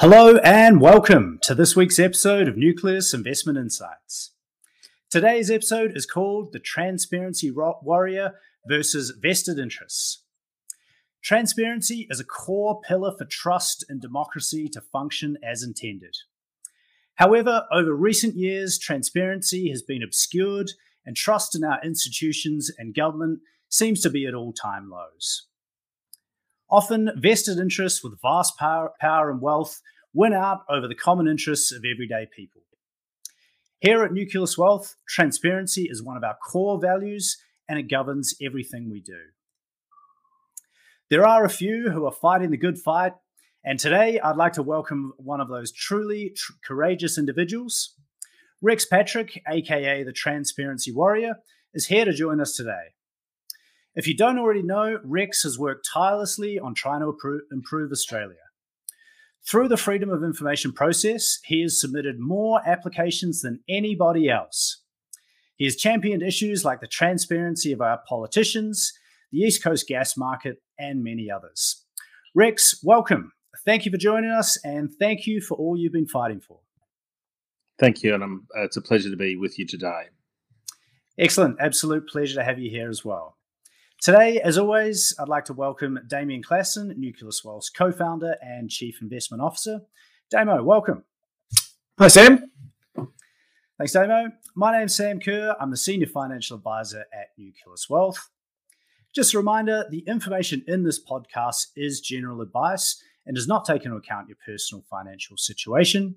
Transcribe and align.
Hello 0.00 0.36
and 0.44 0.80
welcome 0.80 1.38
to 1.42 1.54
this 1.54 1.74
week's 1.74 1.98
episode 1.98 2.48
of 2.48 2.56
Nucleus 2.56 3.14
Investment 3.14 3.56
Insights. 3.56 4.32
Today's 5.10 5.50
episode 5.50 5.96
is 5.96 6.04
called 6.04 6.52
The 6.52 6.58
Transparency 6.58 7.50
Warrior 7.50 8.32
versus 8.66 9.14
Vested 9.18 9.58
Interests. 9.58 10.24
Transparency 11.22 12.06
is 12.10 12.20
a 12.20 12.24
core 12.24 12.80
pillar 12.80 13.14
for 13.16 13.24
trust 13.24 13.84
and 13.88 14.00
democracy 14.00 14.68
to 14.74 14.80
function 14.80 15.38
as 15.42 15.62
intended. 15.62 16.16
However, 17.16 17.64
over 17.72 17.94
recent 17.94 18.34
years, 18.34 18.78
transparency 18.78 19.70
has 19.70 19.82
been 19.82 20.02
obscured 20.02 20.70
and 21.04 21.16
trust 21.16 21.54
in 21.54 21.64
our 21.64 21.80
institutions 21.84 22.70
and 22.78 22.94
government 22.94 23.40
seems 23.68 24.00
to 24.02 24.10
be 24.10 24.26
at 24.26 24.34
all 24.34 24.52
time 24.52 24.90
lows. 24.90 25.46
Often, 26.70 27.10
vested 27.16 27.58
interests 27.58 28.02
with 28.02 28.20
vast 28.22 28.56
power, 28.56 28.92
power 29.00 29.30
and 29.30 29.40
wealth 29.40 29.82
win 30.14 30.32
out 30.32 30.60
over 30.68 30.88
the 30.88 30.94
common 30.94 31.28
interests 31.28 31.72
of 31.72 31.84
everyday 31.84 32.26
people. 32.34 32.62
Here 33.80 34.04
at 34.04 34.12
Nucleus 34.12 34.56
Wealth, 34.56 34.94
transparency 35.08 35.88
is 35.90 36.02
one 36.02 36.16
of 36.16 36.24
our 36.24 36.36
core 36.36 36.80
values 36.80 37.36
and 37.68 37.78
it 37.78 37.90
governs 37.90 38.34
everything 38.40 38.90
we 38.90 39.00
do. 39.00 39.18
There 41.10 41.26
are 41.26 41.44
a 41.44 41.50
few 41.50 41.90
who 41.90 42.06
are 42.06 42.12
fighting 42.12 42.50
the 42.50 42.56
good 42.56 42.78
fight, 42.78 43.14
and 43.64 43.78
today 43.78 44.18
I'd 44.18 44.36
like 44.36 44.54
to 44.54 44.62
welcome 44.62 45.12
one 45.18 45.40
of 45.40 45.48
those 45.48 45.72
truly 45.72 46.32
tr- 46.36 46.52
courageous 46.66 47.16
individuals. 47.16 47.94
Rex 48.60 48.84
Patrick, 48.84 49.40
aka 49.48 50.02
the 50.02 50.12
Transparency 50.12 50.92
Warrior, 50.92 51.36
is 51.72 51.86
here 51.86 52.04
to 52.04 52.12
join 52.12 52.40
us 52.40 52.56
today. 52.56 52.94
If 53.94 54.06
you 54.06 54.16
don't 54.16 54.38
already 54.38 54.62
know, 54.62 54.98
Rex 55.04 55.42
has 55.42 55.58
worked 55.58 55.88
tirelessly 55.92 56.58
on 56.58 56.74
trying 56.74 57.00
to 57.00 57.40
improve 57.52 57.92
Australia. 57.92 58.36
Through 59.48 59.68
the 59.68 59.76
Freedom 59.76 60.10
of 60.10 60.24
Information 60.24 60.72
process, 60.72 61.38
he 61.44 61.62
has 61.62 61.80
submitted 61.80 62.18
more 62.18 62.60
applications 62.66 63.42
than 63.42 63.60
anybody 63.68 64.28
else. 64.28 64.82
He 65.56 65.64
has 65.66 65.76
championed 65.76 66.22
issues 66.22 66.64
like 66.64 66.80
the 66.80 66.86
transparency 66.86 67.72
of 67.72 67.80
our 67.80 68.00
politicians, 68.08 68.92
the 69.30 69.38
East 69.38 69.62
Coast 69.62 69.86
gas 69.86 70.16
market, 70.16 70.56
and 70.78 71.04
many 71.04 71.30
others. 71.30 71.84
Rex, 72.34 72.80
welcome. 72.82 73.32
Thank 73.64 73.84
you 73.84 73.92
for 73.92 73.98
joining 73.98 74.30
us, 74.30 74.58
and 74.64 74.90
thank 74.90 75.26
you 75.26 75.40
for 75.40 75.56
all 75.56 75.76
you've 75.76 75.92
been 75.92 76.06
fighting 76.06 76.40
for. 76.40 76.60
Thank 77.78 78.02
you, 78.02 78.14
and 78.14 78.22
uh, 78.56 78.62
it's 78.62 78.76
a 78.76 78.82
pleasure 78.82 79.10
to 79.10 79.16
be 79.16 79.36
with 79.36 79.58
you 79.58 79.66
today. 79.66 80.04
Excellent. 81.18 81.58
Absolute 81.60 82.08
pleasure 82.08 82.36
to 82.36 82.44
have 82.44 82.58
you 82.58 82.70
here 82.70 82.88
as 82.88 83.04
well. 83.04 83.36
Today, 84.00 84.40
as 84.40 84.56
always, 84.56 85.14
I'd 85.18 85.28
like 85.28 85.44
to 85.44 85.52
welcome 85.52 85.98
Damien 86.08 86.42
Klassen, 86.42 86.96
Nucleus 86.96 87.44
Wealth's 87.44 87.70
co 87.70 87.92
founder 87.92 88.36
and 88.40 88.70
chief 88.70 89.02
investment 89.02 89.42
officer. 89.42 89.82
Damo, 90.30 90.62
welcome. 90.62 91.04
Hi, 91.98 92.08
Sam. 92.08 92.50
Thanks, 93.78 93.92
Damo. 93.92 94.32
My 94.54 94.78
name's 94.78 94.96
Sam 94.96 95.20
Kerr. 95.20 95.54
I'm 95.60 95.70
the 95.70 95.76
senior 95.76 96.06
financial 96.06 96.56
advisor 96.56 97.04
at 97.12 97.28
Nucleus 97.36 97.88
Wealth. 97.90 98.30
Just 99.14 99.34
a 99.34 99.38
reminder 99.38 99.84
the 99.90 100.04
information 100.06 100.64
in 100.66 100.84
this 100.84 101.02
podcast 101.02 101.66
is 101.76 102.00
general 102.00 102.40
advice 102.40 103.02
and 103.26 103.36
does 103.36 103.48
not 103.48 103.64
take 103.64 103.84
into 103.84 103.96
account 103.96 104.28
your 104.28 104.36
personal 104.44 104.84
financial 104.90 105.36
situation. 105.36 106.16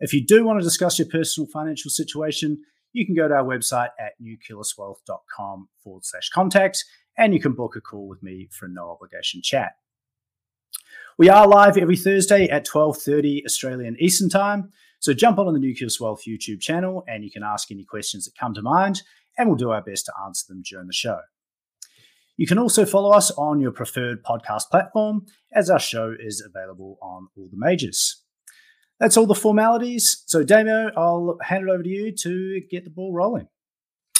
If 0.00 0.12
you 0.12 0.24
do 0.24 0.44
want 0.44 0.60
to 0.60 0.64
discuss 0.64 0.98
your 0.98 1.08
personal 1.08 1.48
financial 1.48 1.90
situation, 1.90 2.58
you 2.92 3.04
can 3.04 3.14
go 3.14 3.28
to 3.28 3.34
our 3.34 3.44
website 3.44 3.90
at 3.98 4.12
nucleuswealth.com 4.22 5.68
forward 5.82 6.04
slash 6.04 6.28
contact 6.30 6.84
and 7.18 7.32
you 7.34 7.40
can 7.40 7.52
book 7.52 7.76
a 7.76 7.80
call 7.80 8.08
with 8.08 8.22
me 8.22 8.48
for 8.50 8.66
a 8.66 8.68
no 8.68 8.90
obligation 8.90 9.40
chat. 9.42 9.72
We 11.18 11.28
are 11.28 11.46
live 11.46 11.78
every 11.78 11.96
Thursday 11.96 12.48
at 12.48 12.66
12:30 12.66 13.44
Australian 13.46 13.96
Eastern 13.98 14.28
Time, 14.28 14.70
so 14.98 15.12
jump 15.12 15.38
on 15.38 15.52
the 15.52 15.58
Nucleus 15.58 16.00
Wealth 16.00 16.24
YouTube 16.26 16.60
channel 16.60 17.04
and 17.08 17.24
you 17.24 17.30
can 17.30 17.42
ask 17.42 17.70
any 17.70 17.84
questions 17.84 18.24
that 18.24 18.38
come 18.38 18.54
to 18.54 18.62
mind 18.62 19.02
and 19.38 19.48
we'll 19.48 19.56
do 19.56 19.70
our 19.70 19.82
best 19.82 20.06
to 20.06 20.12
answer 20.24 20.44
them 20.48 20.62
during 20.62 20.86
the 20.86 20.92
show. 20.92 21.20
You 22.36 22.46
can 22.46 22.58
also 22.58 22.84
follow 22.84 23.10
us 23.12 23.30
on 23.32 23.60
your 23.60 23.72
preferred 23.72 24.22
podcast 24.22 24.70
platform 24.70 25.26
as 25.52 25.70
our 25.70 25.78
show 25.78 26.14
is 26.18 26.44
available 26.46 26.98
on 27.00 27.28
all 27.36 27.48
the 27.50 27.56
majors. 27.56 28.22
That's 29.00 29.16
all 29.16 29.26
the 29.26 29.34
formalities. 29.34 30.22
So, 30.26 30.42
Damo, 30.42 30.90
I'll 30.96 31.38
hand 31.42 31.68
it 31.68 31.70
over 31.70 31.82
to 31.82 31.88
you 31.88 32.12
to 32.12 32.60
get 32.70 32.84
the 32.84 32.90
ball 32.90 33.12
rolling. 33.12 33.48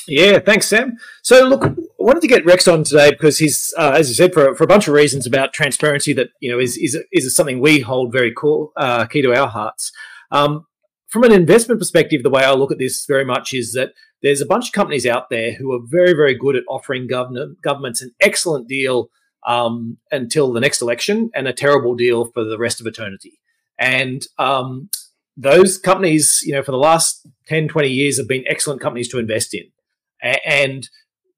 Yeah, 0.09 0.39
thanks, 0.39 0.69
Sam. 0.69 0.97
So, 1.23 1.47
look, 1.49 1.65
I 1.65 1.75
wanted 1.99 2.21
to 2.21 2.29
get 2.29 2.45
Rex 2.45 2.69
on 2.69 2.85
today 2.85 3.11
because 3.11 3.39
he's, 3.39 3.75
uh, 3.77 3.93
as 3.97 4.09
you 4.09 4.15
said, 4.15 4.33
for, 4.33 4.55
for 4.55 4.65
a 4.65 4.69
bunch 4.69 4.87
of 4.87 4.95
reasons 4.95 5.27
about 5.27 5.53
transparency 5.53 6.13
that 6.13 6.29
you 6.41 6.51
know 6.51 6.59
is 6.59 6.77
is, 6.77 6.97
is 7.13 7.35
something 7.35 7.61
we 7.61 7.81
hold 7.81 8.13
very 8.13 8.33
core, 8.33 8.71
uh, 8.77 9.07
key 9.07 9.23
to 9.23 9.35
our 9.35 9.49
hearts. 9.49 9.93
Um, 10.31 10.67
from 11.09 11.25
an 11.25 11.33
investment 11.33 11.81
perspective, 11.81 12.23
the 12.23 12.31
way 12.31 12.45
I 12.45 12.53
look 12.53 12.73
at 12.73 12.79
this 12.79 13.05
very 13.07 13.25
much 13.25 13.53
is 13.53 13.73
that 13.73 13.93
there's 14.23 14.41
a 14.41 14.47
bunch 14.47 14.69
of 14.69 14.73
companies 14.73 15.07
out 15.07 15.31
there 15.31 15.53
who 15.53 15.73
are 15.73 15.81
very, 15.85 16.13
very 16.13 16.35
good 16.35 16.57
at 16.57 16.65
offering 16.69 17.07
government, 17.07 17.61
governments 17.63 18.03
an 18.03 18.13
excellent 18.21 18.69
deal 18.69 19.09
um, 19.47 19.99
until 20.11 20.53
the 20.53 20.61
next 20.61 20.83
election 20.83 21.31
and 21.35 21.47
a 21.47 21.53
terrible 21.53 21.95
deal 21.95 22.25
for 22.27 22.45
the 22.45 22.59
rest 22.59 22.81
of 22.81 22.87
eternity. 22.87 23.39
And 23.79 24.27
um, 24.39 24.91
those 25.37 25.79
companies, 25.79 26.43
you 26.45 26.55
know, 26.55 26.63
for 26.63 26.73
the 26.73 26.79
last 26.79 27.27
10, 27.47 27.69
20 27.69 27.89
years 27.89 28.19
have 28.19 28.27
been 28.27 28.45
excellent 28.49 28.81
companies 28.81 29.09
to 29.09 29.19
invest 29.19 29.55
in. 29.55 29.71
And 30.45 30.89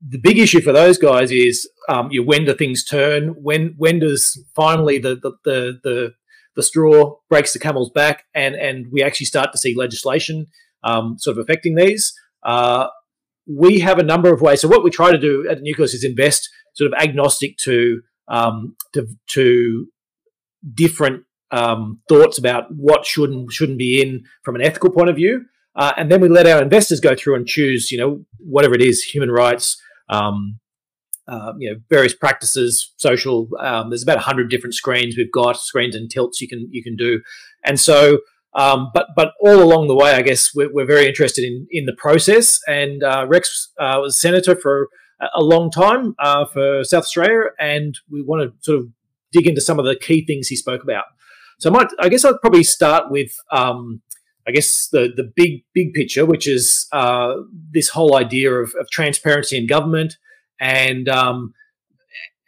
the 0.01 0.19
big 0.19 0.39
issue 0.39 0.61
for 0.61 0.73
those 0.73 0.97
guys 0.97 1.31
is 1.31 1.69
um, 1.89 2.11
you 2.11 2.21
know, 2.21 2.27
when 2.27 2.45
do 2.45 2.55
things 2.55 2.85
turn? 2.85 3.31
When 3.43 3.75
when 3.77 3.99
does 3.99 4.43
finally 4.55 4.99
the 4.99 5.17
the, 5.17 5.33
the 5.45 5.81
the 5.83 6.15
the 6.59 6.63
straw 6.65 7.15
breaks 7.31 7.53
the 7.53 7.61
camel's 7.61 7.91
back, 7.91 8.25
and 8.35 8.57
and 8.57 8.87
we 8.91 9.01
actually 9.01 9.27
start 9.27 9.53
to 9.53 9.59
see 9.59 9.77
legislation 9.77 10.49
um, 10.83 11.17
sort 11.19 11.39
of 11.39 11.43
affecting 11.43 11.77
these? 11.77 12.13
Uh, 12.43 12.89
we 13.47 13.79
have 13.79 14.01
a 14.01 14.03
number 14.03 14.35
of 14.35 14.41
ways. 14.41 14.61
So 14.61 14.67
what 14.67 14.83
we 14.83 14.91
try 14.91 15.13
to 15.13 15.19
do 15.19 15.47
at 15.49 15.63
Nucleus 15.63 15.95
is 15.95 16.03
invest 16.03 16.51
sort 16.75 16.93
of 16.93 16.99
agnostic 16.99 17.57
to 17.59 18.03
um, 18.27 18.75
to, 18.95 19.07
to 19.35 19.87
different 20.75 21.23
um, 21.53 22.01
thoughts 22.09 22.39
about 22.39 22.65
what 22.75 23.07
should 23.07 23.31
and 23.31 23.51
shouldn't 23.53 23.79
be 23.79 24.03
in 24.03 24.25
from 24.43 24.57
an 24.57 24.63
ethical 24.63 24.91
point 24.91 25.11
of 25.11 25.15
view. 25.15 25.45
Uh, 25.77 25.93
and 25.97 26.11
then 26.11 26.21
we 26.21 26.29
let 26.29 26.49
our 26.49 26.61
investors 26.61 26.99
go 26.99 27.15
through 27.15 27.37
and 27.37 27.47
choose, 27.47 27.93
you 27.93 27.99
know, 27.99 28.25
whatever 28.39 28.75
it 28.75 28.83
is, 28.83 29.05
human 29.05 29.31
rights, 29.31 29.81
um, 30.09 30.59
uh, 31.29 31.53
you 31.59 31.71
know, 31.71 31.79
various 31.91 32.15
practices, 32.15 32.93
social. 32.97 33.49
Um, 33.61 33.91
there's 33.91 34.03
about 34.03 34.19
hundred 34.19 34.51
different 34.51 34.75
screens 34.75 35.17
we've 35.17 35.33
got, 35.33 35.59
screens 35.59 35.95
and 35.95 36.11
tilts 36.11 36.41
you 36.41 36.49
can 36.49 36.69
you 36.71 36.83
can 36.83 36.97
do, 36.97 37.21
and 37.65 37.79
so. 37.79 38.19
Um, 38.55 38.91
but 38.95 39.09
but 39.15 39.35
all 39.41 39.63
along 39.63 39.89
the 39.89 39.95
way, 39.95 40.13
I 40.13 40.23
guess 40.23 40.55
we're, 40.55 40.73
we're 40.73 40.87
very 40.87 41.07
interested 41.07 41.45
in 41.45 41.67
in 41.71 41.85
the 41.85 41.93
process. 41.93 42.59
And 42.67 43.05
uh, 43.05 43.27
Rex 43.29 43.71
uh, 43.79 43.99
was 44.01 44.19
senator 44.19 44.57
for 44.57 44.89
a 45.35 45.43
long 45.43 45.71
time 45.71 46.15
uh, 46.19 46.47
for 46.47 46.83
South 46.83 47.05
Australia, 47.05 47.51
and 47.61 47.99
we 48.11 48.23
want 48.23 48.43
to 48.43 48.65
sort 48.65 48.79
of 48.79 48.89
dig 49.33 49.47
into 49.47 49.61
some 49.61 49.79
of 49.79 49.85
the 49.85 49.97
key 49.97 50.25
things 50.25 50.49
he 50.49 50.57
spoke 50.57 50.83
about. 50.83 51.05
So 51.59 51.71
I 51.71 51.73
might, 51.73 51.89
I 52.01 52.09
guess, 52.09 52.25
I'd 52.25 52.41
probably 52.41 52.63
start 52.63 53.11
with 53.11 53.33
um, 53.51 54.01
I 54.47 54.51
guess 54.51 54.89
the 54.91 55.13
the 55.15 55.31
big 55.37 55.65
big 55.75 55.93
picture, 55.93 56.25
which 56.25 56.49
is 56.49 56.89
uh, 56.93 57.35
this 57.71 57.91
whole 57.91 58.17
idea 58.17 58.53
of, 58.53 58.73
of, 58.81 58.89
transparency 58.91 59.59
in 59.59 59.67
government, 59.67 60.17
and 60.61 61.09
um, 61.09 61.55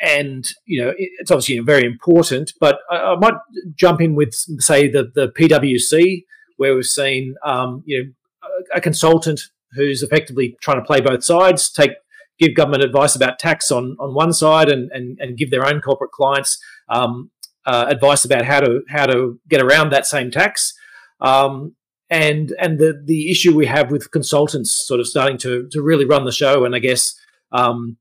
and 0.00 0.46
you 0.66 0.82
know 0.82 0.92
it's 0.96 1.30
obviously 1.30 1.58
very 1.60 1.84
important. 1.84 2.52
But 2.60 2.78
I, 2.90 2.96
I, 2.96 3.16
might 3.16 3.34
jump 3.74 4.00
in 4.00 4.14
with 4.14 4.34
say 4.34 4.88
the 4.88 5.10
the 5.14 5.28
PwC, 5.28 6.24
where 6.56 6.74
we've 6.74 6.84
seen 6.84 7.34
um, 7.44 7.82
you 7.86 8.02
know 8.02 8.48
a, 8.74 8.78
a 8.78 8.80
consultant 8.80 9.40
who's 9.72 10.02
effectively 10.02 10.56
trying 10.60 10.78
to 10.78 10.84
play 10.84 11.00
both 11.00 11.22
sides, 11.22 11.70
take 11.70 11.92
give 12.38 12.54
government 12.54 12.82
advice 12.82 13.14
about 13.14 13.38
tax 13.38 13.70
on 13.70 13.96
on 14.00 14.14
one 14.14 14.32
side, 14.32 14.68
and 14.68 14.90
and, 14.92 15.18
and 15.20 15.36
give 15.36 15.50
their 15.50 15.66
own 15.66 15.80
corporate 15.80 16.12
clients 16.12 16.58
um, 16.88 17.30
uh, 17.66 17.86
advice 17.88 18.24
about 18.24 18.44
how 18.44 18.60
to 18.60 18.82
how 18.88 19.06
to 19.06 19.38
get 19.48 19.60
around 19.60 19.90
that 19.90 20.06
same 20.06 20.30
tax. 20.30 20.74
Um, 21.20 21.76
and 22.08 22.52
and 22.58 22.78
the 22.78 23.00
the 23.04 23.30
issue 23.30 23.54
we 23.54 23.66
have 23.66 23.90
with 23.90 24.10
consultants 24.10 24.86
sort 24.86 24.98
of 25.00 25.06
starting 25.06 25.38
to 25.38 25.68
to 25.70 25.82
really 25.82 26.04
run 26.04 26.24
the 26.24 26.32
show, 26.32 26.64
and 26.64 26.74
I 26.74 26.78
guess 26.78 27.14
um, 27.52 27.96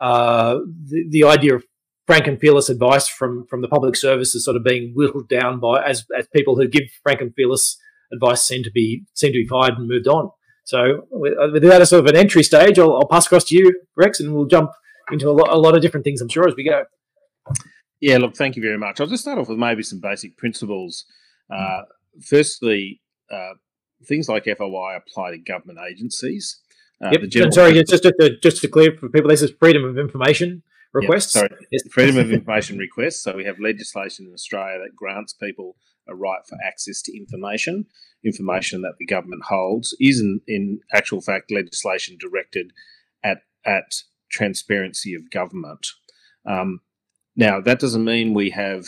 uh, 0.00 0.58
the 0.84 1.06
the 1.10 1.24
idea 1.24 1.54
of 1.54 1.64
frank 2.06 2.26
and 2.26 2.38
fearless 2.38 2.68
advice 2.68 3.08
from 3.08 3.46
from 3.46 3.62
the 3.62 3.68
public 3.68 3.96
service 3.96 4.34
is 4.34 4.44
sort 4.44 4.56
of 4.56 4.64
being 4.64 4.92
whittled 4.94 5.28
down 5.28 5.60
by 5.60 5.82
as 5.82 6.04
as 6.18 6.26
people 6.28 6.56
who 6.56 6.68
give 6.68 6.84
frank 7.02 7.20
and 7.20 7.34
fearless 7.34 7.78
advice 8.12 8.42
seem 8.42 8.62
to 8.62 8.70
be 8.70 9.04
seem 9.14 9.32
to 9.32 9.42
be 9.42 9.46
fired 9.46 9.78
and 9.78 9.88
moved 9.88 10.08
on. 10.08 10.30
So 10.64 11.06
with, 11.10 11.34
with 11.52 11.62
that 11.62 11.82
as 11.82 11.90
sort 11.90 12.00
of 12.00 12.06
an 12.06 12.16
entry 12.16 12.42
stage, 12.42 12.78
I'll, 12.78 12.94
I'll 12.94 13.08
pass 13.08 13.26
across 13.26 13.44
to 13.44 13.54
you, 13.54 13.82
Rex, 13.96 14.18
and 14.18 14.34
we'll 14.34 14.46
jump 14.46 14.70
into 15.12 15.28
a 15.28 15.32
lot, 15.32 15.50
a 15.50 15.58
lot 15.58 15.74
of 15.74 15.82
different 15.82 16.04
things, 16.04 16.22
I'm 16.22 16.28
sure, 16.28 16.48
as 16.48 16.54
we 16.56 16.64
go. 16.64 16.84
Yeah, 18.00 18.16
look, 18.18 18.34
thank 18.34 18.56
you 18.56 18.62
very 18.62 18.78
much. 18.78 19.00
I'll 19.00 19.06
just 19.06 19.22
start 19.22 19.38
off 19.38 19.48
with 19.48 19.58
maybe 19.58 19.82
some 19.82 20.00
basic 20.00 20.36
principles. 20.38 21.04
Uh, 21.54 21.82
firstly, 22.22 23.02
uh, 23.30 23.52
things 24.06 24.28
like 24.28 24.44
FOI 24.44 24.96
apply 24.96 25.32
to 25.32 25.38
government 25.38 25.78
agencies. 25.90 26.60
Uh, 27.02 27.10
yep. 27.12 27.22
and 27.22 27.54
sorry, 27.54 27.82
just 27.84 28.02
to, 28.02 28.38
just 28.42 28.60
to 28.62 28.68
clear 28.68 28.96
for 28.96 29.08
people, 29.08 29.28
this 29.28 29.42
is 29.42 29.50
freedom 29.58 29.84
of 29.84 29.98
information 29.98 30.62
requests. 30.92 31.34
Yep, 31.34 31.50
sorry, 31.50 31.78
freedom 31.90 32.18
of 32.18 32.30
information 32.30 32.78
requests. 32.78 33.22
So 33.22 33.36
we 33.36 33.44
have 33.44 33.58
legislation 33.58 34.26
in 34.26 34.32
Australia 34.32 34.78
that 34.78 34.96
grants 34.96 35.32
people 35.32 35.76
a 36.08 36.14
right 36.14 36.40
for 36.46 36.56
access 36.64 37.02
to 37.02 37.16
information. 37.16 37.86
Information 38.24 38.82
that 38.82 38.94
the 38.98 39.06
government 39.06 39.42
holds 39.48 39.94
is, 40.00 40.20
in, 40.20 40.40
in 40.46 40.80
actual 40.92 41.20
fact, 41.20 41.50
legislation 41.50 42.16
directed 42.18 42.72
at 43.22 43.38
at 43.66 43.94
transparency 44.30 45.14
of 45.14 45.30
government. 45.30 45.86
Um, 46.46 46.80
now, 47.36 47.60
that 47.60 47.80
doesn't 47.80 48.04
mean 48.04 48.34
we 48.34 48.50
have 48.50 48.86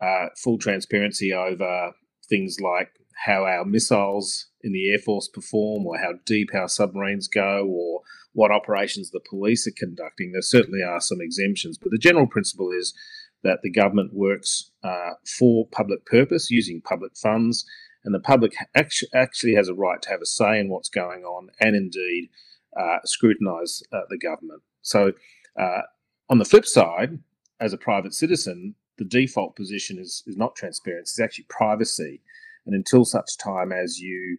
uh, 0.00 0.26
full 0.36 0.58
transparency 0.58 1.32
over 1.32 1.92
things 2.28 2.58
like 2.60 2.90
how 3.26 3.44
our 3.44 3.64
missiles 3.64 4.46
in 4.64 4.72
the 4.72 4.90
Air 4.90 4.98
Force 4.98 5.28
perform, 5.28 5.86
or 5.86 5.98
how 5.98 6.14
deep 6.24 6.50
our 6.54 6.68
submarines 6.68 7.28
go, 7.28 7.66
or 7.66 8.00
what 8.32 8.50
operations 8.50 9.10
the 9.10 9.20
police 9.28 9.66
are 9.66 9.74
conducting. 9.76 10.32
There 10.32 10.42
certainly 10.42 10.82
are 10.82 11.00
some 11.00 11.20
exemptions, 11.20 11.78
but 11.78 11.92
the 11.92 11.98
general 11.98 12.26
principle 12.26 12.70
is 12.72 12.94
that 13.42 13.60
the 13.62 13.70
government 13.70 14.12
works 14.14 14.70
uh, 14.82 15.10
for 15.38 15.68
public 15.68 16.06
purpose 16.06 16.50
using 16.50 16.80
public 16.80 17.16
funds, 17.16 17.66
and 18.04 18.14
the 18.14 18.20
public 18.20 18.54
actually 18.74 19.54
has 19.54 19.68
a 19.68 19.74
right 19.74 20.00
to 20.02 20.10
have 20.10 20.22
a 20.22 20.26
say 20.26 20.58
in 20.58 20.68
what's 20.68 20.88
going 20.88 21.24
on 21.24 21.48
and 21.60 21.76
indeed 21.76 22.30
uh, 22.76 22.98
scrutinise 23.04 23.82
uh, 23.92 24.00
the 24.08 24.18
government. 24.18 24.62
So, 24.82 25.12
uh, 25.60 25.82
on 26.30 26.38
the 26.38 26.44
flip 26.44 26.66
side, 26.66 27.18
as 27.60 27.72
a 27.72 27.78
private 27.78 28.14
citizen, 28.14 28.74
the 28.98 29.04
default 29.04 29.56
position 29.56 29.98
is, 29.98 30.22
is 30.26 30.36
not 30.36 30.56
transparency, 30.56 31.12
it's 31.12 31.20
actually 31.20 31.46
privacy. 31.48 32.20
And 32.66 32.74
until 32.74 33.04
such 33.04 33.36
time 33.36 33.72
as 33.72 34.00
you 34.00 34.38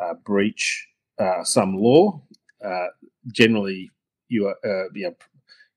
uh, 0.00 0.14
breach 0.24 0.88
uh, 1.18 1.44
some 1.44 1.76
law, 1.76 2.22
uh, 2.64 2.86
generally 3.32 3.90
you 4.28 4.46
are, 4.46 4.56
uh, 4.64 4.88
you, 4.94 5.04
know, 5.04 5.14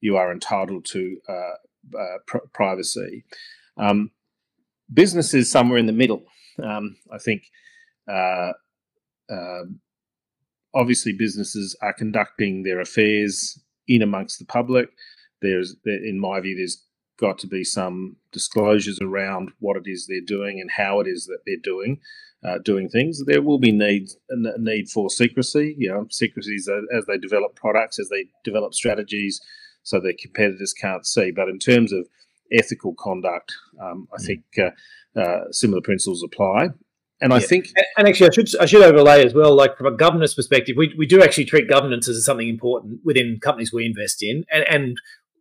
you 0.02 0.16
are 0.18 0.32
entitled 0.32 0.86
to 0.86 1.18
uh, 1.28 2.18
pr- 2.26 2.38
privacy. 2.54 3.24
Um, 3.78 4.12
business 4.94 5.34
is 5.34 5.52
somewhere 5.52 5.80
in 5.80 5.86
the 5.86 5.92
middle. 5.92 6.24
Um, 6.62 6.96
I 7.12 7.18
think 7.18 7.44
um, 8.08 9.80
obviously 10.74 11.14
businesses 11.14 11.76
are 11.82 11.94
conducting 11.94 12.64
their 12.64 12.80
affairs 12.80 13.60
in 13.88 14.02
amongst 14.02 14.40
the 14.40 14.46
public. 14.46 14.90
There's, 15.42 15.76
in 15.86 16.20
my 16.20 16.40
view, 16.40 16.56
there's 16.56 16.86
got 17.20 17.38
to 17.40 17.48
be 17.48 17.64
some 17.64 18.18
disclosures 18.32 19.00
around 19.02 19.52
what 19.60 19.78
it 19.78 19.84
is 19.86 20.08
they're 20.08 20.22
doing 20.22 20.60
and 20.60 20.72
how 20.72 21.00
it 21.00 21.08
is 21.08 21.26
that 21.26 21.40
they're 21.46 21.56
doing 21.62 22.00
uh, 22.46 22.58
doing 22.60 22.90
things. 22.90 23.24
There 23.26 23.42
will 23.42 23.60
be 23.60 23.72
need 23.72 24.10
a 24.30 24.60
need 24.60 24.90
for 24.90 25.10
secrecy. 25.10 25.76
You 25.78 25.90
know, 25.90 26.08
secrecies 26.10 26.70
as 26.96 27.06
they 27.06 27.18
develop 27.18 27.56
products, 27.56 28.00
as 28.00 28.10
they 28.10 28.26
develop 28.44 28.74
strategies, 28.74 29.40
so 29.84 30.00
their 30.00 30.14
competitors 30.20 30.74
can't 30.74 31.06
see. 31.06 31.32
But 31.32 31.50
in 31.50 31.60
terms 31.60 31.94
of 31.94 32.08
ethical 32.52 32.96
conduct, 32.98 33.54
um, 33.82 34.08
I 34.14 34.22
mm. 34.22 34.26
think 34.26 34.44
uh, 34.58 35.20
uh, 35.20 35.52
similar 35.52 35.82
principles 35.82 36.24
apply. 36.24 36.70
And 37.22 37.34
I 37.34 37.40
think, 37.40 37.70
and 37.96 38.06
actually, 38.06 38.28
I 38.28 38.32
should 38.32 38.50
I 38.60 38.66
should 38.66 38.84
overlay 38.84 39.26
as 39.26 39.34
well. 39.34 39.56
Like 39.56 39.78
from 39.78 39.88
a 39.88 39.96
governance 39.96 40.34
perspective, 40.34 40.76
we, 40.78 40.94
we 40.98 41.06
do 41.06 41.24
actually 41.24 41.46
treat 41.46 41.70
governance 41.70 42.10
as 42.10 42.26
something 42.26 42.50
important 42.50 43.00
within 43.06 43.40
companies 43.42 43.72
we 43.72 43.86
invest 43.86 44.22
in, 44.22 44.44
and, 44.52 44.66
and 44.68 44.98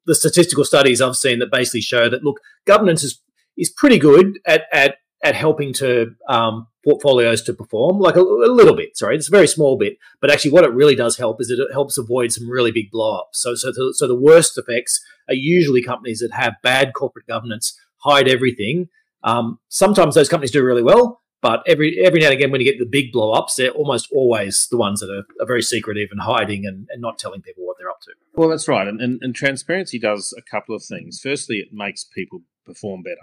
the 0.07 0.15
statistical 0.15 0.65
studies 0.65 1.01
I've 1.01 1.17
seen 1.17 1.39
that 1.39 1.51
basically 1.51 1.81
show 1.81 2.09
that 2.09 2.25
look, 2.25 2.41
governance 2.67 3.03
is 3.05 3.21
is 3.57 3.71
pretty 3.71 3.99
good 3.99 4.39
at 4.47 4.63
at 4.73 4.97
at 5.25 5.35
helping 5.37 5.73
to 5.73 6.15
um, 6.29 6.67
portfolios 6.85 7.43
to 7.43 7.55
perform, 7.55 7.99
like 7.99 8.17
a, 8.17 8.21
a, 8.21 8.51
little 8.53 8.75
bit. 8.75 8.97
Sorry, 8.97 9.15
it's 9.17 9.29
a 9.29 9.31
very 9.31 9.47
small 9.47 9.79
bit, 9.79 9.97
but 10.21 10.31
actually, 10.31 10.51
what 10.51 10.65
it 10.65 10.73
really 10.73 10.97
does 10.97 11.17
help 11.17 11.41
is 11.41 11.51
it 11.51 11.61
helps 11.73 11.97
avoid 11.97 12.33
some 12.33 12.51
really 12.51 12.73
big 12.73 12.91
blowups. 12.93 13.35
So, 13.35 13.55
so, 13.55 13.71
the, 13.71 13.95
so 13.97 14.09
the 14.09 14.19
worst 14.19 14.59
effects 14.59 15.01
are 15.29 15.35
usually 15.35 15.83
companies 15.83 16.19
that 16.19 16.33
have 16.33 16.55
bad 16.63 16.93
corporate 16.95 17.27
governance, 17.27 17.79
hide 17.99 18.29
everything. 18.29 18.89
Um, 19.23 19.61
sometimes 19.69 20.17
those 20.17 20.29
companies 20.29 20.51
do 20.51 20.65
really 20.65 20.83
well, 20.83 21.22
but 21.43 21.63
every 21.67 21.99
every 21.99 22.21
now 22.21 22.27
and 22.27 22.35
again, 22.35 22.53
when 22.53 22.61
you 22.61 22.71
get 22.71 22.79
the 22.79 22.87
big 22.87 23.11
blow 23.11 23.33
ups, 23.33 23.57
they're 23.57 23.71
almost 23.71 24.09
always 24.13 24.69
the 24.71 24.77
ones 24.77 25.01
that 25.01 25.11
are, 25.11 25.27
are 25.43 25.47
very 25.47 25.61
secretive 25.61 26.09
and 26.13 26.21
hiding 26.21 26.65
and, 26.65 26.87
and, 26.91 27.03
not 27.03 27.19
telling 27.19 27.43
people 27.43 27.67
what 27.67 27.77
they're 27.79 27.91
up 27.91 28.01
to. 28.03 28.13
Well, 28.35 28.49
that's 28.49 28.69
right. 28.69 28.87
And, 28.87 29.01
and, 29.01 29.19
and, 29.23 29.35
transparency 29.35 29.99
does 29.99 30.33
a 30.39 30.43
couple 30.43 30.75
of 30.75 30.85
things. 30.85 31.21
Firstly, 31.21 31.57
it 31.57 31.73
makes 31.73 32.05
people 32.05 32.43
perform 32.65 33.03
better. 33.03 33.17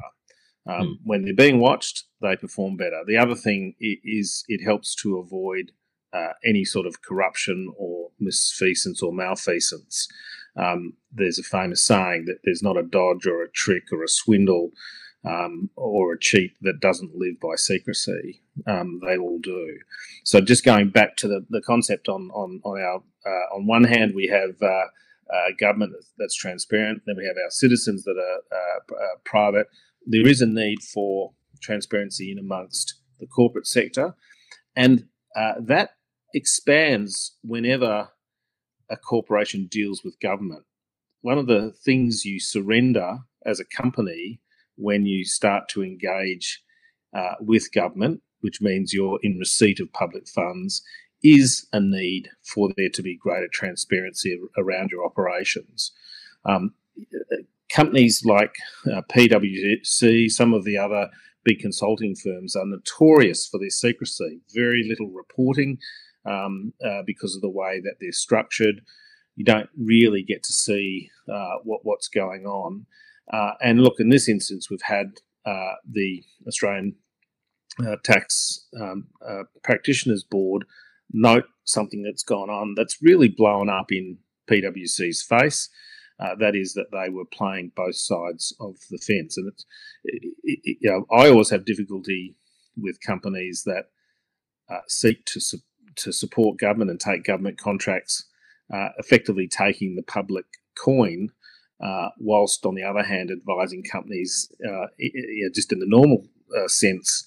Um, 0.67 0.87
mm. 0.87 0.95
When 1.05 1.23
they're 1.23 1.33
being 1.33 1.59
watched, 1.59 2.03
they 2.21 2.35
perform 2.35 2.75
better. 2.75 3.01
The 3.07 3.17
other 3.17 3.35
thing 3.35 3.75
is 3.79 4.43
it 4.49 4.63
helps 4.63 4.93
to 4.95 5.17
avoid 5.17 5.71
uh, 6.11 6.33
any 6.43 6.65
sort 6.65 6.87
of 6.87 7.01
corruption 7.01 7.71
or 7.77 8.09
misfeasance 8.21 9.01
or 9.01 9.13
malfeasance. 9.13 10.09
Um, 10.57 10.93
there's 11.11 11.39
a 11.39 11.43
famous 11.43 11.81
saying 11.81 12.25
that 12.25 12.39
there's 12.43 12.63
not 12.63 12.77
a 12.77 12.83
dodge 12.83 13.25
or 13.25 13.41
a 13.41 13.49
trick 13.49 13.83
or 13.93 14.03
a 14.03 14.09
swindle 14.09 14.71
um, 15.25 15.69
or 15.75 16.13
a 16.13 16.19
cheat 16.19 16.53
that 16.61 16.79
doesn't 16.79 17.15
live 17.15 17.39
by 17.39 17.55
secrecy. 17.55 18.41
Um, 18.65 19.01
they 19.05 19.17
all 19.17 19.39
do. 19.39 19.79
So 20.23 20.41
just 20.41 20.63
going 20.63 20.89
back 20.89 21.17
to 21.17 21.27
the, 21.27 21.45
the 21.49 21.61
concept 21.61 22.07
on 22.07 22.29
on 22.31 22.61
on 22.63 22.79
our 22.81 23.03
uh, 23.25 23.55
on 23.55 23.67
one 23.67 23.83
hand 23.83 24.13
we 24.15 24.27
have 24.27 24.61
uh, 24.61 24.85
uh, 25.31 25.51
government 25.59 25.93
that's 26.17 26.35
transparent, 26.35 27.03
then 27.05 27.15
we 27.17 27.25
have 27.25 27.35
our 27.43 27.51
citizens 27.51 28.03
that 28.03 28.17
are 28.17 28.57
uh, 28.57 28.95
uh, 28.95 29.17
private. 29.25 29.67
There 30.05 30.27
is 30.27 30.41
a 30.41 30.47
need 30.47 30.81
for 30.81 31.33
transparency 31.61 32.31
in 32.31 32.39
amongst 32.39 32.95
the 33.19 33.27
corporate 33.27 33.67
sector, 33.67 34.15
and 34.75 35.05
that 35.35 35.91
expands 36.33 37.35
whenever 37.43 38.09
a 38.89 38.97
corporation 38.97 39.67
deals 39.69 40.03
with 40.03 40.19
government. 40.19 40.63
One 41.21 41.37
of 41.37 41.47
the 41.47 41.71
things 41.71 42.25
you 42.25 42.39
surrender 42.39 43.19
as 43.45 43.59
a 43.59 43.65
company 43.65 44.41
when 44.79 45.05
you 45.05 45.25
start 45.25 45.67
to 45.69 45.83
engage 45.83 46.63
uh, 47.15 47.35
with 47.39 47.73
government, 47.73 48.21
which 48.41 48.61
means 48.61 48.93
you're 48.93 49.19
in 49.21 49.37
receipt 49.37 49.79
of 49.79 49.91
public 49.93 50.27
funds, 50.27 50.81
is 51.21 51.67
a 51.73 51.79
need 51.79 52.29
for 52.41 52.69
there 52.77 52.89
to 52.89 53.01
be 53.01 53.17
greater 53.17 53.49
transparency 53.51 54.39
around 54.57 54.89
your 54.91 55.05
operations. 55.05 55.91
Um, 56.45 56.73
companies 57.71 58.23
like 58.25 58.55
uh, 58.91 59.01
PwC, 59.11 60.29
some 60.29 60.53
of 60.53 60.63
the 60.63 60.77
other 60.77 61.09
big 61.43 61.59
consulting 61.59 62.15
firms 62.15 62.55
are 62.55 62.65
notorious 62.65 63.45
for 63.45 63.59
their 63.59 63.69
secrecy. 63.69 64.41
Very 64.53 64.83
little 64.87 65.09
reporting 65.09 65.77
um, 66.25 66.73
uh, 66.85 67.01
because 67.05 67.35
of 67.35 67.41
the 67.41 67.49
way 67.49 67.81
that 67.81 67.95
they're 67.99 68.11
structured. 68.11 68.81
You 69.35 69.45
don't 69.45 69.69
really 69.77 70.23
get 70.23 70.43
to 70.43 70.53
see 70.53 71.09
uh, 71.31 71.57
what, 71.63 71.81
what's 71.83 72.07
going 72.07 72.45
on. 72.45 72.85
Uh, 73.31 73.51
and 73.61 73.81
look, 73.81 73.95
in 73.99 74.09
this 74.09 74.27
instance, 74.27 74.69
we've 74.69 74.81
had 74.81 75.19
uh, 75.45 75.73
the 75.89 76.23
Australian 76.47 76.95
uh, 77.85 77.95
Tax 78.03 78.67
um, 78.79 79.07
uh, 79.27 79.43
Practitioners 79.63 80.23
Board 80.23 80.65
note 81.11 81.45
something 81.63 82.03
that's 82.03 82.23
gone 82.23 82.49
on 82.49 82.73
that's 82.75 82.97
really 83.01 83.27
blown 83.27 83.69
up 83.69 83.91
in 83.91 84.17
PwC's 84.49 85.21
face. 85.21 85.69
Uh, 86.19 86.35
that 86.37 86.55
is 86.55 86.73
that 86.73 86.91
they 86.91 87.09
were 87.09 87.25
playing 87.25 87.71
both 87.75 87.95
sides 87.95 88.53
of 88.59 88.75
the 88.89 88.97
fence, 88.97 89.37
and 89.37 89.47
it's 89.47 89.65
it, 90.03 90.33
it, 90.43 90.77
you 90.81 90.89
know 90.89 91.05
I 91.17 91.29
always 91.29 91.49
have 91.49 91.63
difficulty 91.63 92.35
with 92.75 92.99
companies 93.05 93.63
that 93.65 93.85
uh, 94.69 94.81
seek 94.89 95.23
to 95.27 95.39
to 95.95 96.11
support 96.11 96.59
government 96.59 96.91
and 96.91 96.99
take 96.99 97.23
government 97.23 97.57
contracts, 97.57 98.27
effectively 98.97 99.47
taking 99.47 99.95
the 99.95 100.03
public 100.03 100.45
coin 100.77 101.29
uh, 101.81 102.09
whilst 102.17 102.65
on 102.65 102.75
the 102.75 102.83
other 102.83 103.03
hand 103.03 103.31
advising 103.31 103.83
companies 103.83 104.51
uh, 104.67 104.87
just 105.53 105.71
in 105.71 105.79
the 105.79 105.85
normal 105.87 106.25
uh, 106.57 106.67
sense 106.67 107.25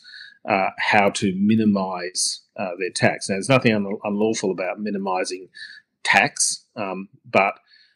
uh, 0.48 0.70
how 0.78 1.08
to 1.08 1.32
minimise 1.36 2.42
uh, 2.56 2.70
their 2.78 2.90
tax. 2.90 3.28
Now, 3.28 3.36
there's 3.36 3.48
nothing 3.48 3.74
un- 3.74 3.98
unlawful 4.04 4.50
about 4.50 4.80
minimising 4.80 5.48
tax, 6.04 6.66
um, 6.76 7.08
but 7.30 7.54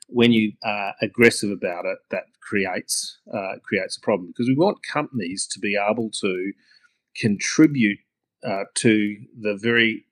when 0.08 0.32
you 0.32 0.52
are 0.62 0.94
aggressive 1.02 1.50
about 1.50 1.84
it, 1.84 1.98
that 2.10 2.24
creates 2.40 3.18
creates 3.64 3.96
a 3.96 4.00
problem 4.00 4.28
because 4.28 4.46
we 4.46 4.54
want 4.54 4.78
companies 4.90 5.48
to 5.48 5.58
be 5.58 5.76
able 5.76 6.10
to 6.20 6.52
contribute 7.16 7.98
to 8.76 9.16
the 9.40 9.58
very 9.60 10.06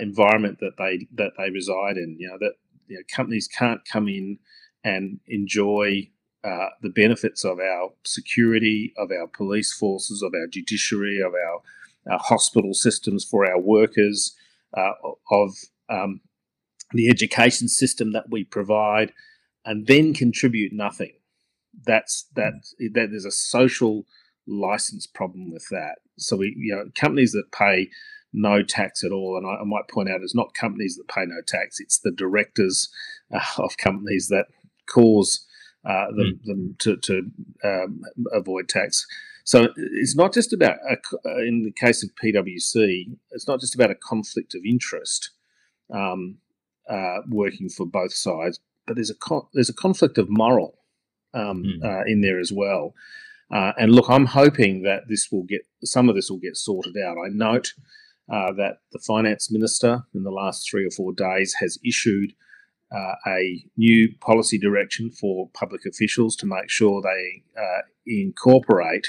environment 0.00 0.58
that 0.60 0.76
they 0.78 1.08
that 1.12 1.32
they 1.36 1.50
reside 1.50 1.96
in. 1.96 2.16
You 2.20 2.28
know 2.28 2.38
that 2.38 2.52
you 2.86 2.96
know, 2.96 3.02
companies 3.12 3.48
can't 3.48 3.80
come 3.84 4.06
in 4.06 4.38
and 4.84 5.20
enjoy 5.26 6.08
uh, 6.44 6.68
the 6.82 6.90
benefits 6.90 7.44
of 7.44 7.58
our 7.58 7.90
security, 8.04 8.92
of 8.96 9.10
our 9.10 9.26
police 9.26 9.72
forces, 9.72 10.22
of 10.22 10.32
our 10.34 10.46
judiciary, 10.46 11.20
of 11.20 11.32
our, 11.34 12.12
our 12.12 12.18
hospital 12.18 12.74
systems 12.74 13.24
for 13.24 13.44
our 13.44 13.60
workers, 13.60 14.36
uh, 14.76 14.92
of 15.30 15.50
um, 15.88 16.20
the 16.92 17.08
education 17.08 17.68
system 17.68 18.12
that 18.12 18.30
we 18.30 18.44
provide, 18.44 19.12
and 19.64 19.86
then 19.86 20.14
contribute 20.14 20.72
nothing. 20.72 21.12
That's 21.84 22.26
that. 22.34 22.52
That 22.78 23.08
there's 23.10 23.24
a 23.24 23.30
social 23.30 24.04
license 24.46 25.06
problem 25.06 25.50
with 25.50 25.66
that. 25.70 25.96
So 26.18 26.36
we, 26.36 26.54
you 26.56 26.74
know, 26.74 26.84
companies 26.94 27.32
that 27.32 27.52
pay 27.52 27.90
no 28.32 28.62
tax 28.62 29.04
at 29.04 29.12
all, 29.12 29.36
and 29.36 29.46
I, 29.46 29.60
I 29.60 29.64
might 29.64 29.88
point 29.88 30.08
out, 30.08 30.20
it's 30.22 30.34
not 30.34 30.54
companies 30.54 30.96
that 30.96 31.08
pay 31.08 31.24
no 31.26 31.40
tax; 31.46 31.80
it's 31.80 31.98
the 31.98 32.10
directors 32.10 32.88
uh, 33.32 33.40
of 33.58 33.76
companies 33.76 34.28
that 34.28 34.46
cause 34.92 35.46
uh, 35.84 36.06
them, 36.16 36.40
mm. 36.40 36.44
them, 36.44 36.76
to, 36.78 36.96
to 36.96 37.30
um, 37.64 38.02
avoid 38.32 38.68
tax. 38.68 39.06
So 39.44 39.68
it's 39.76 40.14
not 40.14 40.34
just 40.34 40.52
about, 40.52 40.76
a, 40.90 40.96
in 41.46 41.62
the 41.64 41.72
case 41.72 42.02
of 42.02 42.10
PwC, 42.22 43.16
it's 43.30 43.48
not 43.48 43.60
just 43.60 43.74
about 43.74 43.90
a 43.90 43.94
conflict 43.94 44.54
of 44.54 44.60
interest 44.64 45.30
um, 45.92 46.38
uh, 46.90 47.18
working 47.28 47.68
for 47.68 47.86
both 47.86 48.12
sides, 48.12 48.60
but 48.86 48.96
there's 48.96 49.10
a 49.10 49.14
con- 49.14 49.46
there's 49.54 49.70
a 49.70 49.74
conflict 49.74 50.18
of 50.18 50.28
moral 50.28 50.78
um, 51.32 51.64
mm. 51.64 51.84
uh, 51.84 52.04
in 52.06 52.20
there 52.20 52.38
as 52.38 52.52
well. 52.52 52.94
Uh, 53.50 53.72
and 53.78 53.92
look, 53.92 54.10
I'm 54.10 54.26
hoping 54.26 54.82
that 54.82 55.08
this 55.08 55.30
will 55.32 55.44
get 55.44 55.62
some 55.84 56.08
of 56.08 56.14
this 56.14 56.30
will 56.30 56.38
get 56.38 56.56
sorted 56.56 56.96
out. 56.98 57.16
I 57.16 57.28
note 57.30 57.72
uh, 58.30 58.52
that 58.52 58.80
the 58.92 58.98
finance 58.98 59.50
minister 59.50 60.04
in 60.14 60.24
the 60.24 60.30
last 60.30 60.68
three 60.68 60.86
or 60.86 60.90
four 60.90 61.12
days 61.12 61.54
has 61.60 61.78
issued 61.84 62.34
uh, 62.90 63.14
a 63.26 63.64
new 63.76 64.08
policy 64.20 64.58
direction 64.58 65.10
for 65.10 65.48
public 65.54 65.82
officials 65.86 66.36
to 66.36 66.46
make 66.46 66.70
sure 66.70 67.02
they 67.02 67.42
uh, 67.60 67.82
incorporate 68.06 69.06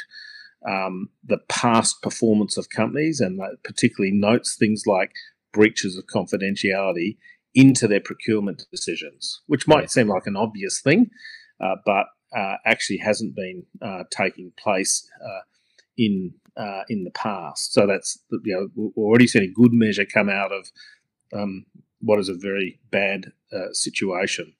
um, 0.67 1.09
the 1.23 1.37
past 1.47 2.01
performance 2.01 2.57
of 2.57 2.69
companies 2.69 3.21
and 3.21 3.39
particularly 3.63 4.11
notes 4.13 4.55
things 4.55 4.83
like 4.85 5.11
breaches 5.53 5.97
of 5.97 6.05
confidentiality 6.05 7.17
into 7.55 7.87
their 7.87 7.99
procurement 7.99 8.65
decisions, 8.71 9.41
which 9.47 9.67
might 9.67 9.89
seem 9.89 10.07
like 10.07 10.27
an 10.27 10.35
obvious 10.35 10.81
thing, 10.81 11.09
uh, 11.63 11.75
but 11.85 12.05
uh, 12.35 12.55
actually 12.65 12.97
hasn't 12.97 13.35
been 13.35 13.63
uh, 13.81 14.03
taking 14.11 14.51
place 14.57 15.09
uh, 15.23 15.41
in 15.97 16.33
uh, 16.57 16.83
in 16.89 17.03
the 17.03 17.11
past. 17.11 17.73
So 17.73 17.87
that's 17.87 18.19
you 18.43 18.55
know 18.75 18.91
we're 18.95 19.05
already 19.05 19.27
seeing 19.27 19.45
a 19.45 19.53
good 19.53 19.73
measure 19.73 20.05
come 20.05 20.29
out 20.29 20.51
of 20.51 20.67
um, 21.33 21.65
what 22.01 22.19
is 22.19 22.29
a 22.29 22.33
very 22.33 22.79
bad 22.91 23.31
uh, 23.53 23.71
situation. 23.73 24.53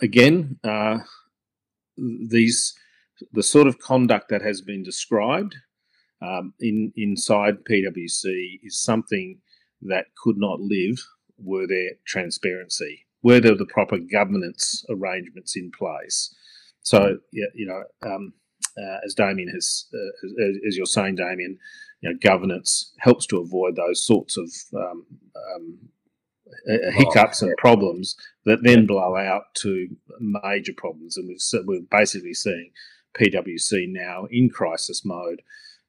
again, 0.00 0.58
these 1.96 2.74
the 3.32 3.42
sort 3.42 3.66
of 3.66 3.78
conduct 3.78 4.28
that 4.28 4.42
has 4.42 4.60
been 4.60 4.82
described 4.82 5.56
um, 6.20 6.52
in 6.60 6.92
inside 6.96 7.64
PwC 7.64 8.60
is 8.62 8.82
something 8.82 9.40
that 9.82 10.06
could 10.22 10.36
not 10.36 10.60
live 10.60 10.98
were 11.38 11.66
there 11.66 11.92
transparency 12.06 13.06
were 13.26 13.40
there 13.40 13.56
the 13.56 13.66
proper 13.66 13.98
governance 13.98 14.84
arrangements 14.88 15.56
in 15.56 15.72
place? 15.72 16.32
So, 16.82 17.18
you 17.32 17.66
know, 17.66 17.82
um, 18.08 18.32
uh, 18.78 18.98
as 19.04 19.14
Damien 19.14 19.48
has, 19.48 19.86
uh, 19.94 20.26
as, 20.26 20.56
as, 20.68 20.76
you're 20.76 20.86
saying, 20.86 21.16
Damien, 21.16 21.58
you 22.00 22.10
know, 22.10 22.18
governance 22.20 22.92
helps 22.98 23.26
to 23.26 23.38
avoid 23.38 23.76
those 23.76 24.04
sorts 24.04 24.36
of 24.36 24.50
um, 24.74 25.06
um, 25.54 25.78
hiccups 26.92 27.42
and 27.42 27.56
problems 27.56 28.16
that 28.44 28.62
then 28.62 28.86
blow 28.86 29.16
out 29.16 29.54
to 29.54 29.88
major 30.20 30.72
problems. 30.76 31.16
And 31.16 31.28
we've, 31.28 31.66
we're 31.66 31.80
basically 31.90 32.34
seeing 32.34 32.70
PwC 33.18 33.86
now 33.88 34.26
in 34.30 34.50
crisis 34.50 35.04
mode 35.04 35.42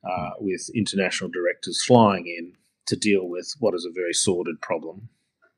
uh, 0.09 0.31
with 0.39 0.69
international 0.73 1.29
directors 1.29 1.83
flying 1.83 2.27
in 2.27 2.53
to 2.85 2.95
deal 2.95 3.27
with 3.27 3.53
what 3.59 3.75
is 3.75 3.85
a 3.85 3.93
very 3.93 4.13
sordid 4.13 4.61
problem. 4.61 5.09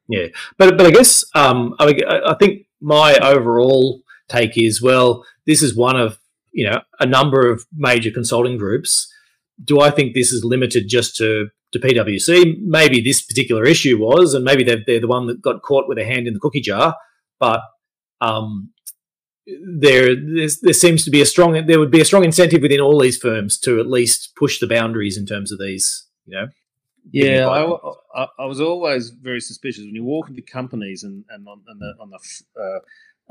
Yeah, 0.07 0.27
but 0.57 0.75
but 0.75 0.88
I 0.88 0.91
guess 0.91 1.24
um, 1.36 1.75
I, 1.79 1.93
I 2.25 2.36
think 2.39 2.65
my 2.81 3.15
overall 3.17 4.01
take 4.27 4.57
is 4.57 4.81
well, 4.81 5.24
this 5.45 5.62
is 5.62 5.75
one 5.75 6.00
of 6.00 6.17
you 6.51 6.70
know 6.70 6.82
a 7.00 7.06
number 7.06 7.50
of 7.50 7.65
major 7.75 8.12
consulting 8.12 8.58
groups. 8.58 9.12
Do 9.63 9.82
I 9.82 9.91
think 9.91 10.13
this 10.13 10.32
is 10.32 10.44
limited 10.44 10.88
just 10.88 11.15
to 11.18 11.48
to 11.74 11.79
PwC? 11.79 12.60
Maybe 12.62 13.01
this 13.01 13.22
particular 13.22 13.65
issue 13.65 14.00
was, 14.00 14.34
and 14.34 14.44
maybe 14.44 14.63
they're, 14.63 14.84
they're 14.86 15.01
the 15.01 15.08
one 15.08 15.27
that 15.27 15.41
got 15.41 15.62
caught 15.62 15.88
with 15.88 15.98
their 15.98 16.08
hand 16.08 16.27
in 16.27 16.34
the 16.34 16.39
cookie 16.39 16.62
jar. 16.62 16.96
But 17.39 17.62
um, 18.22 18.72
there 19.63 20.15
there 20.15 20.74
seems 20.74 21.03
to 21.06 21.12
be 21.12 21.22
a 21.22 21.25
strong 21.25 21.65
there 21.65 21.79
would 21.79 21.91
be 21.91 22.01
a 22.01 22.06
strong 22.06 22.24
incentive 22.24 22.62
within 22.62 22.79
all 22.79 23.00
these 23.00 23.18
firms 23.18 23.58
to 23.60 23.79
at 23.79 23.88
least 23.88 24.36
push 24.36 24.60
the 24.60 24.68
boundaries 24.68 25.18
in 25.18 25.25
terms 25.25 25.51
of 25.51 25.60
these 25.60 26.08
you 26.25 26.36
know 26.36 26.48
yeah, 27.12 27.48
I, 27.48 27.63
I, 28.13 28.27
I, 28.39 28.46
was 28.46 28.62
always 28.62 29.10
very 29.10 29.39
suspicious 29.39 29.84
when 29.84 29.96
you 29.96 30.03
walk 30.03 30.29
into 30.29 30.44
companies 30.44 31.03
and, 31.03 31.24
and 31.29 31.48
on, 31.48 31.62
on 31.68 31.79
the 31.79 31.94
on 32.00 32.10
the 32.12 32.62
uh, 32.62 32.79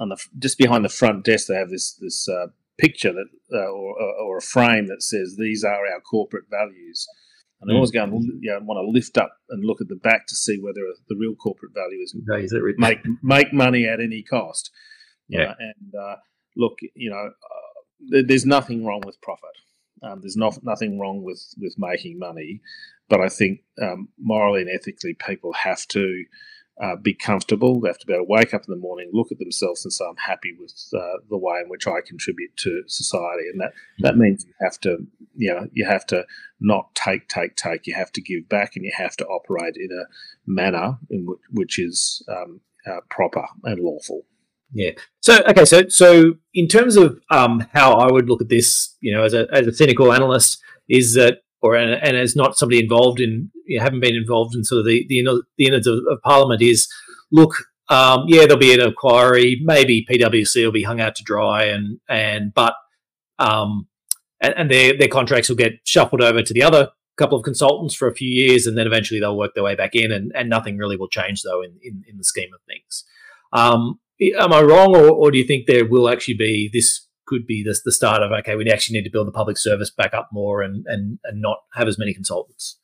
on 0.02 0.08
the 0.08 0.16
just 0.38 0.58
behind 0.58 0.84
the 0.84 0.88
front 0.88 1.24
desk 1.24 1.46
they 1.46 1.54
have 1.54 1.70
this 1.70 1.92
this 1.94 2.28
uh, 2.28 2.46
picture 2.78 3.12
that 3.12 3.28
uh, 3.52 3.70
or 3.70 4.00
or 4.00 4.38
a 4.38 4.42
frame 4.42 4.86
that 4.86 5.02
says 5.02 5.36
these 5.38 5.64
are 5.64 5.86
our 5.86 6.00
corporate 6.00 6.44
values, 6.50 7.06
and 7.60 7.70
I 7.70 7.74
always 7.74 7.90
go 7.90 8.04
and 8.04 8.42
you 8.42 8.50
know, 8.50 8.60
want 8.62 8.84
to 8.84 8.90
lift 8.90 9.18
up 9.18 9.32
and 9.50 9.64
look 9.64 9.80
at 9.80 9.88
the 9.88 9.96
back 9.96 10.26
to 10.28 10.34
see 10.34 10.58
whether 10.60 10.80
the 11.08 11.16
real 11.16 11.34
corporate 11.34 11.72
value 11.74 12.02
is, 12.02 12.14
is 12.44 12.52
it 12.52 12.62
make 12.78 13.00
make 13.22 13.52
money 13.52 13.86
at 13.86 14.00
any 14.00 14.22
cost. 14.22 14.70
Yeah, 15.28 15.50
uh, 15.50 15.54
and 15.58 15.94
uh, 15.94 16.16
look, 16.56 16.78
you 16.94 17.10
know, 17.10 17.30
uh, 17.30 18.22
there's 18.26 18.46
nothing 18.46 18.84
wrong 18.84 19.02
with 19.04 19.20
profit. 19.20 19.50
Um, 20.02 20.20
there's 20.20 20.36
not, 20.36 20.62
nothing 20.62 20.98
wrong 20.98 21.22
with, 21.22 21.42
with 21.58 21.74
making 21.76 22.18
money, 22.18 22.60
but 23.08 23.20
I 23.20 23.28
think 23.28 23.60
um, 23.82 24.08
morally 24.18 24.62
and 24.62 24.70
ethically, 24.70 25.14
people 25.14 25.52
have 25.54 25.86
to 25.88 26.24
uh, 26.80 26.96
be 26.96 27.14
comfortable. 27.14 27.80
They 27.80 27.88
have 27.88 27.98
to 27.98 28.06
be 28.06 28.12
able 28.12 28.26
to 28.26 28.30
wake 28.30 28.54
up 28.54 28.62
in 28.66 28.72
the 28.72 28.80
morning, 28.80 29.10
look 29.12 29.32
at 29.32 29.38
themselves, 29.38 29.84
and 29.84 29.92
say, 29.92 30.04
"I'm 30.08 30.16
happy 30.16 30.54
with 30.58 30.72
uh, 30.94 31.18
the 31.28 31.36
way 31.36 31.60
in 31.62 31.68
which 31.68 31.86
I 31.86 32.00
contribute 32.06 32.56
to 32.58 32.82
society." 32.86 33.48
And 33.52 33.60
that 33.60 33.72
that 33.98 34.16
means 34.16 34.44
you 34.44 34.54
have 34.60 34.78
to, 34.80 34.98
you 35.36 35.54
know, 35.54 35.68
you 35.72 35.86
have 35.86 36.06
to 36.06 36.24
not 36.60 36.94
take, 36.94 37.28
take, 37.28 37.56
take. 37.56 37.86
You 37.86 37.94
have 37.94 38.12
to 38.12 38.20
give 38.20 38.48
back, 38.48 38.76
and 38.76 38.84
you 38.84 38.92
have 38.96 39.16
to 39.16 39.26
operate 39.26 39.74
in 39.76 39.90
a 39.92 40.04
manner 40.46 40.98
in 41.10 41.26
which, 41.26 41.40
which 41.50 41.78
is 41.78 42.22
um, 42.28 42.60
uh, 42.86 43.00
proper 43.10 43.44
and 43.64 43.80
lawful. 43.80 44.22
Yeah. 44.72 44.90
So 45.20 45.42
okay. 45.48 45.64
So 45.64 45.88
so 45.88 46.34
in 46.54 46.68
terms 46.68 46.96
of 46.96 47.18
um, 47.30 47.66
how 47.72 47.94
I 47.94 48.12
would 48.12 48.28
look 48.28 48.40
at 48.40 48.48
this, 48.48 48.96
you 49.00 49.12
know, 49.12 49.24
as 49.24 49.34
a 49.34 49.46
as 49.52 49.66
a 49.66 49.72
cynical 49.72 50.12
analyst, 50.12 50.62
is 50.88 51.14
that 51.14 51.38
or 51.60 51.74
and, 51.76 51.92
and 51.92 52.16
as 52.16 52.36
not 52.36 52.56
somebody 52.56 52.82
involved 52.82 53.20
in 53.20 53.50
you 53.66 53.78
know, 53.78 53.84
haven't 53.84 54.00
been 54.00 54.16
involved 54.16 54.54
in 54.54 54.64
sort 54.64 54.80
of 54.80 54.86
the 54.86 55.04
the, 55.08 55.42
the 55.56 55.66
innards 55.66 55.86
of, 55.86 55.98
of 56.10 56.22
Parliament 56.22 56.62
is 56.62 56.88
look. 57.32 57.54
Um, 57.90 58.24
yeah, 58.26 58.42
there'll 58.42 58.58
be 58.58 58.74
an 58.74 58.80
inquiry. 58.80 59.62
Maybe 59.64 60.06
PwC 60.08 60.62
will 60.62 60.72
be 60.72 60.82
hung 60.82 61.00
out 61.00 61.14
to 61.16 61.24
dry, 61.24 61.64
and 61.64 61.98
and 62.08 62.52
but 62.52 62.74
um, 63.38 63.86
and, 64.40 64.54
and 64.56 64.70
their 64.70 64.96
their 64.96 65.08
contracts 65.08 65.48
will 65.48 65.56
get 65.56 65.80
shuffled 65.84 66.20
over 66.20 66.42
to 66.42 66.52
the 66.52 66.62
other 66.62 66.90
couple 67.18 67.36
of 67.36 67.44
consultants 67.44 67.94
for 67.94 68.08
a 68.08 68.14
few 68.14 68.30
years, 68.30 68.66
and 68.66 68.78
then 68.78 68.86
eventually 68.86 69.20
they'll 69.20 69.36
work 69.36 69.54
their 69.54 69.64
way 69.64 69.74
back 69.74 69.94
in, 69.94 70.12
and, 70.12 70.32
and 70.34 70.48
nothing 70.48 70.78
really 70.78 70.96
will 70.96 71.08
change 71.08 71.42
though 71.42 71.62
in, 71.62 71.72
in, 71.82 72.04
in 72.08 72.16
the 72.16 72.24
scheme 72.24 72.50
of 72.54 72.60
things. 72.66 73.04
Um, 73.52 73.98
am 74.38 74.52
I 74.52 74.62
wrong, 74.62 74.96
or, 74.96 75.10
or 75.10 75.30
do 75.30 75.38
you 75.38 75.44
think 75.44 75.66
there 75.66 75.84
will 75.84 76.08
actually 76.08 76.34
be 76.34 76.70
this 76.72 77.07
could 77.28 77.46
be 77.46 77.62
the, 77.62 77.78
the 77.84 77.92
start 77.92 78.22
of 78.22 78.32
okay, 78.32 78.56
we 78.56 78.70
actually 78.70 78.98
need 78.98 79.04
to 79.04 79.10
build 79.10 79.26
the 79.26 79.32
public 79.32 79.58
service 79.58 79.90
back 79.90 80.14
up 80.14 80.30
more 80.32 80.62
and 80.62 80.84
and, 80.86 81.18
and 81.24 81.40
not 81.40 81.58
have 81.74 81.88
as 81.88 81.98
many 81.98 82.14
consultants? 82.14 82.78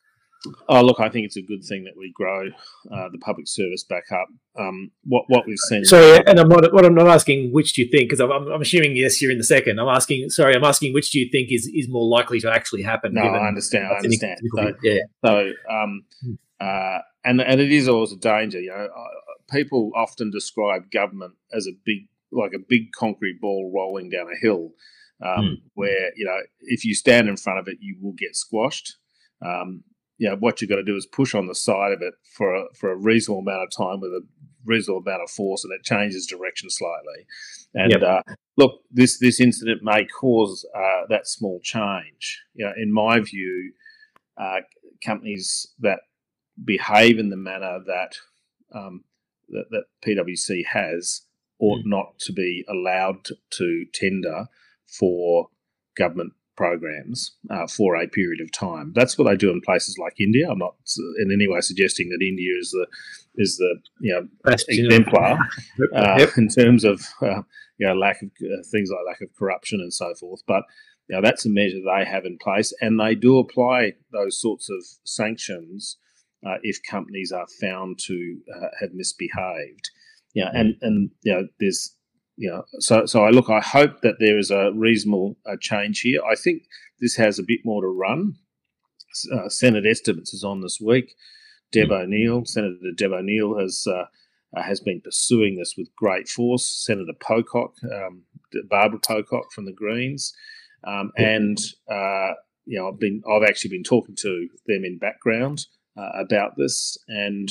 Oh, 0.69 0.81
look, 0.81 0.99
I 0.99 1.09
think 1.09 1.25
it's 1.25 1.37
a 1.37 1.41
good 1.41 1.63
thing 1.63 1.85
that 1.85 1.93
we 1.97 2.11
grow 2.15 2.49
uh, 2.91 3.09
the 3.11 3.17
public 3.17 3.47
service 3.47 3.83
back 3.83 4.11
up. 4.11 4.27
Um, 4.59 4.91
what 5.03 5.25
what 5.27 5.45
we've 5.47 5.57
seen. 5.57 5.85
Sorry, 5.85 6.19
and 6.25 6.39
I'm 6.39 6.47
not. 6.47 6.71
What 6.73 6.85
I'm 6.85 6.93
not 6.93 7.07
asking, 7.07 7.51
which 7.51 7.73
do 7.73 7.81
you 7.81 7.89
think? 7.89 8.09
Because 8.09 8.19
I'm, 8.19 8.31
I'm, 8.31 8.61
assuming 8.61 8.95
yes, 8.95 9.21
you're 9.21 9.31
in 9.31 9.37
the 9.37 9.43
second. 9.43 9.79
I'm 9.79 9.87
asking. 9.87 10.29
Sorry, 10.29 10.55
I'm 10.55 10.63
asking 10.63 10.93
which 10.93 11.11
do 11.11 11.19
you 11.19 11.29
think 11.31 11.51
is 11.51 11.69
is 11.73 11.87
more 11.89 12.07
likely 12.07 12.39
to 12.41 12.51
actually 12.51 12.83
happen? 12.83 13.13
No, 13.13 13.21
I 13.21 13.47
understand. 13.47 13.87
I 13.87 13.97
understand. 13.97 14.37
So, 14.55 14.73
yeah. 14.83 14.99
So, 15.25 15.51
um, 15.69 16.05
uh, 16.59 16.99
and 17.23 17.41
and 17.41 17.59
it 17.59 17.71
is 17.71 17.87
always 17.87 18.11
a 18.11 18.17
danger. 18.17 18.59
You 18.59 18.69
know, 18.69 18.87
people 19.51 19.91
often 19.95 20.31
describe 20.31 20.91
government 20.91 21.33
as 21.53 21.67
a 21.67 21.71
big, 21.85 22.07
like 22.35 22.53
a 22.53 22.65
big 22.67 22.91
concrete 22.91 23.39
ball 23.41 23.71
rolling 23.73 24.09
down 24.09 24.27
a 24.31 24.39
hill, 24.39 24.71
um, 25.23 25.43
mm. 25.43 25.55
where 25.73 26.11
you 26.15 26.25
know 26.25 26.37
if 26.61 26.85
you 26.85 26.93
stand 26.93 27.29
in 27.29 27.37
front 27.37 27.59
of 27.59 27.67
it, 27.67 27.77
you 27.79 27.97
will 28.01 28.13
get 28.13 28.35
squashed. 28.35 28.97
Um, 29.45 29.83
you 30.17 30.29
know 30.29 30.37
what 30.37 30.61
you've 30.61 30.69
got 30.69 30.77
to 30.77 30.83
do 30.83 30.95
is 30.95 31.05
push 31.05 31.35
on 31.35 31.47
the 31.47 31.55
side 31.55 31.91
of 31.91 32.01
it 32.01 32.13
for 32.37 32.53
a, 32.55 32.63
for 32.73 32.91
a 32.91 32.97
reasonable 32.97 33.41
amount 33.41 33.63
of 33.63 33.71
time 33.75 33.99
with 33.99 34.11
a 34.11 34.21
reasonable 34.65 35.01
amount 35.01 35.23
of 35.23 35.29
force, 35.29 35.63
and 35.63 35.73
it 35.73 35.83
changes 35.83 36.25
direction 36.25 36.69
slightly. 36.69 37.25
And 37.73 37.91
yep. 37.91 38.01
uh, 38.01 38.21
look, 38.57 38.81
this 38.91 39.19
this 39.19 39.39
incident 39.39 39.81
may 39.83 40.05
cause 40.05 40.65
uh, 40.75 41.01
that 41.09 41.27
small 41.27 41.59
change. 41.63 42.41
You 42.53 42.65
know, 42.65 42.73
in 42.77 42.93
my 42.93 43.19
view, 43.19 43.73
uh, 44.37 44.61
companies 45.03 45.73
that 45.79 45.99
behave 46.63 47.19
in 47.19 47.29
the 47.29 47.37
manner 47.37 47.79
that 47.85 48.15
um, 48.73 49.03
that, 49.49 49.65
that 49.71 49.83
PwC 50.05 50.65
has 50.65 51.21
ought 51.59 51.79
mm. 51.79 51.87
not 51.89 52.19
to 52.19 52.33
be 52.33 52.65
allowed 52.69 53.25
to 53.51 53.85
tender 53.93 54.47
for 54.85 55.49
government 55.97 56.33
programs 56.55 57.35
uh, 57.49 57.67
for 57.67 57.95
a 57.95 58.07
period 58.07 58.41
of 58.41 58.51
time. 58.51 58.93
That's 58.95 59.17
what 59.17 59.25
they 59.25 59.35
do 59.35 59.51
in 59.51 59.61
places 59.61 59.97
like 59.97 60.19
India. 60.19 60.49
I'm 60.49 60.57
not 60.57 60.75
in 61.19 61.31
any 61.31 61.47
way 61.47 61.59
suggesting 61.61 62.09
that 62.09 62.25
India 62.25 62.53
is 62.59 62.71
the 62.71 62.87
is 63.35 63.57
the 63.57 63.75
you 63.99 64.13
know 64.13 64.27
Best, 64.43 64.65
exemplar 64.69 65.37
uh, 65.95 66.15
yep. 66.17 66.29
in 66.37 66.47
terms 66.47 66.83
of 66.83 67.01
uh, 67.21 67.41
you 67.77 67.87
know 67.87 67.93
lack 67.93 68.21
of 68.21 68.29
uh, 68.41 68.63
things 68.71 68.89
like 68.89 69.05
lack 69.07 69.21
of 69.21 69.35
corruption 69.37 69.79
and 69.81 69.93
so 69.93 70.13
forth. 70.15 70.41
But 70.47 70.63
Now 71.09 71.21
that's 71.21 71.45
a 71.45 71.49
measure 71.49 71.81
they 71.83 72.05
have 72.05 72.25
in 72.25 72.37
place, 72.37 72.73
and 72.81 72.99
they 72.99 73.15
do 73.15 73.37
apply 73.37 73.93
those 74.11 74.39
sorts 74.39 74.69
of 74.69 74.83
sanctions 75.03 75.97
uh, 76.45 76.57
if 76.61 76.79
companies 76.89 77.31
are 77.31 77.47
found 77.61 77.99
to 78.07 78.39
uh, 78.55 78.67
have 78.79 78.93
misbehaved. 78.93 79.89
Yeah, 80.35 80.51
and 80.53 80.75
and 80.81 81.09
you 81.23 81.33
know, 81.33 81.47
there's 81.59 81.95
you 82.37 82.49
know, 82.49 82.63
so 82.79 83.05
so 83.05 83.23
I 83.23 83.31
look. 83.31 83.49
I 83.49 83.61
hope 83.61 84.01
that 84.01 84.17
there 84.19 84.37
is 84.37 84.51
a 84.51 84.71
reasonable 84.75 85.37
uh, 85.49 85.55
change 85.59 86.01
here. 86.01 86.19
I 86.29 86.35
think 86.35 86.63
this 86.99 87.15
has 87.15 87.39
a 87.39 87.43
bit 87.43 87.61
more 87.63 87.81
to 87.81 87.87
run. 87.87 88.35
Uh, 89.33 89.47
Senate 89.47 89.85
estimates 89.85 90.33
is 90.33 90.43
on 90.43 90.61
this 90.61 90.79
week. 90.79 91.15
Deb 91.71 91.87
mm. 91.87 92.03
O'Neill, 92.03 92.45
Senator 92.45 92.75
Deb 92.95 93.13
O'Neill 93.13 93.57
has 93.57 93.87
uh, 93.87 94.05
uh, 94.55 94.61
has 94.61 94.81
been 94.81 95.01
pursuing 95.01 95.55
this 95.55 95.75
with 95.77 95.95
great 95.95 96.27
force. 96.27 96.67
Senator 96.85 97.13
Pocock, 97.19 97.73
um, 97.93 98.23
Barbara 98.69 98.99
Pocock 98.99 99.51
from 99.53 99.65
the 99.65 99.73
Greens, 99.73 100.33
um, 100.85 101.11
and 101.17 101.57
uh, 101.89 102.33
you 102.65 102.77
know 102.77 102.89
I've 102.89 102.99
been 102.99 103.21
I've 103.29 103.47
actually 103.47 103.71
been 103.71 103.83
talking 103.83 104.15
to 104.19 104.49
them 104.67 104.83
in 104.83 104.97
background 104.97 105.65
uh, 105.97 106.09
about 106.19 106.57
this, 106.57 106.97
and 107.07 107.49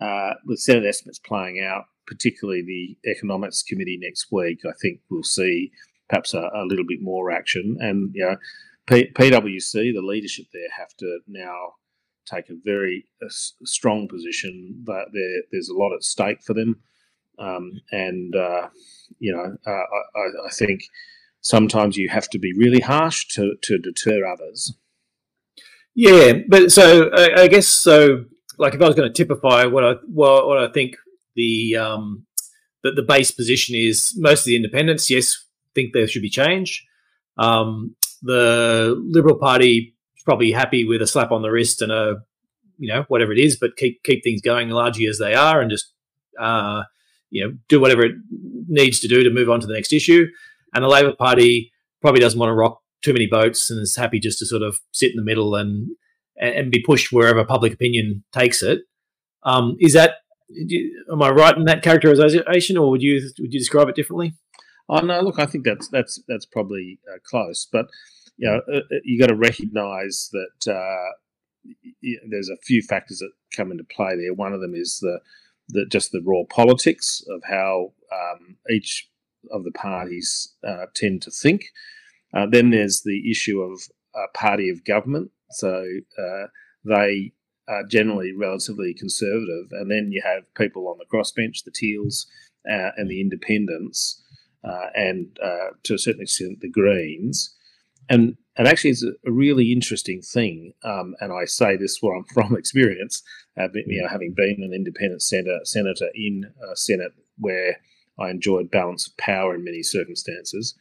uh, 0.00 0.34
with 0.46 0.60
Senate 0.60 0.86
estimates 0.86 1.18
playing 1.18 1.60
out, 1.60 1.84
particularly 2.06 2.62
the 2.62 3.10
Economics 3.10 3.62
Committee 3.62 3.98
next 4.00 4.30
week, 4.30 4.60
I 4.66 4.72
think 4.80 5.00
we'll 5.10 5.22
see 5.22 5.72
perhaps 6.08 6.34
a, 6.34 6.50
a 6.54 6.64
little 6.66 6.84
bit 6.86 7.00
more 7.00 7.30
action. 7.30 7.76
And 7.80 8.10
you 8.14 8.24
know, 8.24 8.36
P- 8.86 9.12
PwC, 9.12 9.92
the 9.94 10.02
leadership 10.02 10.46
there, 10.52 10.68
have 10.76 10.94
to 10.98 11.20
now 11.26 11.74
take 12.26 12.48
a 12.50 12.54
very 12.64 13.06
strong 13.64 14.08
position. 14.08 14.82
That 14.84 15.06
there, 15.12 15.42
there's 15.52 15.68
a 15.68 15.76
lot 15.76 15.94
at 15.94 16.02
stake 16.02 16.42
for 16.42 16.54
them, 16.54 16.80
um, 17.38 17.80
and 17.90 18.34
uh, 18.34 18.68
you 19.18 19.32
know, 19.32 19.56
uh, 19.66 19.70
I, 19.70 20.46
I, 20.46 20.50
think 20.50 20.84
sometimes 21.40 21.96
you 21.96 22.08
have 22.08 22.28
to 22.30 22.38
be 22.38 22.52
really 22.56 22.80
harsh 22.80 23.26
to 23.28 23.54
to 23.62 23.78
deter 23.78 24.26
others. 24.26 24.76
Yeah, 25.94 26.34
but 26.48 26.72
so 26.72 27.10
I, 27.14 27.42
I 27.42 27.48
guess 27.48 27.68
so. 27.68 28.24
Like 28.56 28.74
if 28.74 28.82
I 28.82 28.86
was 28.86 28.94
going 28.94 29.12
to 29.12 29.24
typify 29.24 29.64
what 29.66 29.84
I 29.84 29.92
what, 30.06 30.46
what 30.46 30.58
I 30.58 30.70
think 30.72 30.96
the 31.36 31.76
um, 31.76 32.26
the, 32.82 32.92
the 32.92 33.02
base 33.02 33.30
position 33.30 33.74
is, 33.74 34.12
most 34.16 34.40
of 34.40 34.46
the 34.46 34.56
independents, 34.56 35.10
yes, 35.10 35.44
think 35.74 35.92
there 35.92 36.06
should 36.06 36.22
be 36.22 36.30
change. 36.30 36.86
Um, 37.36 37.96
the 38.22 38.94
Liberal 39.08 39.36
Party 39.36 39.94
is 40.16 40.22
probably 40.22 40.52
happy 40.52 40.84
with 40.84 41.02
a 41.02 41.06
slap 41.06 41.32
on 41.32 41.42
the 41.42 41.50
wrist 41.50 41.82
and 41.82 41.92
a 41.92 42.16
you 42.78 42.92
know 42.92 43.04
whatever 43.08 43.32
it 43.32 43.38
is, 43.38 43.56
but 43.56 43.76
keep 43.76 44.02
keep 44.02 44.22
things 44.24 44.40
going 44.40 44.70
largely 44.70 45.06
as 45.06 45.18
they 45.18 45.34
are 45.34 45.60
and 45.60 45.70
just 45.70 45.92
uh, 46.38 46.82
you 47.30 47.44
know 47.44 47.54
do 47.68 47.80
whatever 47.80 48.02
it 48.02 48.14
needs 48.68 49.00
to 49.00 49.08
do 49.08 49.22
to 49.22 49.30
move 49.30 49.50
on 49.50 49.60
to 49.60 49.66
the 49.66 49.74
next 49.74 49.92
issue. 49.92 50.26
And 50.72 50.84
the 50.84 50.88
Labor 50.88 51.14
Party 51.14 51.72
probably 52.00 52.20
doesn't 52.20 52.38
want 52.38 52.50
to 52.50 52.54
rock 52.54 52.80
too 53.02 53.12
many 53.12 53.26
boats 53.26 53.70
and 53.70 53.80
is 53.80 53.96
happy 53.96 54.18
just 54.18 54.38
to 54.38 54.46
sort 54.46 54.62
of 54.62 54.78
sit 54.92 55.10
in 55.10 55.16
the 55.16 55.22
middle 55.22 55.54
and 55.54 55.88
and, 56.36 56.72
be 56.72 56.82
pushed 56.84 57.12
wherever 57.12 57.44
public 57.44 57.72
opinion 57.72 58.24
takes 58.32 58.60
it. 58.60 58.80
Um, 59.44 59.76
is 59.78 59.92
that 59.92 60.14
am 61.10 61.22
I 61.22 61.30
right 61.30 61.56
in 61.56 61.64
that 61.64 61.82
characterization, 61.82 62.76
or 62.76 62.90
would 62.90 63.02
you 63.02 63.20
would 63.38 63.52
you 63.52 63.58
describe 63.58 63.88
it 63.88 63.96
differently? 63.96 64.34
Oh 64.88 65.00
no, 65.00 65.20
look, 65.20 65.38
I 65.38 65.46
think 65.46 65.64
that's 65.64 65.88
that's 65.88 66.20
that's 66.28 66.46
probably 66.46 66.98
uh, 67.12 67.18
close, 67.24 67.66
but 67.70 67.86
you 68.36 68.48
know, 68.48 68.60
uh, 68.72 68.78
uh 68.78 69.00
you 69.04 69.18
got 69.18 69.28
to 69.28 69.36
recognise 69.36 70.30
that 70.32 70.72
uh, 70.72 71.72
there's 72.28 72.50
a 72.50 72.62
few 72.62 72.82
factors 72.82 73.18
that 73.18 73.30
come 73.56 73.70
into 73.70 73.84
play 73.84 74.16
there. 74.16 74.34
One 74.34 74.52
of 74.52 74.60
them 74.60 74.74
is 74.74 74.98
the, 75.00 75.20
the 75.68 75.86
just 75.86 76.12
the 76.12 76.22
raw 76.24 76.42
politics 76.48 77.22
of 77.28 77.42
how 77.48 77.92
um, 78.12 78.56
each 78.70 79.08
of 79.50 79.64
the 79.64 79.72
parties 79.72 80.54
uh, 80.66 80.86
tend 80.94 81.22
to 81.22 81.30
think. 81.30 81.66
Uh, 82.34 82.46
then 82.50 82.70
there's 82.70 83.02
the 83.02 83.30
issue 83.30 83.60
of 83.60 83.80
a 84.14 84.26
party 84.36 84.68
of 84.68 84.84
government, 84.84 85.30
so 85.50 85.86
they 86.84 87.32
are 87.68 87.84
generally 87.84 88.32
relatively 88.32 88.94
conservative, 88.94 89.68
and 89.72 89.90
then 89.90 90.10
you 90.12 90.22
have 90.24 90.42
people 90.54 90.88
on 90.88 90.98
the 90.98 91.06
crossbench, 91.06 91.64
the 91.64 91.70
Teals, 91.70 92.26
and 92.64 93.10
the 93.10 93.20
Independents 93.20 94.22
uh, 94.64 94.86
and 94.94 95.38
uh, 95.42 95.70
to 95.82 95.94
a 95.94 95.98
certain 95.98 96.22
extent 96.22 96.60
the 96.60 96.70
Greens. 96.70 97.54
And 98.08 98.36
and 98.56 98.68
actually, 98.68 98.90
it's 98.90 99.02
a, 99.02 99.30
really 99.30 99.72
interesting 99.72 100.22
thing. 100.22 100.74
Um, 100.84 101.16
and 101.20 101.32
I 101.32 101.44
say 101.44 101.76
this 101.76 101.98
from, 101.98 102.24
from 102.34 102.56
experience, 102.56 103.22
uh, 103.58 103.68
you 103.74 104.00
know, 104.00 104.08
having 104.08 104.32
been 104.32 104.62
an 104.62 104.72
independent 104.72 105.22
senator, 105.22 105.58
senator 105.64 106.08
in 106.14 106.52
a 106.70 106.76
Senate 106.76 107.12
where 107.38 107.78
I 108.18 108.30
enjoyed 108.30 108.70
balance 108.70 109.08
of 109.08 109.16
power 109.16 109.56
in 109.56 109.64
many 109.64 109.82
circumstances. 109.82 110.76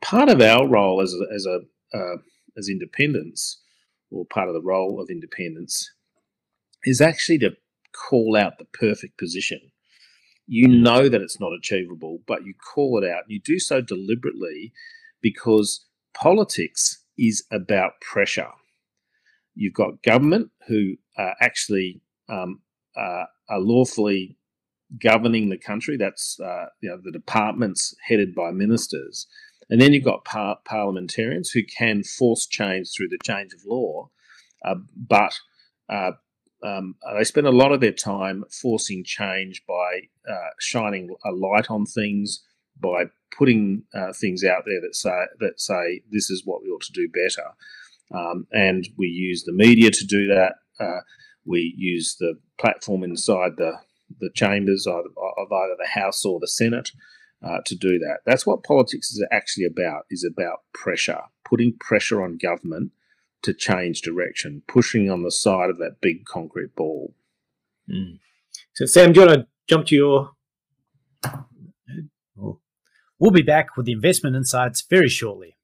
Part 0.00 0.28
of 0.28 0.40
our 0.40 0.66
role 0.66 1.00
as 1.00 1.14
a, 1.14 1.34
as 1.34 1.46
a 1.46 1.60
uh, 1.96 2.16
as 2.56 2.68
independents, 2.68 3.60
or 4.10 4.26
part 4.26 4.48
of 4.48 4.54
the 4.54 4.62
role 4.62 5.00
of 5.00 5.08
independents, 5.08 5.90
is 6.84 7.00
actually 7.00 7.38
to 7.38 7.50
call 7.92 8.36
out 8.36 8.58
the 8.58 8.66
perfect 8.66 9.18
position 9.18 9.60
you 10.46 10.68
know 10.68 11.08
that 11.08 11.22
it's 11.22 11.40
not 11.40 11.52
achievable, 11.54 12.20
but 12.26 12.44
you 12.44 12.54
call 12.54 13.02
it 13.02 13.08
out. 13.08 13.24
You 13.28 13.40
do 13.40 13.58
so 13.58 13.80
deliberately 13.80 14.72
because 15.22 15.86
politics 16.14 17.04
is 17.18 17.44
about 17.52 18.00
pressure. 18.00 18.50
You've 19.54 19.74
got 19.74 20.02
government 20.02 20.50
who 20.68 20.94
are 21.16 21.34
actually 21.40 22.02
um, 22.28 22.60
uh, 22.96 23.24
are 23.48 23.60
lawfully 23.60 24.36
governing 25.00 25.48
the 25.48 25.58
country. 25.58 25.96
That's 25.96 26.38
uh, 26.40 26.66
you 26.82 26.90
know 26.90 26.98
the 27.02 27.12
departments 27.12 27.94
headed 28.06 28.34
by 28.34 28.50
ministers, 28.50 29.26
and 29.70 29.80
then 29.80 29.92
you've 29.92 30.04
got 30.04 30.24
par- 30.24 30.58
parliamentarians 30.66 31.50
who 31.50 31.62
can 31.64 32.02
force 32.02 32.46
change 32.46 32.90
through 32.90 33.08
the 33.08 33.18
change 33.24 33.52
of 33.54 33.60
law, 33.66 34.10
uh, 34.64 34.76
but 34.96 35.34
uh, 35.88 36.12
um, 36.62 36.94
they 37.16 37.24
spend 37.24 37.46
a 37.46 37.52
lot 37.52 37.72
of 37.72 37.80
their 37.80 37.92
time 37.92 38.44
forcing 38.50 39.04
change 39.04 39.62
by 39.66 40.02
uh, 40.30 40.50
shining 40.60 41.14
a 41.24 41.32
light 41.32 41.70
on 41.70 41.86
things, 41.86 42.44
by 42.80 43.04
putting 43.36 43.82
uh, 43.94 44.12
things 44.12 44.44
out 44.44 44.64
there 44.66 44.80
that 44.80 44.94
say 44.94 45.24
that 45.40 45.60
say 45.60 46.02
this 46.10 46.30
is 46.30 46.42
what 46.44 46.62
we 46.62 46.68
ought 46.68 46.82
to 46.82 46.92
do 46.92 47.08
better, 47.08 47.48
um, 48.14 48.46
and 48.52 48.88
we 48.96 49.06
use 49.06 49.44
the 49.44 49.52
media 49.52 49.90
to 49.90 50.04
do 50.06 50.26
that. 50.28 50.54
Uh, 50.78 51.00
we 51.44 51.74
use 51.76 52.16
the 52.20 52.38
platform 52.58 53.02
inside 53.02 53.56
the 53.56 53.72
the 54.20 54.30
chambers 54.34 54.86
of, 54.86 55.04
of 55.16 55.52
either 55.52 55.76
the 55.78 56.00
House 56.00 56.24
or 56.24 56.38
the 56.38 56.46
Senate 56.46 56.90
uh, 57.42 57.58
to 57.64 57.74
do 57.74 57.98
that. 57.98 58.18
That's 58.24 58.46
what 58.46 58.62
politics 58.62 59.10
is 59.10 59.24
actually 59.32 59.64
about. 59.64 60.04
Is 60.10 60.24
about 60.24 60.60
pressure, 60.72 61.22
putting 61.44 61.76
pressure 61.78 62.22
on 62.22 62.38
government 62.38 62.92
to 63.42 63.54
change 63.54 64.02
direction, 64.02 64.62
pushing 64.68 65.10
on 65.10 65.22
the 65.22 65.30
side 65.30 65.70
of 65.70 65.78
that 65.78 66.00
big 66.00 66.24
concrete 66.24 66.74
ball. 66.74 67.14
Mm. 67.88 68.18
So, 68.74 68.86
Sam, 68.86 69.12
do 69.12 69.20
you 69.20 69.26
want 69.26 69.40
to 69.40 69.46
jump 69.68 69.86
to 69.86 69.94
your? 69.94 70.30
We'll 73.18 73.30
be 73.30 73.42
back 73.42 73.76
with 73.76 73.86
the 73.86 73.92
investment 73.92 74.34
insights 74.34 74.84
very 74.88 75.08
shortly. 75.08 75.56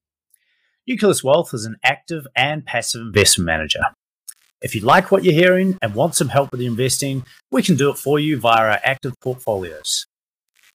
Nucleus 0.86 1.24
Wealth 1.24 1.52
is 1.52 1.64
an 1.64 1.76
active 1.82 2.24
and 2.36 2.64
passive 2.64 3.00
investment 3.00 3.46
manager. 3.46 3.80
If 4.62 4.74
you 4.74 4.80
like 4.80 5.10
what 5.10 5.24
you're 5.24 5.34
hearing 5.34 5.76
and 5.82 5.94
want 5.94 6.14
some 6.14 6.28
help 6.28 6.52
with 6.52 6.60
investing, 6.60 7.24
we 7.50 7.62
can 7.62 7.76
do 7.76 7.90
it 7.90 7.98
for 7.98 8.18
you 8.18 8.38
via 8.38 8.62
our 8.62 8.80
active 8.84 9.14
portfolios. 9.20 10.06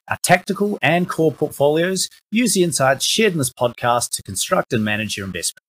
Our 0.10 0.18
tactical 0.22 0.78
and 0.82 1.08
core 1.08 1.32
portfolios 1.32 2.10
use 2.32 2.54
the 2.54 2.64
insights 2.64 3.06
shared 3.06 3.32
in 3.32 3.40
this 3.40 3.54
podcast 3.54 4.12
to 4.12 4.24
construct 4.24 4.74
and 4.74 4.84
manage 4.84 5.16
your 5.16 5.26
investment. 5.26 5.63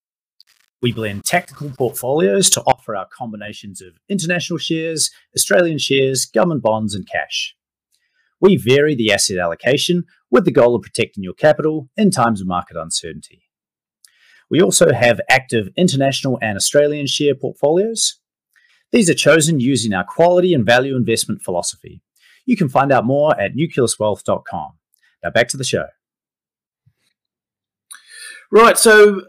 We 0.85 0.93
blend 0.93 1.25
tactical 1.25 1.71
portfolios 1.71 2.51
to 2.51 2.61
offer 2.65 2.95
our 2.95 3.07
combinations 3.11 3.81
of 3.81 3.95
international 4.11 4.59
shares, 4.59 5.11
Australian 5.35 5.79
shares, 5.79 6.27
government 6.27 6.63
bonds, 6.63 6.95
and 6.95 7.09
cash. 7.11 7.57
We 8.39 8.59
vary 8.59 8.95
the 8.95 9.11
asset 9.11 9.39
allocation 9.39 10.05
with 10.31 10.45
the 10.45 10.53
goal 10.53 10.75
of 10.75 10.83
protecting 10.83 11.25
your 11.25 11.33
capital 11.33 11.89
in 11.97 12.11
times 12.11 12.43
of 12.43 12.49
market 12.49 12.77
uncertainty. 12.77 13.45
We 14.51 14.61
also 14.61 14.93
have 14.93 15.23
active 15.31 15.71
international 15.75 16.39
and 16.43 16.55
Australian 16.55 17.07
share 17.07 17.35
portfolios. 17.35 18.21
These 18.93 19.09
are 19.09 19.15
chosen 19.15 19.61
using 19.61 19.95
our 19.95 20.05
quality 20.05 20.53
and 20.53 20.67
value 20.67 20.97
investment 20.97 21.41
philosophy. 21.41 22.03
You 22.45 22.59
can 22.59 22.69
find 22.69 22.93
out 22.93 23.07
more 23.07 23.35
at 23.41 23.55
nucleuswealth.com. 23.55 24.73
Now 25.23 25.31
back 25.31 25.49
to 25.49 25.57
the 25.57 25.65
show. 25.65 25.87
Right, 28.53 28.77
so 28.77 29.23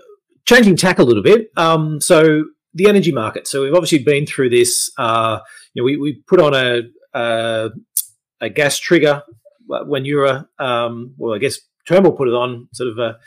changing 0.46 0.76
tack 0.76 1.00
a 1.00 1.04
little 1.04 1.24
bit. 1.24 1.50
Um, 1.58 2.00
so 2.02 2.46
the 2.74 2.88
energy 2.88 3.12
market. 3.12 3.48
So 3.48 3.64
we've 3.64 3.74
obviously 3.74 4.00
been 4.00 4.26
through 4.26 4.50
this. 4.50 4.92
Uh, 4.98 5.40
you 5.74 5.82
know, 5.82 5.86
we, 5.86 5.98
we 5.98 6.22
put 6.28 6.40
on 6.40 6.54
a, 6.54 6.82
a, 7.18 7.70
a 8.42 8.50
gas 8.50 8.80
trigger 8.80 9.24
when 9.68 10.06
you 10.06 10.18
were, 10.18 10.48
um, 10.60 11.14
well, 11.18 11.34
I 11.34 11.40
guess 11.40 11.60
Turnbull 11.88 12.14
put 12.14 12.28
it 12.28 12.34
on 12.34 12.68
sort 12.74 12.90
of 12.90 12.98
a, 12.98 13.18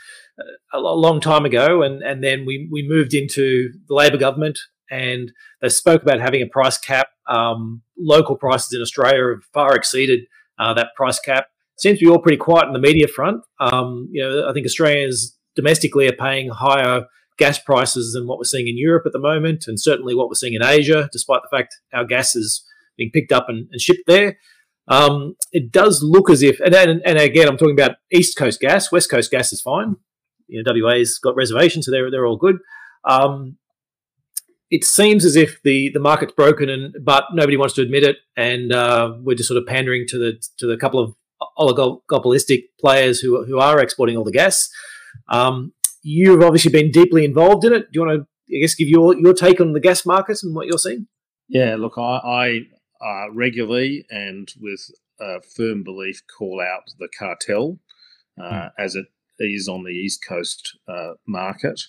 a 0.73 0.79
long 0.79 1.19
time 1.19 1.45
ago, 1.45 1.81
and 1.81 2.01
and 2.01 2.23
then 2.23 2.45
we 2.45 2.67
we 2.71 2.87
moved 2.87 3.13
into 3.13 3.71
the 3.87 3.93
Labor 3.93 4.17
government, 4.17 4.59
and 4.89 5.31
they 5.61 5.69
spoke 5.69 6.01
about 6.01 6.19
having 6.19 6.41
a 6.41 6.47
price 6.47 6.77
cap. 6.77 7.07
Um, 7.27 7.81
local 7.97 8.35
prices 8.35 8.73
in 8.73 8.81
Australia 8.81 9.35
have 9.35 9.43
far 9.53 9.75
exceeded 9.75 10.21
uh, 10.57 10.73
that 10.73 10.95
price 10.95 11.19
cap. 11.19 11.47
Seems 11.77 11.99
to 11.99 12.05
be 12.05 12.11
all 12.11 12.21
pretty 12.21 12.37
quiet 12.37 12.67
in 12.67 12.73
the 12.73 12.79
media 12.79 13.07
front. 13.07 13.41
Um, 13.59 14.09
you 14.11 14.21
know, 14.21 14.49
I 14.49 14.53
think 14.53 14.65
Australians 14.65 15.37
domestically 15.59 16.07
are 16.07 16.13
paying 16.13 16.49
higher 16.49 17.05
gas 17.37 17.59
prices 17.59 18.13
than 18.13 18.27
what 18.27 18.37
we're 18.37 18.43
seeing 18.43 18.67
in 18.67 18.77
Europe 18.77 19.03
at 19.05 19.13
the 19.13 19.19
moment, 19.19 19.65
and 19.67 19.79
certainly 19.79 20.15
what 20.15 20.27
we're 20.27 20.35
seeing 20.35 20.53
in 20.53 20.63
Asia, 20.63 21.09
despite 21.11 21.41
the 21.41 21.57
fact 21.57 21.75
our 21.93 22.05
gas 22.05 22.35
is 22.35 22.63
being 22.97 23.11
picked 23.11 23.31
up 23.31 23.45
and, 23.49 23.67
and 23.71 23.81
shipped 23.81 24.07
there. 24.07 24.37
Um, 24.87 25.35
it 25.51 25.71
does 25.71 26.01
look 26.01 26.29
as 26.29 26.41
if, 26.41 26.59
and, 26.59 26.73
and, 26.73 27.01
and, 27.05 27.17
again, 27.17 27.47
I'm 27.47 27.57
talking 27.57 27.79
about 27.79 27.97
East 28.11 28.37
Coast 28.37 28.59
gas. 28.59 28.91
West 28.91 29.09
Coast 29.09 29.29
gas 29.29 29.53
is 29.53 29.61
fine. 29.61 29.95
You 30.47 30.63
know, 30.63 30.73
WA's 30.73 31.19
got 31.19 31.35
reservations, 31.35 31.85
so 31.85 31.91
they're 31.91 32.09
they're 32.09 32.25
all 32.25 32.37
good. 32.37 32.57
Um, 33.07 33.57
it 34.71 34.83
seems 34.83 35.25
as 35.25 35.35
if 35.35 35.61
the 35.63 35.91
the 35.93 35.99
market's 35.99 36.33
broken, 36.33 36.69
and 36.69 36.95
but 37.03 37.25
nobody 37.33 37.55
wants 37.55 37.75
to 37.75 37.83
admit 37.83 38.03
it, 38.03 38.17
and 38.35 38.73
uh, 38.73 39.13
we're 39.21 39.35
just 39.35 39.47
sort 39.47 39.61
of 39.61 39.67
pandering 39.67 40.05
to 40.07 40.17
the 40.17 40.43
to 40.57 40.65
the 40.65 40.75
couple 40.75 40.99
of 40.99 41.13
oligopolistic 41.57 42.63
players 42.79 43.19
who 43.19 43.45
who 43.45 43.59
are 43.59 43.79
exporting 43.79 44.17
all 44.17 44.23
the 44.23 44.31
gas. 44.31 44.69
Um, 45.27 45.73
you've 46.01 46.41
obviously 46.41 46.71
been 46.71 46.91
deeply 46.91 47.25
involved 47.25 47.65
in 47.65 47.73
it. 47.73 47.91
Do 47.91 47.99
you 47.99 48.05
want 48.05 48.21
to, 48.21 48.55
I 48.55 48.59
guess, 48.61 48.75
give 48.75 48.87
your 48.87 49.17
your 49.17 49.33
take 49.33 49.59
on 49.59 49.73
the 49.73 49.79
gas 49.79 50.05
market 50.05 50.39
and 50.43 50.55
what 50.55 50.67
you're 50.67 50.77
seeing? 50.77 51.07
Yeah, 51.47 51.75
look, 51.77 51.97
I, 51.97 52.01
I 52.01 52.61
uh, 53.01 53.31
regularly 53.31 54.05
and 54.09 54.51
with 54.59 54.91
a 55.19 55.41
firm 55.41 55.83
belief 55.83 56.21
call 56.37 56.61
out 56.61 56.91
the 56.99 57.09
cartel 57.17 57.79
uh, 58.39 58.51
mm. 58.51 58.71
as 58.77 58.95
it 58.95 59.07
is 59.39 59.67
on 59.67 59.83
the 59.83 59.91
East 59.91 60.23
Coast 60.27 60.77
uh, 60.87 61.13
market. 61.27 61.81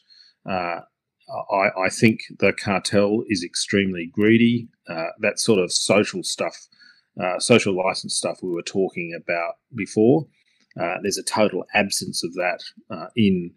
Uh, 0.49 0.81
I, 1.53 1.85
I, 1.85 1.89
think 1.91 2.21
the 2.39 2.53
cartel 2.53 3.23
is 3.29 3.45
extremely 3.45 4.11
greedy. 4.13 4.69
Uh, 4.89 5.09
that 5.21 5.39
sort 5.39 5.61
of 5.61 5.73
social 5.73 6.23
stuff, 6.23 6.57
uh, 7.23 7.39
social 7.39 7.77
license 7.77 8.17
stuff 8.17 8.39
we 8.43 8.51
were 8.51 8.63
talking 8.63 9.17
about 9.17 9.55
before, 9.75 10.27
there's 10.77 11.19
a 11.19 11.23
total 11.23 11.65
absence 11.75 12.25
of 12.25 12.35
that 12.35 12.61
in 13.17 13.53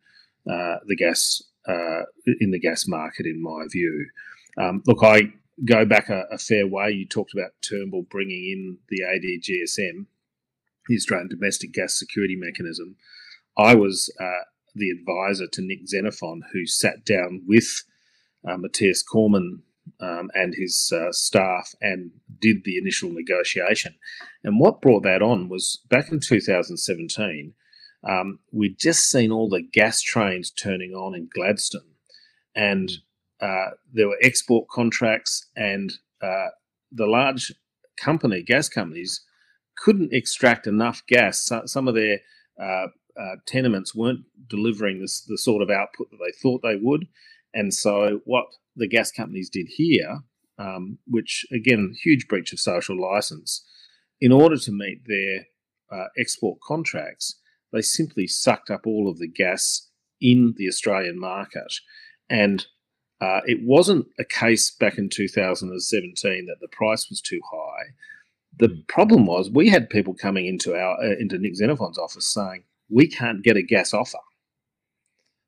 the 0.45 0.95
gas 0.97 1.41
in 2.39 2.52
the 2.52 2.60
gas 2.60 2.88
market, 2.88 3.26
in 3.26 3.41
my 3.41 3.65
view. 3.71 4.08
Um, 4.58 4.84
look, 4.86 5.04
I 5.04 5.34
go 5.65 5.86
back 5.86 6.10
a, 6.10 6.26
a, 6.32 6.38
fair 6.38 6.67
way. 6.67 6.91
You 6.91 7.08
talked 7.08 7.34
about 7.34 7.52
Turnbull 7.62 8.06
bringing 8.10 8.43
in 8.52 8.78
the 8.89 9.02
ADGSM, 9.02 10.06
the 10.88 10.95
Australian 10.95 11.30
Domestic 11.30 11.73
Gas 11.73 11.97
Security 11.97 12.36
Mechanism. 12.36 12.95
I 13.58 13.76
was 13.76 14.13
uh, 14.19 14.45
the 14.76 14.89
advisor 14.89 15.47
to 15.47 15.62
Nick 15.62 15.88
Xenophon, 15.88 16.43
who 16.54 16.65
sat 16.65 17.06
down 17.06 17.43
with 17.47 17.84
uh, 18.47 18.58
Mathias 18.58 19.04
Cormann 19.04 19.63
um, 19.99 20.29
and 20.33 20.53
his 20.55 20.91
uh, 20.95 21.11
staff 21.11 21.73
and 21.81 22.11
did 22.39 22.63
the 22.63 22.77
initial 22.77 23.09
negotiation. 23.09 23.95
And 24.43 24.59
what 24.59 24.81
brought 24.81 25.03
that 25.03 25.21
on 25.21 25.49
was 25.49 25.79
back 25.89 26.11
in 26.11 26.19
2017, 26.19 27.53
um, 28.07 28.39
we'd 28.51 28.77
just 28.77 29.09
seen 29.09 29.31
all 29.31 29.49
the 29.49 29.61
gas 29.61 30.01
trains 30.01 30.51
turning 30.51 30.93
on 30.93 31.15
in 31.15 31.29
Gladstone. 31.33 31.95
And 32.55 32.91
uh, 33.41 33.71
there 33.91 34.07
were 34.07 34.17
export 34.21 34.67
contracts, 34.69 35.47
and 35.55 35.93
uh, 36.21 36.49
the 36.91 37.07
large 37.07 37.51
company, 37.97 38.41
gas 38.41 38.69
companies, 38.69 39.21
couldn't 39.75 40.13
extract 40.13 40.67
enough 40.67 41.03
gas. 41.07 41.45
So, 41.45 41.63
some 41.65 41.87
of 41.87 41.95
their 41.95 42.19
uh, 42.61 42.87
uh, 43.19 43.35
tenements 43.45 43.95
weren't 43.95 44.25
delivering 44.47 45.01
this, 45.01 45.21
the 45.21 45.37
sort 45.37 45.61
of 45.61 45.69
output 45.69 46.09
that 46.11 46.19
they 46.23 46.31
thought 46.31 46.61
they 46.61 46.77
would. 46.81 47.07
And 47.53 47.73
so, 47.73 48.21
what 48.25 48.45
the 48.75 48.88
gas 48.88 49.12
companies 49.12 49.49
did 49.49 49.67
here, 49.69 50.19
um, 50.57 50.99
which 51.07 51.45
again, 51.51 51.95
huge 52.01 52.27
breach 52.27 52.53
of 52.53 52.59
social 52.59 52.99
license, 52.99 53.65
in 54.21 54.31
order 54.31 54.57
to 54.57 54.71
meet 54.71 55.01
their 55.05 55.47
uh, 55.91 56.07
export 56.17 56.59
contracts, 56.65 57.39
they 57.71 57.81
simply 57.81 58.27
sucked 58.27 58.69
up 58.69 58.86
all 58.86 59.09
of 59.09 59.19
the 59.19 59.27
gas 59.27 59.89
in 60.21 60.53
the 60.57 60.67
Australian 60.67 61.19
market. 61.19 61.73
And 62.29 62.65
uh, 63.19 63.41
it 63.45 63.59
wasn't 63.63 64.07
a 64.19 64.23
case 64.23 64.71
back 64.71 64.97
in 64.97 65.09
2017 65.09 66.45
that 66.45 66.57
the 66.62 66.67
price 66.67 67.09
was 67.09 67.21
too 67.21 67.41
high. 67.51 67.93
The 68.57 68.67
hmm. 68.67 68.81
problem 68.88 69.25
was 69.25 69.49
we 69.49 69.69
had 69.69 69.89
people 69.89 70.13
coming 70.13 70.45
into 70.45 70.75
our 70.75 70.97
uh, 71.01 71.15
into 71.19 71.38
Nick 71.38 71.55
Xenophon's 71.55 71.97
office 71.97 72.31
saying 72.31 72.63
we 72.89 73.07
can't 73.07 73.43
get 73.43 73.57
a 73.57 73.63
gas 73.63 73.93
offer. 73.93 74.19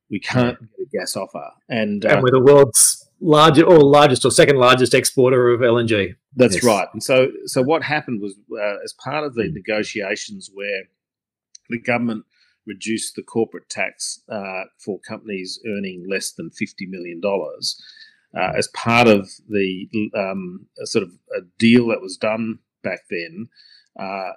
We 0.09 0.19
can't 0.19 0.59
get 0.59 0.87
a 0.87 0.97
gas 0.99 1.15
offer, 1.15 1.49
and, 1.67 2.05
uh, 2.05 2.09
and 2.09 2.23
we're 2.23 2.29
the 2.29 2.43
world's 2.43 3.04
largest 3.19 3.67
or 3.67 3.79
largest 3.79 4.25
or 4.25 4.31
second 4.31 4.57
largest 4.57 4.93
exporter 4.93 5.49
of 5.49 5.61
LNG. 5.61 6.15
That's 6.35 6.55
yes. 6.55 6.63
right. 6.63 6.87
And 6.93 7.01
so, 7.01 7.29
so 7.45 7.61
what 7.61 7.83
happened 7.83 8.21
was, 8.21 8.35
uh, 8.51 8.83
as 8.83 8.93
part 8.93 9.23
of 9.23 9.35
the 9.35 9.49
negotiations, 9.51 10.49
where 10.53 10.83
the 11.69 11.79
government 11.79 12.25
reduced 12.65 13.15
the 13.15 13.23
corporate 13.23 13.69
tax 13.69 14.21
uh, 14.29 14.63
for 14.79 14.99
companies 14.99 15.59
earning 15.67 16.05
less 16.09 16.31
than 16.31 16.49
$50 16.49 16.89
million. 16.89 17.21
Uh, 17.23 18.51
as 18.57 18.67
part 18.69 19.07
of 19.07 19.29
the 19.47 19.87
um, 20.17 20.65
sort 20.83 21.03
of 21.03 21.11
a 21.35 21.41
deal 21.57 21.87
that 21.87 22.01
was 22.01 22.17
done 22.17 22.59
back 22.83 23.01
then, 23.09 23.47
uh, 23.99 24.31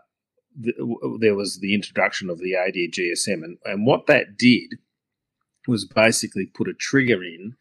th- 0.62 0.76
there 1.20 1.34
was 1.34 1.58
the 1.60 1.74
introduction 1.74 2.30
of 2.30 2.38
the 2.38 2.52
ADGSM. 2.52 3.42
And, 3.42 3.58
and 3.64 3.86
what 3.86 4.06
that 4.06 4.36
did 4.36 4.78
was 5.66 5.84
basically 5.84 6.46
put 6.46 6.68
a 6.68 6.74
trigger 6.74 7.24
in 7.24 7.56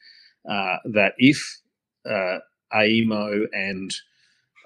uh, 0.48 0.78
that 0.86 1.14
if 1.18 1.62
uh, 2.10 2.40
AEMO 2.74 3.46
and 3.52 3.94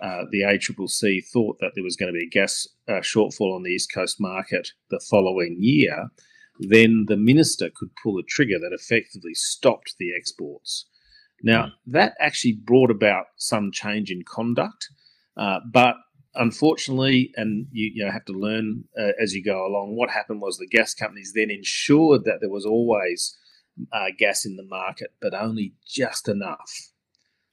uh, 0.02 0.26
the 0.32 0.42
ACCC 0.42 1.24
thought 1.32 1.58
that 1.60 1.72
there 1.76 1.84
was 1.84 1.96
going 1.96 2.12
to 2.12 2.18
be 2.18 2.26
a 2.26 2.30
gas 2.30 2.68
uh, 2.88 3.02
shortfall 3.02 3.56
on 3.56 3.64
the 3.64 3.70
East 3.70 3.94
Coast 3.94 4.18
market 4.20 4.70
the 4.90 5.00
following 5.10 5.58
year, 5.60 6.08
then 6.60 7.06
the 7.08 7.18
minister 7.18 7.70
could 7.74 7.90
pull 8.02 8.18
a 8.18 8.24
trigger 8.24 8.58
that 8.60 8.74
effectively 8.74 9.34
stopped 9.34 9.96
the 10.00 10.10
exports. 10.16 10.88
Now, 11.44 11.66
mm. 11.66 11.72
that 11.88 12.14
actually 12.20 12.54
brought 12.54 12.92
about 12.92 13.26
some 13.38 13.72
change 13.72 14.12
in 14.12 14.24
conduct, 14.24 14.90
uh, 15.38 15.60
but 15.72 15.96
unfortunately, 16.36 17.32
and 17.36 17.68
you, 17.72 17.92
you 17.96 18.06
know, 18.06 18.12
have 18.12 18.26
to 18.26 18.34
learn 18.34 18.86
uh, 19.00 19.12
as 19.22 19.34
you 19.34 19.44
go 19.44 19.66
along, 19.66 19.96
what 19.96 20.10
happened 20.10 20.42
was 20.42 20.58
the 20.58 20.68
gas 20.68 20.94
companies 20.94 21.34
then 21.36 21.50
ensured 21.50 22.24
that 22.26 22.38
there 22.42 22.50
was 22.50 22.66
always 22.66 23.38
uh, 23.92 24.08
gas 24.18 24.46
in 24.46 24.56
the 24.56 24.64
market, 24.64 25.14
but 25.22 25.34
only 25.34 25.74
just 25.86 26.28
enough 26.28 26.92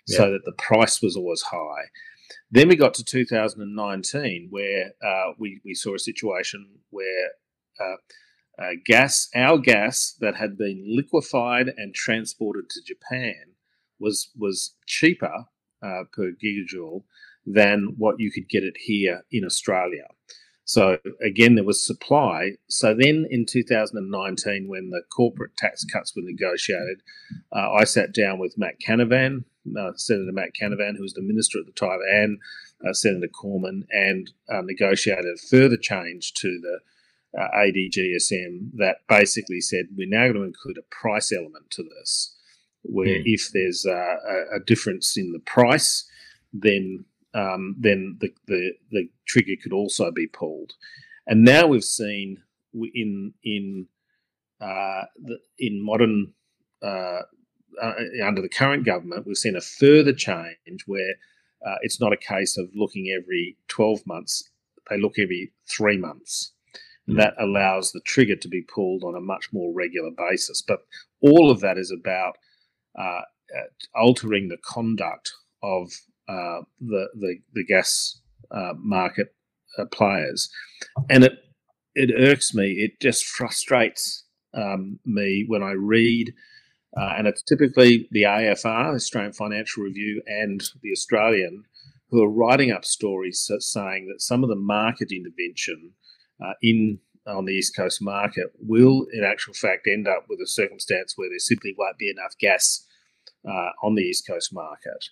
yeah. 0.07 0.18
so 0.18 0.33
that 0.33 0.44
the 0.44 0.52
price 0.52 1.02
was 1.02 1.16
always 1.16 1.42
high. 1.42 1.87
Then 2.50 2.68
we 2.68 2.76
got 2.76 2.94
to 2.94 3.04
2019, 3.04 4.48
where 4.50 4.92
uh, 5.04 5.33
we, 5.38 5.61
we 5.64 5.74
saw 5.74 5.94
a 5.94 5.98
situation 5.98 6.81
where 6.90 7.31
uh, 7.81 7.96
uh, 8.62 8.70
gas, 8.85 9.28
our 9.35 9.59
gas 9.59 10.14
that 10.20 10.37
had 10.37 10.59
been 10.59 10.85
liquefied 10.87 11.68
and 11.76 11.94
transported 11.94 12.68
to 12.70 12.83
Japan, 12.83 13.54
was 14.00 14.31
was 14.37 14.74
cheaper 14.87 15.46
uh, 15.83 16.04
per 16.12 16.33
gigajoule 16.33 17.02
than 17.46 17.94
what 17.96 18.16
you 18.18 18.31
could 18.31 18.48
get 18.48 18.62
it 18.62 18.76
here 18.78 19.24
in 19.31 19.44
Australia. 19.44 20.07
So 20.68 20.98
again, 21.22 21.54
there 21.54 21.64
was 21.64 21.85
supply. 21.85 22.50
So 22.68 22.94
then 22.94 23.26
in 23.31 23.46
2019, 23.46 24.68
when 24.68 24.90
the 24.90 25.00
corporate 25.11 25.57
tax 25.57 25.83
cuts 25.83 26.14
were 26.14 26.20
negotiated, 26.22 27.00
uh, 27.57 27.72
I 27.72 27.85
sat 27.85 28.12
down 28.12 28.38
with 28.38 28.59
Matt 28.59 28.74
Canavan, 28.87 29.44
uh, 29.81 29.92
Senator 29.96 30.31
Matt 30.31 30.50
Canavan, 30.61 30.96
who 30.96 31.02
was 31.02 31.14
the 31.14 31.22
minister 31.22 31.59
at 31.59 31.64
the 31.64 31.72
time, 31.72 32.00
and 32.12 32.38
uh, 32.87 32.92
Senator 32.92 33.28
Cormann, 33.28 33.87
and 33.92 34.31
uh, 34.52 34.61
negotiated 34.62 35.24
a 35.24 35.38
further 35.48 35.78
change 35.78 36.35
to 36.35 36.61
the 36.61 37.40
uh, 37.40 37.48
ADGSM 37.57 38.72
that 38.74 38.96
basically 39.09 39.62
said 39.62 39.87
we're 39.96 40.07
now 40.07 40.31
going 40.31 40.35
to 40.35 40.42
include 40.42 40.76
a 40.76 40.94
price 40.94 41.33
element 41.33 41.70
to 41.70 41.83
this, 41.83 42.37
where 42.83 43.07
mm. 43.07 43.22
if 43.24 43.48
there's 43.54 43.87
a, 43.87 44.16
a 44.57 44.61
difference 44.66 45.16
in 45.16 45.33
the 45.33 45.40
price, 45.40 46.07
then 46.52 47.07
um, 47.35 47.77
then 47.79 48.17
the, 48.21 48.31
the, 48.47 48.73
the 48.91 49.09
trigger 49.27 49.55
could 49.62 49.73
also 49.73 50.11
be 50.11 50.27
pulled. 50.27 50.73
And 51.27 51.45
now 51.45 51.67
we've 51.67 51.85
seen 51.85 52.38
in 52.95 53.35
in 53.45 53.87
uh, 54.61 55.05
the, 55.23 55.38
in 55.59 55.85
modern 55.85 56.33
uh, 56.83 57.23
uh, 57.81 57.93
under 58.25 58.43
the 58.43 58.49
current 58.49 58.85
government, 58.85 59.27
we've 59.27 59.37
seen 59.37 59.57
a 59.57 59.61
further 59.61 60.12
change 60.12 60.85
where 60.87 61.14
uh, 61.67 61.77
it's 61.83 62.01
not 62.01 62.12
a 62.12 62.17
case 62.17 62.57
of 62.57 62.69
looking 62.75 63.14
every 63.14 63.57
12 63.69 64.01
months; 64.07 64.51
they 64.88 64.99
look 64.99 65.19
every 65.19 65.53
three 65.69 65.99
months. 65.99 66.53
And 67.07 67.17
hmm. 67.17 67.21
that 67.21 67.35
allows 67.38 67.93
the 67.93 68.01
trigger 68.01 68.37
to 68.37 68.49
be 68.49 68.62
pulled 68.62 69.05
on 69.05 69.14
a 69.14 69.21
much 69.21 69.53
more 69.53 69.73
regular 69.75 70.11
basis. 70.17 70.62
But 70.67 70.81
all 71.21 71.51
of 71.51 71.61
that 71.61 71.77
is 71.77 71.93
about 71.93 72.37
uh, 72.99 73.23
uh, 73.57 73.69
altering 73.95 74.49
the 74.49 74.59
conduct 74.64 75.33
of 75.62 75.91
uh, 76.29 76.61
the, 76.81 77.09
the, 77.14 77.37
the 77.55 77.64
gas 77.64 78.21
uh, 78.51 78.73
market 78.77 79.35
uh, 79.79 79.85
players, 79.87 80.51
and 81.09 81.25
it 81.25 81.33
it 81.95 82.11
irks 82.17 82.55
me. 82.55 82.73
It 82.73 83.01
just 83.01 83.27
frustrates 83.27 84.25
um, 84.55 85.01
me 85.05 85.45
when 85.49 85.62
I 85.62 85.73
read, 85.73 86.33
uh, 86.97 87.14
and 87.17 87.27
it's 87.27 87.43
typically 87.43 88.09
the 88.12 88.23
AFR, 88.23 88.95
Australian 88.95 89.33
Financial 89.33 89.83
Review, 89.83 90.23
and 90.27 90.62
the 90.83 90.93
Australian, 90.93 91.64
who 92.11 92.23
are 92.23 92.31
writing 92.31 92.71
up 92.71 92.85
stories 92.85 93.51
saying 93.59 94.09
that 94.09 94.23
some 94.23 94.45
of 94.45 94.49
the 94.49 94.57
market 94.57 95.11
intervention 95.11 95.93
in 96.62 97.01
on 97.27 97.45
the 97.45 97.53
East 97.53 97.77
Coast 97.77 98.01
market 98.01 98.53
will, 98.59 99.07
in 99.12 99.25
actual 99.25 99.55
fact, 99.55 99.87
end 99.87 100.09
up 100.09 100.25
with 100.29 100.41
a 100.41 100.47
circumstance 100.47 101.14
where 101.17 101.29
there 101.29 101.38
simply 101.38 101.75
won't 101.77 101.99
be 101.99 102.11
enough 102.11 102.35
gas 102.41 102.87
uh, 103.49 103.71
on 103.83 103.95
the 103.95 104.03
East 104.03 104.27
Coast 104.27 104.53
market 104.53 105.11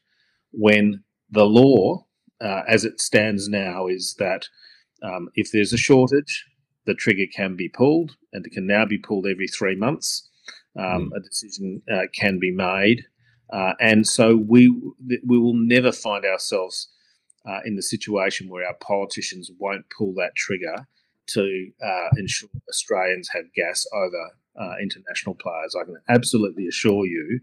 when 0.52 1.02
the 1.30 1.44
law, 1.44 2.06
uh, 2.40 2.62
as 2.68 2.84
it 2.84 3.00
stands 3.00 3.48
now, 3.48 3.86
is 3.86 4.14
that 4.18 4.48
um, 5.02 5.28
if 5.34 5.50
there's 5.52 5.72
a 5.72 5.78
shortage, 5.78 6.44
the 6.86 6.94
trigger 6.94 7.26
can 7.34 7.56
be 7.56 7.68
pulled, 7.68 8.16
and 8.32 8.46
it 8.46 8.52
can 8.52 8.66
now 8.66 8.86
be 8.86 8.98
pulled 8.98 9.26
every 9.26 9.48
three 9.48 9.74
months. 9.74 10.28
Um, 10.78 11.10
mm. 11.10 11.16
A 11.16 11.20
decision 11.20 11.82
uh, 11.92 12.02
can 12.14 12.38
be 12.38 12.50
made, 12.50 13.04
uh, 13.52 13.72
and 13.80 14.06
so 14.06 14.36
we 14.36 14.68
we 15.26 15.38
will 15.38 15.56
never 15.56 15.90
find 15.90 16.24
ourselves 16.24 16.88
uh, 17.48 17.60
in 17.64 17.76
the 17.76 17.82
situation 17.82 18.48
where 18.48 18.66
our 18.66 18.74
politicians 18.74 19.50
won't 19.58 19.86
pull 19.96 20.12
that 20.14 20.34
trigger 20.36 20.86
to 21.28 21.70
uh, 21.84 22.08
ensure 22.18 22.48
Australians 22.68 23.30
have 23.32 23.44
gas 23.54 23.86
over 23.92 24.30
uh, 24.60 24.74
international 24.80 25.34
players. 25.34 25.74
I 25.74 25.84
can 25.84 25.96
absolutely 26.08 26.66
assure 26.66 27.06
you 27.06 27.40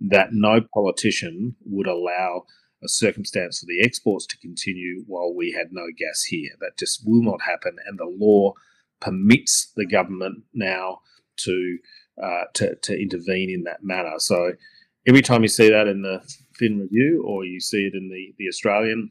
that 0.00 0.28
no 0.32 0.60
politician 0.72 1.56
would 1.64 1.86
allow 1.86 2.44
a 2.84 2.88
circumstance 2.88 3.60
for 3.60 3.66
the 3.66 3.82
exports 3.82 4.26
to 4.26 4.38
continue 4.38 5.04
while 5.06 5.34
we 5.34 5.52
had 5.52 5.68
no 5.72 5.86
gas 5.96 6.24
here. 6.24 6.50
That 6.60 6.78
just 6.78 7.02
will 7.06 7.22
not 7.22 7.42
happen, 7.42 7.76
and 7.86 7.98
the 7.98 8.04
law 8.04 8.52
permits 9.00 9.72
the 9.76 9.86
government 9.86 10.44
now 10.52 11.00
to 11.38 11.78
uh, 12.22 12.44
to, 12.54 12.76
to 12.76 13.00
intervene 13.00 13.50
in 13.50 13.64
that 13.64 13.82
manner. 13.82 14.18
So 14.18 14.52
every 15.06 15.22
time 15.22 15.42
you 15.42 15.48
see 15.48 15.70
that 15.70 15.88
in 15.88 16.02
the 16.02 16.22
Fin 16.54 16.78
Review 16.78 17.24
or 17.26 17.44
you 17.44 17.60
see 17.60 17.86
it 17.86 17.94
in 17.94 18.08
the 18.08 18.34
the 18.38 18.48
Australian, 18.48 19.10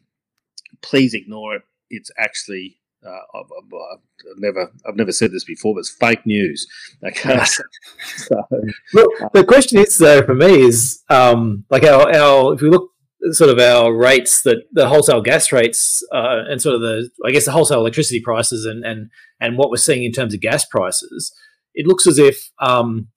please 0.81 1.13
ignore 1.13 1.55
it. 1.55 1.63
It's 1.89 2.12
actually 2.17 2.79
uh, 3.05 3.09
I've, 3.36 3.45
I've, 3.57 4.38
never 4.38 4.71
I've 4.88 4.95
never 4.95 5.12
said 5.12 5.31
this 5.31 5.43
before, 5.43 5.75
but 5.75 5.81
it's 5.81 5.89
fake 5.89 6.25
news. 6.25 6.67
Okay. 7.05 7.43
so, 8.15 8.47
Look, 8.93 9.33
the 9.33 9.43
question 9.43 9.79
is 9.79 9.97
though 9.97 10.23
for 10.23 10.36
me 10.36 10.62
is 10.62 11.03
um, 11.09 11.65
like 11.69 11.83
our, 11.83 12.15
our 12.15 12.53
if 12.53 12.62
we 12.62 12.69
look 12.69 12.92
sort 13.31 13.49
of 13.49 13.59
our 13.59 13.95
rates 13.95 14.41
that 14.43 14.63
the 14.71 14.88
wholesale 14.88 15.21
gas 15.21 15.51
rates 15.51 16.05
uh, 16.13 16.43
and 16.49 16.62
sort 16.62 16.75
of 16.75 16.81
the 16.81 17.09
I 17.25 17.31
guess 17.31 17.45
the 17.45 17.51
wholesale 17.51 17.79
electricity 17.79 18.21
prices 18.21 18.65
and 18.65 18.83
and 18.83 19.09
and 19.39 19.57
what 19.57 19.69
we're 19.69 19.77
seeing 19.77 20.03
in 20.03 20.12
terms 20.12 20.33
of 20.33 20.41
gas 20.41 20.65
prices, 20.65 21.33
it 21.73 21.88
looks 21.88 22.05
as 22.07 22.19
if 22.19 22.51
um, 22.59 23.07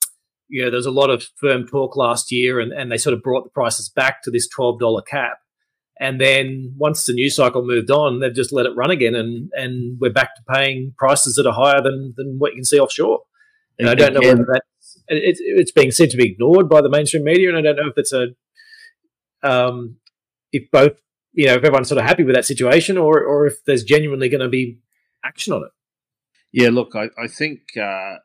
you 0.48 0.64
know 0.64 0.70
there's 0.70 0.86
a 0.86 0.90
lot 0.90 1.10
of 1.10 1.26
firm 1.40 1.66
talk 1.66 1.96
last 1.96 2.30
year 2.30 2.60
and, 2.60 2.72
and 2.72 2.90
they 2.90 2.98
sort 2.98 3.14
of 3.14 3.22
brought 3.22 3.44
the 3.44 3.50
prices 3.50 3.88
back 3.88 4.22
to 4.22 4.30
this 4.30 4.48
twelve 4.48 4.78
dollar 4.78 5.02
cap. 5.02 5.38
And 5.98 6.20
then 6.20 6.74
once 6.76 7.06
the 7.06 7.14
news 7.14 7.36
cycle 7.36 7.64
moved 7.64 7.90
on, 7.90 8.20
they've 8.20 8.34
just 8.34 8.52
let 8.52 8.66
it 8.66 8.76
run 8.76 8.90
again, 8.90 9.14
and, 9.14 9.48
and 9.54 9.98
we're 9.98 10.12
back 10.12 10.36
to 10.36 10.42
paying 10.52 10.92
prices 10.98 11.36
that 11.36 11.46
are 11.46 11.54
higher 11.54 11.80
than, 11.80 12.12
than 12.18 12.36
what 12.38 12.52
you 12.52 12.58
can 12.58 12.64
see 12.66 12.78
offshore. 12.78 13.20
And 13.78 13.88
I 13.88 13.94
don't 13.94 14.12
know 14.12 14.20
whether 14.20 14.44
that's 14.46 15.00
it's, 15.08 15.40
it's 15.42 15.72
being 15.72 15.90
said 15.90 16.10
to 16.10 16.18
be 16.18 16.30
ignored 16.30 16.68
by 16.68 16.82
the 16.82 16.90
mainstream 16.90 17.24
media, 17.24 17.48
and 17.48 17.56
I 17.56 17.62
don't 17.62 17.76
know 17.76 17.88
if 17.88 17.96
it's 17.96 18.12
a 18.12 18.28
um, 19.46 19.96
if 20.52 20.70
both 20.70 21.00
you 21.32 21.46
know 21.46 21.54
if 21.54 21.64
everyone's 21.64 21.88
sort 21.88 22.00
of 22.00 22.06
happy 22.06 22.24
with 22.24 22.34
that 22.34 22.44
situation, 22.44 22.98
or 22.98 23.22
or 23.22 23.46
if 23.46 23.64
there's 23.64 23.84
genuinely 23.84 24.28
going 24.28 24.40
to 24.40 24.48
be 24.48 24.78
action 25.24 25.52
on 25.52 25.62
it. 25.62 25.70
Yeah, 26.52 26.70
look, 26.70 26.94
I, 26.94 27.08
I 27.18 27.26
think 27.26 27.60
uh, 27.76 28.16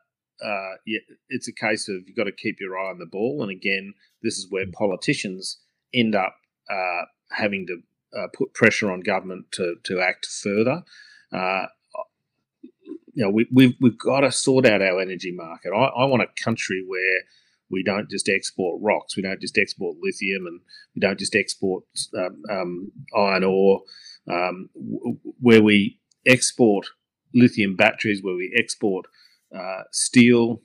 uh, 0.44 0.74
yeah, 0.86 1.00
it's 1.28 1.48
a 1.48 1.52
case 1.52 1.88
of 1.88 1.96
you've 2.06 2.16
got 2.16 2.24
to 2.24 2.32
keep 2.32 2.60
your 2.60 2.78
eye 2.78 2.90
on 2.90 2.98
the 2.98 3.06
ball, 3.06 3.42
and 3.42 3.50
again, 3.50 3.94
this 4.22 4.38
is 4.38 4.46
where 4.50 4.66
politicians 4.72 5.60
end 5.94 6.14
up 6.14 6.36
uh, 6.70 7.02
having 7.30 7.66
to 7.66 7.78
uh, 8.18 8.26
put 8.34 8.54
pressure 8.54 8.90
on 8.90 9.00
government 9.00 9.46
to 9.52 9.76
to 9.84 10.00
act 10.00 10.26
further. 10.26 10.82
Uh, 11.32 11.66
you 13.14 13.24
know, 13.24 13.30
we, 13.30 13.46
we've 13.52 13.74
we've 13.80 13.98
got 13.98 14.20
to 14.20 14.32
sort 14.32 14.66
out 14.66 14.82
our 14.82 15.00
energy 15.00 15.32
market. 15.32 15.70
I, 15.70 15.84
I 15.84 16.04
want 16.06 16.22
a 16.22 16.42
country 16.42 16.84
where 16.86 17.20
we 17.72 17.82
don't 17.82 18.10
just 18.10 18.28
export 18.28 18.80
rocks, 18.82 19.16
we 19.16 19.22
don't 19.22 19.40
just 19.40 19.58
export 19.58 19.96
lithium, 20.00 20.46
and 20.46 20.60
we 20.94 21.00
don't 21.00 21.18
just 21.18 21.34
export 21.34 21.84
um, 22.16 22.42
um, 22.50 22.92
iron 23.16 23.44
ore. 23.44 23.80
Um, 24.30 24.68
where 25.40 25.62
we 25.62 25.98
export 26.26 26.86
lithium 27.34 27.74
batteries, 27.74 28.22
where 28.22 28.36
we 28.36 28.54
export 28.56 29.06
uh, 29.56 29.82
steel, 29.90 30.62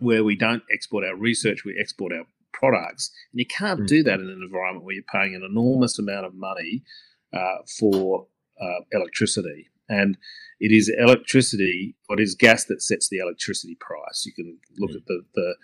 where 0.00 0.24
we 0.24 0.36
don't 0.36 0.62
export 0.72 1.04
our 1.04 1.16
research, 1.16 1.64
we 1.64 1.76
export 1.80 2.12
our 2.12 2.24
products. 2.52 3.10
And 3.32 3.40
you 3.40 3.46
can't 3.46 3.80
mm. 3.80 3.86
do 3.86 4.02
that 4.02 4.20
in 4.20 4.28
an 4.28 4.42
environment 4.42 4.84
where 4.84 4.94
you're 4.94 5.04
paying 5.10 5.34
an 5.34 5.46
enormous 5.48 5.98
amount 5.98 6.26
of 6.26 6.34
money 6.34 6.82
uh, 7.32 7.62
for 7.78 8.26
uh, 8.60 8.80
electricity. 8.92 9.68
And 9.88 10.16
it 10.60 10.72
is 10.72 10.90
electricity, 10.98 11.96
what 12.06 12.20
is 12.20 12.34
gas 12.34 12.64
that 12.66 12.82
sets 12.82 13.08
the 13.08 13.18
electricity 13.18 13.76
price. 13.80 14.24
You 14.24 14.32
can 14.32 14.58
look 14.78 14.92
mm. 14.92 14.96
at 14.96 15.06
the, 15.06 15.22
the 15.34 15.54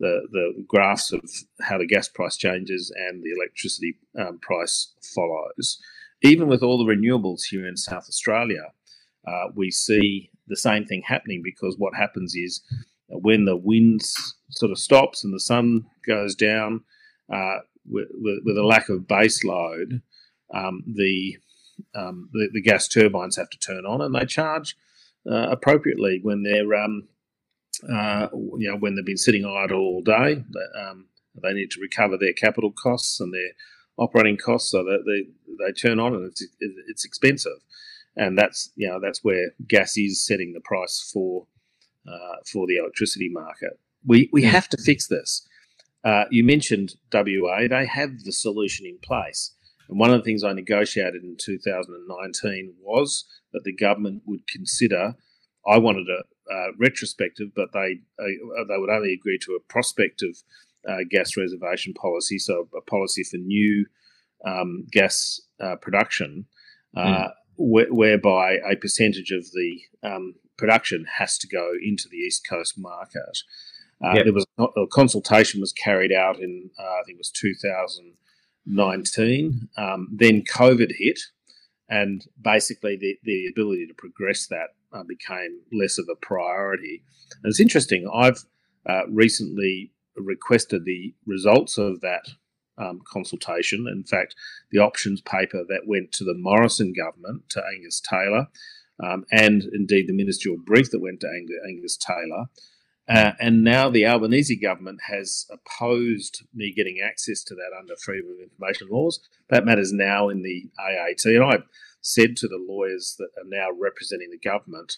the, 0.00 0.26
the 0.32 0.64
graphs 0.66 1.12
of 1.12 1.20
how 1.60 1.78
the 1.78 1.86
gas 1.86 2.08
price 2.08 2.36
changes 2.36 2.92
and 2.96 3.22
the 3.22 3.30
electricity 3.30 3.96
um, 4.18 4.38
price 4.38 4.94
follows. 5.14 5.78
Even 6.22 6.48
with 6.48 6.62
all 6.62 6.78
the 6.78 6.92
renewables 6.92 7.42
here 7.50 7.66
in 7.66 7.76
South 7.76 8.06
Australia, 8.08 8.72
uh, 9.28 9.48
we 9.54 9.70
see 9.70 10.30
the 10.48 10.56
same 10.56 10.86
thing 10.86 11.02
happening 11.06 11.42
because 11.44 11.76
what 11.78 11.94
happens 11.94 12.34
is 12.34 12.62
when 13.08 13.44
the 13.44 13.56
wind 13.56 14.00
sort 14.50 14.72
of 14.72 14.78
stops 14.78 15.22
and 15.22 15.34
the 15.34 15.40
sun 15.40 15.84
goes 16.06 16.34
down, 16.34 16.82
uh, 17.32 17.58
with, 17.88 18.08
with, 18.44 18.56
a 18.56 18.66
lack 18.66 18.88
of 18.88 19.06
base 19.06 19.44
load, 19.44 20.02
um, 20.52 20.82
the, 20.86 21.36
um, 21.94 22.28
the, 22.32 22.48
the 22.52 22.62
gas 22.62 22.88
turbines 22.88 23.36
have 23.36 23.50
to 23.50 23.58
turn 23.58 23.84
on 23.84 24.00
and 24.00 24.14
they 24.14 24.24
charge 24.24 24.76
uh, 25.30 25.48
appropriately 25.50 26.20
when 26.22 26.42
they're 26.42 26.74
um, 26.74 27.08
uh, 27.84 28.28
you 28.32 28.70
know 28.70 28.76
when 28.76 28.94
they've 28.94 29.04
been 29.04 29.16
sitting 29.16 29.44
idle 29.44 29.78
all 29.78 30.02
day. 30.02 30.44
Um, 30.80 31.06
they 31.42 31.52
need 31.52 31.70
to 31.70 31.80
recover 31.80 32.16
their 32.18 32.32
capital 32.32 32.72
costs 32.72 33.20
and 33.20 33.32
their 33.32 33.50
operating 33.96 34.36
costs, 34.36 34.70
so 34.70 34.82
that 34.84 35.04
they 35.06 35.30
they 35.64 35.72
turn 35.72 35.98
on 35.98 36.14
and 36.14 36.26
it's 36.26 36.46
it's 36.88 37.04
expensive, 37.04 37.58
and 38.16 38.36
that's 38.36 38.70
you 38.76 38.88
know 38.88 38.98
that's 39.00 39.22
where 39.22 39.52
gas 39.68 39.96
is 39.96 40.24
setting 40.24 40.52
the 40.52 40.60
price 40.60 41.10
for 41.12 41.46
uh, 42.06 42.36
for 42.50 42.66
the 42.66 42.76
electricity 42.76 43.28
market. 43.30 43.78
We 44.04 44.28
we 44.32 44.42
have 44.42 44.68
to 44.68 44.76
fix 44.76 45.06
this. 45.06 45.46
Uh, 46.04 46.24
you 46.30 46.44
mentioned 46.44 46.94
WA; 47.12 47.68
they 47.68 47.86
have 47.86 48.24
the 48.24 48.32
solution 48.32 48.86
in 48.86 48.98
place. 48.98 49.54
And 49.88 49.98
one 49.98 50.10
of 50.10 50.18
the 50.18 50.24
things 50.24 50.44
I 50.44 50.52
negotiated 50.52 51.24
in 51.24 51.36
2019 51.36 52.74
was 52.80 53.24
that 53.52 53.64
the 53.64 53.74
government 53.74 54.22
would 54.24 54.46
consider. 54.46 55.14
I 55.66 55.78
wanted 55.78 56.06
a, 56.08 56.22
retrospective, 56.78 57.48
but 57.54 57.72
they 57.72 58.00
uh, 58.18 58.64
they 58.68 58.76
would 58.76 58.90
only 58.90 59.12
agree 59.12 59.38
to 59.38 59.52
a 59.52 59.72
prospective 59.72 60.42
uh, 60.88 61.04
gas 61.08 61.36
reservation 61.36 61.94
policy, 61.94 62.38
so 62.38 62.68
a 62.76 62.80
policy 62.80 63.22
for 63.22 63.36
new 63.36 63.86
um, 64.44 64.84
gas 64.90 65.40
uh, 65.60 65.76
production, 65.76 66.46
mm. 66.96 67.30
wh- 67.56 67.92
whereby 67.92 68.58
a 68.68 68.74
percentage 68.74 69.30
of 69.30 69.44
the 69.52 69.80
um, 70.02 70.34
production 70.56 71.06
has 71.18 71.38
to 71.38 71.46
go 71.48 71.70
into 71.82 72.08
the 72.10 72.16
East 72.16 72.44
Coast 72.48 72.74
market. 72.76 73.38
Uh, 74.02 74.14
yep. 74.14 74.24
There 74.24 74.32
was 74.32 74.46
a 74.58 74.86
consultation 74.90 75.60
was 75.60 75.72
carried 75.72 76.12
out 76.12 76.40
in 76.40 76.70
uh, 76.78 76.82
I 76.82 77.02
think 77.04 77.16
it 77.16 77.18
was 77.18 77.30
2019. 77.30 79.68
Um, 79.76 80.08
then 80.10 80.42
COVID 80.42 80.92
hit, 80.96 81.20
and 81.88 82.26
basically 82.40 82.96
the, 82.96 83.18
the 83.24 83.48
ability 83.48 83.86
to 83.86 83.94
progress 83.94 84.46
that 84.46 84.70
uh, 84.92 85.02
became 85.06 85.60
less 85.72 85.98
of 85.98 86.06
a 86.10 86.16
priority. 86.16 87.02
And 87.42 87.50
it's 87.50 87.60
interesting. 87.60 88.08
I've 88.12 88.44
uh, 88.88 89.06
recently 89.08 89.92
requested 90.16 90.84
the 90.84 91.14
results 91.26 91.78
of 91.78 92.00
that 92.00 92.28
um, 92.78 93.00
consultation. 93.06 93.86
In 93.92 94.04
fact, 94.04 94.34
the 94.70 94.78
options 94.78 95.20
paper 95.20 95.64
that 95.68 95.82
went 95.86 96.12
to 96.12 96.24
the 96.24 96.34
Morrison 96.36 96.92
government 96.92 97.48
to 97.50 97.62
Angus 97.74 98.00
Taylor 98.00 98.46
um, 99.02 99.24
and 99.30 99.64
indeed 99.72 100.08
the 100.08 100.14
ministerial 100.14 100.60
brief 100.64 100.90
that 100.90 101.00
went 101.00 101.20
to 101.20 101.26
Ang- 101.26 101.60
Angus 101.68 101.96
Taylor. 101.96 102.46
Uh, 103.08 103.32
and 103.40 103.64
now 103.64 103.90
the 103.90 104.06
Albanese 104.06 104.60
government 104.60 105.00
has 105.08 105.46
opposed 105.50 106.44
me 106.54 106.72
getting 106.72 107.00
access 107.04 107.42
to 107.42 107.54
that 107.54 107.76
under 107.76 107.96
freedom 107.96 108.30
of 108.30 108.40
information 108.40 108.88
laws. 108.90 109.20
That 109.48 109.64
matters 109.64 109.92
now 109.92 110.28
in 110.28 110.42
the 110.42 110.70
AAT. 110.78 111.24
And 111.24 111.44
I 111.44 111.58
said 112.00 112.36
to 112.36 112.48
the 112.48 112.64
lawyers 112.68 113.16
that 113.18 113.28
are 113.36 113.46
now 113.46 113.68
representing 113.78 114.30
the 114.30 114.48
government 114.48 114.96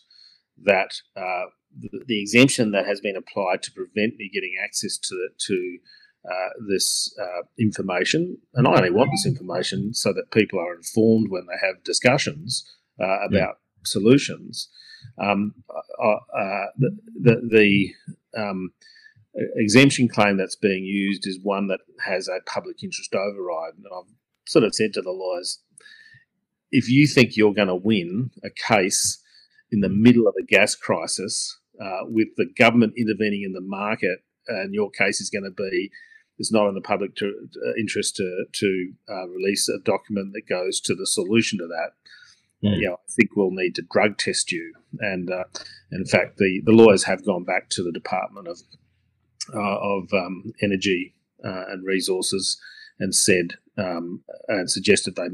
that 0.62 0.94
uh, 1.16 1.46
the, 1.76 2.04
the, 2.06 2.20
exemption 2.20 2.72
that 2.72 2.86
has 2.86 3.00
been 3.00 3.16
applied 3.16 3.62
to 3.62 3.72
prevent 3.72 4.16
me 4.16 4.30
getting 4.32 4.54
access 4.62 4.98
to, 4.98 5.28
to 5.38 5.78
uh, 6.30 6.48
this 6.68 7.14
uh, 7.20 7.42
information, 7.58 8.38
and 8.54 8.68
I 8.68 8.76
only 8.76 8.90
want 8.90 9.10
this 9.10 9.26
information 9.26 9.94
so 9.94 10.12
that 10.12 10.30
people 10.30 10.60
are 10.60 10.74
informed 10.74 11.28
when 11.30 11.46
they 11.46 11.66
have 11.66 11.82
discussions 11.82 12.64
uh, 13.00 13.26
about 13.26 13.56
solutions. 13.84 14.68
Um, 15.20 15.54
uh, 15.68 16.08
uh, 16.08 16.66
the 16.78 16.96
the, 17.20 17.48
the 18.34 18.40
um, 18.40 18.72
exemption 19.56 20.08
claim 20.08 20.36
that's 20.36 20.56
being 20.56 20.84
used 20.84 21.26
is 21.26 21.38
one 21.42 21.68
that 21.68 21.80
has 22.04 22.28
a 22.28 22.40
public 22.46 22.82
interest 22.82 23.14
override. 23.14 23.74
And 23.76 23.86
I've 23.94 24.12
sort 24.46 24.64
of 24.64 24.74
said 24.74 24.92
to 24.94 25.02
the 25.02 25.10
lawyers, 25.10 25.60
if 26.72 26.88
you 26.88 27.06
think 27.06 27.36
you're 27.36 27.54
going 27.54 27.68
to 27.68 27.76
win 27.76 28.30
a 28.42 28.50
case 28.50 29.22
in 29.70 29.80
the 29.80 29.88
middle 29.88 30.26
of 30.26 30.34
a 30.40 30.44
gas 30.44 30.74
crisis 30.74 31.58
uh, 31.80 32.00
with 32.04 32.28
the 32.36 32.46
government 32.58 32.94
intervening 32.96 33.42
in 33.44 33.52
the 33.52 33.60
market, 33.60 34.18
and 34.48 34.74
your 34.74 34.90
case 34.90 35.20
is 35.20 35.30
going 35.30 35.44
to 35.44 35.50
be 35.50 35.90
it's 36.38 36.52
not 36.52 36.66
in 36.66 36.74
the 36.74 36.80
public 36.80 37.14
to, 37.16 37.26
uh, 37.64 37.72
interest 37.78 38.16
to, 38.16 38.44
to 38.52 38.92
uh, 39.08 39.28
release 39.28 39.68
a 39.68 39.78
document 39.84 40.32
that 40.32 40.48
goes 40.48 40.80
to 40.80 40.94
the 40.94 41.06
solution 41.06 41.58
to 41.58 41.68
that. 41.68 41.92
Mm. 42.66 42.80
Yeah, 42.80 42.92
I 42.92 43.12
think 43.14 43.36
we'll 43.36 43.50
need 43.50 43.74
to 43.76 43.82
drug 43.82 44.18
test 44.18 44.50
you. 44.50 44.72
And 44.98 45.30
uh, 45.30 45.44
in 45.90 46.04
fact, 46.04 46.38
the, 46.38 46.60
the 46.64 46.72
lawyers 46.72 47.04
have 47.04 47.24
gone 47.24 47.44
back 47.44 47.68
to 47.70 47.82
the 47.82 47.92
Department 47.92 48.48
of 48.48 48.60
uh, 49.54 49.78
of 49.78 50.12
um, 50.12 50.52
Energy 50.62 51.14
uh, 51.44 51.64
and 51.68 51.84
Resources 51.84 52.60
and 52.98 53.14
said 53.14 53.54
um, 53.78 54.22
and 54.48 54.70
suggested 54.70 55.16
they 55.16 55.28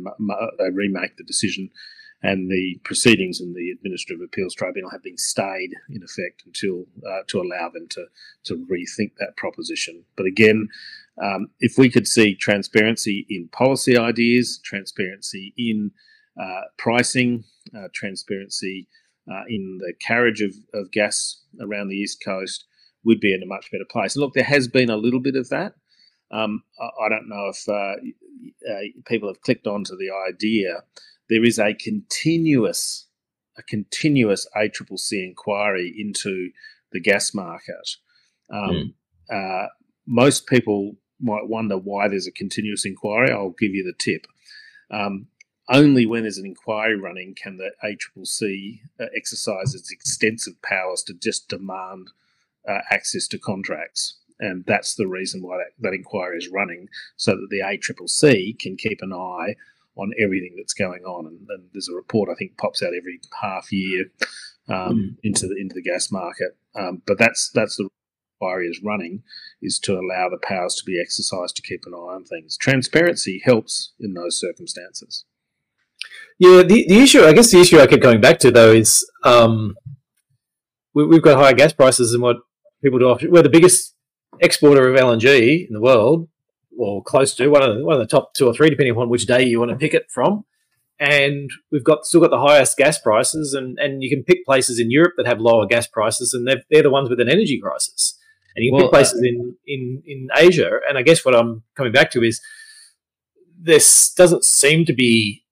they 0.58 0.70
remake 0.70 1.16
the 1.16 1.24
decision 1.24 1.70
and 2.22 2.50
the 2.50 2.80
proceedings 2.82 3.40
in 3.40 3.54
the 3.54 3.70
Administrative 3.70 4.24
Appeals 4.24 4.54
Tribunal 4.54 4.90
have 4.90 5.02
been 5.02 5.18
stayed 5.18 5.74
in 5.88 6.02
effect 6.02 6.42
until 6.46 6.86
uh, 7.08 7.20
to 7.28 7.40
allow 7.40 7.68
them 7.68 7.86
to 7.90 8.06
to 8.44 8.66
rethink 8.70 9.12
that 9.18 9.36
proposition. 9.36 10.04
But 10.16 10.26
again, 10.26 10.68
um, 11.22 11.48
if 11.60 11.78
we 11.78 11.88
could 11.88 12.08
see 12.08 12.34
transparency 12.34 13.26
in 13.30 13.48
policy 13.48 13.96
ideas, 13.96 14.60
transparency 14.64 15.54
in 15.56 15.92
uh, 16.40 16.62
pricing, 16.76 17.44
uh, 17.76 17.88
transparency 17.92 18.88
uh, 19.30 19.42
in 19.48 19.78
the 19.80 19.92
carriage 20.00 20.40
of, 20.40 20.54
of 20.74 20.90
gas 20.90 21.42
around 21.60 21.88
the 21.88 21.96
east 21.96 22.22
coast, 22.24 22.64
we'd 23.04 23.20
be 23.20 23.34
in 23.34 23.42
a 23.42 23.46
much 23.46 23.70
better 23.70 23.84
place. 23.88 24.14
And 24.14 24.22
look, 24.22 24.34
there 24.34 24.44
has 24.44 24.66
been 24.66 24.90
a 24.90 24.96
little 24.96 25.20
bit 25.20 25.36
of 25.36 25.48
that. 25.50 25.74
Um, 26.30 26.62
I, 26.78 27.08
don't 27.08 27.28
know 27.28 27.48
if 27.48 27.68
uh, 27.68 27.96
uh, 28.70 29.02
people 29.06 29.28
have 29.28 29.40
clicked 29.40 29.66
onto 29.66 29.96
the 29.96 30.10
idea 30.28 30.82
there 31.28 31.44
is 31.44 31.58
a 31.58 31.74
continuous 31.74 33.06
a 33.56 33.62
continuous 33.62 34.46
ACCC 34.56 35.24
inquiry 35.24 35.92
into 35.98 36.50
the 36.92 37.00
gas 37.00 37.34
market. 37.34 37.96
Um, 38.52 38.94
mm. 39.30 39.64
uh, 39.64 39.68
most 40.06 40.46
people 40.46 40.94
might 41.20 41.48
wonder 41.48 41.76
why 41.76 42.06
there's 42.06 42.28
a 42.28 42.32
continuous 42.32 42.84
inquiry. 42.84 43.32
I'll 43.32 43.56
give 43.58 43.74
you 43.74 43.82
the 43.82 43.94
tip. 43.98 44.28
Um, 44.92 45.26
only 45.68 46.06
when 46.06 46.22
there's 46.22 46.38
an 46.38 46.46
inquiry 46.46 46.96
running 46.96 47.34
can 47.34 47.56
the 47.56 47.72
ACCC 47.84 48.78
uh, 49.00 49.06
exercise 49.16 49.74
its 49.74 49.90
extensive 49.90 50.62
powers 50.62 51.02
to 51.08 51.14
just 51.14 51.48
demand 51.48 52.12
uh, 52.66 52.78
access 52.92 53.26
to 53.28 53.38
contracts. 53.38 54.18
And 54.40 54.64
that's 54.66 54.94
the 54.94 55.06
reason 55.06 55.42
why 55.42 55.58
that, 55.58 55.72
that 55.80 55.94
inquiry 55.94 56.38
is 56.38 56.48
running, 56.48 56.88
so 57.16 57.32
that 57.32 57.48
the 57.50 57.60
ACCC 57.60 58.58
can 58.58 58.76
keep 58.76 59.00
an 59.02 59.12
eye 59.12 59.54
on 59.96 60.12
everything 60.22 60.54
that's 60.56 60.74
going 60.74 61.02
on. 61.02 61.26
And, 61.26 61.46
and, 61.48 61.68
there's 61.72 61.88
a 61.88 61.94
report 61.94 62.28
I 62.30 62.34
think 62.34 62.56
pops 62.56 62.82
out 62.82 62.92
every 62.96 63.20
half 63.40 63.72
year 63.72 64.06
um, 64.68 65.16
mm. 65.16 65.16
into 65.22 65.48
the 65.48 65.56
into 65.56 65.74
the 65.74 65.82
gas 65.82 66.10
market. 66.12 66.56
Um, 66.74 67.02
but 67.06 67.18
that's 67.18 67.50
that's 67.52 67.76
the 67.76 67.88
inquiry 68.40 68.68
is 68.68 68.80
running 68.82 69.22
is 69.60 69.78
to 69.80 69.94
allow 69.94 70.28
the 70.28 70.38
powers 70.40 70.74
to 70.76 70.84
be 70.84 71.00
exercised 71.00 71.56
to 71.56 71.62
keep 71.62 71.84
an 71.86 71.94
eye 71.94 72.14
on 72.14 72.24
things. 72.24 72.56
Transparency 72.56 73.42
helps 73.44 73.92
in 73.98 74.14
those 74.14 74.38
circumstances. 74.38 75.24
Yeah, 76.38 76.62
the, 76.62 76.86
the 76.86 77.00
issue, 77.00 77.24
I 77.24 77.32
guess 77.32 77.50
the 77.50 77.60
issue 77.60 77.80
I 77.80 77.86
keep 77.88 78.00
going 78.00 78.20
back 78.20 78.38
to 78.40 78.50
though 78.50 78.70
is 78.70 79.08
um, 79.24 79.74
we, 80.94 81.16
have 81.16 81.22
got 81.22 81.38
higher 81.38 81.54
gas 81.54 81.72
prices 81.72 82.12
than 82.12 82.20
what 82.20 82.36
people 82.82 82.98
do. 82.98 83.28
We're 83.28 83.42
the 83.42 83.48
biggest 83.48 83.94
exporter 84.40 84.88
of 84.88 85.00
LNG 85.00 85.66
in 85.66 85.72
the 85.72 85.80
world, 85.80 86.28
or 86.78 87.02
close 87.02 87.34
to 87.34 87.48
one 87.48 87.62
of 87.62 87.76
the, 87.76 87.84
one 87.84 87.94
of 87.94 88.00
the 88.00 88.06
top 88.06 88.34
two 88.34 88.46
or 88.46 88.54
three, 88.54 88.70
depending 88.70 88.92
upon 88.92 89.08
which 89.08 89.26
day 89.26 89.44
you 89.44 89.58
want 89.58 89.70
to 89.70 89.76
pick 89.76 89.94
it 89.94 90.10
from. 90.10 90.44
And 91.00 91.50
we've 91.70 91.84
got 91.84 92.04
still 92.04 92.20
got 92.20 92.30
the 92.30 92.40
highest 92.40 92.76
gas 92.76 92.98
prices, 92.98 93.54
and, 93.54 93.78
and 93.78 94.02
you 94.02 94.10
can 94.10 94.24
pick 94.24 94.44
places 94.44 94.80
in 94.80 94.90
Europe 94.90 95.14
that 95.16 95.26
have 95.26 95.40
lower 95.40 95.66
gas 95.66 95.86
prices, 95.86 96.34
and 96.34 96.46
they're, 96.46 96.62
they're 96.70 96.82
the 96.82 96.90
ones 96.90 97.08
with 97.08 97.20
an 97.20 97.28
energy 97.28 97.60
crisis. 97.60 98.18
And 98.56 98.64
you 98.64 98.72
can 98.72 98.78
well, 98.78 98.86
pick 98.86 98.92
places 98.92 99.20
uh, 99.22 99.26
in, 99.26 99.56
in 99.66 100.02
in 100.06 100.28
Asia. 100.36 100.70
And 100.88 100.98
I 100.98 101.02
guess 101.02 101.24
what 101.24 101.34
I'm 101.34 101.62
coming 101.76 101.92
back 101.92 102.10
to 102.12 102.22
is 102.22 102.40
this 103.60 104.12
doesn't 104.12 104.44
seem 104.44 104.84
to 104.86 104.92
be 104.92 105.44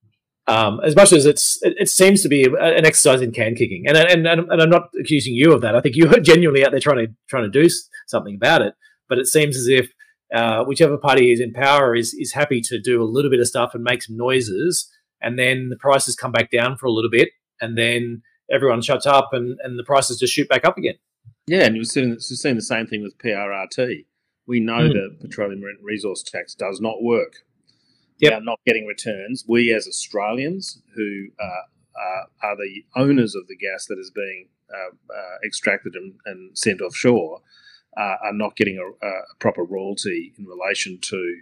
um, 0.49 0.81
as 0.85 0.95
much 0.95 1.13
as 1.13 1.27
it's 1.27 1.59
it, 1.63 1.75
it 1.79 1.89
seems 1.89 2.23
to 2.23 2.29
be 2.29 2.45
an 2.45 2.87
exercise 2.87 3.21
in 3.21 3.33
can 3.33 3.55
kicking, 3.55 3.85
and, 3.87 3.97
and 3.97 4.27
and 4.27 4.41
and 4.51 4.63
I'm 4.63 4.71
not 4.71 4.91
accusing 5.01 5.35
you 5.35 5.53
of 5.53 5.61
that. 5.63 5.75
I 5.75 5.81
think 5.81 5.97
you're 5.97 6.21
genuinely 6.21 6.65
out 6.65 6.71
there 6.71 6.81
trying 6.81 7.07
to 7.07 7.13
trying 7.29 7.51
to 7.51 7.63
do 7.63 7.69
something 8.07 8.37
about 8.37 8.63
it. 8.63 8.75
But 9.09 9.19
it 9.19 9.27
seems 9.27 9.57
as 9.57 9.69
if 9.69 9.91
uh, 10.35 10.65
whichever 10.65 10.99
party 10.99 11.33
is 11.33 11.41
in 11.41 11.53
power 11.53 11.95
is 11.95 12.15
is 12.15 12.33
happy 12.33 12.61
to 12.63 12.81
do 12.81 13.03
a 13.03 13.05
little 13.05 13.31
bit 13.31 13.41
of 13.41 13.49
stuff 13.49 13.75
and 13.75 13.83
make 13.83 14.03
some 14.03 14.17
noises, 14.17 14.91
and 15.21 15.39
then 15.39 15.69
the 15.69 15.77
prices 15.77 16.15
come 16.15 16.33
back 16.33 16.51
down 16.51 16.77
for 16.77 16.87
a 16.87 16.93
little 16.93 17.11
bit, 17.11 17.31
and 17.61 17.77
then 17.77 18.23
everyone 18.51 18.83
shuts 18.83 19.07
up, 19.07 19.31
and, 19.33 19.59
and 19.63 19.79
the 19.79 19.85
prices 19.85 20.19
just 20.19 20.33
shoot 20.33 20.49
back 20.49 20.65
up 20.65 20.79
again. 20.79 20.95
Yeah, 21.49 21.65
and 21.65 21.75
we've 21.75 21.87
seen, 21.87 22.11
we're 22.11 22.19
seeing 22.19 22.57
the 22.57 22.63
same 22.63 22.87
thing 22.87 23.03
with 23.03 23.19
PRRT. 23.19 24.07
We 24.47 24.61
know 24.61 24.89
mm. 24.89 24.93
that 24.93 25.19
petroleum 25.21 25.63
resource 25.83 26.23
tax 26.23 26.55
does 26.55 26.81
not 26.81 27.03
work. 27.03 27.45
Yep. 28.19 28.33
Are 28.33 28.41
not 28.41 28.61
getting 28.67 28.87
returns. 28.87 29.45
We, 29.47 29.75
as 29.75 29.87
Australians, 29.87 30.81
who 30.95 31.27
uh, 31.39 32.01
uh, 32.01 32.25
are 32.43 32.57
the 32.57 32.85
owners 32.95 33.35
of 33.35 33.47
the 33.47 33.57
gas 33.57 33.87
that 33.87 33.99
is 33.99 34.11
being 34.11 34.49
uh, 34.71 35.13
uh 35.13 35.37
extracted 35.47 35.95
and, 35.95 36.15
and 36.25 36.57
sent 36.57 36.81
offshore, 36.81 37.43
are 37.97 38.33
not 38.33 38.57
getting 38.57 38.79
a, 38.79 39.07
a, 39.07 39.13
proper 39.39 39.65
royalty 39.65 40.33
in 40.39 40.47
relation 40.47 40.99
to 41.01 41.41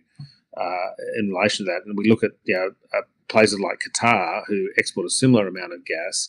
in 1.17 1.31
relation 1.31 1.67
to 1.67 1.73
that. 1.73 1.83
And 1.87 1.97
we 1.97 2.09
look 2.09 2.25
at 2.25 2.33
you 2.45 2.55
know 2.55 3.01
places 3.29 3.61
like 3.61 3.79
Qatar 3.81 4.43
who 4.47 4.69
export 4.79 5.07
a 5.07 5.11
similar 5.11 5.49
amount 5.49 5.73
of 5.73 5.85
gas, 5.85 6.29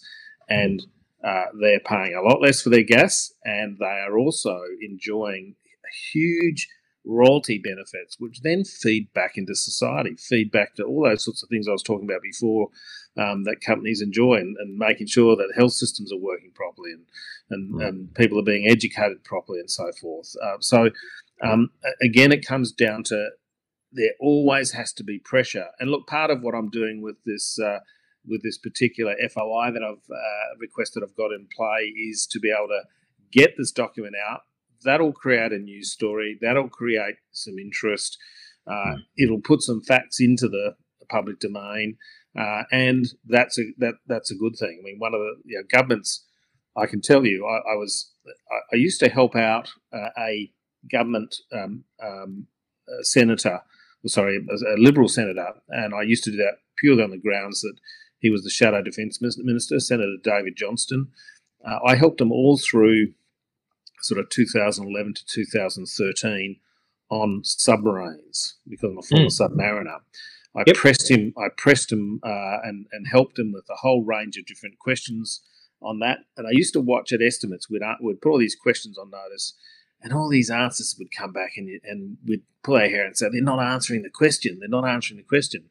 and 0.49 0.81
uh, 1.23 1.45
they're 1.59 1.79
paying 1.79 2.15
a 2.15 2.21
lot 2.21 2.41
less 2.41 2.61
for 2.61 2.69
their 2.69 2.83
gas, 2.83 3.33
and 3.43 3.77
they 3.79 3.85
are 3.85 4.17
also 4.17 4.59
enjoying 4.81 5.55
a 5.83 5.91
huge 6.11 6.67
royalty 7.05 7.59
benefits, 7.63 8.17
which 8.19 8.41
then 8.41 8.63
feed 8.63 9.11
back 9.13 9.37
into 9.37 9.55
society, 9.55 10.15
feed 10.15 10.51
back 10.51 10.75
to 10.75 10.83
all 10.83 11.03
those 11.03 11.23
sorts 11.23 11.43
of 11.43 11.49
things 11.49 11.67
I 11.67 11.71
was 11.71 11.83
talking 11.83 12.07
about 12.09 12.21
before 12.21 12.69
um, 13.17 13.43
that 13.43 13.61
companies 13.65 14.01
enjoy, 14.01 14.35
and, 14.35 14.55
and, 14.59 14.77
making 14.77 15.07
sure 15.07 15.35
that 15.35 15.53
health 15.55 15.73
systems 15.73 16.11
are 16.11 16.19
working 16.19 16.51
properly 16.53 16.91
and 16.91 17.05
and, 17.49 17.75
mm. 17.75 17.87
and 17.87 18.13
people 18.15 18.39
are 18.39 18.43
being 18.43 18.67
educated 18.67 19.23
properly 19.23 19.59
and 19.59 19.69
so 19.69 19.91
forth. 20.01 20.33
Uh, 20.43 20.57
so 20.59 20.89
um, 21.43 21.69
again, 22.01 22.31
it 22.31 22.45
comes 22.45 22.71
down 22.71 23.03
to 23.03 23.29
there 23.91 24.11
always 24.19 24.71
has 24.71 24.91
to 24.93 25.03
be 25.03 25.19
pressure. 25.19 25.67
And 25.79 25.91
look, 25.91 26.07
part 26.07 26.31
of 26.31 26.41
what 26.41 26.55
I'm 26.55 26.69
doing 26.69 27.01
with 27.01 27.17
this. 27.25 27.59
Uh, 27.59 27.79
with 28.27 28.41
this 28.41 28.57
particular 28.57 29.13
FOI 29.29 29.69
that 29.71 29.83
I've 29.83 30.09
uh, 30.09 30.57
requested, 30.57 31.03
I've 31.03 31.15
got 31.15 31.31
in 31.31 31.47
play 31.55 31.93
is 32.09 32.25
to 32.31 32.39
be 32.39 32.51
able 32.51 32.69
to 32.69 32.81
get 33.31 33.53
this 33.55 33.71
document 33.71 34.15
out. 34.27 34.41
That'll 34.83 35.13
create 35.13 35.51
a 35.51 35.57
news 35.57 35.91
story. 35.91 36.37
That'll 36.41 36.69
create 36.69 37.15
some 37.31 37.57
interest. 37.57 38.17
Uh, 38.67 38.71
mm. 38.71 38.97
It'll 39.17 39.41
put 39.41 39.61
some 39.61 39.81
facts 39.81 40.19
into 40.19 40.47
the, 40.47 40.75
the 40.99 41.05
public 41.07 41.39
domain, 41.39 41.97
uh, 42.39 42.63
and 42.71 43.05
that's 43.25 43.59
a 43.59 43.63
that 43.77 43.95
that's 44.07 44.31
a 44.31 44.35
good 44.35 44.55
thing. 44.59 44.79
I 44.81 44.83
mean, 44.83 44.97
one 44.97 45.13
of 45.13 45.19
the 45.19 45.35
you 45.45 45.57
know, 45.57 45.63
governments 45.71 46.25
I 46.75 46.87
can 46.87 47.01
tell 47.01 47.25
you, 47.25 47.45
I, 47.45 47.73
I 47.73 47.75
was 47.75 48.11
I, 48.51 48.75
I, 48.75 48.77
used 48.77 48.99
to 49.01 49.09
help 49.09 49.35
out 49.35 49.69
uh, 49.93 50.09
a 50.17 50.51
government 50.91 51.35
um, 51.53 51.83
um, 52.03 52.47
a 52.99 53.03
senator, 53.03 53.61
sorry, 54.07 54.37
a 54.37 54.81
liberal 54.81 55.07
senator, 55.07 55.53
and 55.69 55.93
I 55.93 56.01
used 56.01 56.23
to 56.25 56.31
do 56.31 56.37
that 56.37 56.57
purely 56.77 57.03
on 57.03 57.11
the 57.11 57.17
grounds 57.17 57.61
that 57.61 57.75
he 58.19 58.29
was 58.29 58.43
the 58.43 58.49
shadow 58.49 58.81
defence 58.81 59.19
minister, 59.21 59.79
Senator 59.79 60.15
David 60.23 60.55
Johnston. 60.55 61.09
Uh, 61.65 61.79
I 61.85 61.95
helped 61.95 62.21
him 62.21 62.31
all 62.31 62.57
through 62.57 63.13
sort 64.05 64.19
of 64.19 64.29
2011 64.29 65.13
to 65.15 65.25
2013 65.25 66.57
on 67.09 67.41
submarines 67.43 68.55
because 68.67 68.89
I'm 68.89 68.97
a 68.97 69.01
former 69.01 69.25
mm. 69.25 69.39
submariner. 69.39 69.99
I 70.55 70.63
yep. 70.65 70.75
pressed 70.75 71.09
him. 71.11 71.33
I 71.37 71.47
pressed 71.57 71.91
him 71.91 72.19
uh, 72.23 72.57
and 72.63 72.87
and 72.91 73.07
helped 73.07 73.37
him 73.37 73.51
with 73.51 73.65
a 73.69 73.75
whole 73.75 74.03
range 74.03 74.37
of 74.37 74.45
different 74.45 74.79
questions 74.79 75.41
on 75.81 75.99
that. 75.99 76.19
And 76.37 76.47
I 76.47 76.51
used 76.51 76.73
to 76.73 76.79
watch 76.79 77.11
at 77.11 77.21
estimates. 77.21 77.69
We'd, 77.69 77.81
we'd 78.01 78.21
put 78.21 78.31
all 78.31 78.39
these 78.39 78.55
questions 78.55 78.97
on 78.97 79.09
notice, 79.09 79.53
and 80.01 80.13
all 80.13 80.29
these 80.29 80.49
answers 80.49 80.95
would 80.97 81.11
come 81.11 81.33
back, 81.33 81.51
and, 81.57 81.69
and 81.83 82.17
we'd 82.25 82.43
pull 82.63 82.75
our 82.75 82.87
hair 82.87 83.05
and 83.05 83.17
say, 83.17 83.27
they're 83.31 83.41
not 83.41 83.59
answering 83.59 84.03
the 84.03 84.09
question. 84.09 84.57
They're 84.59 84.69
not 84.69 84.87
answering 84.87 85.17
the 85.17 85.23
question. 85.23 85.65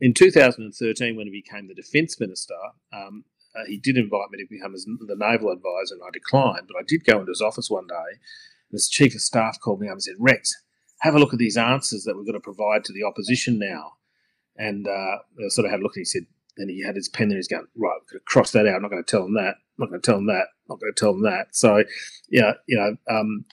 In 0.00 0.14
2013, 0.14 1.16
when 1.16 1.26
he 1.26 1.32
became 1.32 1.68
the 1.68 1.74
defence 1.74 2.18
minister, 2.18 2.54
um, 2.92 3.24
uh, 3.54 3.64
he 3.66 3.78
did 3.78 3.96
invite 3.96 4.30
me 4.30 4.38
to 4.38 4.46
become 4.48 4.72
his, 4.72 4.84
the 4.84 5.16
naval 5.16 5.50
advisor, 5.50 5.94
and 5.94 6.02
I 6.06 6.10
declined. 6.12 6.68
But 6.68 6.78
I 6.78 6.84
did 6.86 7.04
go 7.04 7.20
into 7.20 7.30
his 7.30 7.42
office 7.42 7.70
one 7.70 7.86
day, 7.86 7.94
and 7.94 8.72
his 8.72 8.88
chief 8.88 9.14
of 9.14 9.20
staff 9.20 9.58
called 9.60 9.80
me 9.80 9.88
up 9.88 9.92
and 9.92 10.02
said, 10.02 10.14
Rex, 10.18 10.54
have 11.00 11.14
a 11.14 11.18
look 11.18 11.32
at 11.32 11.38
these 11.38 11.56
answers 11.56 12.04
that 12.04 12.16
we're 12.16 12.24
going 12.24 12.34
to 12.34 12.40
provide 12.40 12.84
to 12.84 12.92
the 12.92 13.04
opposition 13.04 13.58
now. 13.58 13.92
And 14.56 14.86
uh, 14.86 14.90
I 14.90 15.48
sort 15.48 15.66
of 15.66 15.70
had 15.70 15.80
a 15.80 15.82
look, 15.82 15.96
and 15.96 16.02
he 16.02 16.04
said, 16.04 16.26
and 16.58 16.70
he 16.70 16.84
had 16.84 16.96
his 16.96 17.08
pen 17.08 17.28
there. 17.28 17.38
He's 17.38 17.48
going 17.48 17.66
right. 17.76 17.90
I'm 17.90 18.06
going 18.10 18.20
to 18.20 18.24
cross 18.26 18.52
that 18.52 18.66
out. 18.66 18.76
I'm 18.76 18.82
not 18.82 18.90
going 18.90 19.02
to 19.02 19.10
tell 19.10 19.24
him 19.24 19.34
that. 19.34 19.54
I'm 19.56 19.78
not 19.78 19.88
going 19.88 20.00
to 20.00 20.06
tell 20.06 20.18
him 20.18 20.26
that. 20.26 20.46
I'm 20.68 20.68
not 20.68 20.80
going 20.80 20.92
to 20.92 21.00
tell 21.00 21.10
him 21.10 21.22
that. 21.22 21.46
So, 21.52 21.82
yeah, 22.30 22.52
you 22.66 22.76
know, 22.76 23.14
um, 23.14 23.44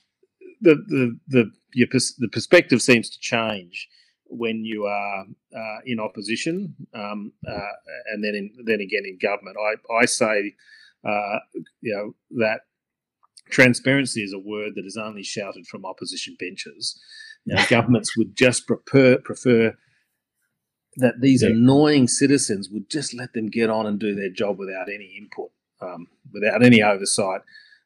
the 0.62 0.76
the 0.88 1.20
the 1.28 1.52
your 1.74 1.88
pers- 1.88 2.16
the 2.18 2.28
perspective 2.28 2.82
seems 2.82 3.10
to 3.10 3.20
change 3.20 3.88
when 4.30 4.64
you 4.64 4.86
are 4.86 5.26
uh, 5.56 5.78
in 5.86 6.00
opposition, 6.00 6.76
um, 6.94 7.34
uh, 7.48 7.74
and 8.12 8.24
then 8.24 8.36
in, 8.36 8.52
then 8.66 8.80
again 8.80 9.04
in 9.06 9.18
government. 9.22 9.58
I 9.60 10.02
I 10.02 10.06
say 10.06 10.54
uh, 11.08 11.40
you 11.82 11.94
know 11.96 12.16
that 12.40 12.62
transparency 13.50 14.24
is 14.24 14.34
a 14.34 14.40
word 14.40 14.74
that 14.76 14.86
is 14.86 14.98
only 14.98 15.24
shouted 15.24 15.68
from 15.68 15.86
opposition 15.86 16.36
benches. 16.40 17.00
You 17.46 17.56
know, 17.56 17.64
governments 17.70 18.16
would 18.18 18.36
just 18.36 18.68
prefer 18.68 19.18
prefer 19.18 19.76
that 20.98 21.22
these 21.22 21.44
yeah. 21.44 21.50
annoying 21.50 22.08
citizens 22.08 22.70
would 22.70 22.90
just 22.90 23.14
let 23.14 23.34
them 23.34 23.48
get 23.48 23.70
on 23.70 23.86
and 23.86 24.00
do 24.00 24.16
their 24.16 24.30
job 24.30 24.60
without 24.60 24.90
any 24.90 25.16
input, 25.18 25.52
um, 25.82 26.08
without 26.34 26.64
any 26.64 26.82
oversight. 26.82 27.42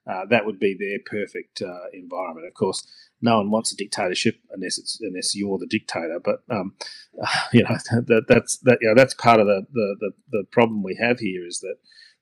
Uh, 0.05 0.25
that 0.29 0.45
would 0.45 0.59
be 0.59 0.75
their 0.77 0.99
perfect 1.05 1.61
uh, 1.61 1.89
environment. 1.93 2.45
Of 2.47 2.53
course, 2.53 2.85
no 3.21 3.37
one 3.37 3.51
wants 3.51 3.71
a 3.71 3.75
dictatorship 3.77 4.35
unless 4.51 4.77
it's 4.77 4.99
unless 5.01 5.35
you're 5.35 5.57
the 5.57 5.67
dictator. 5.67 6.19
But 6.23 6.43
um, 6.49 6.73
you 7.53 7.63
know 7.63 7.77
that 8.07 8.25
that's 8.27 8.57
that 8.59 8.79
you 8.81 8.89
know 8.89 8.95
that's 8.95 9.13
part 9.13 9.39
of 9.39 9.47
the, 9.47 9.65
the, 9.71 9.95
the 9.99 10.11
the 10.31 10.43
problem 10.51 10.83
we 10.83 10.97
have 11.01 11.19
here 11.19 11.45
is 11.47 11.59
that 11.59 11.75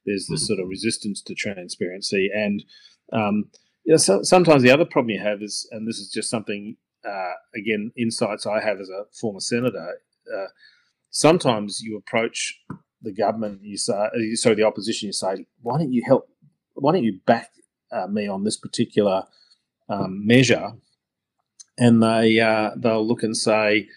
there's 0.06 0.28
this 0.28 0.48
sort 0.48 0.60
of 0.60 0.68
resistance 0.68 1.22
to 1.22 1.36
transparency 1.36 2.30
and 2.34 2.64
um, 3.14 3.46
you 3.84 3.94
know, 3.94 3.98
so, 3.98 4.24
sometimes 4.24 4.64
the 4.64 4.72
other 4.72 4.86
problem 4.86 5.10
you 5.10 5.20
have 5.20 5.42
is, 5.42 5.68
and 5.72 5.88
this 5.88 5.98
is 5.98 6.10
just 6.10 6.30
something 6.30 6.78
uh, 7.08 7.34
again 7.56 7.92
insights 7.98 8.46
I 8.46 8.62
have 8.62 8.80
as 8.80 8.90
a 8.90 9.06
former 9.20 9.40
senator. 9.40 9.98
Uh, 10.34 10.48
sometimes 11.10 11.82
you 11.82 11.98
approach 11.98 12.60
the 13.02 13.12
government, 13.12 13.62
you 13.64 13.78
say, 13.78 13.94
uh, 13.94 14.10
sorry, 14.36 14.56
the 14.56 14.64
opposition, 14.64 15.08
you 15.08 15.14
say, 15.14 15.48
why 15.62 15.80
don't 15.80 15.92
you 15.92 16.04
help? 16.06 16.30
Why 16.76 16.94
don't 16.94 17.04
you 17.04 17.20
back 17.26 17.50
uh, 17.92 18.08
me 18.08 18.28
on 18.28 18.44
this 18.44 18.58
particular 18.58 19.26
um, 19.89 20.26
measure? 20.26 20.74
And 21.78 22.02
they 22.04 22.39
uh, 22.39 22.72
they'll 22.76 23.08
look 23.08 23.24
and 23.24 23.36
say, 23.36 23.88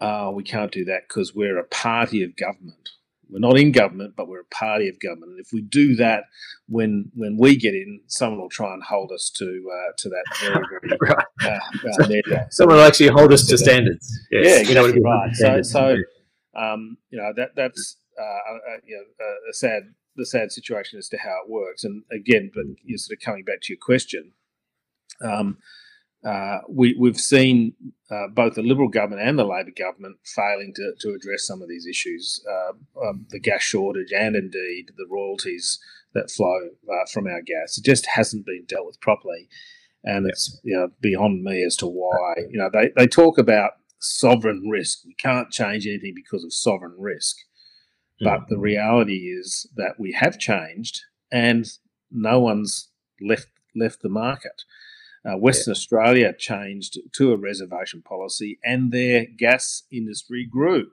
oh, 0.00 0.30
we 0.30 0.42
can't 0.42 0.72
do 0.72 0.84
that 0.86 1.02
because 1.08 1.34
we're 1.34 1.58
a 1.58 1.64
party 1.64 2.22
of 2.22 2.36
government. 2.36 2.90
We're 3.30 3.40
not 3.40 3.58
in 3.58 3.72
government, 3.72 4.14
but 4.16 4.26
we're 4.26 4.40
a 4.40 4.54
party 4.54 4.88
of 4.88 4.98
government. 5.00 5.32
And 5.32 5.40
if 5.40 5.52
we 5.52 5.60
do 5.60 5.96
that, 5.96 6.24
when 6.68 7.10
when 7.14 7.36
we 7.38 7.56
get 7.56 7.74
in, 7.74 8.00
someone 8.06 8.40
will 8.40 8.48
try 8.48 8.72
and 8.72 8.82
hold 8.82 9.12
us 9.12 9.30
to 9.36 9.44
uh, 9.44 9.92
to 9.98 10.08
that 10.08 10.24
very 10.40 10.64
very 10.70 10.98
right. 11.00 11.26
uh, 11.44 12.36
uh, 12.36 12.44
someone 12.50 12.76
will 12.76 12.84
actually 12.84 13.08
hold 13.08 13.32
us 13.32 13.46
to 13.46 13.58
standards. 13.58 14.18
Yes. 14.30 14.46
Yeah, 14.46 14.60
exactly 14.60 15.02
right. 15.02 15.34
So 15.34 15.62
so 15.62 15.96
um, 16.56 16.96
you 17.10 17.18
know 17.18 17.32
that 17.36 17.50
that's 17.54 17.96
uh, 18.18 18.22
uh, 18.24 18.76
you 18.86 18.96
know 18.96 19.26
a 19.50 19.52
sad 19.52 19.82
the 20.18 20.26
sad 20.26 20.52
situation 20.52 20.98
as 20.98 21.08
to 21.08 21.18
how 21.18 21.42
it 21.44 21.50
works. 21.50 21.84
And 21.84 22.02
again, 22.12 22.50
but 22.54 22.64
you're 22.84 22.98
sort 22.98 23.18
of 23.18 23.24
coming 23.24 23.44
back 23.44 23.60
to 23.62 23.72
your 23.72 23.78
question. 23.80 24.32
Um, 25.22 25.58
uh, 26.24 26.58
we, 26.68 26.96
we've 26.98 27.18
seen 27.18 27.74
uh, 28.10 28.26
both 28.28 28.54
the 28.54 28.62
Liberal 28.62 28.88
government 28.88 29.22
and 29.22 29.38
the 29.38 29.44
Labor 29.44 29.70
government 29.76 30.16
failing 30.24 30.72
to, 30.74 30.92
to 31.00 31.14
address 31.14 31.46
some 31.46 31.62
of 31.62 31.68
these 31.68 31.86
issues 31.86 32.44
uh, 32.50 33.06
um, 33.06 33.26
the 33.30 33.38
gas 33.38 33.62
shortage 33.62 34.12
and 34.12 34.34
indeed 34.34 34.90
the 34.96 35.06
royalties 35.08 35.78
that 36.14 36.30
flow 36.30 36.70
uh, 36.90 37.06
from 37.12 37.26
our 37.26 37.40
gas. 37.40 37.78
It 37.78 37.84
just 37.84 38.06
hasn't 38.06 38.46
been 38.46 38.64
dealt 38.66 38.86
with 38.86 39.00
properly. 39.00 39.48
And 40.04 40.26
it's 40.28 40.58
you 40.64 40.76
know, 40.76 40.88
beyond 41.00 41.44
me 41.44 41.64
as 41.64 41.76
to 41.76 41.86
why. 41.86 42.34
You 42.50 42.58
know, 42.58 42.70
they, 42.72 42.90
they 42.96 43.06
talk 43.06 43.38
about 43.38 43.72
sovereign 44.00 44.68
risk. 44.68 45.00
We 45.04 45.14
can't 45.14 45.50
change 45.50 45.86
anything 45.86 46.14
because 46.14 46.44
of 46.44 46.52
sovereign 46.52 46.94
risk. 46.98 47.36
But 48.20 48.40
mm-hmm. 48.40 48.54
the 48.54 48.58
reality 48.58 49.28
is 49.28 49.68
that 49.76 49.98
we 49.98 50.12
have 50.12 50.38
changed 50.38 51.02
and 51.30 51.66
no 52.10 52.40
one's 52.40 52.88
left 53.20 53.48
left 53.76 54.02
the 54.02 54.08
market. 54.08 54.64
Uh, 55.24 55.36
Western 55.36 55.72
yeah. 55.72 55.76
Australia 55.76 56.32
changed 56.36 56.98
to 57.12 57.32
a 57.32 57.36
reservation 57.36 58.02
policy, 58.02 58.58
and 58.64 58.92
their 58.92 59.26
gas 59.36 59.82
industry 59.92 60.46
grew. 60.50 60.90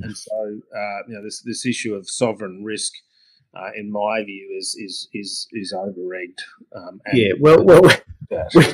And 0.00 0.16
so, 0.16 0.60
uh, 0.76 0.98
you 1.08 1.14
know, 1.14 1.22
this 1.22 1.42
this 1.42 1.66
issue 1.66 1.94
of 1.94 2.08
sovereign 2.08 2.62
risk, 2.64 2.92
uh, 3.54 3.70
in 3.74 3.90
my 3.90 4.22
view, 4.24 4.54
is 4.56 4.76
is 4.78 5.08
is 5.12 5.48
is 5.52 5.72
overegged. 5.72 6.40
Um, 6.74 7.00
yeah, 7.12 7.32
well, 7.40 7.64
well, 7.64 7.82
we, 8.54 8.64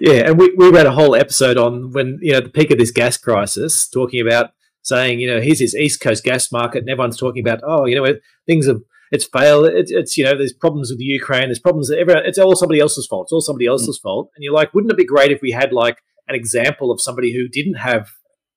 yeah, 0.00 0.28
and 0.28 0.38
we, 0.38 0.52
we 0.56 0.70
read 0.70 0.86
a 0.86 0.92
whole 0.92 1.14
episode 1.14 1.56
on 1.56 1.92
when 1.92 2.18
you 2.20 2.32
know 2.32 2.40
the 2.40 2.50
peak 2.50 2.70
of 2.70 2.78
this 2.78 2.90
gas 2.90 3.16
crisis, 3.16 3.88
talking 3.88 4.20
about 4.20 4.50
saying, 4.84 5.18
you 5.18 5.28
know, 5.28 5.40
here's 5.40 5.58
this 5.58 5.74
East 5.74 6.00
Coast 6.00 6.22
gas 6.22 6.52
market, 6.52 6.78
and 6.78 6.88
everyone's 6.88 7.18
talking 7.18 7.42
about, 7.44 7.60
oh, 7.66 7.86
you 7.86 7.96
know, 7.96 8.14
things 8.46 8.66
have 8.66 8.80
it's 9.10 9.24
failed. 9.24 9.66
It's, 9.66 9.90
it's 9.90 10.16
you 10.16 10.24
know, 10.24 10.36
there's 10.36 10.52
problems 10.52 10.90
with 10.90 10.98
the 10.98 11.04
Ukraine. 11.04 11.48
There's 11.48 11.60
problems. 11.60 11.90
Everyone, 11.90 12.24
it's 12.26 12.38
all 12.38 12.56
somebody 12.56 12.80
else's 12.80 13.06
fault. 13.06 13.26
It's 13.26 13.32
all 13.32 13.40
somebody 13.40 13.66
else's 13.66 13.98
mm. 13.98 14.02
fault. 14.02 14.30
And 14.34 14.42
you're 14.42 14.52
like, 14.52 14.74
wouldn't 14.74 14.92
it 14.92 14.98
be 14.98 15.04
great 15.04 15.30
if 15.30 15.40
we 15.40 15.52
had 15.52 15.72
like 15.72 15.98
an 16.28 16.34
example 16.34 16.90
of 16.90 17.00
somebody 17.00 17.32
who 17.32 17.48
didn't 17.48 17.74
have, 17.74 18.10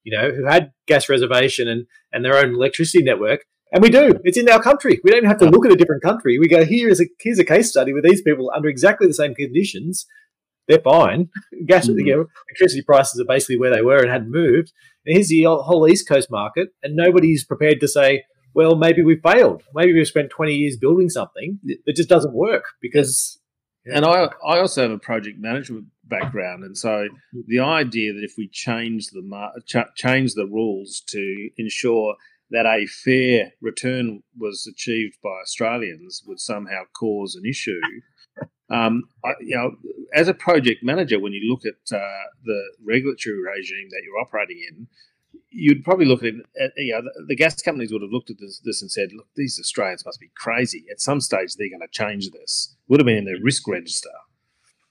you 0.04 0.18
know, 0.18 0.32
who 0.32 0.46
had 0.46 0.72
gas 0.88 1.10
reservation 1.10 1.68
and 1.68 1.86
and 2.12 2.24
their 2.24 2.38
own 2.38 2.56
electricity 2.56 3.04
network. 3.04 3.46
And 3.72 3.84
we 3.84 3.90
do. 3.90 4.14
It's 4.24 4.38
in 4.38 4.50
our 4.50 4.62
country. 4.62 5.00
We 5.04 5.12
don't 5.12 5.18
even 5.18 5.30
have 5.30 5.40
to 5.40 5.50
look 5.50 5.66
at 5.66 5.72
a 5.72 5.76
different 5.76 6.02
country. 6.02 6.40
We 6.40 6.48
go 6.48 6.64
here 6.64 6.90
is 6.90 7.02
a 7.02 7.06
here's 7.20 7.40
a 7.40 7.46
case 7.46 7.70
study 7.70 7.94
with 7.94 8.06
these 8.06 8.22
people 8.22 8.52
under 8.56 8.70
exactly 8.70 9.08
the 9.08 9.14
same 9.14 9.36
conditions. 9.36 10.06
They're 10.68 10.80
fine. 10.80 11.30
Gas, 11.66 11.88
mm-hmm. 11.88 12.00
you 12.00 12.16
know, 12.16 12.26
electricity 12.50 12.82
prices 12.82 13.20
are 13.20 13.26
basically 13.26 13.58
where 13.58 13.74
they 13.74 13.82
were 13.82 14.00
and 14.00 14.10
hadn't 14.10 14.32
moved. 14.32 14.74
And 15.06 15.16
here's 15.16 15.30
the 15.30 15.46
whole 15.46 15.88
East 15.88 16.08
Coast 16.08 16.30
market, 16.30 16.70
and 16.84 16.96
nobody's 16.96 17.46
prepared 17.46 17.80
to 17.80 17.88
say, 17.88 18.26
well, 18.54 18.76
maybe 18.76 19.04
we 19.04 19.16
failed. 19.18 19.64
Maybe 19.74 19.94
we've 19.94 20.08
spent 20.08 20.32
20 20.32 20.54
years 20.54 20.78
building 20.78 21.10
something 21.10 21.60
that 21.86 21.96
just 21.96 22.10
doesn't 22.10 22.34
work 22.34 22.66
because. 22.82 23.40
And 23.86 24.04
I, 24.04 24.28
I 24.46 24.60
also 24.60 24.82
have 24.82 24.92
a 24.92 25.00
project 25.00 25.40
management 25.40 25.86
background, 26.04 26.66
and 26.66 26.78
so 26.78 27.08
the 27.48 27.62
idea 27.62 28.12
that 28.12 28.24
if 28.24 28.34
we 28.38 28.50
change 28.50 29.08
the 29.12 29.24
ch- 29.66 29.96
change 29.96 30.34
the 30.34 30.46
rules 30.46 31.02
to 31.08 31.50
ensure 31.56 32.16
that 32.50 32.66
a 32.66 32.86
fair 32.86 33.54
return 33.62 34.24
was 34.38 34.68
achieved 34.70 35.18
by 35.24 35.30
Australians 35.42 36.24
would 36.26 36.40
somehow 36.40 36.84
cause 36.98 37.36
an 37.36 37.46
issue. 37.46 37.80
Um, 38.70 39.04
I, 39.24 39.32
you 39.40 39.56
know, 39.56 39.76
as 40.14 40.28
a 40.28 40.34
project 40.34 40.84
manager, 40.84 41.20
when 41.20 41.34
you 41.34 41.50
look 41.50 41.62
at 41.66 41.96
uh, 41.96 42.24
the 42.44 42.62
regulatory 42.84 43.42
regime 43.42 43.88
that 43.90 44.02
you're 44.04 44.20
operating 44.20 44.62
in, 44.70 44.88
you'd 45.50 45.84
probably 45.84 46.06
look 46.06 46.24
at, 46.24 46.34
at 46.60 46.72
you 46.76 46.92
know, 46.92 47.02
the, 47.02 47.26
the, 47.28 47.36
gas 47.36 47.62
companies 47.62 47.92
would 47.92 48.02
have 48.02 48.12
looked 48.12 48.30
at 48.30 48.38
this, 48.40 48.60
this, 48.64 48.82
and 48.82 48.92
said, 48.92 49.10
look, 49.14 49.28
these 49.36 49.58
Australians 49.60 50.06
must 50.06 50.20
be 50.20 50.30
crazy. 50.36 50.86
At 50.92 51.00
some 51.00 51.22
stage, 51.22 51.56
they're 51.56 51.70
going 51.70 51.82
to 51.82 51.88
change 51.92 52.30
this. 52.32 52.76
Would 52.90 53.00
have 53.00 53.06
been 53.06 53.18
in 53.18 53.26
their 53.26 53.42
risk 53.42 53.68
register. 53.68 54.10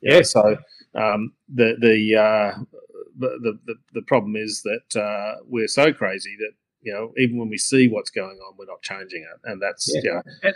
Yeah. 0.00 0.22
so 0.22 0.56
um, 0.94 1.32
the 1.48 1.76
the, 1.80 2.16
uh, 2.16 2.58
the, 3.18 3.58
the 3.66 3.74
the 3.92 4.02
problem 4.02 4.36
is 4.36 4.62
that 4.62 5.00
uh, 5.00 5.40
we're 5.46 5.68
so 5.68 5.92
crazy 5.92 6.36
that 6.38 6.52
you 6.86 6.92
know 6.92 7.12
even 7.18 7.36
when 7.36 7.48
we 7.48 7.58
see 7.58 7.88
what's 7.88 8.10
going 8.10 8.38
on, 8.38 8.54
we're 8.56 8.66
not 8.66 8.80
changing 8.80 9.22
it, 9.22 9.50
and 9.50 9.60
that's 9.60 9.90
yeah. 9.92 10.00
You 10.04 10.12
know, 10.12 10.22
and, 10.44 10.54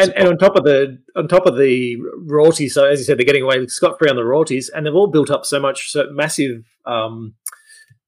and, 0.00 0.12
and, 0.16 0.28
on 0.28 0.36
top 0.36 0.56
of 0.56 0.64
the 0.64 0.98
on 1.14 1.28
top 1.28 1.46
of 1.46 1.56
the 1.56 1.96
royalties, 2.26 2.74
so 2.74 2.84
as 2.84 2.98
you 2.98 3.04
said, 3.04 3.16
they're 3.16 3.24
getting 3.24 3.44
away 3.44 3.64
scot 3.68 3.96
free 3.98 4.10
on 4.10 4.16
the 4.16 4.24
royalties, 4.24 4.68
and 4.68 4.84
they've 4.84 4.94
all 4.94 5.06
built 5.06 5.30
up 5.30 5.46
so 5.46 5.60
much 5.60 5.90
so 5.92 6.08
massive. 6.10 6.64
Um, 6.84 7.34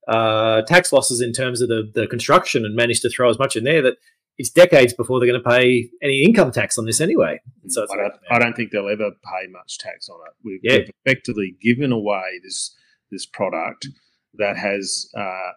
uh, 0.08 0.62
tax 0.62 0.92
losses 0.92 1.20
in 1.20 1.32
terms 1.32 1.62
of 1.62 1.68
the, 1.68 1.88
the 1.94 2.06
construction 2.08 2.64
and 2.64 2.74
managed 2.74 3.02
to 3.02 3.08
throw 3.08 3.30
as 3.30 3.38
much 3.38 3.54
in 3.54 3.62
there 3.62 3.80
that 3.80 3.94
it's 4.38 4.50
decades 4.50 4.92
before 4.92 5.20
they're 5.20 5.28
going 5.28 5.40
to 5.40 5.48
pay 5.48 5.88
any 6.02 6.24
income 6.24 6.50
tax 6.50 6.78
on 6.78 6.86
this 6.86 7.00
anyway. 7.00 7.38
So 7.68 7.84
I 7.92 7.96
don't, 7.96 8.14
I 8.30 8.38
don't, 8.40 8.56
think 8.56 8.72
they'll 8.72 8.88
ever 8.88 9.10
pay 9.22 9.46
much 9.52 9.78
tax 9.78 10.08
on 10.08 10.18
it. 10.26 10.32
We've, 10.42 10.60
yeah. 10.62 10.78
we've 10.78 10.90
effectively 11.04 11.56
given 11.60 11.92
away 11.92 12.40
this 12.42 12.74
this 13.12 13.26
product 13.26 13.86
that 14.34 14.56
has 14.56 15.08
uh, 15.16 15.50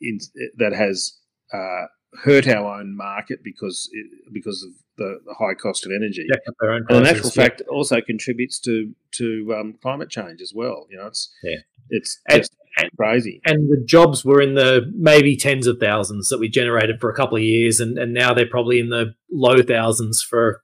in, 0.00 0.18
that 0.56 0.72
has 0.72 1.18
uh, 1.52 1.86
hurt 2.24 2.46
our 2.46 2.80
own 2.80 2.96
market 2.96 3.40
because 3.42 3.88
it, 3.92 4.06
because 4.32 4.62
of 4.62 4.70
the, 4.98 5.20
the, 5.24 5.34
high 5.34 5.54
cost 5.54 5.86
of 5.86 5.92
energy. 5.92 6.26
and 6.28 6.90
in 6.90 7.06
actual 7.06 7.30
yeah. 7.34 7.42
fact, 7.42 7.62
also 7.70 8.00
contributes 8.00 8.58
to 8.60 8.92
to 9.12 9.54
um, 9.58 9.74
climate 9.80 10.10
change 10.10 10.40
as 10.40 10.52
well. 10.54 10.86
You 10.90 10.98
know, 10.98 11.06
it's 11.06 11.32
yeah. 11.42 11.58
it's 11.90 12.20
just 12.30 12.54
and, 12.76 12.90
crazy. 12.96 13.40
And 13.44 13.70
the 13.70 13.82
jobs 13.84 14.24
were 14.24 14.40
in 14.40 14.54
the 14.54 14.90
maybe 14.94 15.36
tens 15.36 15.66
of 15.66 15.78
thousands 15.78 16.28
that 16.28 16.38
we 16.38 16.48
generated 16.48 17.00
for 17.00 17.10
a 17.10 17.14
couple 17.14 17.36
of 17.36 17.42
years, 17.42 17.80
and, 17.80 17.98
and 17.98 18.12
now 18.12 18.34
they're 18.34 18.46
probably 18.46 18.78
in 18.78 18.90
the 18.90 19.14
low 19.30 19.62
thousands 19.62 20.22
for 20.22 20.62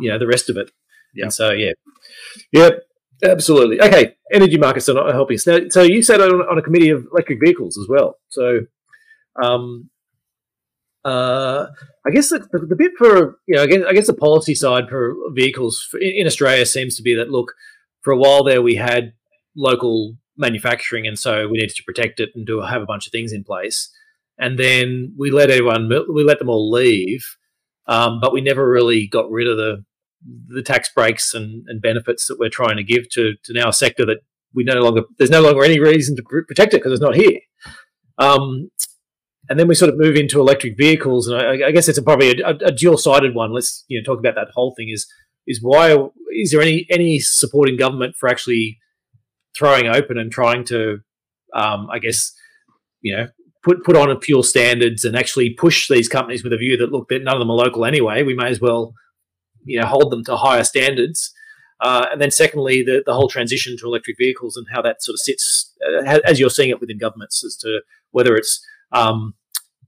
you 0.00 0.10
know 0.10 0.18
the 0.18 0.26
rest 0.26 0.50
of 0.50 0.56
it. 0.56 0.70
Yeah. 1.14 1.24
And 1.24 1.32
so 1.32 1.50
yeah, 1.50 1.72
yep, 2.52 2.82
absolutely. 3.24 3.80
Okay, 3.80 4.16
energy 4.32 4.58
markets 4.58 4.88
are 4.88 4.94
not 4.94 5.12
helping 5.12 5.36
us 5.36 5.46
now. 5.46 5.58
So 5.70 5.82
you 5.82 6.02
said 6.02 6.20
on, 6.20 6.32
on 6.32 6.58
a 6.58 6.62
committee 6.62 6.90
of 6.90 7.06
electric 7.12 7.40
vehicles 7.40 7.78
as 7.78 7.86
well. 7.88 8.18
So, 8.28 8.60
um, 9.42 9.90
uh, 11.08 11.66
I 12.06 12.10
guess 12.10 12.30
the, 12.30 12.40
the, 12.52 12.66
the, 12.66 12.76
bit 12.76 12.92
for 12.98 13.38
you 13.46 13.56
know, 13.56 13.62
I 13.62 13.66
guess, 13.66 13.82
I 13.88 13.92
guess 13.92 14.06
the 14.06 14.14
policy 14.14 14.54
side 14.54 14.88
for 14.88 15.14
vehicles 15.32 15.86
for, 15.90 15.98
in, 15.98 16.12
in 16.16 16.26
Australia 16.26 16.66
seems 16.66 16.96
to 16.96 17.02
be 17.02 17.14
that 17.14 17.30
look, 17.30 17.52
for 18.02 18.12
a 18.12 18.16
while 18.16 18.44
there 18.44 18.62
we 18.62 18.74
had 18.74 19.12
local 19.56 20.16
manufacturing, 20.36 21.06
and 21.06 21.18
so 21.18 21.48
we 21.48 21.58
needed 21.58 21.74
to 21.76 21.82
protect 21.84 22.20
it 22.20 22.30
and 22.34 22.46
do 22.46 22.60
have 22.60 22.82
a 22.82 22.86
bunch 22.86 23.06
of 23.06 23.12
things 23.12 23.32
in 23.32 23.42
place. 23.42 23.90
And 24.38 24.58
then 24.58 25.14
we 25.18 25.30
let 25.30 25.50
everyone 25.50 25.90
we 26.12 26.24
let 26.24 26.38
them 26.38 26.50
all 26.50 26.70
leave, 26.70 27.24
um, 27.86 28.20
but 28.20 28.32
we 28.32 28.40
never 28.40 28.68
really 28.68 29.08
got 29.08 29.30
rid 29.30 29.48
of 29.48 29.56
the 29.56 29.84
the 30.48 30.62
tax 30.62 30.90
breaks 30.94 31.32
and, 31.32 31.64
and 31.68 31.80
benefits 31.80 32.26
that 32.26 32.38
we're 32.38 32.50
trying 32.50 32.76
to 32.76 32.84
give 32.84 33.08
to 33.10 33.34
to 33.44 33.52
now 33.52 33.68
a 33.68 33.72
sector 33.72 34.04
that 34.04 34.18
we 34.54 34.64
no 34.64 34.80
longer 34.80 35.02
there's 35.16 35.30
no 35.30 35.40
longer 35.40 35.64
any 35.64 35.80
reason 35.80 36.16
to 36.16 36.22
protect 36.22 36.74
it 36.74 36.78
because 36.78 36.92
it's 36.92 37.02
not 37.02 37.14
here. 37.14 37.40
Um, 38.18 38.70
and 39.48 39.58
then 39.58 39.68
we 39.68 39.74
sort 39.74 39.90
of 39.90 39.98
move 39.98 40.16
into 40.16 40.40
electric 40.40 40.76
vehicles, 40.76 41.28
and 41.28 41.40
I, 41.40 41.68
I 41.68 41.70
guess 41.70 41.88
it's 41.88 41.98
a, 41.98 42.02
probably 42.02 42.40
a, 42.40 42.48
a 42.66 42.72
dual 42.72 42.98
sided 42.98 43.34
one. 43.34 43.52
Let's 43.52 43.84
you 43.88 43.98
know 43.98 44.04
talk 44.04 44.18
about 44.18 44.34
that 44.34 44.48
whole 44.54 44.74
thing. 44.76 44.90
Is 44.92 45.06
is 45.46 45.60
why 45.62 45.96
is 46.32 46.50
there 46.50 46.60
any 46.60 46.86
any 46.90 47.18
support 47.18 47.68
in 47.68 47.76
government 47.76 48.14
for 48.16 48.28
actually 48.28 48.78
throwing 49.56 49.88
open 49.88 50.18
and 50.18 50.30
trying 50.30 50.64
to, 50.64 50.98
um, 51.54 51.88
I 51.90 51.98
guess, 51.98 52.32
you 53.00 53.16
know, 53.16 53.28
put 53.64 53.84
put 53.84 53.96
on 53.96 54.10
a 54.10 54.20
fuel 54.20 54.42
standards 54.42 55.04
and 55.04 55.16
actually 55.16 55.50
push 55.50 55.88
these 55.88 56.08
companies 56.08 56.44
with 56.44 56.52
a 56.52 56.58
view 56.58 56.76
that 56.76 56.92
look, 56.92 57.08
that 57.08 57.24
none 57.24 57.34
of 57.34 57.40
them 57.40 57.50
are 57.50 57.56
local 57.56 57.84
anyway. 57.84 58.22
We 58.22 58.34
may 58.34 58.48
as 58.48 58.60
well, 58.60 58.94
you 59.64 59.80
know, 59.80 59.86
hold 59.86 60.12
them 60.12 60.24
to 60.24 60.36
higher 60.36 60.64
standards. 60.64 61.32
Uh, 61.80 62.06
and 62.10 62.20
then 62.20 62.30
secondly, 62.30 62.82
the, 62.82 63.02
the 63.06 63.14
whole 63.14 63.28
transition 63.28 63.76
to 63.78 63.86
electric 63.86 64.16
vehicles 64.18 64.56
and 64.56 64.66
how 64.72 64.82
that 64.82 65.00
sort 65.00 65.14
of 65.14 65.20
sits, 65.20 65.72
uh, 65.86 66.18
as 66.24 66.40
you're 66.40 66.50
seeing 66.50 66.70
it 66.70 66.80
within 66.80 66.98
governments, 66.98 67.44
as 67.44 67.56
to 67.56 67.80
whether 68.10 68.34
it's 68.34 68.60
um, 68.92 69.34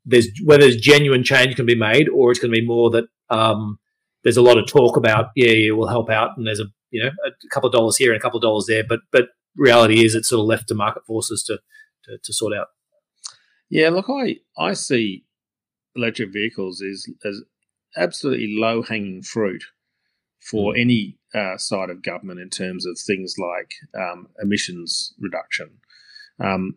there's 0.04 0.28
whether 0.44 0.62
there's 0.62 0.76
genuine 0.76 1.22
change 1.24 1.56
can 1.56 1.66
be 1.66 1.74
made, 1.74 2.08
or 2.08 2.30
it's 2.30 2.40
going 2.40 2.52
to 2.52 2.60
be 2.60 2.66
more 2.66 2.90
that 2.90 3.04
um, 3.28 3.78
there's 4.24 4.36
a 4.36 4.42
lot 4.42 4.58
of 4.58 4.66
talk 4.66 4.96
about 4.96 5.30
yeah, 5.36 5.50
yeah, 5.50 5.72
we'll 5.72 5.88
help 5.88 6.10
out, 6.10 6.36
and 6.36 6.46
there's 6.46 6.60
a 6.60 6.66
you 6.90 7.02
know 7.02 7.10
a 7.26 7.48
couple 7.50 7.68
of 7.68 7.72
dollars 7.72 7.96
here 7.96 8.12
and 8.12 8.18
a 8.18 8.22
couple 8.22 8.38
of 8.38 8.42
dollars 8.42 8.66
there, 8.66 8.84
but 8.86 9.00
but 9.12 9.28
reality 9.56 10.04
is 10.04 10.14
it's 10.14 10.28
sort 10.28 10.40
of 10.40 10.46
left 10.46 10.68
to 10.68 10.74
market 10.74 11.04
forces 11.06 11.42
to 11.44 11.58
to, 12.04 12.18
to 12.22 12.32
sort 12.32 12.54
out. 12.54 12.68
Yeah, 13.68 13.90
look, 13.90 14.06
I 14.08 14.36
I 14.58 14.72
see 14.72 15.24
electric 15.94 16.32
vehicles 16.32 16.80
is 16.80 17.10
as 17.24 17.42
absolutely 17.96 18.56
low 18.58 18.82
hanging 18.82 19.22
fruit 19.22 19.64
for 20.40 20.74
mm. 20.74 20.80
any 20.80 21.18
uh, 21.34 21.56
side 21.56 21.90
of 21.90 22.02
government 22.02 22.40
in 22.40 22.48
terms 22.48 22.86
of 22.86 22.98
things 22.98 23.34
like 23.38 23.74
um, 23.94 24.28
emissions 24.42 25.14
reduction. 25.18 25.70
Um, 26.38 26.76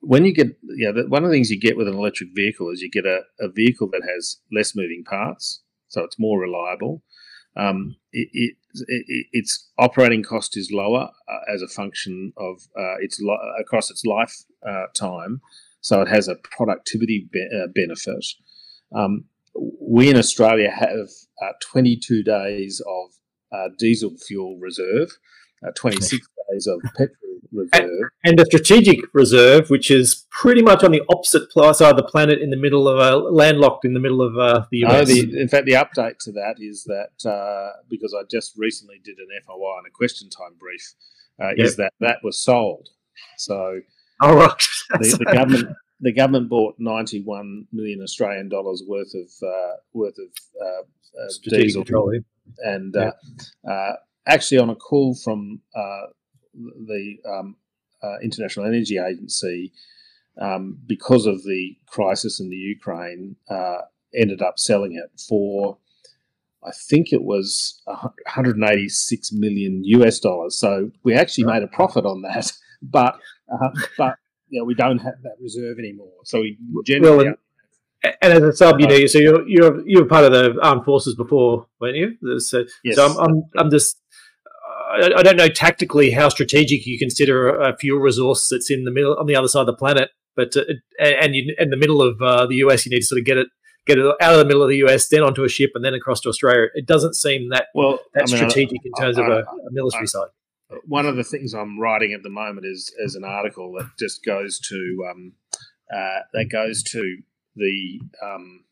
when 0.00 0.24
you 0.24 0.32
get, 0.32 0.48
yeah, 0.62 0.88
you 0.88 0.92
know, 0.92 1.04
one 1.08 1.24
of 1.24 1.30
the 1.30 1.34
things 1.36 1.50
you 1.50 1.58
get 1.58 1.76
with 1.76 1.88
an 1.88 1.94
electric 1.94 2.30
vehicle 2.34 2.70
is 2.70 2.80
you 2.80 2.90
get 2.90 3.06
a, 3.06 3.22
a 3.40 3.48
vehicle 3.48 3.88
that 3.92 4.02
has 4.08 4.38
less 4.52 4.76
moving 4.76 5.04
parts, 5.04 5.62
so 5.88 6.02
it's 6.04 6.18
more 6.18 6.40
reliable. 6.40 7.02
Um, 7.56 7.96
it, 8.12 8.28
it, 8.32 8.54
it, 8.86 9.26
its 9.32 9.68
operating 9.78 10.22
cost 10.22 10.56
is 10.56 10.70
lower 10.72 11.10
uh, 11.28 11.52
as 11.52 11.62
a 11.62 11.68
function 11.68 12.32
of 12.36 12.60
uh, 12.78 12.96
its 13.00 13.18
lo- 13.20 13.38
across 13.60 13.90
its 13.90 14.04
lifetime, 14.04 15.40
uh, 15.42 15.48
so 15.80 16.00
it 16.02 16.08
has 16.08 16.28
a 16.28 16.36
productivity 16.36 17.28
be- 17.32 17.48
uh, 17.52 17.66
benefit. 17.74 18.24
Um, 18.94 19.24
we 19.80 20.08
in 20.08 20.16
Australia 20.16 20.70
have 20.70 21.08
uh, 21.42 21.52
22 21.60 22.22
days 22.22 22.80
of 22.86 23.10
uh, 23.52 23.70
diesel 23.76 24.16
fuel 24.16 24.58
reserve, 24.60 25.18
26 25.74 26.28
petrol 26.96 27.28
reserve. 27.52 27.70
And, 27.72 27.90
and, 28.24 28.40
a 28.40 28.44
strategic 28.46 29.00
reserve, 29.12 29.70
which 29.70 29.90
is 29.90 30.26
pretty 30.30 30.62
much 30.62 30.82
on 30.82 30.92
the 30.92 31.02
opposite 31.08 31.50
side 31.52 31.90
of 31.90 31.96
the 31.96 32.04
planet 32.04 32.40
in 32.40 32.50
the 32.50 32.56
middle 32.56 32.88
of 32.88 32.98
a 32.98 33.16
uh, 33.16 33.30
landlocked 33.30 33.84
in 33.84 33.94
the 33.94 34.00
middle 34.00 34.22
of 34.22 34.36
uh, 34.36 34.66
the 34.70 34.84
US. 34.84 35.08
No, 35.08 35.14
the, 35.14 35.40
in 35.40 35.48
fact, 35.48 35.66
the 35.66 35.72
update 35.72 36.18
to 36.20 36.32
that 36.32 36.56
is 36.58 36.84
that 36.84 37.28
uh, 37.28 37.72
because 37.88 38.14
I 38.14 38.22
just 38.30 38.54
recently 38.56 39.00
did 39.04 39.18
an 39.18 39.28
FOI 39.46 39.52
on 39.52 39.84
a 39.86 39.90
question 39.90 40.28
time 40.30 40.54
brief, 40.58 40.94
uh, 41.40 41.50
yep. 41.56 41.66
is 41.66 41.76
that 41.76 41.92
that 42.00 42.18
was 42.22 42.38
sold. 42.38 42.88
So, 43.36 43.80
all 44.20 44.36
right, 44.36 44.68
the, 44.90 45.16
the 45.18 45.32
government. 45.32 45.76
The 46.00 46.12
government 46.12 46.48
bought 46.48 46.76
91 46.78 47.66
million 47.72 48.00
Australian 48.02 48.48
dollars 48.48 48.84
worth 48.86 49.12
of 49.16 49.28
uh, 49.42 49.74
worth 49.92 50.14
of 50.16 50.28
uh, 50.64 51.28
diesel, 51.42 51.82
petroleum. 51.82 52.24
and 52.58 52.94
actually 54.28 54.58
on 54.58 54.70
a 54.70 54.76
call 54.76 55.16
from 55.16 55.60
the 56.54 57.16
um, 57.28 57.56
uh, 58.02 58.18
International 58.22 58.66
Energy 58.66 58.98
Agency, 58.98 59.72
um, 60.40 60.78
because 60.86 61.26
of 61.26 61.42
the 61.42 61.76
crisis 61.86 62.40
in 62.40 62.48
the 62.48 62.56
Ukraine, 62.56 63.36
uh, 63.50 63.78
ended 64.14 64.40
up 64.40 64.58
selling 64.58 64.94
it 64.94 65.10
for, 65.28 65.78
I 66.64 66.70
think 66.88 67.12
it 67.12 67.22
was 67.22 67.82
186 67.86 69.32
million 69.32 69.82
US 69.84 70.18
dollars. 70.20 70.58
So 70.58 70.90
we 71.02 71.14
actually 71.14 71.44
made 71.44 71.62
a 71.62 71.68
profit 71.68 72.04
on 72.04 72.22
that, 72.22 72.52
but 72.82 73.18
uh, 73.50 73.70
but 73.96 74.16
know, 74.50 74.64
we 74.64 74.74
don't 74.74 74.98
have 74.98 75.22
that 75.22 75.36
reserve 75.40 75.78
anymore. 75.78 76.12
So 76.24 76.40
we 76.40 76.58
generally. 76.84 77.26
Well, 77.26 77.34
and 78.22 78.32
as 78.32 78.42
a 78.42 78.52
sub, 78.52 78.80
you 78.80 78.86
know, 78.86 79.06
so 79.06 79.18
you're 79.18 79.48
you're 79.48 79.88
you 79.88 80.00
were 80.00 80.06
part 80.06 80.24
of 80.24 80.32
the 80.32 80.56
armed 80.62 80.84
forces 80.84 81.16
before, 81.16 81.66
weren't 81.80 81.96
you? 81.96 82.38
So, 82.38 82.64
yes. 82.84 82.94
so 82.94 83.06
I'm, 83.06 83.18
I'm 83.18 83.42
I'm 83.56 83.70
just 83.70 84.00
I, 84.90 85.22
don't 85.22 85.36
know 85.36 85.48
tactically 85.48 86.10
how 86.10 86.28
strategic 86.28 86.86
you 86.86 86.98
consider 86.98 87.48
a 87.48 87.76
fuel 87.76 88.00
resource 88.00 88.48
that's 88.50 88.70
in 88.70 88.84
the 88.84 88.90
middle 88.90 89.16
on 89.18 89.26
the 89.26 89.36
other 89.36 89.48
side 89.48 89.60
of 89.60 89.66
the 89.66 89.74
planet, 89.74 90.10
but 90.36 90.56
uh, 90.56 90.62
and 91.00 91.34
you, 91.34 91.54
in 91.58 91.70
the 91.70 91.76
middle 91.76 92.00
of 92.02 92.20
uh, 92.22 92.46
the 92.46 92.56
US, 92.56 92.86
you 92.86 92.90
need 92.90 93.00
to 93.00 93.06
sort 93.06 93.18
of 93.18 93.24
get 93.24 93.36
it 93.36 93.48
get 93.86 93.98
it 93.98 94.06
out 94.20 94.32
of 94.32 94.38
the 94.38 94.44
middle 94.44 94.62
of 94.62 94.68
the 94.68 94.76
US, 94.86 95.08
then 95.08 95.22
onto 95.22 95.44
a 95.44 95.48
ship, 95.48 95.70
and 95.74 95.84
then 95.84 95.94
across 95.94 96.20
to 96.20 96.28
Australia. 96.28 96.68
It 96.74 96.86
doesn't 96.86 97.14
seem 97.14 97.50
that 97.50 97.66
well 97.74 97.98
that 98.14 98.24
I 98.28 98.32
mean, 98.32 98.36
strategic 98.36 98.84
in 98.84 98.92
terms 98.92 99.18
I, 99.18 99.22
of 99.22 99.28
a, 99.28 99.38
a 99.40 99.72
military 99.72 100.06
side. 100.06 100.28
One 100.84 101.06
of 101.06 101.16
the 101.16 101.24
things 101.24 101.54
I'm 101.54 101.80
writing 101.80 102.12
at 102.12 102.22
the 102.22 102.30
moment 102.30 102.66
is 102.66 102.92
is 102.98 103.14
an 103.14 103.24
article 103.24 103.72
that 103.78 103.90
just 103.98 104.24
goes 104.24 104.60
to 104.68 105.06
um, 105.10 105.32
uh, 105.92 106.20
that 106.32 106.50
goes 106.50 106.82
to 106.84 107.18
the 107.56 108.00
um, 108.22 108.64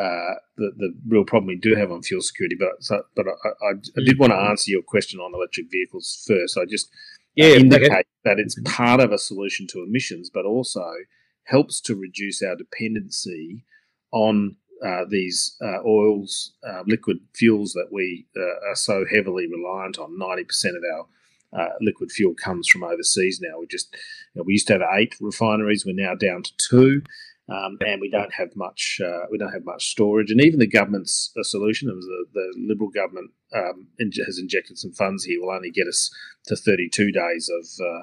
uh, 0.00 0.34
the, 0.56 0.72
the 0.78 0.94
real 1.08 1.24
problem 1.24 1.48
we 1.48 1.56
do 1.56 1.74
have 1.74 1.92
on 1.92 2.02
fuel 2.02 2.22
security. 2.22 2.56
But 2.58 2.82
so, 2.82 3.02
but 3.14 3.26
I, 3.26 3.48
I, 3.48 3.70
I, 3.72 4.04
did 4.04 4.18
want 4.18 4.32
to 4.32 4.38
answer 4.38 4.70
your 4.70 4.82
question 4.82 5.20
on 5.20 5.34
electric 5.34 5.70
vehicles 5.70 6.24
first. 6.26 6.56
I 6.56 6.64
just 6.64 6.86
uh, 6.86 7.44
yeah, 7.44 7.54
indicate 7.56 7.90
okay. 7.90 8.02
that 8.24 8.38
it's 8.38 8.56
part 8.64 9.00
of 9.00 9.12
a 9.12 9.18
solution 9.18 9.66
to 9.68 9.82
emissions, 9.82 10.30
but 10.32 10.46
also 10.46 10.90
helps 11.44 11.82
to 11.82 11.94
reduce 11.94 12.42
our 12.42 12.56
dependency 12.56 13.64
on 14.10 14.56
uh, 14.84 15.04
these 15.06 15.56
uh, 15.62 15.82
oils, 15.86 16.54
uh, 16.66 16.82
liquid 16.86 17.18
fuels 17.34 17.72
that 17.74 17.88
we 17.92 18.26
uh, 18.36 18.70
are 18.70 18.76
so 18.76 19.04
heavily 19.12 19.46
reliant 19.46 19.98
on. 19.98 20.18
Ninety 20.18 20.44
percent 20.44 20.76
of 20.76 20.82
our 20.94 21.60
uh, 21.60 21.72
liquid 21.82 22.10
fuel 22.10 22.34
comes 22.42 22.68
from 22.68 22.84
overseas 22.84 23.38
now. 23.42 23.58
We 23.58 23.66
just 23.66 23.94
you 24.34 24.38
know, 24.40 24.44
we 24.44 24.54
used 24.54 24.68
to 24.68 24.74
have 24.74 24.82
eight 24.98 25.14
refineries. 25.20 25.84
We're 25.84 25.94
now 25.94 26.14
down 26.14 26.42
to 26.44 26.52
two. 26.56 27.02
Um, 27.50 27.78
and 27.84 28.00
we 28.00 28.08
don't 28.08 28.32
have 28.34 28.54
much. 28.54 29.00
Uh, 29.04 29.26
we 29.30 29.36
don't 29.36 29.52
have 29.52 29.64
much 29.64 29.90
storage, 29.90 30.30
and 30.30 30.40
even 30.40 30.60
the 30.60 30.68
government's 30.68 31.32
uh, 31.36 31.42
solution, 31.42 31.88
it 31.88 31.94
was 31.94 32.06
the, 32.06 32.26
the 32.32 32.66
Liberal 32.68 32.90
government 32.90 33.32
um, 33.54 33.88
has 33.98 34.38
injected 34.38 34.78
some 34.78 34.92
funds 34.92 35.24
here, 35.24 35.40
will 35.40 35.50
only 35.50 35.70
get 35.70 35.88
us 35.88 36.10
to 36.46 36.54
32 36.54 37.10
days 37.10 37.50
of 37.50 37.66
uh, 37.84 38.02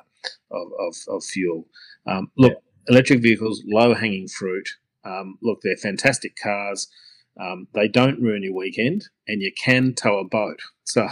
of, 0.51 0.67
of, 0.79 0.95
of, 1.07 1.23
fuel. 1.23 1.65
Um, 2.05 2.31
look, 2.37 2.53
yeah. 2.53 2.93
electric 2.93 3.21
vehicles, 3.21 3.63
low 3.65 3.93
hanging 3.93 4.27
fruit. 4.27 4.67
Um, 5.05 5.37
look, 5.41 5.59
they're 5.61 5.77
fantastic 5.77 6.35
cars. 6.41 6.89
Um, 7.39 7.67
they 7.73 7.87
don't 7.87 8.21
ruin 8.21 8.43
your 8.43 8.55
weekend, 8.55 9.05
and 9.27 9.41
you 9.41 9.53
can 9.53 9.93
tow 9.93 10.19
a 10.19 10.25
boat. 10.25 10.59
So, 10.87 11.05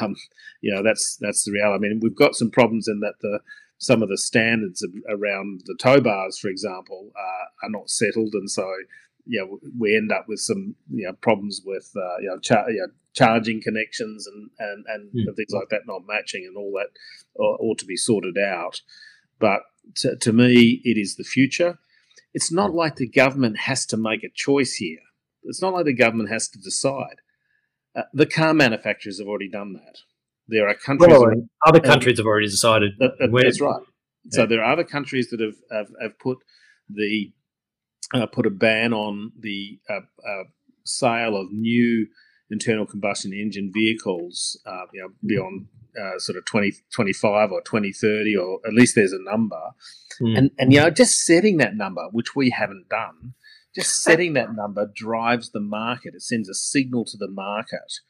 um, 0.00 0.16
you 0.60 0.74
know 0.74 0.82
that's 0.82 1.16
that's 1.20 1.44
the 1.44 1.52
reality. 1.52 1.86
I 1.86 1.88
mean, 1.88 2.00
we've 2.02 2.16
got 2.16 2.34
some 2.34 2.50
problems 2.50 2.88
in 2.88 2.98
that 2.98 3.14
the 3.20 3.38
some 3.78 4.02
of 4.02 4.08
the 4.08 4.18
standards 4.18 4.84
around 5.08 5.62
the 5.66 5.76
tow 5.80 6.00
bars, 6.00 6.38
for 6.38 6.48
example, 6.48 7.10
uh, 7.16 7.66
are 7.66 7.70
not 7.70 7.88
settled, 7.88 8.34
and 8.34 8.50
so 8.50 8.68
yeah, 9.26 9.42
we 9.78 9.96
end 9.96 10.10
up 10.10 10.24
with 10.26 10.40
some 10.40 10.74
you 10.90 11.06
know, 11.06 11.12
problems 11.12 11.60
with 11.64 11.92
uh, 11.96 12.18
you, 12.20 12.28
know, 12.28 12.38
char- 12.38 12.70
you 12.70 12.78
know, 12.78 12.92
charging 13.14 13.62
connections 13.62 14.26
and 14.26 14.50
and, 14.58 14.84
and 14.88 15.12
mm. 15.12 15.36
things 15.36 15.52
like 15.52 15.68
that 15.70 15.86
not 15.86 16.06
matching, 16.06 16.44
and 16.46 16.56
all 16.56 16.72
that 16.72 16.88
ought 17.38 17.78
to 17.78 17.86
be 17.86 17.96
sorted 17.96 18.38
out. 18.38 18.80
But 19.38 19.60
to, 19.96 20.16
to 20.16 20.32
me, 20.32 20.80
it 20.84 20.98
is 20.98 21.16
the 21.16 21.24
future. 21.24 21.78
It's 22.34 22.52
not 22.52 22.74
like 22.74 22.96
the 22.96 23.08
government 23.08 23.58
has 23.60 23.86
to 23.86 23.96
make 23.96 24.24
a 24.24 24.30
choice 24.34 24.74
here. 24.74 24.98
It's 25.44 25.62
not 25.62 25.72
like 25.72 25.86
the 25.86 25.94
government 25.94 26.30
has 26.30 26.48
to 26.48 26.58
decide. 26.58 27.20
Uh, 27.96 28.02
the 28.12 28.26
car 28.26 28.54
manufacturers 28.54 29.18
have 29.18 29.28
already 29.28 29.48
done 29.48 29.72
that. 29.74 29.98
There 30.48 30.68
are 30.68 30.74
countries. 30.74 31.10
Well, 31.10 31.32
other 31.66 31.80
countries 31.80 32.18
have 32.18 32.26
already 32.26 32.46
decided. 32.46 32.92
That, 32.98 33.12
that, 33.18 33.30
that's 33.32 33.60
right. 33.60 33.82
So 34.30 34.46
there 34.46 34.62
are 34.62 34.72
other 34.72 34.84
countries 34.84 35.30
that 35.30 35.40
have 35.40 35.56
have, 35.70 35.88
have 36.00 36.18
put 36.18 36.38
the 36.88 37.32
uh, 38.14 38.26
put 38.26 38.46
a 38.46 38.50
ban 38.50 38.92
on 38.92 39.32
the 39.38 39.78
uh, 39.88 40.00
uh, 40.26 40.44
sale 40.84 41.36
of 41.36 41.52
new 41.52 42.06
internal 42.50 42.86
combustion 42.86 43.32
engine 43.32 43.70
vehicles, 43.72 44.58
uh, 44.66 44.84
you 44.92 45.02
know, 45.02 45.08
beyond 45.26 45.66
uh, 46.00 46.18
sort 46.18 46.38
of 46.38 46.44
2025 46.46 47.52
or 47.52 47.60
2030, 47.60 48.36
or 48.36 48.60
at 48.66 48.72
least 48.72 48.94
there's 48.94 49.12
a 49.12 49.22
number. 49.22 49.60
Mm. 50.20 50.38
And 50.38 50.50
and 50.58 50.72
you 50.72 50.80
know, 50.80 50.90
just 50.90 51.24
setting 51.24 51.58
that 51.58 51.76
number, 51.76 52.08
which 52.10 52.34
we 52.34 52.50
haven't 52.50 52.88
done, 52.88 53.34
just 53.74 54.02
setting 54.02 54.32
that 54.34 54.54
number 54.54 54.90
drives 54.94 55.50
the 55.50 55.60
market. 55.60 56.14
It 56.14 56.22
sends 56.22 56.48
a 56.48 56.54
signal 56.54 57.04
to 57.06 57.16
the 57.16 57.28
market 57.28 58.00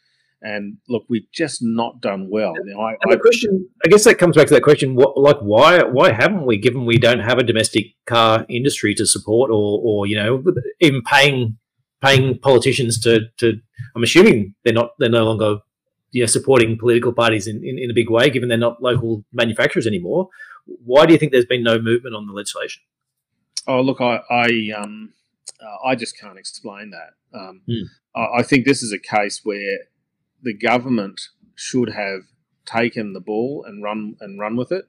and 0.41 0.79
look, 0.89 1.05
we've 1.09 1.31
just 1.33 1.63
not 1.63 2.01
done 2.01 2.29
well. 2.31 2.55
Now, 2.65 2.81
I, 2.81 2.97
and 3.03 3.13
the 3.13 3.17
I, 3.17 3.21
question, 3.21 3.69
I 3.85 3.89
guess, 3.89 4.05
that 4.05 4.19
comes 4.19 4.37
back 4.37 4.47
to 4.49 4.55
that 4.55 4.63
question: 4.63 4.95
what, 4.95 5.19
like, 5.19 5.39
why, 5.41 5.83
why 5.83 6.13
haven't 6.13 6.47
we? 6.47 6.59
Given 6.59 6.87
we 6.87 6.99
don't 6.99 7.21
have 7.21 7.39
a 7.39 7.43
domestic 7.43 7.87
car 8.07 8.47
industry 8.49 8.95
to 8.95 9.07
support, 9.07 9.51
or, 9.51 9.81
or 9.83 10.07
you 10.07 10.17
know, 10.17 10.45
even 10.81 11.03
paying 11.03 11.59
paying 12.01 12.39
politicians 12.39 13.01
to, 13.01 13.23
to 13.39 13.61
I'm 13.95 14.03
assuming 14.03 14.55
they're 14.65 14.73
not, 14.73 14.91
they're 14.99 15.09
no 15.09 15.25
longer, 15.25 15.59
you 16.11 16.23
know, 16.23 16.27
supporting 16.27 16.79
political 16.79 17.13
parties 17.13 17.47
in, 17.47 17.65
in, 17.65 17.79
in 17.79 17.91
a 17.91 17.95
big 17.95 18.11
way, 18.11 18.31
given 18.31 18.49
they're 18.49 18.59
not 18.59 18.83
local 18.83 19.25
manufacturers 19.33 19.87
anymore. 19.87 20.29
Why 20.67 21.07
do 21.07 21.13
you 21.13 21.19
think 21.19 21.33
there's 21.33 21.45
been 21.45 21.63
no 21.63 21.79
movement 21.81 22.15
on 22.15 22.27
the 22.27 22.33
legislation? 22.33 22.83
Oh, 23.67 23.81
look, 23.81 24.01
I, 24.01 24.21
I, 24.31 24.71
um, 24.77 25.13
uh, 25.61 25.89
I 25.89 25.95
just 25.95 26.19
can't 26.19 26.39
explain 26.39 26.91
that. 26.91 27.39
Um, 27.39 27.63
mm. 27.69 27.83
I, 28.15 28.39
I 28.41 28.43
think 28.43 28.65
this 28.65 28.83
is 28.83 28.93
a 28.93 28.99
case 28.99 29.41
where 29.43 29.79
the 30.43 30.55
government 30.55 31.21
should 31.55 31.91
have 31.91 32.23
taken 32.67 33.13
the 33.13 33.21
ball 33.21 33.65
and 33.67 33.83
run 33.83 34.17
and 34.21 34.39
run 34.39 34.57
with 34.57 34.73
it. 34.73 34.85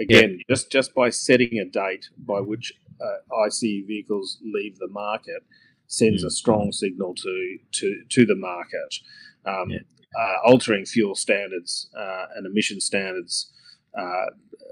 Again, 0.00 0.38
yeah. 0.38 0.54
just 0.54 0.70
just 0.70 0.94
by 0.94 1.10
setting 1.10 1.58
a 1.58 1.64
date 1.64 2.06
by 2.16 2.40
which 2.40 2.72
uh, 3.00 3.44
ICE 3.46 3.60
vehicles 3.60 4.38
leave 4.42 4.78
the 4.78 4.88
market 4.88 5.42
sends 5.86 6.22
mm. 6.22 6.26
a 6.26 6.30
strong 6.30 6.72
signal 6.72 7.14
to 7.14 7.58
to 7.72 8.02
to 8.10 8.26
the 8.26 8.36
market. 8.36 8.94
Um, 9.44 9.70
yeah. 9.70 9.78
uh, 10.18 10.50
altering 10.50 10.84
fuel 10.84 11.14
standards 11.14 11.88
uh, 11.96 12.26
and 12.36 12.46
emission 12.46 12.80
standards 12.80 13.52
uh, 13.98 14.26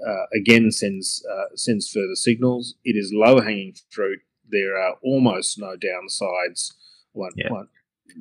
uh, 0.07 0.25
again 0.35 0.71
sends 0.71 1.25
uh, 1.31 1.55
sends 1.55 1.89
further 1.89 2.15
signals. 2.15 2.75
It 2.83 2.95
is 2.95 3.11
low 3.13 3.39
hanging 3.41 3.75
fruit. 3.89 4.19
There 4.49 4.77
are 4.77 4.95
almost 5.03 5.59
no 5.59 5.75
downsides. 5.75 6.73
One, 7.11 7.31
yeah. 7.35 7.51
one, 7.51 7.67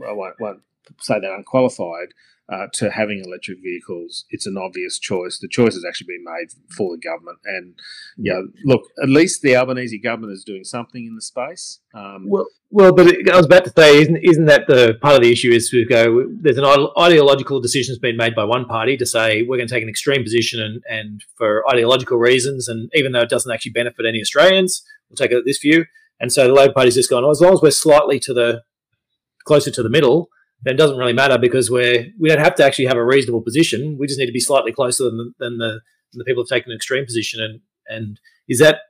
I 0.08 0.12
won't, 0.12 0.40
won't 0.40 0.62
say 1.00 1.20
they're 1.20 1.34
unqualified 1.34 2.08
uh, 2.48 2.66
to 2.72 2.90
having 2.90 3.22
electric 3.24 3.58
vehicles, 3.60 4.24
it's 4.30 4.46
an 4.46 4.56
obvious 4.56 4.98
choice. 4.98 5.38
The 5.38 5.48
choice 5.48 5.74
has 5.74 5.84
actually 5.84 6.06
been 6.08 6.24
made 6.24 6.48
for 6.76 6.94
the 6.94 7.00
government. 7.00 7.38
And, 7.44 7.74
yeah, 8.16 8.40
look, 8.64 8.82
at 9.02 9.08
least 9.08 9.42
the 9.42 9.56
Albanese 9.56 9.98
government 9.98 10.32
is 10.32 10.44
doing 10.44 10.62
something 10.62 11.04
in 11.04 11.16
the 11.16 11.22
space. 11.22 11.80
Um, 11.92 12.26
well, 12.28 12.46
well, 12.70 12.92
but 12.92 13.08
I 13.32 13.36
was 13.36 13.46
about 13.46 13.64
to 13.64 13.72
say, 13.76 13.98
isn't, 14.00 14.18
isn't 14.22 14.44
that 14.44 14.68
the 14.68 14.94
part 15.00 15.16
of 15.16 15.22
the 15.22 15.32
issue 15.32 15.50
is 15.50 15.70
to 15.70 15.84
go, 15.86 16.26
there's 16.40 16.58
an 16.58 16.64
ideological 16.96 17.60
decision 17.60 17.92
that's 17.92 18.00
been 18.00 18.16
made 18.16 18.36
by 18.36 18.44
one 18.44 18.64
party 18.64 18.96
to 18.96 19.06
say 19.06 19.42
we're 19.42 19.56
going 19.56 19.68
to 19.68 19.74
take 19.74 19.82
an 19.82 19.88
extreme 19.88 20.22
position 20.22 20.60
and, 20.60 20.82
and 20.88 21.24
for 21.36 21.68
ideological 21.68 22.18
reasons. 22.18 22.68
And 22.68 22.90
even 22.94 23.10
though 23.10 23.22
it 23.22 23.28
doesn't 23.28 23.52
actually 23.52 23.72
benefit 23.72 24.06
any 24.06 24.20
Australians, 24.20 24.84
we'll 25.08 25.16
take 25.16 25.32
this 25.44 25.58
view. 25.58 25.86
And 26.20 26.32
so 26.32 26.46
the 26.46 26.54
Labor 26.54 26.72
Party's 26.72 26.94
just 26.94 27.10
gone, 27.10 27.22
well, 27.22 27.32
as 27.32 27.40
long 27.40 27.54
as 27.54 27.62
we're 27.62 27.70
slightly 27.72 28.20
to 28.20 28.32
the 28.32 28.62
closer 29.44 29.70
to 29.70 29.82
the 29.82 29.90
middle, 29.90 30.28
then 30.62 30.74
it 30.74 30.78
doesn't 30.78 30.96
really 30.96 31.12
matter 31.12 31.38
because 31.38 31.70
we're 31.70 32.06
we 32.18 32.28
don't 32.28 32.38
have 32.38 32.54
to 32.56 32.64
actually 32.64 32.86
have 32.86 32.96
a 32.96 33.04
reasonable 33.04 33.42
position. 33.42 33.96
We 33.98 34.06
just 34.06 34.18
need 34.18 34.26
to 34.26 34.32
be 34.32 34.40
slightly 34.40 34.72
closer 34.72 35.04
than, 35.04 35.34
than 35.38 35.58
the 35.58 35.80
than 36.12 36.18
the 36.18 36.24
people 36.24 36.42
have 36.42 36.48
taken 36.48 36.72
an 36.72 36.76
extreme 36.76 37.04
position. 37.04 37.40
And 37.42 37.60
and 37.88 38.20
is 38.48 38.58
that? 38.58 38.80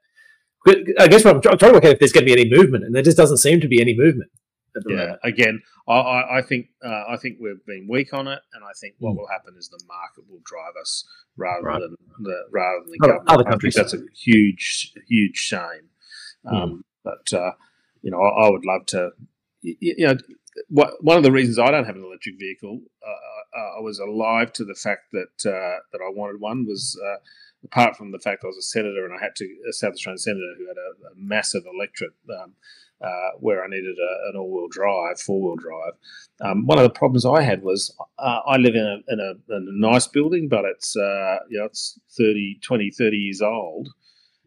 I 0.99 1.07
guess 1.07 1.25
what 1.25 1.37
I'm, 1.37 1.41
trying 1.41 1.59
to 1.59 1.73
work 1.75 1.85
out 1.85 1.93
if 1.93 1.99
there's 2.01 2.11
going 2.11 2.27
to 2.27 2.35
be 2.35 2.41
any 2.41 2.51
movement, 2.51 2.83
and 2.83 2.93
there 2.93 3.03
just 3.03 3.17
doesn't 3.17 3.37
seem 3.37 3.61
to 3.61 3.69
be 3.69 3.81
any 3.81 3.97
movement. 3.97 4.33
Yeah, 4.89 4.97
moment. 4.97 5.21
again, 5.23 5.63
I, 5.89 6.39
I 6.39 6.43
think 6.43 6.67
uh, 6.85 7.05
I 7.09 7.17
think 7.17 7.39
we've 7.41 7.65
been 7.67 7.87
weak 7.89 8.13
on 8.13 8.27
it, 8.27 8.41
and 8.53 8.65
I 8.65 8.73
think 8.81 8.95
what 8.99 9.13
mm. 9.13 9.19
will 9.19 9.29
happen 9.29 9.55
is 9.57 9.69
the 9.69 9.81
market 9.87 10.29
will 10.29 10.41
drive 10.45 10.75
us 10.81 11.07
rather 11.37 11.63
right. 11.63 11.81
than 11.81 11.97
the 12.21 12.45
rather 12.51 12.81
than 12.85 12.93
the 12.93 13.05
other, 13.05 13.13
government. 13.13 13.31
Other 13.31 13.51
countries. 13.51 13.75
that's 13.75 13.95
a 13.95 14.03
huge 14.15 14.93
huge 15.09 15.37
shame. 15.37 15.91
Mm. 16.45 16.63
Um, 16.63 16.85
but 17.05 17.33
uh, 17.33 17.53
you 18.03 18.11
know, 18.11 18.21
I, 18.21 18.47
I, 18.47 18.51
would 18.51 18.65
love 18.65 18.87
to. 18.87 19.11
You 19.63 20.07
know, 20.07 20.17
what, 20.69 21.03
one 21.03 21.17
of 21.17 21.23
the 21.23 21.33
reasons 21.33 21.59
I 21.59 21.71
don't 21.71 21.85
have 21.85 21.97
an 21.97 22.05
electric 22.05 22.39
vehicle, 22.39 22.81
uh, 23.07 23.59
uh, 23.59 23.79
I 23.79 23.81
was 23.81 23.99
alive 23.99 24.53
to 24.55 24.65
the 24.65 24.75
fact 24.75 25.13
that 25.13 25.51
uh, 25.51 25.79
that 25.93 26.01
I 26.05 26.11
wanted 26.11 26.41
one 26.41 26.67
was 26.67 27.01
uh, 27.03 27.17
apart 27.65 27.97
from 27.97 28.13
the 28.13 28.19
fact 28.19 28.43
I 28.45 28.49
was 28.49 28.57
a 28.59 28.63
senator 28.63 29.05
and 29.05 29.15
I 29.19 29.23
had 29.23 29.35
to 29.37 29.45
a 29.69 29.73
South 29.73 29.95
Australian 29.95 30.19
senator 30.19 30.55
who 30.59 30.67
had 30.67 30.77
a, 30.77 31.13
a 31.13 31.15
massive 31.17 31.63
electorate 31.73 32.13
um, 32.43 32.53
uh, 33.01 33.31
where 33.39 33.65
I 33.65 33.69
needed 33.69 33.97
a, 33.99 34.31
an 34.31 34.37
all-wheel 34.37 34.69
drive, 34.69 35.21
four-wheel 35.21 35.57
drive. 35.57 35.93
Um, 36.41 36.67
one 36.67 36.79
of 36.79 36.85
the 36.85 36.91
problems 36.91 37.27
I 37.27 37.43
had 37.43 37.63
was 37.63 37.95
uh, 38.19 38.41
I 38.47 38.57
live 38.57 38.75
in 38.75 38.85
a, 38.85 39.13
in 39.13 39.21
a, 39.21 39.55
in 39.55 39.69
a 39.69 39.91
nice 39.91 40.07
building, 40.07 40.49
but 40.49 40.65
it's 40.65 40.95
you 40.95 41.59
know 41.59 41.65
it's 41.65 41.99
30, 42.17 42.61
20, 42.63 42.91
30 42.91 43.17
years 43.17 43.43
old. 43.43 43.89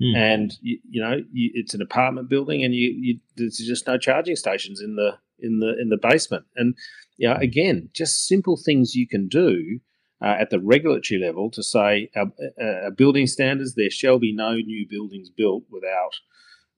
Mm. 0.02 0.16
And 0.16 0.54
you, 0.62 0.80
you 0.90 1.02
know 1.02 1.18
you, 1.34 1.52
it's 1.54 1.74
an 1.74 1.82
apartment 1.82 2.30
building, 2.30 2.64
and 2.64 2.74
you, 2.74 2.96
you, 2.98 3.20
there's 3.36 3.58
just 3.58 3.86
no 3.86 3.98
charging 3.98 4.38
stations 4.38 4.82
in 4.82 4.96
the 4.96 5.18
in 5.42 5.60
the 5.60 5.76
in 5.80 5.90
the 5.90 5.98
basement. 5.98 6.46
And 6.56 6.76
yeah, 7.18 7.38
again, 7.40 7.90
just 7.94 8.28
simple 8.28 8.58
things 8.58 8.96
you 8.96 9.08
can 9.08 9.28
do 9.28 9.80
uh, 10.22 10.36
at 10.40 10.50
the 10.50 10.60
regulatory 10.60 11.20
level 11.20 11.50
to 11.52 11.64
say 11.64 12.10
our, 12.16 12.32
uh, 12.62 12.90
building 12.92 13.28
standards. 13.28 13.76
There 13.76 13.90
shall 13.90 14.20
be 14.20 14.34
no 14.34 14.56
new 14.56 14.88
buildings 14.88 15.30
built 15.30 15.64
without 15.70 16.14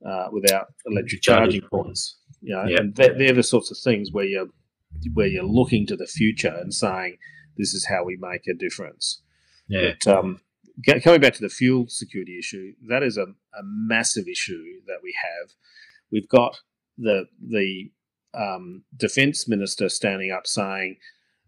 uh, 0.06 0.30
without 0.32 0.74
electric 0.86 1.22
charging 1.22 1.62
points. 1.62 2.18
You 2.42 2.56
know, 2.56 2.62
and 2.62 2.96
they're, 2.96 3.16
they're 3.18 3.34
the 3.34 3.44
sorts 3.44 3.70
of 3.72 3.78
things 3.78 4.12
where 4.12 4.26
you're 4.26 4.48
where 5.14 5.28
you're 5.28 5.44
looking 5.44 5.86
to 5.88 5.96
the 5.96 6.08
future 6.08 6.56
and 6.60 6.74
saying 6.74 7.18
this 7.58 7.74
is 7.74 7.86
how 7.88 8.04
we 8.04 8.18
make 8.20 8.48
a 8.48 8.54
difference. 8.54 9.22
Yeah. 9.68 9.92
But, 10.04 10.18
um, 10.18 10.42
coming 11.04 11.22
back 11.22 11.34
to 11.34 11.42
the 11.42 11.50
fuel 11.50 11.86
security 11.88 12.38
issue, 12.40 12.74
that 12.88 13.04
is 13.04 13.18
a, 13.18 13.24
a 13.24 13.64
massive 13.64 14.28
issue 14.28 14.82
that 14.88 15.00
we 15.04 15.14
have. 15.22 15.52
We've 16.12 16.28
got 16.28 16.58
the 16.98 17.26
the 17.40 17.92
um, 18.34 18.84
defense 18.96 19.48
minister 19.48 19.90
standing 19.90 20.32
up 20.32 20.48
saying 20.48 20.98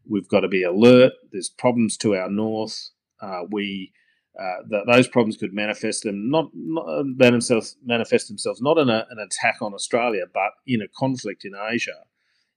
we've 0.08 0.28
got 0.28 0.42
to 0.42 0.48
be 0.48 0.64
alert. 0.64 1.14
There's 1.32 1.50
problems 1.50 1.98
to 1.98 2.16
our 2.16 2.30
north. 2.30 2.90
Uh, 3.22 3.42
we 3.50 3.94
uh, 4.40 4.68
th- 4.70 4.84
those 4.88 5.08
problems 5.08 5.38
could 5.38 5.54
manifest 5.54 6.04
them 6.04 6.30
not, 6.30 6.50
not 6.54 6.86
uh, 6.88 7.04
themselves 7.18 7.78
manifest 7.86 8.28
themselves 8.28 8.62
not 8.62 8.80
in 8.80 8.90
a, 8.90 9.06
an 9.12 9.20
attack 9.20 9.62
on 9.62 9.74
Australia, 9.74 10.24
but 10.34 10.52
in 10.66 10.82
a 10.82 10.88
conflict 10.88 11.46
in 11.46 11.54
Asia, 11.56 12.06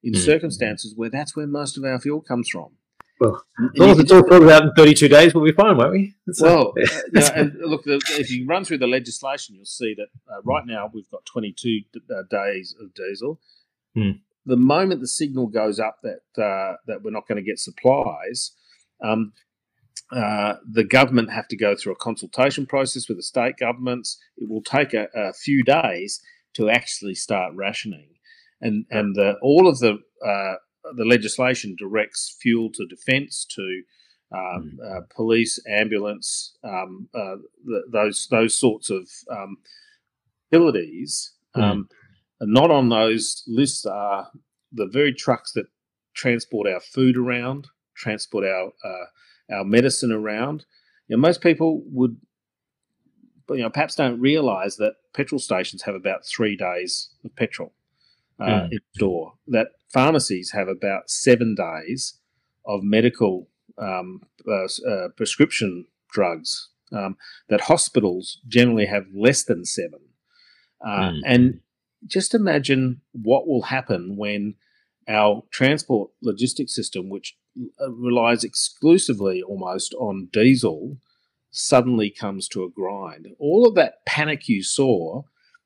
in 0.02 0.14
mm. 0.14 0.24
circumstances 0.24 0.94
where 0.96 1.10
that's 1.10 1.36
where 1.36 1.46
most 1.46 1.76
of 1.76 1.84
our 1.84 2.00
fuel 2.00 2.20
comes 2.20 2.48
from. 2.48 2.70
Well, 3.18 3.42
as 3.58 3.78
long 3.78 3.90
as 3.90 3.98
it's 3.98 4.12
all 4.12 4.26
sorted 4.28 4.50
out 4.50 4.62
in 4.62 4.72
32 4.76 5.08
days, 5.08 5.34
we'll 5.34 5.44
be 5.44 5.52
fine, 5.52 5.76
won't 5.76 5.92
we? 5.92 6.14
That's 6.26 6.42
well, 6.42 6.74
uh, 7.16 7.30
and 7.34 7.54
look, 7.60 7.84
the, 7.84 8.00
if 8.10 8.30
you 8.30 8.46
run 8.46 8.64
through 8.64 8.78
the 8.78 8.86
legislation, 8.86 9.54
you'll 9.54 9.64
see 9.64 9.94
that 9.94 10.08
uh, 10.30 10.42
right 10.44 10.66
now 10.66 10.90
we've 10.92 11.08
got 11.10 11.24
22 11.24 11.80
d- 11.92 12.00
uh, 12.10 12.22
days 12.30 12.74
of 12.80 12.92
diesel. 12.94 13.40
Mm. 13.96 14.20
The 14.44 14.56
moment 14.56 15.00
the 15.00 15.08
signal 15.08 15.48
goes 15.48 15.80
up 15.80 15.98
that 16.02 16.42
uh, 16.42 16.76
that 16.86 17.02
we're 17.02 17.10
not 17.10 17.26
going 17.26 17.36
to 17.36 17.42
get 17.42 17.58
supplies, 17.58 18.52
um, 19.02 19.32
uh, 20.12 20.54
the 20.70 20.84
government 20.84 21.32
have 21.32 21.48
to 21.48 21.56
go 21.56 21.74
through 21.74 21.92
a 21.92 21.96
consultation 21.96 22.66
process 22.66 23.08
with 23.08 23.18
the 23.18 23.22
state 23.22 23.56
governments. 23.58 24.18
It 24.36 24.48
will 24.48 24.62
take 24.62 24.94
a, 24.94 25.08
a 25.14 25.32
few 25.32 25.64
days 25.64 26.20
to 26.54 26.70
actually 26.70 27.14
start 27.14 27.54
rationing, 27.54 28.10
and 28.60 28.86
and 28.90 29.16
the, 29.16 29.34
all 29.42 29.66
of 29.66 29.80
the 29.80 29.98
uh, 30.24 30.54
the 30.94 31.04
legislation 31.04 31.74
directs 31.76 32.36
fuel 32.40 32.70
to 32.74 32.86
defence, 32.86 33.44
to 33.56 33.82
um, 34.32 34.78
mm. 34.78 34.98
uh, 34.98 35.00
police, 35.14 35.60
ambulance, 35.68 36.56
um, 36.62 37.08
uh, 37.14 37.36
th- 37.66 37.84
those 37.90 38.28
those 38.30 38.56
sorts 38.56 38.90
of 38.90 39.08
um, 39.30 39.56
abilities. 40.52 41.32
Mm. 41.56 41.88
And 42.40 42.52
not 42.52 42.70
on 42.70 42.88
those 42.88 43.42
lists 43.46 43.86
are 43.86 44.28
the 44.72 44.86
very 44.86 45.12
trucks 45.12 45.52
that 45.52 45.66
transport 46.14 46.66
our 46.66 46.80
food 46.80 47.16
around, 47.16 47.68
transport 47.94 48.44
our 48.44 48.72
uh, 48.84 49.54
our 49.54 49.64
medicine 49.64 50.12
around. 50.12 50.64
You 51.08 51.16
know, 51.16 51.20
most 51.20 51.40
people 51.40 51.82
would, 51.86 52.16
you 53.50 53.62
know, 53.62 53.70
perhaps 53.70 53.94
don't 53.94 54.20
realise 54.20 54.76
that 54.76 54.94
petrol 55.14 55.38
stations 55.38 55.82
have 55.82 55.94
about 55.94 56.26
three 56.26 56.56
days 56.56 57.10
of 57.24 57.34
petrol 57.36 57.72
uh, 58.40 58.44
mm. 58.44 58.72
in 58.72 58.80
store. 58.94 59.34
That 59.46 59.68
pharmacies 59.92 60.50
have 60.52 60.68
about 60.68 61.10
seven 61.10 61.54
days 61.54 62.18
of 62.66 62.80
medical 62.82 63.48
um, 63.78 64.22
uh, 64.48 64.64
uh, 64.88 65.08
prescription 65.16 65.86
drugs. 66.10 66.70
Um, 66.92 67.16
that 67.48 67.62
hospitals 67.62 68.40
generally 68.46 68.86
have 68.86 69.06
less 69.12 69.42
than 69.42 69.64
seven. 69.64 69.98
Mm. 70.86 71.20
And 71.24 71.60
just 72.06 72.34
imagine 72.34 73.00
what 73.12 73.46
will 73.46 73.62
happen 73.62 74.16
when 74.16 74.54
our 75.08 75.42
transport 75.50 76.10
logistics 76.22 76.74
system, 76.74 77.08
which 77.08 77.36
uh, 77.80 77.90
relies 77.92 78.44
exclusively 78.44 79.42
almost 79.42 79.94
on 79.94 80.28
diesel, 80.32 80.98
suddenly 81.50 82.10
comes 82.10 82.48
to 82.48 82.64
a 82.64 82.70
grind. 82.70 83.28
All 83.38 83.66
of 83.66 83.74
that 83.76 84.04
panic 84.04 84.48
you 84.48 84.62
saw 84.62 85.22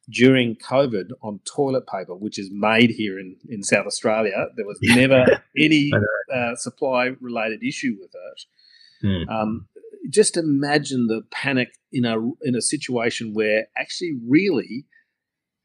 during 0.09 0.57
COVID 0.57 1.11
on 1.23 1.41
toilet 1.45 1.87
paper, 1.87 2.15
which 2.15 2.39
is 2.39 2.51
made 2.53 2.91
here 2.91 3.19
in, 3.19 3.37
in 3.49 3.63
South 3.63 3.87
Australia, 3.87 4.47
there 4.57 4.67
was 4.67 4.79
never 4.83 5.25
any 5.59 5.91
uh, 6.35 6.55
supply 6.57 7.13
related 7.21 7.63
issue 7.63 7.97
with 8.01 8.11
it. 8.15 9.07
Mm. 9.07 9.29
Um, 9.29 9.69
just 10.09 10.37
imagine 10.37 11.07
the 11.07 11.23
panic 11.31 11.69
in 11.93 12.05
a 12.05 12.17
in 12.43 12.55
a 12.55 12.63
situation 12.63 13.33
where 13.35 13.69
actually, 13.77 14.19
really, 14.27 14.87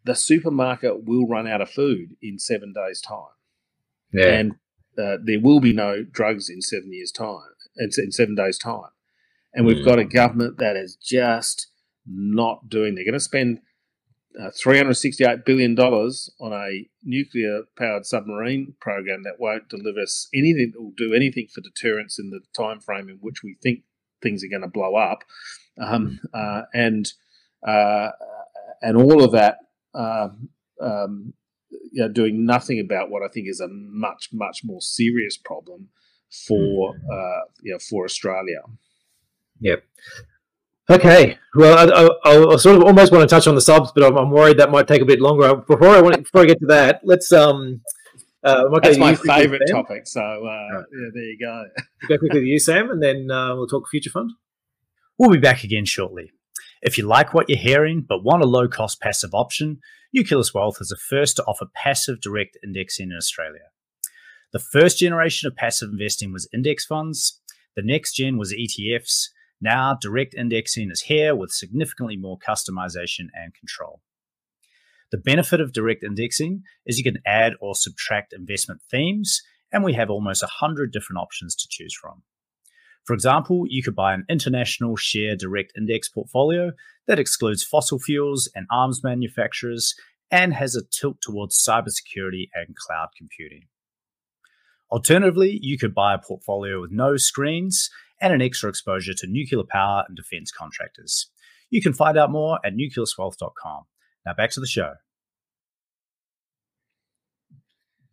the 0.05 0.15
supermarket 0.15 1.03
will 1.05 1.27
run 1.27 1.47
out 1.47 1.61
of 1.61 1.69
food 1.69 2.15
in 2.21 2.39
seven 2.39 2.73
days' 2.73 3.01
time. 3.01 3.33
Yeah. 4.13 4.27
And 4.27 4.51
uh, 4.97 5.17
there 5.23 5.39
will 5.41 5.59
be 5.59 5.73
no 5.73 6.03
drugs 6.03 6.49
in 6.49 6.61
seven 6.61 6.93
years' 6.93 7.11
time, 7.11 7.39
in, 7.77 7.89
in 7.97 8.11
seven 8.11 8.35
days' 8.35 8.57
time. 8.57 8.91
And 9.53 9.65
we've 9.65 9.77
mm. 9.77 9.85
got 9.85 9.99
a 9.99 10.05
government 10.05 10.57
that 10.59 10.75
is 10.75 10.95
just 10.95 11.67
not 12.05 12.69
doing. 12.69 12.95
They're 12.95 13.03
going 13.03 13.13
to 13.13 13.19
spend 13.19 13.59
uh, 14.39 14.51
$368 14.51 15.43
billion 15.45 15.77
on 15.79 16.53
a 16.53 16.87
nuclear 17.03 17.63
powered 17.77 18.05
submarine 18.05 18.75
program 18.79 19.23
that 19.23 19.39
won't 19.39 19.69
deliver 19.69 20.01
us 20.01 20.27
anything 20.33 20.71
that 20.73 20.81
will 20.81 20.93
do 20.95 21.13
anything 21.13 21.47
for 21.53 21.61
deterrence 21.61 22.19
in 22.19 22.29
the 22.29 22.41
time 22.53 22.79
frame 22.79 23.09
in 23.09 23.17
which 23.21 23.43
we 23.43 23.57
think 23.63 23.79
things 24.21 24.43
are 24.43 24.49
going 24.49 24.61
to 24.61 24.67
blow 24.67 24.95
up. 24.95 25.23
Um, 25.79 26.19
uh, 26.33 26.63
and 26.73 27.11
uh, 27.65 28.11
and 28.81 28.97
all 28.97 29.23
of 29.23 29.31
that 29.31 29.57
um, 29.95 30.49
um, 30.81 31.33
you 31.69 32.01
know, 32.01 32.09
doing 32.09 32.45
nothing 32.45 32.79
about 32.79 33.09
what 33.09 33.23
I 33.23 33.27
think 33.27 33.47
is 33.47 33.59
a 33.59 33.67
much, 33.69 34.29
much 34.31 34.61
more 34.63 34.81
serious 34.81 35.37
problem 35.37 35.89
for 36.47 36.95
uh, 37.11 37.41
you 37.61 37.73
know, 37.73 37.79
for 37.79 38.05
Australia. 38.05 38.61
Yep. 39.61 39.83
Okay. 40.89 41.37
Well, 41.55 41.77
I, 41.77 42.29
I, 42.29 42.53
I, 42.53 42.55
sort 42.57 42.77
of 42.77 42.83
almost 42.83 43.11
want 43.11 43.27
to 43.27 43.33
touch 43.33 43.47
on 43.47 43.55
the 43.55 43.61
subs, 43.61 43.91
but 43.95 44.03
I'm, 44.03 44.17
I'm, 44.17 44.29
worried 44.29 44.57
that 44.57 44.69
might 44.69 44.87
take 44.87 45.01
a 45.01 45.05
bit 45.05 45.19
longer. 45.19 45.55
Before 45.55 45.89
I 45.89 46.01
want, 46.01 46.17
before 46.17 46.41
I 46.41 46.45
get 46.45 46.59
to 46.59 46.67
that, 46.67 47.01
let's 47.03 47.31
um. 47.31 47.81
Uh, 48.43 48.65
That's 48.83 48.99
my 48.99 49.15
favourite 49.15 49.63
topic. 49.71 50.05
So 50.05 50.21
uh, 50.21 50.23
right. 50.23 50.83
yeah, 50.93 51.09
there 51.13 51.23
you 51.23 51.37
go. 51.41 51.65
go 52.07 52.17
quickly 52.19 52.41
to 52.41 52.45
you, 52.45 52.59
Sam, 52.59 52.91
and 52.91 53.01
then 53.01 53.31
uh, 53.31 53.55
we'll 53.55 53.65
talk 53.65 53.89
future 53.89 54.11
fund. 54.11 54.33
We'll 55.17 55.31
be 55.31 55.39
back 55.39 55.63
again 55.63 55.85
shortly. 55.85 56.31
If 56.85 56.99
you 56.99 57.07
like 57.07 57.33
what 57.33 57.49
you're 57.49 57.57
hearing 57.57 58.05
but 58.07 58.23
want 58.23 58.43
a 58.43 58.45
low 58.45 58.67
cost 58.67 59.01
passive 59.01 59.33
option, 59.33 59.79
Nucleus 60.13 60.53
Wealth 60.53 60.77
is 60.79 60.89
the 60.89 60.97
first 60.97 61.35
to 61.37 61.43
offer 61.45 61.65
passive 61.73 62.21
direct 62.21 62.59
indexing 62.63 63.09
in 63.09 63.17
Australia. 63.17 63.71
The 64.53 64.59
first 64.59 64.99
generation 64.99 65.47
of 65.47 65.55
passive 65.55 65.89
investing 65.89 66.31
was 66.31 66.47
index 66.53 66.85
funds, 66.85 67.41
the 67.75 67.81
next 67.81 68.13
gen 68.13 68.37
was 68.37 68.53
ETFs. 68.53 69.29
Now, 69.59 69.97
direct 69.99 70.35
indexing 70.35 70.91
is 70.91 71.01
here 71.01 71.35
with 71.35 71.49
significantly 71.51 72.17
more 72.17 72.37
customization 72.37 73.29
and 73.33 73.55
control. 73.55 74.01
The 75.09 75.17
benefit 75.17 75.59
of 75.59 75.73
direct 75.73 76.03
indexing 76.03 76.61
is 76.85 76.99
you 76.99 77.03
can 77.03 77.17
add 77.25 77.53
or 77.59 77.73
subtract 77.73 78.31
investment 78.31 78.81
themes, 78.91 79.41
and 79.71 79.83
we 79.83 79.93
have 79.93 80.11
almost 80.11 80.43
100 80.43 80.91
different 80.91 81.19
options 81.19 81.55
to 81.55 81.67
choose 81.67 81.95
from. 81.95 82.21
For 83.05 83.13
example, 83.13 83.65
you 83.67 83.83
could 83.83 83.95
buy 83.95 84.13
an 84.13 84.25
international 84.29 84.95
share 84.95 85.35
direct 85.35 85.73
index 85.77 86.09
portfolio 86.09 86.71
that 87.07 87.19
excludes 87.19 87.63
fossil 87.63 87.99
fuels 87.99 88.49
and 88.55 88.65
arms 88.71 89.03
manufacturers 89.03 89.93
and 90.31 90.53
has 90.53 90.75
a 90.75 90.81
tilt 90.83 91.17
towards 91.21 91.63
cybersecurity 91.63 92.49
and 92.53 92.75
cloud 92.75 93.09
computing. 93.15 93.67
Alternatively, 94.91 95.59
you 95.61 95.77
could 95.77 95.93
buy 95.93 96.13
a 96.13 96.19
portfolio 96.19 96.81
with 96.81 96.91
no 96.91 97.15
screens 97.15 97.89
and 98.21 98.33
an 98.33 98.41
extra 98.41 98.69
exposure 98.69 99.13
to 99.13 99.27
nuclear 99.27 99.63
power 99.69 100.03
and 100.07 100.17
defense 100.17 100.51
contractors. 100.51 101.29
You 101.69 101.81
can 101.81 101.93
find 101.93 102.17
out 102.17 102.31
more 102.31 102.59
at 102.65 102.73
nucleuswealth.com. 102.73 103.83
Now 104.25 104.33
back 104.33 104.51
to 104.51 104.59
the 104.59 104.67
show. 104.67 104.93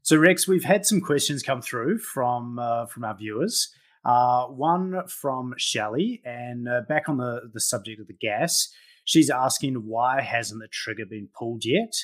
So 0.03 0.16
Rex, 0.16 0.49
we've 0.49 0.64
had 0.64 0.84
some 0.84 1.01
questions 1.01 1.43
come 1.43 1.62
through 1.62 1.99
from 1.99 2.59
uh, 2.59 2.86
from 2.86 3.05
our 3.05 3.14
viewers. 3.14 3.72
Uh, 4.05 4.47
one 4.47 5.07
from 5.07 5.55
Shelley, 5.57 6.21
and 6.25 6.69
uh, 6.69 6.81
back 6.89 7.09
on 7.09 7.19
the, 7.19 7.51
the 7.53 7.61
subject 7.61 8.01
of 8.01 8.09
the 8.09 8.13
gas, 8.15 8.69
she's 9.05 9.31
asking 9.31 9.75
why 9.75 10.21
hasn't 10.21 10.61
the 10.61 10.69
trigger 10.69 11.07
been 11.07 11.29
pulled 11.39 11.65
yet, 11.65 11.95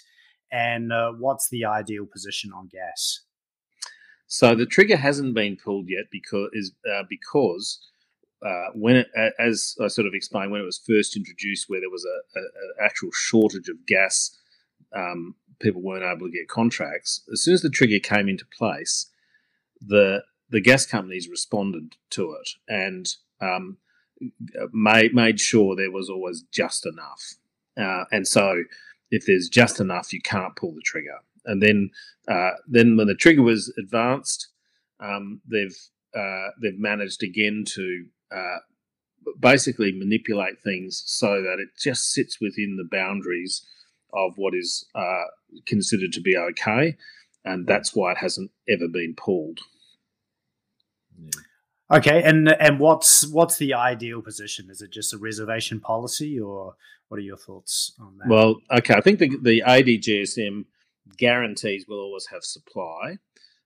and 0.53 0.93
uh, 0.93 1.13
what's 1.19 1.49
the 1.49 1.65
ideal 1.65 2.07
position 2.07 2.53
on 2.55 2.69
gas? 2.69 3.21
So 4.29 4.55
the 4.55 4.67
trigger 4.67 4.97
hasn't 4.97 5.35
been 5.35 5.57
pulled 5.57 5.87
yet 5.89 6.05
because 6.13 6.51
is 6.53 6.73
uh, 6.89 7.03
because 7.09 7.81
uh, 8.47 8.69
when 8.75 8.97
it, 8.97 9.09
as 9.39 9.75
I 9.83 9.89
sort 9.89 10.07
of 10.07 10.15
explained 10.15 10.53
when 10.53 10.61
it 10.61 10.65
was 10.65 10.81
first 10.87 11.17
introduced, 11.17 11.69
where 11.69 11.81
there 11.81 11.91
was 11.91 12.05
a, 12.05 12.39
a, 12.39 12.43
a 12.43 12.85
actual 12.85 13.11
shortage 13.13 13.69
of 13.69 13.87
gas, 13.87 14.39
um, 14.95 15.35
people 15.61 15.83
weren't 15.83 16.05
able 16.05 16.27
to 16.27 16.33
get 16.33 16.49
contracts. 16.49 17.25
As 17.33 17.43
soon 17.43 17.55
as 17.55 17.63
the 17.63 17.71
trigger 17.71 17.99
came 17.99 18.29
into 18.29 18.45
place, 18.57 19.11
the 19.81 20.23
the 20.51 20.61
gas 20.61 20.87
companies 20.87 21.29
responded 21.29 21.97
to 22.11 22.33
it 22.33 22.51
and 22.69 23.15
um, 23.41 23.77
made 24.73 25.15
made 25.15 25.41
sure 25.41 25.77
there 25.77 25.91
was 25.91 26.11
always 26.11 26.43
just 26.53 26.87
enough. 26.87 27.35
Uh, 27.79 28.05
and 28.11 28.27
so, 28.27 28.65
if 29.11 29.27
there's 29.27 29.49
just 29.49 29.81
enough, 29.81 30.13
you 30.13 30.21
can't 30.21 30.57
pull 30.57 30.73
the 30.73 30.81
trigger. 30.83 31.19
And 31.45 31.63
then, 31.63 31.91
uh, 32.27 32.51
then 32.67 32.97
when 32.97 33.07
the 33.07 33.15
trigger 33.15 33.43
was 33.43 33.73
advanced, 33.79 34.49
um, 35.01 35.41
they've 35.51 35.77
uh, 36.15 36.49
they've 36.61 36.79
managed 36.79 37.23
again 37.23 37.65
to 37.67 38.07
uh, 38.35 38.59
basically 39.39 39.93
manipulate 39.93 40.61
things 40.61 41.03
so 41.07 41.43
that 41.43 41.59
it 41.59 41.69
just 41.79 42.13
sits 42.13 42.41
within 42.41 42.77
the 42.77 42.89
boundaries 42.91 43.65
of 44.13 44.33
what 44.37 44.55
is 44.55 44.87
uh, 44.95 45.25
considered 45.67 46.13
to 46.13 46.21
be 46.21 46.37
okay, 46.37 46.97
and 47.45 47.67
that's 47.67 47.95
why 47.95 48.13
it 48.13 48.19
hasn't 48.19 48.51
ever 48.69 48.89
been 48.89 49.15
pulled. 49.17 49.61
Okay, 51.91 52.23
and 52.23 52.51
and 52.61 52.79
what's 52.79 53.27
what's 53.29 53.57
the 53.57 53.73
ideal 53.73 54.21
position? 54.21 54.69
Is 54.71 54.83
it 54.83 54.91
just 54.91 55.14
a 55.14 55.19
reservation 55.19 55.81
policy, 55.81 56.39
or 56.39 56.75
what 57.09 57.19
are 57.19 57.23
your 57.23 57.39
thoughts 57.39 57.93
on 57.99 58.19
that? 58.19 58.29
Well, 58.29 58.57
okay, 58.71 58.95
I 58.95 59.01
think 59.01 59.19
the 59.19 59.31
the 59.41 59.62
ADGSM 59.66 60.66
guarantees 61.16 61.87
will 61.89 62.01
always 62.01 62.27
have 62.27 62.45
supply, 62.45 63.19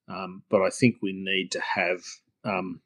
um, 0.08 0.42
but 0.50 0.62
I 0.62 0.70
think 0.70 0.96
we 1.02 1.12
need 1.12 1.50
to 1.52 1.60
have 1.60 2.00
um, 2.44 2.80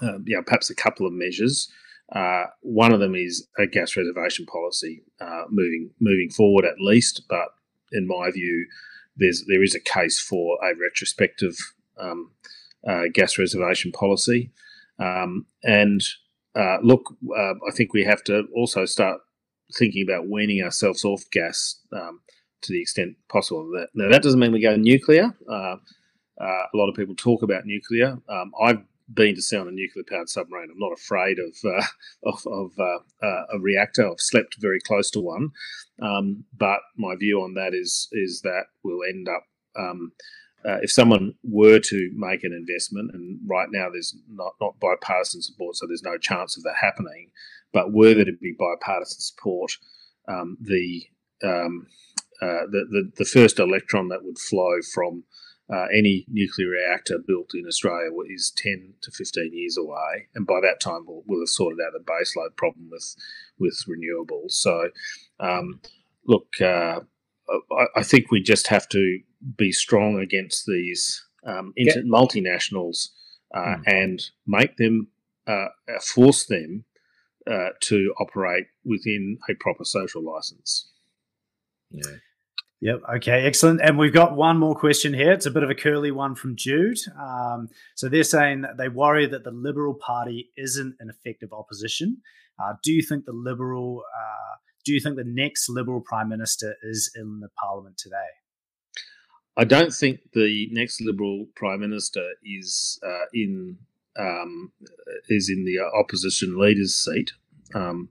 uh, 0.00 0.18
perhaps 0.46 0.70
a 0.70 0.74
couple 0.74 1.06
of 1.06 1.12
measures. 1.12 1.68
Uh, 2.10 2.44
one 2.60 2.92
of 2.92 3.00
them 3.00 3.14
is 3.14 3.46
a 3.58 3.66
gas 3.66 3.96
reservation 3.96 4.46
policy 4.46 5.02
uh, 5.20 5.44
moving 5.50 5.90
moving 6.00 6.30
forward 6.30 6.64
at 6.64 6.80
least, 6.80 7.22
but 7.28 7.48
in 7.92 8.06
my 8.06 8.30
view, 8.30 8.66
there's 9.16 9.44
there 9.46 9.62
is 9.62 9.74
a 9.74 9.80
case 9.80 10.18
for 10.18 10.58
a 10.62 10.74
retrospective 10.74 11.54
um, 11.98 12.30
uh, 12.88 13.04
gas 13.12 13.38
reservation 13.38 13.92
policy. 13.92 14.50
Um, 14.98 15.46
and 15.62 16.02
uh, 16.54 16.78
look, 16.82 17.14
uh, 17.36 17.54
I 17.68 17.72
think 17.72 17.92
we 17.92 18.04
have 18.04 18.22
to 18.24 18.44
also 18.54 18.84
start 18.84 19.20
thinking 19.76 20.06
about 20.08 20.28
weaning 20.28 20.62
ourselves 20.62 21.04
off 21.04 21.22
gas 21.32 21.80
um, 21.92 22.20
to 22.62 22.72
the 22.72 22.80
extent 22.80 23.16
possible. 23.28 23.68
Now, 23.94 24.08
that 24.10 24.22
doesn't 24.22 24.38
mean 24.38 24.52
we 24.52 24.60
go 24.60 24.76
nuclear. 24.76 25.34
Uh, 25.48 25.76
uh, 26.40 26.64
a 26.72 26.76
lot 26.76 26.88
of 26.88 26.94
people 26.94 27.14
talk 27.14 27.42
about 27.42 27.66
nuclear. 27.66 28.18
Um, 28.28 28.52
I've 28.60 28.82
been 29.12 29.34
to 29.34 29.42
sea 29.42 29.56
on 29.56 29.68
a 29.68 29.72
nuclear 29.72 30.04
powered 30.08 30.28
submarine. 30.28 30.70
I'm 30.70 30.78
not 30.78 30.92
afraid 30.92 31.38
of 31.38 31.54
uh, 31.64 31.84
of, 32.24 32.46
of 32.46 32.70
a 33.22 33.58
reactor. 33.58 34.08
I've 34.08 34.20
slept 34.20 34.56
very 34.58 34.80
close 34.80 35.10
to 35.12 35.20
one. 35.20 35.50
Um, 36.00 36.44
but 36.56 36.80
my 36.96 37.14
view 37.16 37.42
on 37.42 37.54
that 37.54 37.74
is 37.74 38.08
is 38.12 38.42
that 38.42 38.64
we'll 38.82 39.08
end 39.08 39.28
up 39.28 39.44
um, 39.76 40.12
uh, 40.66 40.78
if 40.82 40.90
someone 40.90 41.34
were 41.42 41.78
to 41.78 42.10
make 42.14 42.42
an 42.42 42.52
investment, 42.52 43.10
and 43.12 43.38
right 43.46 43.68
now 43.70 43.88
there's 43.90 44.16
not, 44.30 44.54
not 44.60 44.80
bipartisan 44.80 45.42
support, 45.42 45.76
so 45.76 45.86
there's 45.86 46.02
no 46.02 46.16
chance 46.16 46.56
of 46.56 46.62
that 46.62 46.76
happening, 46.80 47.30
but 47.72 47.92
were 47.92 48.14
there 48.14 48.24
to 48.24 48.32
be 48.40 48.54
bipartisan 48.58 49.20
support, 49.20 49.72
um, 50.28 50.56
the, 50.60 51.04
um, 51.42 51.86
uh, 52.40 52.66
the, 52.70 52.86
the, 52.90 53.12
the 53.18 53.24
first 53.24 53.58
electron 53.58 54.08
that 54.08 54.24
would 54.24 54.38
flow 54.38 54.78
from 54.94 55.24
uh, 55.72 55.86
any 55.94 56.26
nuclear 56.28 56.68
reactor 56.68 57.18
built 57.26 57.50
in 57.54 57.66
Australia 57.66 58.10
is 58.28 58.52
10 58.56 58.94
to 59.02 59.10
15 59.10 59.50
years 59.52 59.76
away, 59.78 60.28
and 60.34 60.46
by 60.46 60.60
that 60.60 60.80
time 60.80 61.04
we'll, 61.06 61.22
we'll 61.26 61.40
have 61.40 61.48
sorted 61.48 61.78
out 61.80 61.92
the 61.92 62.04
baseload 62.04 62.54
problem 62.56 62.88
with 62.90 63.16
with 63.58 63.84
renewables. 63.88 64.52
So, 64.52 64.90
um, 65.40 65.80
look, 66.26 66.48
uh, 66.60 67.00
I, 67.48 67.86
I 67.96 68.02
think 68.02 68.30
we 68.30 68.40
just 68.40 68.68
have 68.68 68.88
to 68.90 69.20
be 69.56 69.72
strong 69.72 70.18
against 70.18 70.66
these 70.66 71.24
um, 71.46 71.72
inter- 71.76 72.00
yeah. 72.00 72.10
multinationals 72.10 73.08
uh, 73.54 73.76
mm. 73.76 73.82
and 73.86 74.22
make 74.46 74.76
them 74.76 75.08
uh, 75.46 75.66
force 76.00 76.46
them 76.46 76.84
uh, 77.50 77.70
to 77.80 78.14
operate 78.18 78.66
within 78.84 79.38
a 79.50 79.54
proper 79.54 79.84
social 79.84 80.22
license. 80.22 80.90
Yeah. 81.90 82.16
Yep. 82.80 83.00
Okay. 83.16 83.46
Excellent. 83.46 83.80
And 83.82 83.98
we've 83.98 84.12
got 84.12 84.36
one 84.36 84.58
more 84.58 84.74
question 84.74 85.14
here. 85.14 85.32
It's 85.32 85.46
a 85.46 85.50
bit 85.50 85.62
of 85.62 85.70
a 85.70 85.74
curly 85.74 86.10
one 86.10 86.34
from 86.34 86.56
Jude. 86.56 86.98
Um, 87.18 87.68
so 87.94 88.08
they're 88.08 88.24
saying 88.24 88.62
that 88.62 88.76
they 88.76 88.88
worry 88.88 89.26
that 89.26 89.44
the 89.44 89.50
Liberal 89.50 89.94
Party 89.94 90.50
isn't 90.56 90.96
an 91.00 91.08
effective 91.08 91.52
opposition. 91.52 92.18
Uh, 92.62 92.74
do 92.82 92.92
you 92.92 93.02
think 93.02 93.24
the 93.24 93.32
Liberal? 93.32 94.02
Uh, 94.14 94.56
do 94.84 94.92
you 94.92 95.00
think 95.00 95.16
the 95.16 95.24
next 95.24 95.68
Liberal 95.68 96.00
Prime 96.00 96.28
Minister 96.28 96.76
is 96.82 97.10
in 97.14 97.40
the 97.40 97.48
Parliament 97.60 97.96
today? 97.98 98.16
I 99.56 99.64
don't 99.64 99.92
think 99.92 100.20
the 100.32 100.68
next 100.72 101.00
Liberal 101.00 101.46
Prime 101.54 101.80
Minister 101.80 102.32
is 102.44 102.98
uh, 103.06 103.26
in 103.32 103.78
um, 104.16 104.72
is 105.28 105.48
in 105.48 105.64
the 105.64 105.78
opposition 105.80 106.58
leader's 106.58 106.94
seat. 106.94 107.32
Um, 107.74 108.08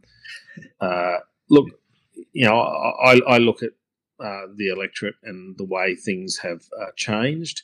uh, 0.82 1.18
look, 1.50 1.68
you 2.34 2.46
know, 2.46 2.60
I, 2.60 3.20
I 3.28 3.38
look 3.38 3.64
at 3.64 3.72
uh, 4.20 4.48
the 4.56 4.70
electorate 4.70 5.16
and 5.24 5.58
the 5.58 5.66
way 5.66 5.96
things 5.96 6.38
have 6.38 6.62
uh, 6.80 6.92
changed. 6.96 7.64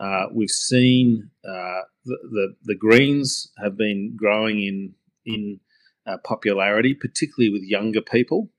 Uh, 0.00 0.26
we've 0.32 0.50
seen 0.50 1.30
uh, 1.44 1.82
the, 2.04 2.18
the, 2.30 2.56
the 2.64 2.74
Greens 2.74 3.52
have 3.62 3.76
been 3.76 4.14
growing 4.16 4.62
in 4.62 4.94
in 5.24 5.60
popularity, 6.24 6.94
particularly 6.94 7.50
with 7.50 7.62
younger 7.62 8.00
people. 8.00 8.50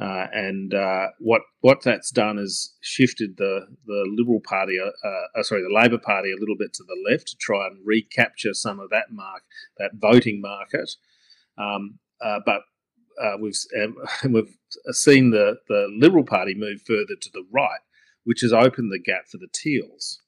Uh, 0.00 0.26
and 0.32 0.74
uh, 0.74 1.08
what 1.18 1.42
what 1.60 1.82
that's 1.82 2.12
done 2.12 2.38
is 2.38 2.72
shifted 2.80 3.36
the 3.36 3.66
the 3.84 4.04
Liberal 4.16 4.40
Party, 4.40 4.78
uh, 4.78 5.08
uh, 5.08 5.42
sorry, 5.42 5.62
the 5.62 5.74
Labor 5.74 5.98
Party 5.98 6.30
a 6.30 6.38
little 6.38 6.56
bit 6.56 6.72
to 6.74 6.84
the 6.84 7.10
left 7.10 7.26
to 7.28 7.36
try 7.36 7.66
and 7.66 7.84
recapture 7.84 8.54
some 8.54 8.78
of 8.78 8.90
that 8.90 9.10
mark, 9.10 9.42
that 9.76 9.90
voting 9.94 10.40
market. 10.40 10.88
Um, 11.58 11.98
uh, 12.24 12.38
but 12.46 12.60
uh, 13.20 13.38
we've 13.40 13.56
um, 13.82 13.96
we've 14.32 14.56
seen 14.92 15.30
the 15.30 15.56
the 15.68 15.88
Liberal 15.98 16.24
Party 16.24 16.54
move 16.54 16.80
further 16.82 17.16
to 17.20 17.30
the 17.32 17.44
right, 17.50 17.80
which 18.22 18.42
has 18.42 18.52
opened 18.52 18.92
the 18.92 19.02
gap 19.02 19.26
for 19.28 19.38
the 19.38 19.48
Teals. 19.52 20.22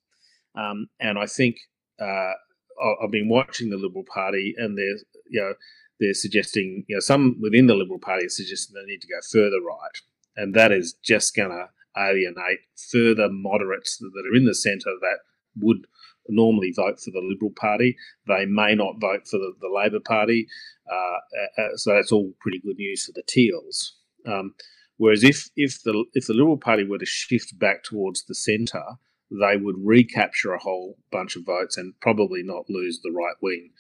Um, 0.57 0.89
and 0.99 1.17
I 1.17 1.27
think 1.27 1.59
I've 2.01 3.13
been 3.13 3.29
watching 3.29 3.71
the 3.71 3.77
Liberal 3.77 4.05
Party, 4.13 4.53
and 4.59 4.77
they're 4.77 4.99
you 5.29 5.41
know 5.41 5.55
they're 6.01 6.15
suggesting 6.15 6.85
you 6.89 6.97
know 6.97 7.01
some 7.01 7.37
within 7.41 7.67
the 7.67 7.75
Liberal 7.75 7.99
Party 7.99 8.27
are 8.27 8.31
suggesting 8.31 8.75
they 8.75 8.91
need 8.91 9.03
to 9.03 9.09
go 9.09 9.21
further 9.31 9.61
right, 9.61 10.01
and 10.37 10.55
that 10.55 10.73
is 10.73 10.95
just 11.05 11.37
going 11.37 11.51
to 11.51 11.69
alienate 11.97 12.61
further 12.91 13.29
moderates 13.31 13.99
that 13.99 14.25
are 14.27 14.37
in 14.37 14.47
the 14.47 14.55
centre 14.55 14.95
that 15.01 15.19
would 15.57 15.87
normally 16.29 16.73
vote 16.75 17.01
for 17.01 17.11
the 17.11 17.21
Liberal 17.23 17.53
Party. 17.57 17.97
They 18.27 18.47
may 18.47 18.75
not 18.75 19.01
vote 19.01 19.27
for 19.29 19.39
the, 19.39 19.53
the 19.61 19.69
Labor 19.69 20.01
Party. 20.01 20.47
Uh, 20.91 21.63
uh, 21.63 21.77
so 21.77 21.95
that's 21.95 22.13
all 22.13 22.33
pretty 22.41 22.61
good 22.61 22.77
news 22.77 23.05
for 23.05 23.13
the 23.13 23.23
Teals. 23.27 23.97
Um, 24.27 24.55
whereas 24.97 25.25
if 25.25 25.51
if 25.57 25.83
the 25.83 26.05
if 26.15 26.27
the 26.27 26.35
Liberal 26.35 26.59
Party 26.59 26.85
were 26.85 26.99
to 26.99 27.07
shift 27.07 27.59
back 27.59 27.83
towards 27.83 28.25
the 28.25 28.35
centre, 28.35 28.85
they 29.31 29.57
would 29.57 29.77
recapture 29.79 30.53
a 30.53 30.63
whole 30.63 30.99
bunch 31.11 31.37
of 31.37 31.45
votes 31.45 31.77
and 31.77 31.95
probably 32.01 32.43
not 32.43 32.69
lose 32.69 33.01
the 33.03 33.13
right 33.13 33.37
wing 33.43 33.71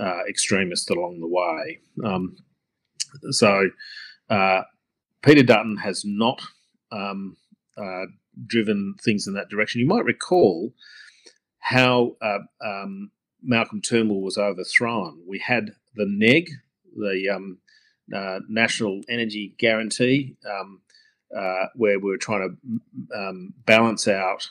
uh, 0.00 0.20
extremists 0.28 0.90
along 0.90 1.20
the 1.20 1.28
way. 1.28 1.78
Um, 2.04 2.36
so 3.30 3.70
uh, 4.28 4.62
Peter 5.22 5.42
Dutton 5.42 5.78
has 5.78 6.04
not 6.04 6.40
um, 6.92 7.36
uh, 7.76 8.06
driven 8.46 8.94
things 9.02 9.26
in 9.26 9.34
that 9.34 9.48
direction. 9.48 9.80
You 9.80 9.86
might 9.86 10.04
recall 10.04 10.72
how 11.58 12.16
uh, 12.20 12.38
um, 12.64 13.10
Malcolm 13.42 13.80
Turnbull 13.80 14.22
was 14.22 14.38
overthrown. 14.38 15.22
We 15.26 15.38
had 15.38 15.72
the 15.94 16.06
NEG, 16.08 16.48
the 16.96 17.28
um, 17.34 17.58
uh, 18.14 18.40
National 18.48 19.00
Energy 19.08 19.54
Guarantee, 19.58 20.36
um, 20.48 20.80
where 21.74 21.98
we 21.98 22.10
were 22.10 22.18
trying 22.18 22.56
to 23.10 23.18
um, 23.18 23.54
balance 23.64 24.06
out 24.06 24.48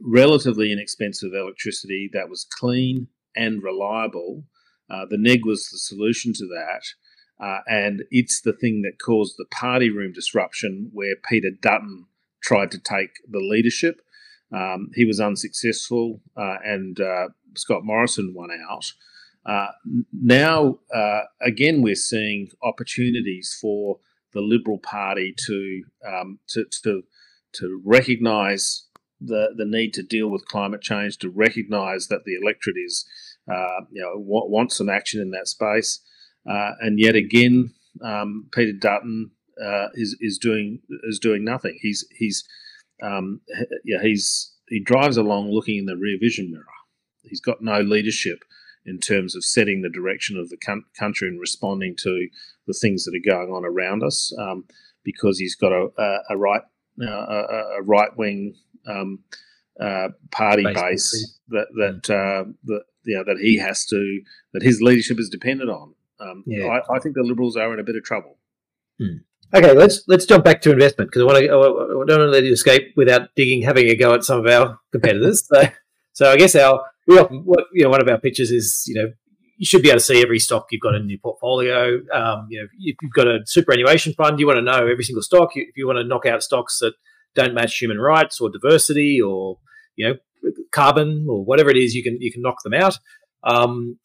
relatively 0.00 0.72
inexpensive 0.72 1.32
electricity 1.34 2.08
that 2.12 2.28
was 2.28 2.44
clean 2.44 3.08
and 3.38 3.62
reliable. 3.62 4.44
Uh, 4.90 5.06
the 5.08 5.18
NEG 5.18 5.46
was 5.46 5.68
the 5.70 5.78
solution 5.78 6.32
to 6.34 6.46
that. 6.46 6.82
Uh, 7.40 7.60
and 7.68 8.02
it's 8.10 8.40
the 8.40 8.52
thing 8.52 8.82
that 8.82 8.98
caused 9.04 9.36
the 9.38 9.46
party 9.50 9.90
room 9.90 10.12
disruption 10.12 10.90
where 10.92 11.14
Peter 11.28 11.50
Dutton 11.62 12.06
tried 12.42 12.70
to 12.72 12.78
take 12.78 13.10
the 13.30 13.38
leadership. 13.38 14.00
Um, 14.52 14.90
he 14.94 15.04
was 15.04 15.20
unsuccessful, 15.20 16.20
uh, 16.36 16.56
and 16.64 16.98
uh, 17.00 17.28
Scott 17.54 17.84
Morrison 17.84 18.32
won 18.34 18.50
out. 18.68 18.84
Uh, 19.46 19.72
now, 20.12 20.78
uh, 20.94 21.22
again, 21.40 21.82
we're 21.82 21.94
seeing 21.94 22.48
opportunities 22.62 23.56
for 23.60 23.98
the 24.32 24.40
Liberal 24.40 24.78
Party 24.78 25.34
to 25.46 25.82
um, 26.06 26.38
to, 26.48 26.64
to 26.82 27.02
to 27.52 27.80
recognise 27.84 28.86
the 29.20 29.48
the 29.56 29.64
need 29.64 29.94
to 29.94 30.02
deal 30.02 30.28
with 30.28 30.48
climate 30.48 30.82
change, 30.82 31.18
to 31.18 31.30
recognise 31.30 32.08
that 32.08 32.24
the 32.24 32.34
electorate 32.34 32.76
is 32.76 33.06
uh, 33.50 33.84
you 33.90 34.02
know 34.02 34.12
wants 34.16 34.76
some 34.76 34.88
action 34.88 35.20
in 35.20 35.30
that 35.30 35.48
space. 35.48 36.00
Uh, 36.48 36.72
and 36.80 36.98
yet 36.98 37.14
again, 37.14 37.72
um, 38.02 38.48
Peter 38.52 38.72
Dutton 38.72 39.30
uh, 39.62 39.88
is 39.94 40.16
is 40.20 40.38
doing 40.38 40.80
is 41.04 41.18
doing 41.18 41.44
nothing. 41.44 41.78
He's 41.80 42.06
he's 42.16 42.44
um, 43.02 43.40
yeah 43.84 44.02
he's 44.02 44.52
he 44.68 44.80
drives 44.80 45.16
along 45.16 45.50
looking 45.50 45.78
in 45.78 45.86
the 45.86 45.96
rear 45.96 46.18
vision 46.20 46.50
mirror. 46.50 46.64
He's 47.22 47.40
got 47.40 47.62
no 47.62 47.80
leadership 47.80 48.44
in 48.86 48.98
terms 48.98 49.36
of 49.36 49.44
setting 49.44 49.82
the 49.82 49.90
direction 49.90 50.38
of 50.38 50.48
the 50.48 50.56
country 50.98 51.28
and 51.28 51.40
responding 51.40 51.94
to 51.96 52.28
the 52.66 52.72
things 52.72 53.04
that 53.04 53.14
are 53.14 53.30
going 53.30 53.50
on 53.50 53.64
around 53.64 54.02
us. 54.02 54.32
Um, 54.38 54.64
because 55.04 55.38
he's 55.38 55.54
got 55.54 55.72
a, 55.72 55.88
a, 55.96 56.18
a 56.30 56.36
right 56.36 56.62
uh, 57.00 57.06
a, 57.06 57.78
a 57.78 57.82
right 57.82 58.14
wing 58.16 58.54
um, 58.86 59.20
uh, 59.80 60.08
party 60.30 60.64
Basically. 60.64 60.90
base 60.90 61.38
that 61.48 61.66
that 61.76 62.14
uh, 62.14 62.50
that 62.64 62.82
you 63.08 63.16
know, 63.16 63.24
that 63.24 63.38
he 63.40 63.56
has 63.58 63.86
to 63.86 64.20
that 64.52 64.62
his 64.62 64.82
leadership 64.82 65.18
is 65.18 65.30
dependent 65.30 65.70
on. 65.70 65.94
Um, 66.20 66.44
yeah. 66.46 66.66
I, 66.66 66.96
I, 66.96 66.98
think 66.98 67.14
the 67.14 67.22
Liberals 67.22 67.56
are 67.56 67.72
in 67.72 67.80
a 67.80 67.84
bit 67.84 67.96
of 67.96 68.04
trouble. 68.04 68.36
Hmm. 69.00 69.18
Okay, 69.54 69.72
let's 69.72 70.02
let's 70.08 70.26
jump 70.26 70.44
back 70.44 70.60
to 70.62 70.72
investment 70.72 71.10
because 71.10 71.22
I 71.22 71.24
want 71.24 71.38
to. 71.38 71.44
I 71.44 71.48
don't 71.48 72.06
want 72.06 72.08
to 72.08 72.26
let 72.26 72.44
you 72.44 72.52
escape 72.52 72.92
without 72.96 73.30
digging, 73.34 73.62
having 73.62 73.88
a 73.88 73.96
go 73.96 74.12
at 74.12 74.24
some 74.24 74.40
of 74.40 74.46
our 74.46 74.78
competitors. 74.92 75.46
so, 75.46 75.62
so 76.12 76.30
I 76.30 76.36
guess 76.36 76.54
our 76.54 76.84
we 77.06 77.18
often, 77.18 77.38
what, 77.44 77.64
you 77.72 77.82
know 77.82 77.88
one 77.88 78.02
of 78.02 78.08
our 78.08 78.18
pitches 78.18 78.50
is 78.50 78.84
you 78.86 78.94
know 78.94 79.10
you 79.56 79.64
should 79.64 79.82
be 79.82 79.88
able 79.88 80.00
to 80.00 80.04
see 80.04 80.20
every 80.20 80.38
stock 80.38 80.66
you've 80.70 80.82
got 80.82 80.94
in 80.94 81.08
your 81.08 81.18
portfolio. 81.18 81.94
Um, 82.12 82.46
you 82.50 82.60
know, 82.60 82.68
if 82.78 82.96
you've 83.00 83.12
got 83.12 83.26
a 83.26 83.38
superannuation 83.46 84.12
fund, 84.12 84.38
you 84.38 84.46
want 84.46 84.58
to 84.58 84.62
know 84.62 84.86
every 84.86 85.04
single 85.04 85.22
stock. 85.22 85.50
If 85.54 85.76
you 85.76 85.86
want 85.86 85.98
to 85.98 86.04
knock 86.04 86.26
out 86.26 86.42
stocks 86.42 86.78
that 86.80 86.92
don't 87.34 87.54
match 87.54 87.78
human 87.78 87.98
rights 87.98 88.40
or 88.40 88.50
diversity 88.50 89.18
or 89.18 89.58
you 89.96 90.08
know 90.08 90.14
carbon 90.72 91.26
or 91.28 91.44
whatever 91.44 91.70
it 91.70 91.76
is, 91.76 91.94
you 91.94 92.02
can 92.02 92.18
you 92.20 92.32
can 92.32 92.42
knock 92.42 92.62
them 92.62 92.74
out. 92.74 92.98
Um, 93.44 93.98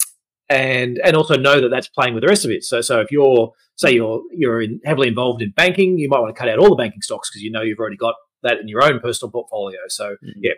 and 0.49 0.99
and 1.03 1.15
also 1.15 1.37
know 1.37 1.61
that 1.61 1.69
that's 1.69 1.87
playing 1.87 2.13
with 2.13 2.21
the 2.21 2.27
rest 2.27 2.45
of 2.45 2.51
it. 2.51 2.63
So 2.63 2.81
so 2.81 2.99
if 2.99 3.11
you're 3.11 3.51
say 3.75 3.93
you're 3.93 4.21
you're 4.31 4.61
in, 4.61 4.79
heavily 4.85 5.07
involved 5.07 5.41
in 5.41 5.51
banking, 5.51 5.97
you 5.97 6.09
might 6.09 6.19
want 6.19 6.35
to 6.35 6.39
cut 6.39 6.49
out 6.49 6.59
all 6.59 6.69
the 6.69 6.75
banking 6.75 7.01
stocks 7.01 7.29
because 7.29 7.41
you 7.41 7.51
know 7.51 7.61
you've 7.61 7.79
already 7.79 7.97
got 7.97 8.15
that 8.43 8.59
in 8.59 8.67
your 8.67 8.83
own 8.83 8.99
personal 8.99 9.31
portfolio. 9.31 9.79
So 9.87 10.11
mm-hmm. 10.11 10.39
yeah, 10.41 10.53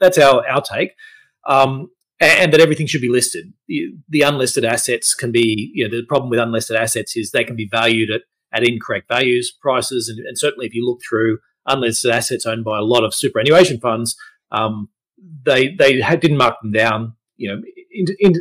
that's 0.00 0.18
our 0.18 0.46
our 0.46 0.62
take. 0.62 0.92
Um, 1.46 1.88
and 2.20 2.52
that 2.52 2.60
everything 2.60 2.86
should 2.86 3.00
be 3.00 3.08
listed. 3.08 3.52
The, 3.66 3.88
the, 4.08 4.20
unlisted 4.20 4.64
assets 4.64 5.12
can 5.12 5.32
be, 5.32 5.72
you 5.74 5.82
know, 5.82 5.90
the 5.90 6.06
problem 6.06 6.30
with 6.30 6.38
unlisted 6.38 6.76
assets 6.76 7.16
is 7.16 7.32
they 7.32 7.42
can 7.42 7.56
be 7.56 7.68
valued 7.68 8.12
at, 8.12 8.22
at 8.54 8.62
incorrect 8.62 9.08
values, 9.08 9.52
prices, 9.60 10.08
and, 10.08 10.24
and 10.24 10.38
certainly 10.38 10.66
if 10.66 10.72
you 10.72 10.86
look 10.86 11.00
through 11.08 11.38
unlisted 11.66 12.12
assets 12.12 12.46
owned 12.46 12.64
by 12.64 12.78
a 12.78 12.82
lot 12.82 13.02
of 13.02 13.12
superannuation 13.12 13.80
funds, 13.80 14.14
um, 14.52 14.88
they 15.44 15.74
they 15.74 16.00
had, 16.00 16.20
didn't 16.20 16.36
mark 16.36 16.60
them 16.62 16.72
down. 16.72 17.14
You 17.36 17.50
know, 17.50 17.62
in, 17.90 18.06
in, 18.18 18.34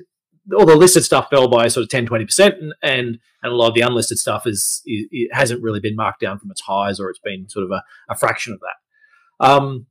all 0.55 0.65
the 0.65 0.75
listed 0.75 1.03
stuff 1.03 1.29
fell 1.29 1.47
by 1.47 1.67
sort 1.67 1.83
of 1.83 1.89
10, 1.89 2.07
20%, 2.07 2.45
and, 2.45 2.73
and, 2.81 3.19
and 3.43 3.53
a 3.53 3.55
lot 3.55 3.69
of 3.69 3.75
the 3.75 3.81
unlisted 3.81 4.17
stuff 4.17 4.47
is, 4.47 4.81
it 4.85 5.29
hasn't 5.33 5.61
really 5.61 5.79
been 5.79 5.95
marked 5.95 6.19
down 6.19 6.39
from 6.39 6.51
its 6.51 6.61
highs, 6.61 6.99
or 6.99 7.09
it's 7.09 7.19
been 7.19 7.47
sort 7.47 7.65
of 7.65 7.71
a, 7.71 7.83
a 8.09 8.15
fraction 8.15 8.53
of 8.53 8.59
that. 8.59 9.47
Um, 9.47 9.85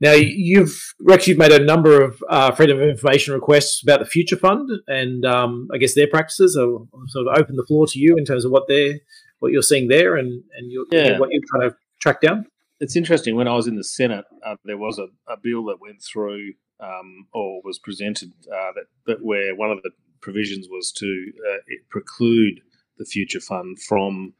now, 0.00 0.12
you've 0.12 0.94
Rex, 1.00 1.28
you've 1.28 1.38
made 1.38 1.52
a 1.52 1.64
number 1.64 2.02
of 2.02 2.22
uh, 2.28 2.50
freedom 2.50 2.80
of 2.80 2.88
information 2.88 3.34
requests 3.34 3.82
about 3.82 4.00
the 4.00 4.06
Future 4.06 4.36
Fund, 4.36 4.68
and 4.88 5.24
um, 5.24 5.68
I 5.72 5.78
guess 5.78 5.94
their 5.94 6.08
practices. 6.08 6.56
I'll 6.58 6.88
sort 7.06 7.28
of 7.28 7.38
open 7.38 7.54
the 7.54 7.64
floor 7.64 7.86
to 7.86 7.98
you 7.98 8.16
in 8.16 8.24
terms 8.24 8.44
of 8.44 8.50
what 8.50 8.64
they're 8.66 8.98
what 9.38 9.52
you're 9.52 9.62
seeing 9.62 9.86
there, 9.86 10.16
and 10.16 10.42
and 10.56 10.72
yeah. 10.90 11.20
what 11.20 11.30
you're 11.30 11.42
trying 11.48 11.70
to 11.70 11.76
track 12.00 12.20
down 12.20 12.46
it's 12.82 12.96
interesting. 12.96 13.36
When 13.36 13.46
I 13.46 13.54
was 13.54 13.68
in 13.68 13.76
the 13.76 13.84
Senate, 13.84 14.24
uh, 14.44 14.56
there 14.64 14.76
was 14.76 14.98
a, 14.98 15.06
a, 15.32 15.36
bill 15.40 15.64
that 15.66 15.80
went 15.80 16.02
through 16.02 16.54
um, 16.80 17.28
or 17.32 17.60
was 17.64 17.78
presented 17.78 18.32
uh, 18.48 18.72
that, 18.74 18.86
that, 19.06 19.18
where 19.24 19.54
one 19.54 19.70
of 19.70 19.80
the 19.84 19.90
provisions 20.20 20.66
was 20.68 20.90
to 20.96 21.32
uh, 21.48 21.58
preclude 21.90 22.60
the 22.98 23.04
future 23.04 23.38
fund 23.38 23.80
from 23.80 24.34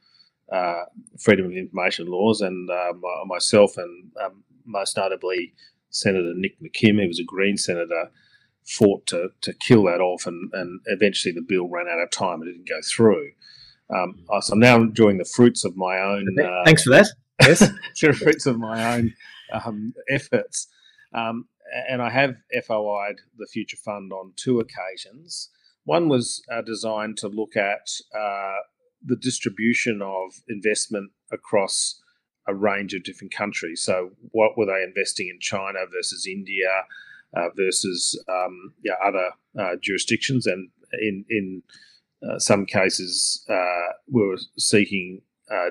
uh, 0.50 0.82
freedom 1.20 1.46
of 1.46 1.52
information 1.52 2.08
laws, 2.08 2.40
and 2.40 2.68
uh, 2.68 2.92
my, 3.00 3.22
myself 3.26 3.76
and 3.76 4.10
um, 4.22 4.42
most 4.66 4.96
notably 4.96 5.54
Senator 5.90 6.32
Nick 6.34 6.60
McKim, 6.60 7.00
who 7.00 7.06
was 7.06 7.20
a 7.20 7.24
Green 7.24 7.56
senator, 7.56 8.10
fought 8.66 9.06
to, 9.06 9.28
to 9.42 9.52
kill 9.52 9.84
that 9.84 10.00
off, 10.00 10.26
and, 10.26 10.50
and 10.52 10.80
eventually 10.86 11.32
the 11.32 11.46
bill 11.46 11.68
ran 11.68 11.86
out 11.86 12.02
of 12.02 12.10
time 12.10 12.42
and 12.42 12.48
it 12.48 12.54
didn't 12.54 12.68
go 12.68 12.80
through. 12.84 13.30
Um, 13.88 14.24
so 14.40 14.54
I'm 14.54 14.58
now 14.58 14.76
enjoying 14.76 15.18
the 15.18 15.30
fruits 15.36 15.64
of 15.64 15.76
my 15.76 15.98
own. 15.98 16.26
Thanks 16.64 16.82
for 16.82 16.90
that 16.90 17.06
yes, 17.42 17.70
through 17.98 18.14
fruits 18.14 18.46
of 18.46 18.58
my 18.58 18.96
own 18.96 19.14
um, 19.52 19.92
efforts. 20.08 20.68
Um, 21.14 21.46
and 21.88 22.02
I 22.02 22.10
have 22.10 22.36
FOI'd 22.66 23.20
the 23.38 23.46
Future 23.46 23.76
Fund 23.76 24.12
on 24.12 24.32
two 24.36 24.60
occasions. 24.60 25.50
One 25.84 26.08
was 26.08 26.42
uh, 26.52 26.62
designed 26.62 27.16
to 27.18 27.28
look 27.28 27.56
at 27.56 27.88
uh, 28.16 28.56
the 29.04 29.16
distribution 29.16 30.00
of 30.02 30.32
investment 30.48 31.10
across 31.32 32.00
a 32.46 32.54
range 32.54 32.94
of 32.94 33.04
different 33.04 33.32
countries. 33.32 33.82
So, 33.82 34.10
what 34.30 34.56
were 34.56 34.66
they 34.66 34.82
investing 34.84 35.28
in 35.28 35.38
China 35.40 35.80
versus 35.92 36.26
India 36.26 36.84
uh, 37.36 37.48
versus 37.56 38.22
um, 38.28 38.74
yeah, 38.84 38.94
other 39.04 39.30
uh, 39.58 39.76
jurisdictions? 39.80 40.46
And 40.46 40.70
in 41.00 41.24
in 41.30 41.62
uh, 42.28 42.38
some 42.38 42.66
cases, 42.66 43.44
uh, 43.48 43.92
we 44.10 44.26
were 44.26 44.38
seeking 44.58 45.22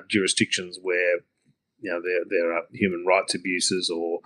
jurisdictions 0.08 0.78
where 0.80 1.01
you 1.82 1.90
know 1.90 2.00
there 2.00 2.24
there 2.28 2.52
are 2.52 2.62
human 2.72 3.04
rights 3.06 3.34
abuses 3.34 3.90
or 3.90 4.20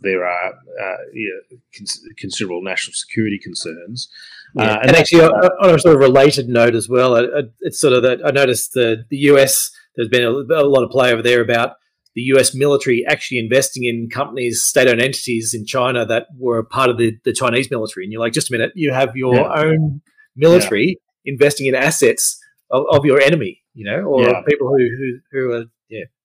there 0.00 0.24
are 0.24 0.52
uh, 0.52 0.96
you 1.12 1.42
know, 1.50 1.58
cons- 1.76 2.06
considerable 2.16 2.62
national 2.62 2.94
security 2.94 3.38
concerns. 3.38 4.08
Yeah. 4.54 4.62
Uh, 4.62 4.78
and, 4.80 4.88
and 4.88 4.96
actually, 4.96 5.22
on, 5.22 5.32
on 5.32 5.74
a 5.74 5.78
sort 5.78 5.94
of 5.94 6.00
related 6.00 6.48
note 6.48 6.74
as 6.74 6.88
well, 6.88 7.14
it's 7.60 7.80
sort 7.80 7.92
of 7.92 8.02
that 8.02 8.24
I 8.24 8.30
noticed 8.30 8.72
the 8.72 9.04
the 9.08 9.18
US. 9.18 9.70
There's 9.96 10.08
been 10.08 10.24
a, 10.24 10.30
a, 10.30 10.64
lot 10.64 10.84
of 10.84 10.90
play 10.90 11.12
over 11.12 11.22
there 11.22 11.42
about 11.42 11.76
the 12.14 12.22
US 12.22 12.54
military 12.54 13.04
actually 13.06 13.38
investing 13.38 13.84
in 13.84 14.08
companies, 14.08 14.62
state-owned 14.62 15.00
entities 15.00 15.54
in 15.54 15.66
China 15.66 16.06
that 16.06 16.28
were 16.38 16.62
part 16.62 16.88
of 16.88 16.98
the, 16.98 17.18
the 17.24 17.32
Chinese 17.32 17.70
military. 17.70 18.04
And 18.04 18.12
you're 18.12 18.20
like, 18.20 18.32
just 18.32 18.50
a 18.50 18.52
minute, 18.52 18.72
you 18.74 18.92
have 18.92 19.16
your 19.16 19.34
yeah. 19.34 19.52
own 19.54 20.00
military 20.36 20.98
yeah. 21.24 21.32
investing 21.32 21.66
in 21.66 21.74
assets 21.74 22.38
of, 22.70 22.84
of, 22.90 23.04
your 23.04 23.20
enemy, 23.20 23.62
you 23.74 23.84
know, 23.84 24.00
or 24.02 24.42
people 24.44 24.68
who, 24.68 24.88
who 24.96 25.18
who 25.30 25.52
are 25.52 25.60
yeah 25.60 25.64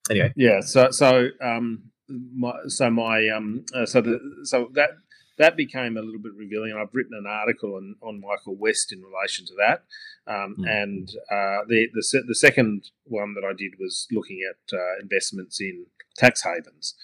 anyway. 0.10 0.34
Yeah. 0.36 0.62
So 0.62 0.92
so 0.92 1.30
um, 1.42 1.84
my, 2.08 2.54
so 2.68 2.90
my 2.90 3.28
um, 3.30 3.66
uh, 3.74 3.86
so 3.86 4.02
the 4.02 4.20
so 4.44 4.70
that 4.74 4.92
that 5.38 5.56
became 5.56 5.98
a 5.98 6.02
little 6.02 6.20
bit 6.20 6.34
revealing. 6.36 6.74
I've 6.74 6.94
written 6.94 7.18
an 7.18 7.28
article 7.28 7.76
on, 7.76 7.96
on 8.02 8.20
Michael 8.20 8.56
West 8.56 8.92
in 8.92 9.02
relation 9.02 9.46
to 9.46 9.54
that. 9.58 9.84
Um, 10.28 10.56
mm. 10.60 10.68
And 10.68 11.10
uh, 11.32 11.64
the, 11.68 11.88
the, 11.94 12.24
the 12.28 12.36
second 12.36 12.90
one 13.04 13.36
that 13.36 13.48
I 13.48 13.54
did 13.54 13.74
was 13.80 14.08
looking 14.12 14.40
at 14.50 14.78
uh, 14.78 15.00
investments 15.02 15.62
in 15.62 15.86
tax 16.16 16.44
havens. 16.44 16.96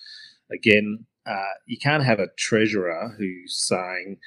Again, 0.51 1.05
uh, 1.25 1.53
you 1.67 1.77
can't 1.77 2.03
have 2.03 2.19
a 2.19 2.27
treasurer 2.37 3.15
who's 3.17 3.55
saying, 3.55 4.17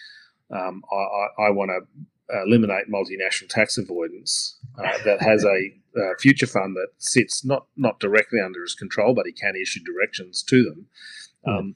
um, 0.50 0.82
I, 0.90 0.96
I, 0.96 1.46
I 1.48 1.50
want 1.50 1.70
to 1.70 2.42
eliminate 2.44 2.90
multinational 2.90 3.48
tax 3.48 3.76
avoidance 3.76 4.55
uh, 4.78 4.98
that 5.04 5.22
has 5.22 5.44
a 5.44 5.72
uh, 5.98 6.12
future 6.18 6.46
fund 6.46 6.76
that 6.76 6.88
sits 6.98 7.44
not 7.44 7.66
not 7.76 7.98
directly 8.00 8.40
under 8.40 8.62
his 8.62 8.74
control, 8.74 9.14
but 9.14 9.26
he 9.26 9.32
can 9.32 9.54
issue 9.56 9.80
directions 9.84 10.42
to 10.42 10.62
them. 10.64 10.86
Um, 11.46 11.74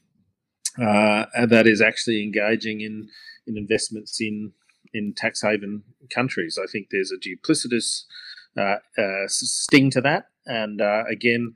uh, 0.78 1.46
that 1.46 1.66
is 1.66 1.80
actually 1.80 2.22
engaging 2.22 2.80
in 2.80 3.08
in 3.46 3.56
investments 3.56 4.20
in 4.20 4.52
in 4.92 5.14
tax 5.14 5.42
haven 5.42 5.82
countries. 6.10 6.58
I 6.62 6.66
think 6.70 6.88
there's 6.90 7.12
a 7.12 7.16
duplicitous 7.16 8.04
uh, 8.58 8.76
uh, 9.00 9.26
sting 9.26 9.90
to 9.90 10.00
that, 10.02 10.26
and 10.46 10.80
uh, 10.80 11.04
again, 11.10 11.54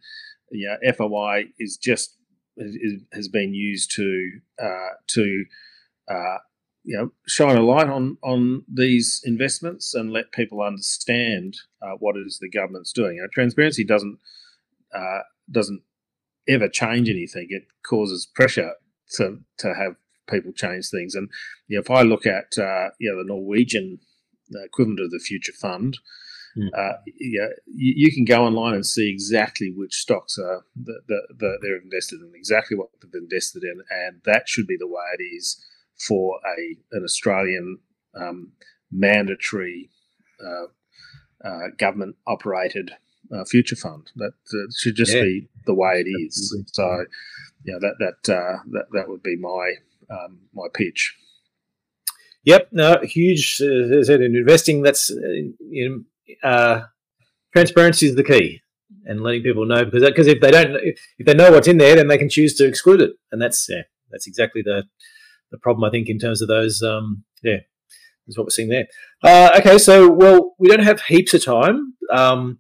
yeah, 0.50 0.76
FOI 0.96 1.46
is 1.58 1.76
just 1.76 2.16
is, 2.56 3.02
has 3.12 3.28
been 3.28 3.54
used 3.54 3.90
to 3.96 4.30
uh, 4.62 4.94
to 5.08 5.44
uh, 6.10 6.38
you 6.84 6.96
know 6.96 7.10
shine 7.26 7.56
a 7.56 7.62
light 7.62 7.88
on 7.88 8.18
on 8.22 8.62
these 8.72 9.22
investments 9.24 9.94
and 9.94 10.12
let 10.12 10.32
people 10.32 10.62
understand 10.62 11.56
what 11.98 12.16
it 12.16 12.26
is 12.26 12.38
the 12.38 12.50
government's 12.50 12.92
doing. 12.92 13.16
You 13.16 13.22
know, 13.22 13.28
transparency 13.32 13.84
doesn't 13.84 14.18
doesn't 15.50 15.82
ever 16.48 16.68
change 16.68 17.08
anything. 17.08 17.46
It 17.50 17.64
causes 17.86 18.26
pressure 18.26 18.72
to 19.12 19.38
to 19.58 19.74
have 19.74 19.96
people 20.28 20.52
change 20.52 20.88
things. 20.90 21.14
And 21.14 21.28
you 21.68 21.76
know, 21.76 21.80
if 21.80 21.90
I 21.90 22.02
look 22.02 22.26
at 22.26 22.56
uh, 22.58 22.90
you 22.98 23.10
know 23.10 23.18
the 23.18 23.28
Norwegian 23.28 23.98
equivalent 24.50 25.00
of 25.00 25.10
the 25.10 25.18
Future 25.18 25.52
Fund, 25.52 25.98
mm. 26.56 26.68
uh, 26.76 26.98
yeah, 27.18 27.48
you, 27.66 27.94
you, 27.96 28.12
can 28.12 28.24
go 28.24 28.44
online 28.44 28.74
and 28.74 28.86
see 28.86 29.10
exactly 29.10 29.72
which 29.74 29.94
stocks 29.94 30.38
are 30.38 30.64
that 30.84 31.00
the, 31.08 31.22
the, 31.38 31.58
they're 31.62 31.80
invested 31.80 32.20
in, 32.20 32.32
exactly 32.34 32.76
what 32.76 32.88
they've 33.00 33.22
invested 33.22 33.64
in, 33.64 33.82
and 33.90 34.20
that 34.24 34.48
should 34.48 34.66
be 34.66 34.76
the 34.78 34.86
way 34.86 35.02
it 35.18 35.22
is 35.22 35.64
for 35.98 36.38
a 36.46 36.76
an 36.92 37.04
Australian 37.04 37.78
um, 38.14 38.52
mandatory 38.90 39.90
uh, 40.44 41.46
uh 41.46 41.68
government 41.78 42.16
operated 42.26 42.92
uh, 43.32 43.44
future 43.44 43.76
fund. 43.76 44.10
That 44.16 44.32
should 44.76 44.96
just 44.96 45.14
yeah. 45.14 45.22
be 45.22 45.48
the 45.66 45.74
way 45.74 46.04
it 46.04 46.08
is. 46.08 46.56
So 46.72 47.04
yeah, 47.64 47.76
that 47.80 47.94
that 47.98 48.34
uh, 48.34 48.58
that 48.72 48.86
that 48.92 49.08
would 49.08 49.22
be 49.22 49.36
my 49.36 49.72
um, 50.10 50.40
my 50.54 50.66
pitch. 50.72 51.14
Yep, 52.44 52.68
no, 52.72 52.98
huge. 53.02 53.60
Uh, 53.60 53.96
as 53.98 54.08
I 54.08 54.12
said, 54.12 54.20
in 54.20 54.36
investing, 54.36 54.82
that's 54.82 55.10
uh, 55.10 56.46
uh, 56.46 56.82
transparency 57.52 58.06
is 58.06 58.16
the 58.16 58.24
key, 58.24 58.60
and 59.06 59.22
letting 59.22 59.42
people 59.42 59.64
know 59.64 59.84
because 59.84 60.02
because 60.02 60.26
if 60.26 60.40
they 60.40 60.50
don't 60.50 60.76
if, 60.76 61.00
if 61.18 61.26
they 61.26 61.34
know 61.34 61.50
what's 61.50 61.68
in 61.68 61.78
there, 61.78 61.96
then 61.96 62.08
they 62.08 62.18
can 62.18 62.28
choose 62.28 62.54
to 62.56 62.66
exclude 62.66 63.00
it, 63.00 63.12
and 63.32 63.40
that's 63.40 63.66
yeah, 63.68 63.82
that's 64.10 64.26
exactly 64.26 64.62
the 64.62 64.84
the 65.54 65.60
problem 65.60 65.84
I 65.84 65.90
think 65.90 66.08
in 66.08 66.18
terms 66.18 66.42
of 66.42 66.48
those. 66.48 66.82
Um, 66.82 67.24
yeah, 67.42 67.58
is 68.26 68.36
what 68.36 68.46
we're 68.46 68.50
seeing 68.50 68.68
there. 68.68 68.86
Uh, 69.22 69.50
okay, 69.58 69.78
so 69.78 70.10
well, 70.10 70.54
we 70.58 70.68
don't 70.68 70.82
have 70.82 71.02
heaps 71.02 71.34
of 71.34 71.44
time. 71.44 71.94
Um, 72.10 72.58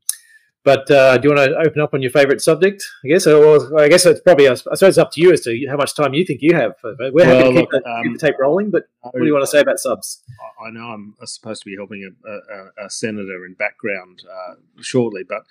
but 0.64 0.90
uh, 0.90 1.18
do 1.18 1.28
you 1.28 1.34
want 1.34 1.50
to 1.50 1.56
open 1.58 1.82
up 1.82 1.92
on 1.92 2.00
your 2.00 2.10
favourite 2.10 2.40
subject? 2.40 2.82
I 3.04 3.08
guess. 3.08 3.26
Or, 3.26 3.78
I 3.78 3.88
guess 3.88 4.06
it's 4.06 4.20
probably. 4.20 4.48
I 4.48 4.54
suppose 4.54 4.82
it's 4.82 4.98
up 4.98 5.12
to 5.12 5.20
you 5.20 5.30
as 5.32 5.42
to 5.42 5.66
how 5.68 5.76
much 5.76 5.94
time 5.94 6.14
you 6.14 6.24
think 6.24 6.40
you 6.40 6.54
have. 6.54 6.72
We're 6.82 7.12
well, 7.12 7.26
happy 7.26 7.42
to 7.42 7.60
keep, 7.60 7.72
look, 7.72 7.84
the, 7.84 7.90
um, 7.90 8.02
keep, 8.04 8.12
the, 8.18 8.26
tape 8.26 8.36
rolling. 8.40 8.70
But 8.70 8.84
what 9.02 9.12
do 9.18 9.26
you 9.26 9.34
want 9.34 9.42
to 9.42 9.50
say 9.50 9.60
about 9.60 9.78
subs? 9.78 10.22
I 10.64 10.70
know 10.70 10.84
I'm 10.84 11.14
supposed 11.24 11.62
to 11.64 11.66
be 11.68 11.76
helping 11.76 12.10
a, 12.26 12.30
a, 12.30 12.86
a 12.86 12.90
senator 12.90 13.44
in 13.44 13.54
background 13.58 14.22
uh, 14.26 14.54
shortly, 14.80 15.22
but 15.28 15.42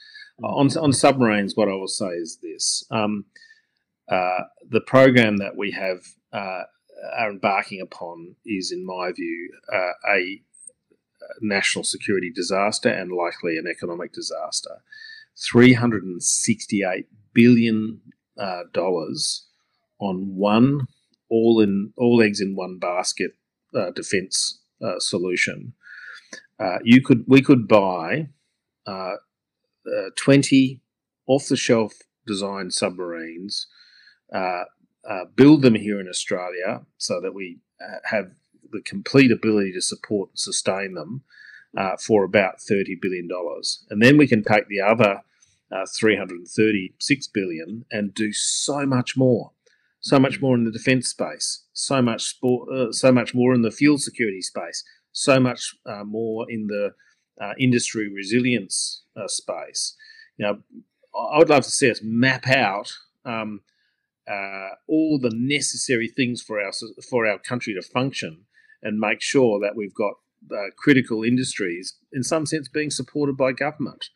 on 0.43 0.75
on 0.77 0.91
submarines, 0.93 1.55
what 1.55 1.67
I 1.67 1.73
will 1.73 1.87
say 1.87 2.07
is 2.07 2.39
this: 2.41 2.83
um, 2.89 3.25
uh, 4.09 4.39
the 4.67 4.81
program 4.81 5.37
that 5.37 5.55
we 5.55 5.71
have 5.71 5.99
uh, 6.33 6.63
are 7.17 7.29
embarking 7.29 7.81
upon 7.81 8.35
is, 8.45 8.71
in 8.71 8.85
my 8.85 9.11
view, 9.11 9.51
uh, 9.71 9.91
a 10.09 10.41
national 11.41 11.83
security 11.83 12.31
disaster 12.33 12.89
and 12.89 13.11
likely 13.11 13.57
an 13.57 13.67
economic 13.67 14.13
disaster. 14.13 14.81
$368 15.37 17.05
billion 17.33 18.01
uh, 18.37 18.63
on 19.99 20.35
one 20.35 20.87
all 21.29 21.59
in 21.61 21.91
all 21.97 22.21
eggs 22.21 22.39
in 22.39 22.55
one 22.55 22.77
basket 22.77 23.31
uh, 23.75 23.89
defense 23.91 24.59
uh, 24.85 24.99
solution. 24.99 25.73
Uh, 26.59 26.77
you 26.83 27.01
could 27.01 27.23
we 27.27 27.41
could 27.41 27.67
buy 27.67 28.27
uh, 28.85 29.15
uh, 29.87 30.09
20 30.15 30.79
off 31.25 31.47
the 31.47 31.57
shelf 31.57 31.93
designed 32.27 32.73
submarines, 32.73 33.67
build 35.35 35.61
them 35.61 35.75
here 35.75 35.99
in 35.99 36.07
Australia 36.07 36.81
so 36.97 37.19
that 37.21 37.33
we 37.33 37.59
have 38.05 38.31
the 38.71 38.81
complete 38.81 39.31
ability 39.31 39.71
to 39.73 39.81
support 39.81 40.29
and 40.29 40.39
sustain 40.39 40.93
them 40.95 41.23
uh, 41.77 41.95
for 41.97 42.23
about 42.23 42.55
$30 42.59 43.01
billion. 43.01 43.27
And 43.89 44.01
then 44.01 44.17
we 44.17 44.27
can 44.27 44.43
take 44.43 44.67
the 44.67 44.81
other 44.81 45.21
uh, 45.71 45.85
336 45.97 47.27
billion 47.27 47.85
and 47.91 48.13
do 48.13 48.31
so 48.33 48.85
much 48.85 49.17
more, 49.17 49.51
so 49.99 50.19
much 50.19 50.41
more 50.41 50.55
in 50.55 50.65
the 50.65 50.71
defence 50.71 51.09
space, 51.09 51.63
so 51.73 52.01
much 52.01 52.23
sport, 52.23 52.69
uh, 52.71 52.91
so 52.91 53.11
much 53.11 53.33
more 53.33 53.53
in 53.53 53.61
the 53.61 53.71
fuel 53.71 53.97
security 53.97 54.41
space, 54.41 54.83
so 55.11 55.39
much 55.39 55.75
uh, 55.85 56.03
more 56.03 56.45
in 56.49 56.67
the 56.67 56.91
uh, 57.41 57.53
industry 57.59 58.11
resilience 58.13 59.03
uh, 59.17 59.27
space. 59.27 59.95
You 60.37 60.45
know, 60.45 60.59
I 61.15 61.37
would 61.37 61.49
love 61.49 61.63
to 61.63 61.71
see 61.71 61.89
us 61.89 62.01
map 62.03 62.47
out 62.47 62.93
um, 63.25 63.61
uh, 64.29 64.75
all 64.87 65.19
the 65.19 65.33
necessary 65.33 66.07
things 66.07 66.41
for 66.41 66.61
our 66.61 66.71
for 67.09 67.27
our 67.27 67.37
country 67.37 67.73
to 67.73 67.81
function 67.81 68.45
and 68.81 68.99
make 68.99 69.21
sure 69.21 69.59
that 69.59 69.75
we've 69.75 69.93
got 69.93 70.13
uh, 70.51 70.71
critical 70.77 71.23
industries, 71.23 71.95
in 72.11 72.23
some 72.23 72.45
sense, 72.45 72.67
being 72.67 72.91
supported 72.91 73.37
by 73.37 73.51
government. 73.51 74.09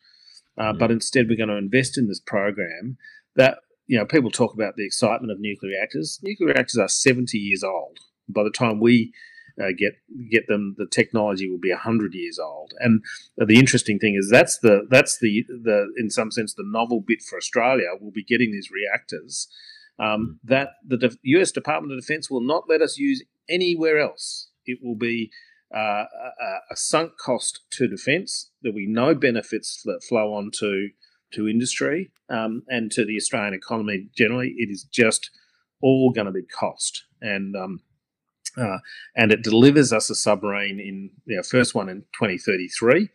Uh, 0.58 0.72
mm. 0.72 0.78
But 0.78 0.90
instead, 0.90 1.26
we're 1.28 1.36
going 1.36 1.48
to 1.48 1.56
invest 1.56 1.96
in 1.96 2.08
this 2.08 2.20
program 2.20 2.96
that, 3.36 3.58
you 3.86 3.98
know, 3.98 4.04
people 4.04 4.30
talk 4.30 4.54
about 4.54 4.76
the 4.76 4.84
excitement 4.84 5.32
of 5.32 5.40
nuclear 5.40 5.72
reactors. 5.72 6.18
Nuclear 6.22 6.48
reactors 6.48 6.78
are 6.78 6.88
70 6.88 7.38
years 7.38 7.62
old. 7.62 7.98
By 8.28 8.42
the 8.42 8.50
time 8.50 8.80
we 8.80 9.12
uh, 9.60 9.68
get 9.76 9.94
get 10.30 10.46
them, 10.46 10.74
the 10.76 10.86
technology 10.86 11.48
will 11.48 11.58
be 11.58 11.70
100 11.70 12.14
years 12.14 12.38
old. 12.38 12.72
And 12.78 13.02
the 13.36 13.58
interesting 13.58 13.98
thing 13.98 14.16
is 14.18 14.28
that's 14.30 14.58
the 14.58 14.86
that's 14.90 15.18
the 15.18 15.44
the 15.48 15.92
in 15.96 16.10
some 16.10 16.30
sense 16.30 16.54
the 16.54 16.62
novel 16.64 17.02
bit 17.06 17.22
for 17.22 17.36
Australia. 17.36 17.86
We'll 17.98 18.12
be 18.12 18.24
getting 18.24 18.52
these 18.52 18.70
reactors 18.70 19.48
um, 19.98 20.38
that 20.44 20.70
the 20.86 21.16
U.S. 21.22 21.52
Department 21.52 21.92
of 21.92 22.00
Defense 22.00 22.30
will 22.30 22.40
not 22.40 22.64
let 22.68 22.82
us 22.82 22.98
use 22.98 23.24
anywhere 23.48 23.98
else. 23.98 24.48
It 24.64 24.78
will 24.82 24.96
be 24.96 25.30
uh, 25.74 26.04
a, 26.04 26.58
a, 26.70 26.76
sunk 26.76 27.12
cost 27.18 27.60
to 27.72 27.88
defence. 27.88 28.50
There'll 28.62 28.76
be 28.76 28.86
no 28.86 29.14
benefits 29.14 29.82
that 29.84 30.02
flow 30.08 30.32
on 30.32 30.50
to, 30.60 30.88
to 31.34 31.48
industry 31.48 32.10
um, 32.30 32.62
and 32.68 32.90
to 32.92 33.04
the 33.04 33.16
Australian 33.16 33.54
economy 33.54 34.08
generally. 34.16 34.54
It 34.56 34.70
is 34.70 34.84
just 34.84 35.30
all 35.82 36.10
going 36.10 36.26
to 36.26 36.32
be 36.32 36.46
cost. 36.46 37.04
And 37.20 37.54
um, 37.56 37.80
uh, 38.56 38.78
and 39.14 39.30
it 39.30 39.42
delivers 39.42 39.92
us 39.92 40.10
a 40.10 40.14
submarine 40.14 40.80
in 40.80 41.10
the 41.26 41.34
you 41.34 41.36
know, 41.36 41.42
first 41.42 41.74
one 41.74 41.88
in 41.88 42.00
2033 42.18 43.08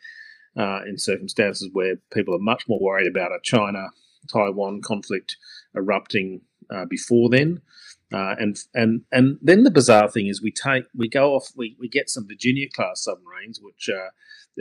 uh, 0.58 0.80
in 0.88 0.98
circumstances 0.98 1.70
where 1.74 1.96
people 2.14 2.36
are 2.36 2.40
much 2.40 2.64
more 2.68 2.80
worried 2.80 3.08
about 3.08 3.32
a 3.32 3.40
China 3.44 3.88
Taiwan 4.32 4.82
conflict 4.82 5.36
erupting 5.76 6.42
uh, 6.70 6.86
before 6.86 7.30
then. 7.30 7.61
Uh, 8.14 8.36
and 8.39 8.57
and 8.76 9.01
and 9.11 9.39
then 9.41 9.64
the 9.64 9.72
bizarre 9.72 10.07
thing 10.07 10.28
is 10.28 10.41
we 10.41 10.51
take 10.51 10.86
we 10.95 11.09
go 11.09 11.34
off 11.34 11.51
we, 11.55 11.76
we 11.80 11.89
get 11.89 12.09
some 12.09 12.28
Virginia 12.28 12.68
class 12.70 13.03
submarines 13.03 13.59
which 13.59 13.89
uh, 13.89 14.09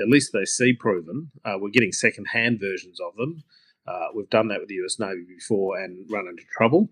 at 0.00 0.08
least 0.08 0.32
they 0.32 0.44
sea 0.44 0.72
proven. 0.72 1.30
Uh, 1.44 1.56
we're 1.60 1.68
getting 1.70 1.92
second 1.92 2.26
hand 2.32 2.58
versions 2.58 2.98
of 2.98 3.14
them. 3.16 3.42
Uh, 3.86 4.06
we've 4.14 4.30
done 4.30 4.48
that 4.48 4.60
with 4.60 4.68
the 4.68 4.76
U.S. 4.76 4.98
Navy 4.98 5.24
before 5.28 5.78
and 5.78 6.06
run 6.10 6.28
into 6.28 6.44
trouble 6.56 6.88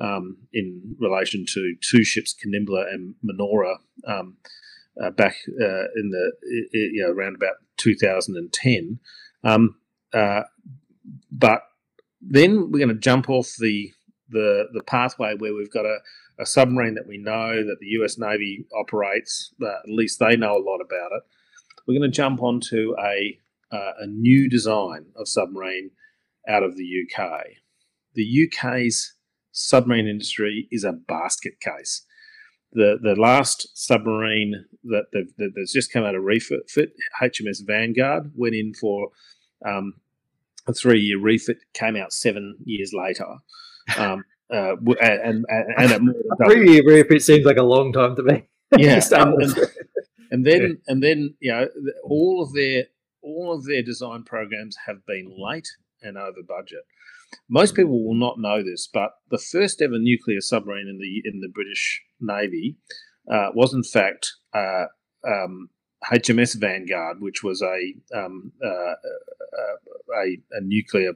um, 0.00 0.36
in 0.52 0.96
relation 0.98 1.46
to 1.48 1.76
two 1.80 2.04
ships, 2.04 2.34
Kanimbla 2.34 2.92
and 2.92 3.14
Manoora, 3.24 3.76
um, 4.06 4.36
uh, 5.02 5.10
back 5.10 5.36
uh, 5.48 5.84
in 5.96 6.10
the 6.10 6.32
you 6.72 7.04
know 7.06 7.12
around 7.12 7.36
about 7.36 7.54
2010. 7.78 8.98
Um, 9.44 9.76
but 11.30 11.62
then 12.20 12.70
we're 12.70 12.84
going 12.84 12.88
to 12.88 12.94
jump 12.94 13.30
off 13.30 13.54
the 13.58 13.92
the 14.32 14.68
the 14.72 14.82
pathway 14.82 15.34
where 15.36 15.54
we've 15.54 15.72
got 15.72 15.86
a, 15.86 15.98
a 16.38 16.46
submarine 16.46 16.94
that 16.94 17.06
we 17.06 17.18
know 17.18 17.56
that 17.64 17.76
the 17.80 17.88
US 18.00 18.18
Navy 18.18 18.66
operates, 18.78 19.54
at 19.62 19.88
least 19.88 20.18
they 20.18 20.36
know 20.36 20.56
a 20.56 20.66
lot 20.66 20.80
about 20.80 21.12
it. 21.12 21.22
We're 21.86 21.98
going 21.98 22.10
to 22.10 22.16
jump 22.16 22.42
onto 22.42 22.94
a 22.98 23.38
uh, 23.72 23.92
a 24.00 24.06
new 24.06 24.48
design 24.48 25.06
of 25.16 25.28
submarine 25.28 25.90
out 26.48 26.62
of 26.62 26.76
the 26.76 26.84
UK. 26.84 27.44
The 28.14 28.48
UK's 28.48 29.14
submarine 29.52 30.06
industry 30.06 30.68
is 30.70 30.84
a 30.84 30.92
basket 30.92 31.60
case. 31.60 32.04
the 32.72 32.98
the 33.02 33.14
last 33.16 33.68
submarine 33.74 34.66
that, 34.84 35.04
that 35.12 35.52
that's 35.54 35.72
just 35.72 35.92
come 35.92 36.04
out 36.04 36.14
of 36.14 36.22
refit, 36.22 36.70
HMS 37.22 37.66
Vanguard, 37.66 38.32
went 38.34 38.54
in 38.54 38.74
for 38.74 39.10
um, 39.64 39.94
a 40.66 40.72
three 40.72 41.00
year 41.00 41.18
refit, 41.18 41.58
came 41.74 41.96
out 41.96 42.12
seven 42.12 42.56
years 42.64 42.92
later. 42.94 43.26
Um, 43.96 44.24
uh, 44.52 44.76
and, 45.00 45.44
and, 45.48 45.92
and 45.92 46.14
three 46.44 46.70
year 46.70 46.82
refit 46.86 47.22
seems 47.22 47.46
like 47.46 47.56
a 47.56 47.62
long 47.62 47.92
time 47.92 48.16
to 48.16 48.22
me. 48.22 48.44
Yeah, 48.78 49.02
and, 49.10 49.42
and, 49.42 49.56
and, 50.30 50.46
then 50.46 50.78
and 50.86 51.02
then 51.02 51.34
you 51.40 51.52
know 51.52 51.68
all 52.04 52.42
of 52.42 52.54
their 52.54 52.84
all 53.20 53.54
of 53.54 53.66
their 53.66 53.82
design 53.82 54.22
programs 54.22 54.76
have 54.86 55.04
been 55.04 55.30
late 55.36 55.68
and 56.00 56.16
over 56.16 56.42
budget. 56.42 56.86
Most 57.50 57.74
people 57.74 58.02
will 58.02 58.14
not 58.14 58.38
know 58.38 58.62
this, 58.62 58.88
but 58.90 59.10
the 59.30 59.36
first 59.36 59.82
ever 59.82 59.98
nuclear 59.98 60.40
submarine 60.40 60.88
in 60.88 60.98
the 60.98 61.22
in 61.30 61.40
the 61.40 61.48
British 61.48 62.02
Navy 62.18 62.76
uh, 63.30 63.48
was 63.54 63.74
in 63.74 63.82
fact 63.82 64.32
uh, 64.54 64.86
um, 65.26 65.68
HMS 66.10 66.58
Vanguard, 66.58 67.20
which 67.20 67.42
was 67.42 67.62
a 67.62 67.94
um, 68.18 68.52
uh, 68.64 68.68
uh, 68.68 69.76
a, 70.16 70.38
a, 70.52 70.60
nuclear 70.60 71.12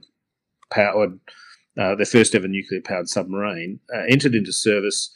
powered 0.71 1.19
uh, 1.79 1.95
the 1.95 2.07
first 2.07 2.35
ever 2.35 2.49
nuclear 2.49 2.81
powered 2.81 3.09
submarine, 3.09 3.81
uh, 3.95 4.03
entered 4.09 4.35
into 4.35 4.53
service. 4.53 5.12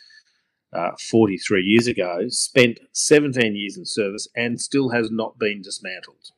43 1.11 1.65
years 1.65 1.89
ago, 1.89 2.29
spent 2.29 2.79
17 2.93 3.57
years 3.57 3.77
in 3.77 3.85
service 3.85 4.29
and 4.37 4.61
still 4.61 4.91
has 4.91 5.11
not 5.11 5.37
been 5.37 5.61
dismantled. 5.63 6.31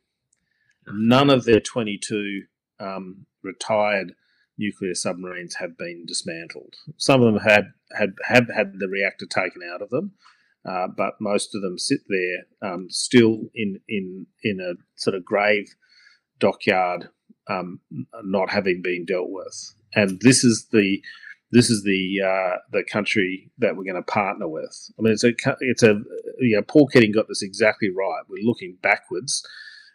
None 0.86 1.28
of 1.28 1.44
their 1.44 1.60
22 1.60 2.44
um, 2.80 3.26
retired 3.42 4.14
nuclear 4.58 4.94
submarines 4.94 5.56
have 5.56 5.76
been 5.76 6.04
dismantled. 6.06 6.74
Some 6.96 7.22
of 7.22 7.32
them 7.32 7.42
had 7.42 7.72
had 7.96 8.14
have 8.24 8.48
had 8.54 8.78
the 8.78 8.88
reactor 8.88 9.26
taken 9.26 9.62
out 9.62 9.82
of 9.82 9.90
them, 9.90 10.12
uh, 10.68 10.88
but 10.88 11.14
most 11.20 11.54
of 11.54 11.62
them 11.62 11.78
sit 11.78 12.00
there 12.08 12.70
um, 12.70 12.88
still 12.90 13.50
in 13.54 13.80
in 13.88 14.26
in 14.42 14.60
a 14.60 14.74
sort 14.96 15.16
of 15.16 15.24
grave 15.24 15.74
dockyard, 16.38 17.08
um, 17.48 17.80
not 18.22 18.50
having 18.50 18.82
been 18.82 19.04
dealt 19.04 19.30
with. 19.30 19.74
And 19.94 20.20
this 20.20 20.44
is 20.44 20.68
the 20.72 21.02
this 21.50 21.68
is 21.68 21.82
the 21.84 22.20
uh, 22.24 22.58
the 22.70 22.84
country 22.84 23.50
that 23.58 23.76
we're 23.76 23.84
going 23.84 23.96
to 23.96 24.02
partner 24.02 24.48
with. 24.48 24.90
I 24.98 25.02
mean, 25.02 25.12
it's 25.12 25.24
a 25.24 25.32
it's 25.60 25.82
a 25.82 26.00
you 26.38 26.56
know, 26.56 26.62
Paul 26.62 26.88
Keating 26.88 27.12
got 27.12 27.28
this 27.28 27.42
exactly 27.42 27.90
right. 27.90 28.22
We're 28.28 28.44
looking 28.44 28.78
backwards 28.82 29.46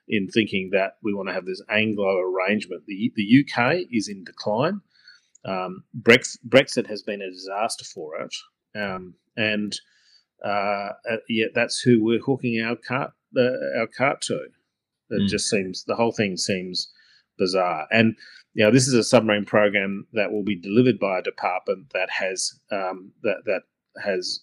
in 0.07 0.27
thinking 0.27 0.69
that 0.71 0.93
we 1.03 1.13
want 1.13 1.29
to 1.29 1.33
have 1.33 1.45
this 1.45 1.61
Anglo 1.69 2.19
arrangement. 2.19 2.83
The, 2.87 3.11
the 3.15 3.45
UK 3.45 3.87
is 3.91 4.07
in 4.07 4.23
decline. 4.23 4.81
Um, 5.45 5.83
Brexit, 5.99 6.37
Brexit 6.47 6.87
has 6.87 7.03
been 7.03 7.21
a 7.21 7.29
disaster 7.29 7.85
for 7.85 8.21
it. 8.21 8.33
Um, 8.79 9.15
and 9.35 9.75
uh, 10.43 10.91
uh, 11.09 11.17
yet 11.27 11.49
that's 11.53 11.79
who 11.79 12.03
we're 12.03 12.19
hooking 12.19 12.61
our 12.61 12.75
cart, 12.75 13.11
uh, 13.35 13.79
our 13.79 13.87
cart 13.87 14.21
to. 14.21 14.35
It 15.09 15.21
mm. 15.21 15.27
just 15.27 15.49
seems, 15.49 15.83
the 15.85 15.95
whole 15.95 16.11
thing 16.11 16.37
seems 16.37 16.91
bizarre. 17.37 17.87
And, 17.91 18.15
you 18.53 18.63
know, 18.63 18.71
this 18.71 18.87
is 18.87 18.93
a 18.93 19.03
submarine 19.03 19.45
program 19.45 20.07
that 20.13 20.31
will 20.31 20.43
be 20.43 20.55
delivered 20.55 20.99
by 20.99 21.19
a 21.19 21.23
department 21.23 21.91
that 21.93 22.09
has, 22.09 22.59
um, 22.71 23.11
that, 23.23 23.43
that 23.45 23.61
has 24.03 24.41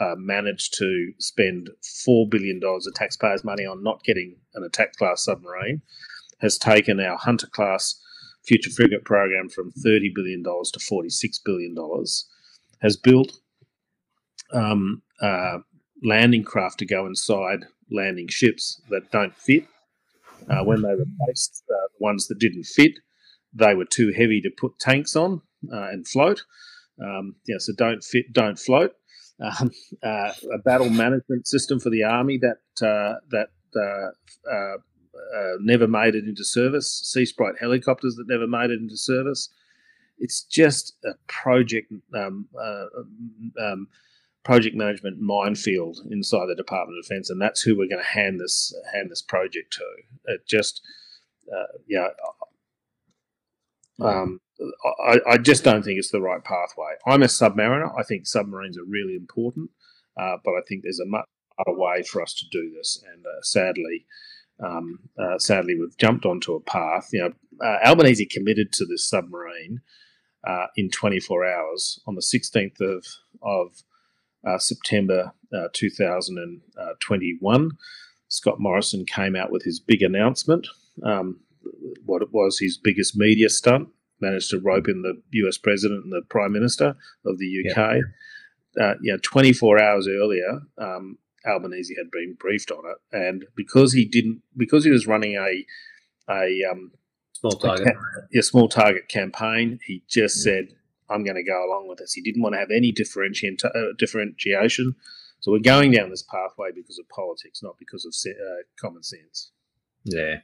uh, 0.00 0.14
managed 0.16 0.74
to 0.78 1.12
spend 1.18 1.70
$4 2.08 2.28
billion 2.30 2.60
of 2.62 2.94
taxpayers' 2.94 3.44
money 3.44 3.64
on 3.64 3.82
not 3.82 4.02
getting 4.04 4.36
an 4.54 4.64
attack 4.64 4.94
class 4.94 5.24
submarine, 5.24 5.82
has 6.40 6.58
taken 6.58 7.00
our 7.00 7.16
Hunter 7.16 7.46
class 7.46 8.00
future 8.46 8.70
frigate 8.70 9.04
program 9.04 9.48
from 9.48 9.72
$30 9.72 10.14
billion 10.14 10.42
to 10.42 10.78
$46 10.78 11.38
billion, 11.44 11.74
has 12.82 12.96
built 12.96 13.32
um, 14.52 15.02
uh, 15.20 15.58
landing 16.02 16.44
craft 16.44 16.78
to 16.78 16.86
go 16.86 17.06
inside 17.06 17.64
landing 17.90 18.28
ships 18.28 18.80
that 18.90 19.10
don't 19.10 19.36
fit. 19.36 19.64
Uh, 20.50 20.64
when 20.64 20.82
they 20.82 20.90
replaced 20.90 21.64
uh, 21.70 21.88
the 21.98 22.04
ones 22.04 22.28
that 22.28 22.38
didn't 22.38 22.64
fit, 22.64 22.92
they 23.52 23.74
were 23.74 23.84
too 23.84 24.12
heavy 24.16 24.40
to 24.40 24.50
put 24.50 24.78
tanks 24.78 25.16
on 25.16 25.40
uh, 25.72 25.88
and 25.90 26.06
float. 26.06 26.42
Um, 27.02 27.36
yeah, 27.46 27.56
so 27.58 27.72
don't 27.76 28.02
fit, 28.04 28.32
don't 28.32 28.58
float 28.58 28.92
um, 29.42 29.70
uh, 30.02 30.32
a 30.52 30.58
battle 30.64 30.90
management 30.90 31.46
system 31.46 31.80
for 31.80 31.90
the 31.90 32.04
army 32.04 32.38
that 32.38 32.86
uh, 32.86 33.18
that 33.30 33.48
uh, 33.80 35.56
never 35.60 35.88
made 35.88 36.14
it 36.14 36.24
into 36.24 36.44
service. 36.44 37.00
Sea 37.04 37.26
Sprite 37.26 37.54
helicopters 37.60 38.14
that 38.16 38.26
never 38.28 38.46
made 38.46 38.70
it 38.70 38.80
into 38.80 38.96
service. 38.96 39.48
It's 40.18 40.44
just 40.44 40.94
a 41.04 41.14
project 41.26 41.92
um, 42.14 42.48
um, 43.60 43.88
project 44.44 44.76
management 44.76 45.18
minefield 45.20 46.00
inside 46.10 46.46
the 46.46 46.54
Department 46.54 46.98
of 46.98 47.04
Defence, 47.04 47.30
and 47.30 47.40
that's 47.40 47.62
who 47.62 47.76
we're 47.76 47.88
going 47.88 48.02
to 48.02 48.08
hand 48.08 48.40
this 48.40 48.74
hand 48.92 49.10
this 49.10 49.22
project 49.22 49.72
to. 49.74 50.32
It 50.32 50.46
just 50.46 50.80
yeah. 51.88 52.08
Um, 54.00 54.40
I, 55.06 55.20
I, 55.28 55.38
just 55.38 55.62
don't 55.62 55.84
think 55.84 55.98
it's 55.98 56.10
the 56.10 56.20
right 56.20 56.42
pathway. 56.42 56.94
I'm 57.06 57.22
a 57.22 57.26
submariner. 57.26 57.92
I 57.98 58.02
think 58.02 58.26
submarines 58.26 58.78
are 58.78 58.84
really 58.84 59.14
important, 59.14 59.70
uh, 60.16 60.36
but 60.44 60.52
I 60.52 60.60
think 60.68 60.82
there's 60.82 61.00
a 61.00 61.06
much 61.06 61.26
other 61.58 61.76
way 61.76 62.02
for 62.02 62.22
us 62.22 62.34
to 62.34 62.46
do 62.50 62.72
this. 62.76 63.02
And 63.12 63.24
uh, 63.24 63.42
sadly, 63.42 64.06
um, 64.62 65.00
uh, 65.18 65.38
sadly, 65.38 65.76
we've 65.78 65.96
jumped 65.96 66.24
onto 66.24 66.54
a 66.54 66.60
path. 66.60 67.08
You 67.12 67.20
know, 67.20 67.66
uh, 67.66 67.86
Albanese 67.86 68.26
committed 68.26 68.72
to 68.72 68.86
this 68.86 69.08
submarine 69.08 69.80
uh, 70.46 70.66
in 70.76 70.90
24 70.90 71.44
hours 71.44 72.00
on 72.06 72.14
the 72.14 72.20
16th 72.20 72.80
of 72.80 73.06
of 73.42 73.82
uh, 74.46 74.58
September 74.58 75.32
2021. 75.72 77.70
Scott 78.28 78.58
Morrison 78.58 79.04
came 79.06 79.36
out 79.36 79.52
with 79.52 79.62
his 79.62 79.78
big 79.78 80.02
announcement. 80.02 80.66
Um, 81.04 81.40
what 82.04 82.22
it 82.22 82.32
was 82.32 82.58
his 82.58 82.76
biggest 82.76 83.16
media 83.16 83.48
stunt 83.48 83.88
managed 84.20 84.50
to 84.50 84.60
rope 84.60 84.88
in 84.88 85.02
the 85.02 85.20
US 85.44 85.58
president 85.58 86.04
and 86.04 86.12
the 86.12 86.22
prime 86.28 86.52
minister 86.52 86.96
of 87.24 87.38
the 87.38 87.64
UK. 87.64 87.96
Yeah, 88.76 88.84
uh, 88.84 88.94
yeah 89.02 89.16
24 89.22 89.80
hours 89.80 90.08
earlier, 90.08 90.60
um, 90.78 91.18
Albanese 91.46 91.94
had 91.96 92.10
been 92.10 92.36
briefed 92.38 92.70
on 92.70 92.84
it, 92.86 93.16
and 93.16 93.44
because 93.54 93.92
he 93.92 94.04
didn't, 94.04 94.42
because 94.56 94.84
he 94.84 94.90
was 94.90 95.06
running 95.06 95.36
a 95.36 95.64
a 96.30 96.62
um, 96.70 96.90
small 97.34 97.52
target, 97.52 97.94
a, 98.34 98.38
a 98.38 98.42
small 98.42 98.68
target 98.68 99.08
campaign, 99.08 99.78
he 99.86 100.02
just 100.08 100.38
yeah. 100.38 100.52
said, 100.52 100.68
"I'm 101.10 101.24
going 101.24 101.36
to 101.36 101.44
go 101.44 101.64
along 101.64 101.88
with 101.88 101.98
this." 101.98 102.12
He 102.12 102.22
didn't 102.22 102.42
want 102.42 102.54
to 102.54 102.58
have 102.58 102.70
any 102.70 102.92
differenti- 102.92 103.64
uh, 103.64 103.92
differentiation. 103.98 104.94
So 105.40 105.52
we're 105.52 105.58
going 105.58 105.90
down 105.90 106.10
this 106.10 106.22
pathway 106.22 106.70
because 106.74 106.98
of 106.98 107.08
politics, 107.08 107.62
not 107.62 107.78
because 107.78 108.04
of 108.06 108.14
uh, 108.30 108.62
common 108.80 109.02
sense. 109.02 109.50
Yeah. 110.04 110.36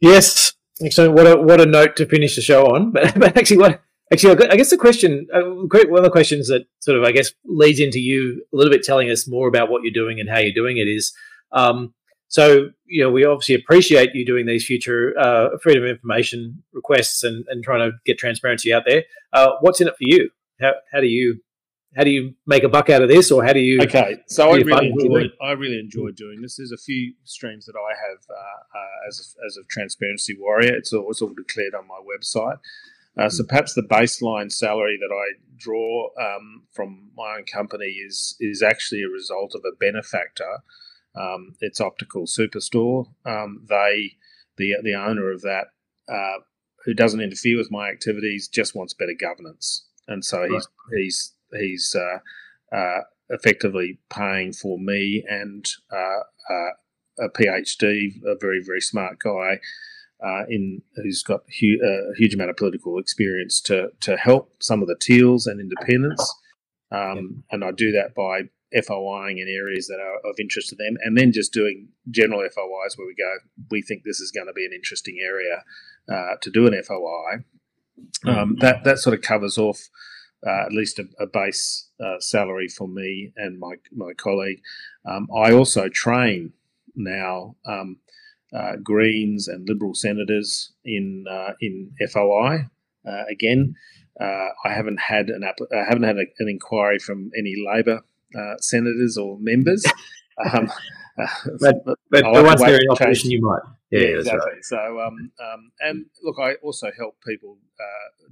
Yes, 0.00 0.54
Excellent. 0.82 1.14
What 1.14 1.26
a 1.26 1.36
what 1.36 1.60
a 1.60 1.66
note 1.66 1.96
to 1.96 2.06
finish 2.06 2.36
the 2.36 2.42
show 2.42 2.66
on. 2.66 2.92
But, 2.92 3.18
but 3.18 3.36
actually, 3.36 3.58
what 3.58 3.82
actually 4.12 4.48
I 4.48 4.56
guess 4.56 4.70
the 4.70 4.78
question, 4.78 5.26
uh, 5.32 5.42
one 5.42 5.98
of 5.98 6.04
the 6.04 6.10
questions 6.10 6.48
that 6.48 6.66
sort 6.80 6.96
of 6.98 7.04
I 7.04 7.12
guess 7.12 7.32
leads 7.44 7.80
into 7.80 8.00
you 8.00 8.44
a 8.52 8.56
little 8.56 8.72
bit 8.72 8.82
telling 8.82 9.10
us 9.10 9.28
more 9.28 9.48
about 9.48 9.70
what 9.70 9.82
you're 9.82 9.92
doing 9.92 10.20
and 10.20 10.28
how 10.28 10.38
you're 10.38 10.54
doing 10.54 10.78
it 10.78 10.88
is. 10.88 11.12
Um, 11.52 11.94
so 12.30 12.70
you 12.86 13.02
know, 13.02 13.10
we 13.10 13.24
obviously 13.24 13.56
appreciate 13.56 14.14
you 14.14 14.24
doing 14.24 14.46
these 14.46 14.64
future 14.64 15.14
uh, 15.18 15.48
freedom 15.62 15.82
of 15.82 15.90
information 15.90 16.62
requests 16.72 17.24
and, 17.24 17.44
and 17.48 17.62
trying 17.62 17.90
to 17.90 17.96
get 18.06 18.18
transparency 18.18 18.72
out 18.72 18.84
there. 18.86 19.02
Uh, 19.32 19.50
what's 19.60 19.80
in 19.80 19.88
it 19.88 19.96
for 19.96 20.04
you? 20.04 20.30
How 20.60 20.72
how 20.92 21.00
do 21.00 21.08
you 21.08 21.40
how 21.96 22.04
do 22.04 22.10
you 22.10 22.34
make 22.46 22.62
a 22.62 22.68
buck 22.68 22.88
out 22.88 23.02
of 23.02 23.08
this, 23.08 23.32
or 23.32 23.44
how 23.44 23.52
do 23.52 23.58
you? 23.58 23.80
Okay, 23.82 24.18
so 24.28 24.52
I 24.52 24.58
really 24.58 24.90
enjoy 24.90 25.24
I 25.42 25.52
really 25.52 25.80
enjoy 25.80 26.10
doing 26.12 26.40
this. 26.40 26.56
There's 26.56 26.70
a 26.70 26.76
few 26.76 27.14
streams 27.24 27.66
that 27.66 27.74
I 27.74 27.94
have 28.08 28.18
uh, 28.30 28.78
uh, 28.78 29.08
as 29.08 29.18
a, 29.18 29.46
as 29.46 29.56
a 29.56 29.64
transparency 29.68 30.36
warrior. 30.38 30.72
It's 30.72 30.92
all, 30.92 31.10
it's 31.10 31.20
all 31.20 31.34
declared 31.34 31.74
on 31.74 31.88
my 31.88 31.98
website. 31.98 32.58
Uh, 33.18 33.28
so 33.28 33.42
perhaps 33.42 33.74
the 33.74 33.82
baseline 33.82 34.52
salary 34.52 34.98
that 35.00 35.12
I 35.12 35.42
draw 35.56 36.10
um, 36.20 36.62
from 36.72 37.10
my 37.16 37.38
own 37.38 37.44
company 37.44 37.86
is 37.86 38.36
is 38.38 38.62
actually 38.62 39.02
a 39.02 39.08
result 39.08 39.56
of 39.56 39.62
a 39.64 39.74
benefactor. 39.74 40.62
Um, 41.14 41.54
it's 41.60 41.80
Optical 41.80 42.26
Superstore. 42.26 43.06
Um, 43.24 43.66
they 43.68 44.12
the 44.56 44.74
the 44.82 44.94
owner 44.94 45.30
of 45.30 45.42
that 45.42 45.66
uh, 46.08 46.38
who 46.84 46.94
doesn't 46.94 47.20
interfere 47.20 47.56
with 47.56 47.70
my 47.70 47.88
activities 47.88 48.48
just 48.48 48.74
wants 48.74 48.94
better 48.94 49.14
governance, 49.18 49.86
and 50.06 50.24
so 50.24 50.40
right. 50.40 50.50
he's 50.50 50.68
he's 50.92 51.34
he's 51.58 51.96
uh, 51.96 52.76
uh, 52.76 53.00
effectively 53.28 53.98
paying 54.08 54.52
for 54.52 54.78
me 54.78 55.24
and 55.28 55.66
uh, 55.92 56.20
a 57.18 57.28
PhD, 57.28 58.22
a 58.24 58.36
very 58.40 58.62
very 58.64 58.80
smart 58.80 59.18
guy. 59.18 59.60
Uh, 60.22 60.44
in 60.50 60.82
who's 60.96 61.22
got 61.22 61.40
hu- 61.60 61.80
a 61.82 62.14
huge 62.18 62.34
amount 62.34 62.50
of 62.50 62.56
political 62.56 62.98
experience 62.98 63.58
to 63.58 63.88
to 64.00 64.18
help 64.18 64.52
some 64.60 64.82
of 64.82 64.88
the 64.88 64.96
teals 65.00 65.46
and 65.46 65.58
independents, 65.58 66.34
um, 66.92 67.42
and 67.50 67.64
I 67.64 67.70
do 67.70 67.90
that 67.92 68.14
by 68.14 68.50
FOIing 68.74 69.38
in 69.38 69.48
areas 69.48 69.86
that 69.88 70.00
are 70.00 70.30
of 70.30 70.36
interest 70.38 70.68
to 70.70 70.76
them, 70.76 70.96
and 71.02 71.16
then 71.16 71.32
just 71.32 71.52
doing 71.52 71.88
general 72.10 72.40
FOIs 72.40 72.96
where 72.96 73.06
we 73.06 73.14
go, 73.14 73.32
we 73.70 73.82
think 73.82 74.04
this 74.04 74.20
is 74.20 74.30
going 74.30 74.46
to 74.46 74.52
be 74.52 74.64
an 74.64 74.72
interesting 74.72 75.18
area 75.22 75.64
uh, 76.10 76.36
to 76.40 76.50
do 76.50 76.66
an 76.66 76.80
FOI. 76.82 77.44
Um, 78.26 78.56
that 78.60 78.84
that 78.84 78.98
sort 78.98 79.14
of 79.14 79.22
covers 79.22 79.58
off 79.58 79.78
uh, 80.46 80.64
at 80.64 80.72
least 80.72 80.98
a, 80.98 81.06
a 81.18 81.26
base 81.26 81.90
uh, 82.02 82.18
salary 82.18 82.68
for 82.68 82.88
me 82.88 83.32
and 83.36 83.58
my 83.58 83.74
my 83.94 84.12
colleague. 84.14 84.60
Um, 85.04 85.28
I 85.34 85.52
also 85.52 85.88
train 85.88 86.52
now 86.94 87.56
um, 87.66 87.98
uh, 88.56 88.76
Greens 88.82 89.48
and 89.48 89.68
Liberal 89.68 89.94
senators 89.94 90.72
in 90.84 91.24
uh, 91.30 91.52
in 91.60 91.92
FOI. 92.10 92.66
Uh, 93.06 93.24
again, 93.30 93.74
uh, 94.20 94.48
I 94.64 94.72
haven't 94.72 95.00
had 95.00 95.28
an 95.28 95.42
I 95.44 95.84
haven't 95.86 96.04
had 96.04 96.16
a, 96.16 96.24
an 96.38 96.48
inquiry 96.48 96.98
from 96.98 97.30
any 97.36 97.54
Labor 97.56 98.02
senators 98.60 99.16
or 99.16 99.38
members. 99.40 99.84
Um, 100.54 100.70
but, 101.60 101.84
but, 101.84 101.98
but 102.10 102.24
once 102.24 102.62
they're 102.62 102.80
in 102.80 102.88
opposition, 102.90 103.30
you 103.30 103.42
might. 103.42 103.60
Yeah, 103.90 104.00
yeah 104.00 104.18
exactly. 104.20 104.52
Right. 104.54 104.64
So, 104.64 105.00
um, 105.00 105.30
um, 105.38 105.70
and 105.80 106.06
look, 106.22 106.36
I 106.38 106.54
also 106.62 106.90
help 106.96 107.16
people 107.22 107.58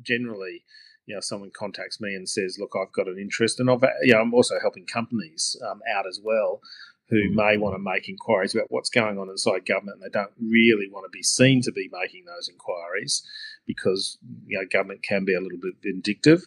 generally 0.02 0.64
you 1.08 1.14
know 1.14 1.20
someone 1.20 1.50
contacts 1.54 2.00
me 2.00 2.14
and 2.14 2.28
says, 2.28 2.58
"Look, 2.60 2.74
I've 2.80 2.92
got 2.92 3.08
an 3.08 3.18
interest," 3.18 3.58
and 3.60 3.70
I've 3.70 3.82
you 4.02 4.12
know 4.12 4.20
I'm 4.20 4.34
also 4.34 4.60
helping 4.60 4.86
companies 4.86 5.56
um, 5.68 5.80
out 5.92 6.06
as 6.06 6.20
well 6.22 6.60
who 7.08 7.30
mm. 7.30 7.34
may 7.34 7.56
want 7.56 7.74
to 7.74 7.78
make 7.78 8.08
inquiries 8.08 8.54
about 8.54 8.70
what's 8.70 8.90
going 8.90 9.18
on 9.18 9.30
inside 9.30 9.64
government, 9.64 10.00
and 10.00 10.02
they 10.02 10.12
don't 10.12 10.32
really 10.38 10.88
want 10.90 11.06
to 11.06 11.10
be 11.10 11.22
seen 11.22 11.62
to 11.62 11.72
be 11.72 11.88
making 11.90 12.24
those 12.26 12.48
inquiries 12.48 13.22
because 13.66 14.18
you 14.46 14.58
know 14.58 14.66
government 14.70 15.02
can 15.02 15.24
be 15.24 15.34
a 15.34 15.40
little 15.40 15.58
bit 15.58 15.74
vindictive, 15.82 16.44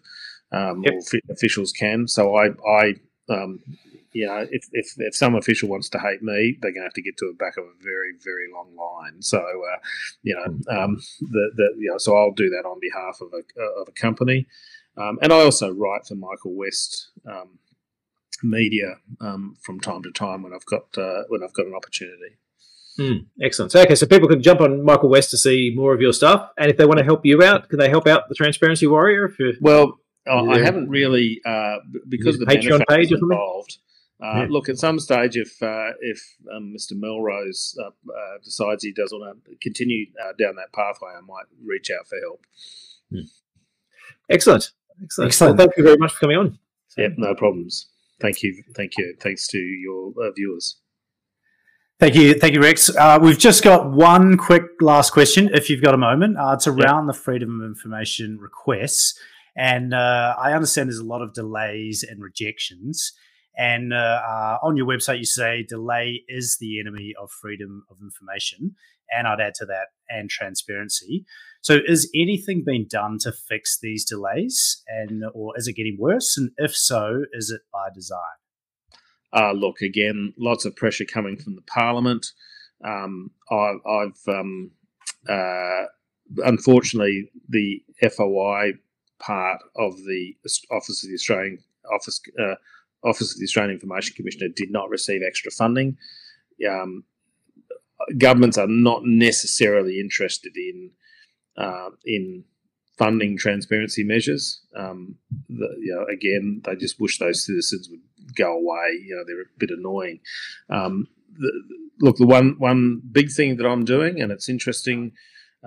um, 0.52 0.84
yep. 0.84 0.94
or 0.94 1.19
officials 1.32 1.72
can. 1.72 2.07
So 2.07 2.36
I 2.36 2.49
I 2.68 2.95
um, 3.30 3.60
you 4.11 4.27
know, 4.27 4.45
if, 4.49 4.68
if, 4.73 4.93
if 4.98 5.15
some 5.15 5.35
official 5.35 5.69
wants 5.69 5.89
to 5.89 5.99
hate 5.99 6.22
me, 6.22 6.57
they're 6.61 6.72
going 6.72 6.81
to 6.81 6.88
have 6.88 6.93
to 6.93 7.02
get 7.02 7.18
to 7.18 7.27
the 7.27 7.38
back 7.38 7.57
of 7.57 7.64
a 7.64 7.84
very, 7.84 8.14
very 8.23 8.48
long 8.53 8.76
line. 8.76 9.22
So, 9.22 9.39
uh, 9.39 9.77
you 10.23 10.35
know, 10.35 10.53
hmm. 10.53 10.77
um, 10.77 11.02
the, 11.22 11.52
the, 11.56 11.69
you 11.77 11.91
know, 11.91 11.98
so 11.98 12.15
I'll 12.15 12.31
do 12.31 12.49
that 12.49 12.68
on 12.68 12.80
behalf 12.80 13.19
of 13.22 13.34
a, 13.34 13.81
of 13.81 13.88
a 13.88 13.91
company. 13.91 14.48
Um, 14.98 15.18
and 15.22 15.31
I 15.31 15.41
also 15.41 15.69
write 15.69 16.06
for 16.06 16.15
Michael 16.15 16.56
West 16.56 17.11
um, 17.26 17.60
media 18.43 18.95
um, 19.22 19.56
from 19.61 19.80
time 19.80 20.03
to 20.03 20.11
time 20.11 20.43
when 20.43 20.53
I've 20.53 20.65
got, 20.65 20.98
uh, 20.98 21.23
when 21.30 21.43
I've 21.43 21.53
got 21.53 21.68
an 21.68 21.76
opportunity. 21.76 22.38
Mm, 22.99 23.27
excellent. 23.41 23.72
So, 23.72 23.81
okay, 23.81 23.95
so 23.95 24.06
people 24.06 24.27
can 24.27 24.41
jump 24.41 24.60
on 24.60 24.84
Michael 24.84 25.07
West 25.07 25.31
to 25.31 25.38
see 25.38 25.72
more 25.73 25.93
of 25.93 26.02
your 26.02 26.11
stuff, 26.11 26.49
and 26.57 26.69
if 26.69 26.76
they 26.76 26.85
want 26.85 26.98
to 26.98 27.06
help 27.06 27.26
you 27.26 27.41
out, 27.41 27.69
can 27.69 27.80
they 27.80 27.89
help 27.89 28.06
out 28.06 28.27
the 28.27 28.35
Transparency 28.35 28.85
Warrior? 28.85 29.34
If 29.39 29.61
you 30.26 30.34
well, 30.34 30.52
I 30.52 30.64
haven't 30.64 30.89
really 30.89 31.41
uh, 31.45 31.77
because 32.07 32.39
the 32.39 32.45
Patreon 32.45 32.84
page 32.88 33.11
involved. 33.11 33.77
Uh, 34.22 34.41
yeah. 34.41 34.48
Look, 34.49 34.69
at 34.69 34.77
some 34.77 34.99
stage, 34.99 35.35
if 35.35 35.61
uh, 35.64 35.93
if 35.99 36.22
um, 36.56 36.76
Mr. 36.77 36.91
Melrose 36.91 37.76
uh, 37.81 37.88
uh 37.88 38.38
decides 38.43 38.84
he 38.84 38.91
does 38.91 39.11
want 39.11 39.43
to 39.45 39.56
continue 39.61 40.06
uh, 40.23 40.34
down 40.38 40.56
that 40.57 40.72
pathway, 40.73 41.10
I 41.18 41.22
might 41.22 41.45
reach 41.65 41.89
out 41.89 42.07
for 42.07 42.19
help. 42.19 42.45
Hmm. 43.11 43.27
Excellent, 44.30 44.72
excellent. 45.03 45.30
excellent. 45.30 45.57
Well, 45.57 45.65
thank 45.65 45.77
you 45.77 45.84
very 45.84 45.98
much 45.98 46.14
for 46.14 46.19
coming 46.19 46.38
on. 46.38 46.60
Yep, 46.98 47.14
no 47.18 47.34
problems. 47.34 47.89
Thank 48.19 48.43
you, 48.43 48.64
thank 48.76 48.91
you. 48.98 49.15
Thanks 49.19 49.48
to 49.48 49.57
your 49.57 50.14
uh, 50.22 50.31
viewers. 50.35 50.77
Thank 51.99 52.14
you, 52.14 52.35
thank 52.35 52.53
you, 52.53 52.61
Rex. 52.61 52.91
we've 53.22 53.39
just 53.39 53.64
got 53.64 53.91
one 53.91 54.38
quick 54.38 54.64
last 54.81 55.14
question, 55.14 55.49
if 55.53 55.69
you've 55.69 55.81
got 55.81 55.95
a 55.95 55.98
moment. 55.98 56.38
it's 56.39 56.68
around 56.68 57.07
yep. 57.07 57.15
the 57.15 57.19
freedom 57.19 57.61
of 57.61 57.65
information 57.65 58.38
requests, 58.39 59.19
and 59.56 59.94
I 59.94 60.53
understand 60.53 60.90
there's 60.90 60.98
a 60.98 61.03
lot 61.03 61.22
of 61.22 61.34
delays 61.34 62.03
and 62.07 62.22
rejections. 62.22 63.14
And 63.57 63.94
uh, 63.94 64.22
uh, 64.26 64.57
on 64.64 64.78
your 64.78 64.88
website, 64.88 65.19
you 65.19 65.26
say 65.26 65.65
delay 65.68 66.23
is 66.28 66.57
the 66.60 66.80
enemy 66.80 67.14
of 67.22 67.32
freedom 67.32 67.84
of 67.90 67.98
information. 68.02 68.76
And 69.14 69.28
I'd 69.28 69.41
add 69.41 69.56
to 69.56 69.65
that, 69.65 69.88
and 70.10 70.30
transparency. 70.30 71.26
So, 71.61 71.80
is 71.86 72.10
anything 72.15 72.64
being 72.65 72.88
done 72.90 73.18
to 73.22 73.34
fix 73.34 73.78
these 73.78 74.06
delays, 74.06 74.82
and 74.88 75.23
or 75.34 75.53
is 75.57 75.68
it 75.68 75.73
getting 75.73 75.98
worse? 75.99 76.38
And 76.38 76.52
if 76.57 76.73
so, 76.73 77.23
is 77.34 77.49
it 77.49 77.61
by 77.73 77.90
design? 77.94 78.19
Uh, 79.34 79.52
look, 79.52 79.82
again, 79.82 80.34
lots 80.38 80.64
of 80.64 80.78
pressure 80.78 81.03
coming 81.03 81.38
from 81.38 81.56
the 81.56 81.61
Parliament. 81.64 82.28
Um, 82.86 83.32
I, 83.52 83.73
have 83.86 84.34
um, 84.34 84.72
uh, 85.28 85.84
unfortunately 86.38 87.30
the 87.49 87.82
FOI 88.02 88.73
part 89.22 89.61
of 89.76 89.95
the 89.98 90.35
Office 90.72 91.03
of 91.03 91.10
the 91.10 91.15
Australian 91.15 91.60
Office 91.93 92.22
uh, 92.39 92.56
Office 93.03 93.34
of 93.34 93.39
the 93.39 93.45
Australian 93.45 93.73
Information 93.76 94.15
Commissioner 94.15 94.49
did 94.56 94.72
not 94.72 94.89
receive 94.89 95.22
extra 95.26 95.52
funding. 95.52 95.98
Um, 96.69 97.03
governments 98.18 98.57
are 98.57 98.68
not 98.68 99.02
necessarily 99.06 99.99
interested 99.99 100.56
in 100.56 100.91
uh, 101.57 101.89
in 102.06 102.43
funding 102.98 103.38
transparency 103.38 104.03
measures. 104.03 104.61
Um, 104.76 105.15
the, 105.49 105.68
you 105.80 105.95
know, 105.95 106.06
again, 106.14 106.61
they 106.65 106.76
just 106.76 106.99
wish 106.99 107.18
those 107.18 107.45
citizens 107.45 107.89
would 107.89 108.35
go 108.35 108.53
away. 108.53 108.99
You 109.03 109.15
know, 109.15 109.23
they're 109.26 109.41
a 109.41 109.57
bit 109.57 109.72
annoying. 109.72 110.19
Um, 110.69 111.07
the, 111.38 111.52
look, 111.99 112.18
the 112.18 112.27
one 112.27 112.56
one 112.60 113.02
big 113.11 113.31
thing 113.31 113.57
that 113.57 113.65
I'm 113.65 113.85
doing, 113.85 114.22
and 114.22 114.31
it's 114.31 114.49
interesting 114.49 115.14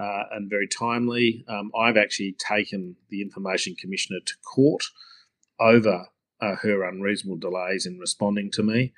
uh, 0.01 0.25
and 0.33 0.51
very 0.51 0.69
timely. 0.69 1.45
Um, 1.49 1.71
I've 1.79 1.97
actually 1.97 2.37
taken 2.39 2.97
the 3.11 3.23
Information 3.23 3.75
Commissioner 3.77 4.21
to 4.25 4.35
court 4.45 4.85
over 5.61 6.07
uh, 6.41 6.57
her 6.63 6.83
unreasonable 6.83 7.39
delays 7.39 7.87
in 7.87 7.99
responding 7.99 8.51
to 8.53 8.63
me. 8.63 8.93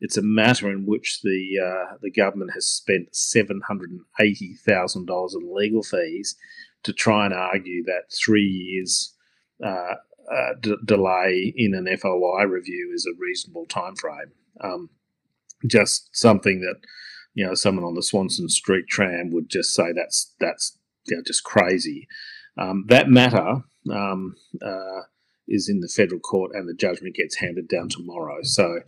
It's 0.00 0.16
a 0.16 0.22
matter 0.22 0.70
in 0.70 0.84
which 0.84 1.20
the 1.22 1.58
uh, 1.62 1.96
the 2.02 2.10
government 2.10 2.52
has 2.54 2.66
spent 2.66 3.14
seven 3.14 3.60
hundred 3.66 3.90
and 3.90 4.00
eighty 4.20 4.54
thousand 4.66 5.06
dollars 5.06 5.34
in 5.34 5.54
legal 5.54 5.82
fees 5.82 6.36
to 6.82 6.92
try 6.92 7.24
and 7.24 7.34
argue 7.34 7.84
that 7.84 8.10
three 8.12 8.42
years 8.42 9.14
uh, 9.64 9.94
uh, 10.32 10.54
d- 10.60 10.76
delay 10.84 11.52
in 11.56 11.74
an 11.74 11.96
FOI 11.96 12.42
review 12.44 12.90
is 12.94 13.06
a 13.06 13.16
reasonable 13.18 13.66
time 13.66 13.94
frame. 13.94 14.32
Um, 14.60 14.90
just 15.66 16.08
something 16.12 16.60
that 16.60 16.80
you 17.34 17.46
know 17.46 17.54
someone 17.54 17.84
on 17.84 17.94
the 17.94 18.02
Swanston 18.02 18.48
Street 18.48 18.86
tram 18.88 19.30
would 19.30 19.48
just 19.48 19.74
say 19.74 19.92
that's 19.92 20.34
that's 20.40 20.78
you 21.06 21.16
know, 21.16 21.22
just 21.26 21.44
crazy. 21.44 22.08
Um, 22.58 22.84
that 22.88 23.08
matter 23.08 23.62
um, 23.90 24.34
uh, 24.60 25.02
is 25.48 25.68
in 25.68 25.80
the 25.80 25.88
federal 25.88 26.20
court 26.20 26.52
and 26.54 26.68
the 26.68 26.74
judgment 26.74 27.16
gets 27.16 27.36
handed 27.36 27.68
down 27.68 27.88
tomorrow. 27.88 28.38
So 28.42 28.80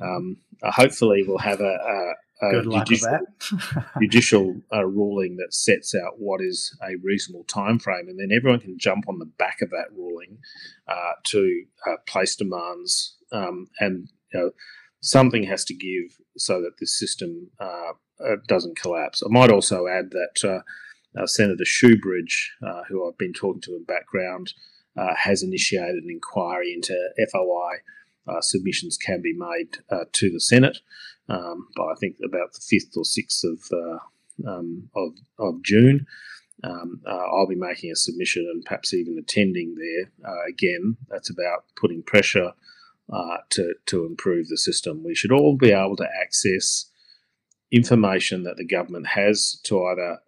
um, 0.00 0.36
uh, 0.62 0.70
hopefully 0.70 1.24
we'll 1.26 1.38
have 1.38 1.60
a, 1.60 2.14
a, 2.42 2.48
a 2.48 2.62
judicial, 2.62 3.18
judicial 4.00 4.60
uh, 4.72 4.84
ruling 4.84 5.36
that 5.36 5.54
sets 5.54 5.94
out 5.94 6.18
what 6.18 6.40
is 6.40 6.76
a 6.82 6.96
reasonable 7.02 7.44
time 7.44 7.78
frame, 7.78 8.08
and 8.08 8.18
then 8.18 8.36
everyone 8.36 8.60
can 8.60 8.78
jump 8.78 9.08
on 9.08 9.18
the 9.18 9.30
back 9.38 9.62
of 9.62 9.70
that 9.70 9.86
ruling 9.96 10.38
uh, 10.88 11.12
to 11.24 11.64
uh, 11.88 11.96
place 12.06 12.34
demands, 12.36 13.16
um, 13.30 13.68
and 13.78 14.08
you 14.32 14.40
know, 14.40 14.50
something 15.00 15.44
has 15.44 15.64
to 15.66 15.74
give 15.74 16.18
so 16.36 16.60
that 16.60 16.78
this 16.78 16.98
system 16.98 17.50
uh, 17.60 17.92
uh, 18.24 18.36
doesn't 18.46 18.78
collapse. 18.78 19.22
I 19.22 19.28
might 19.30 19.50
also 19.50 19.86
add 19.86 20.10
that. 20.10 20.62
Senator 21.26 21.64
Shoebridge, 21.64 22.46
who 22.88 23.06
I've 23.06 23.18
been 23.18 23.34
talking 23.34 23.60
to 23.62 23.76
in 23.76 23.84
background, 23.84 24.54
uh, 24.96 25.14
has 25.14 25.42
initiated 25.42 26.02
an 26.02 26.08
inquiry 26.08 26.72
into 26.72 26.94
FOI 27.30 27.82
uh, 28.28 28.40
submissions 28.40 28.96
can 28.96 29.20
be 29.20 29.34
made 29.36 29.78
uh, 29.90 30.04
to 30.12 30.30
the 30.30 30.40
Senate 30.40 30.78
um, 31.28 31.68
by 31.76 31.84
I 31.84 31.94
think 31.98 32.16
about 32.24 32.52
the 32.52 32.60
fifth 32.60 32.96
or 32.96 33.04
sixth 33.04 33.42
of 33.44 33.60
uh, 33.72 34.48
um, 34.48 34.88
of, 34.94 35.12
of 35.38 35.62
June. 35.62 36.06
Um, 36.64 37.00
uh, 37.06 37.10
I'll 37.10 37.48
be 37.48 37.56
making 37.56 37.90
a 37.90 37.96
submission 37.96 38.48
and 38.52 38.64
perhaps 38.64 38.94
even 38.94 39.18
attending 39.18 39.74
there. 39.76 40.30
Uh, 40.30 40.48
again, 40.48 40.96
that's 41.08 41.30
about 41.30 41.64
putting 41.74 42.02
pressure 42.04 42.52
to 43.50 43.74
to 43.86 44.06
improve 44.06 44.48
the 44.48 44.56
system. 44.56 45.04
We 45.04 45.14
should 45.14 45.32
all 45.32 45.56
be 45.56 45.72
able 45.72 45.96
to 45.96 46.08
access 46.22 46.90
information 47.70 48.42
that 48.44 48.56
the 48.56 48.66
government 48.66 49.06
has 49.08 49.60
to 49.64 49.82
either 49.84 50.18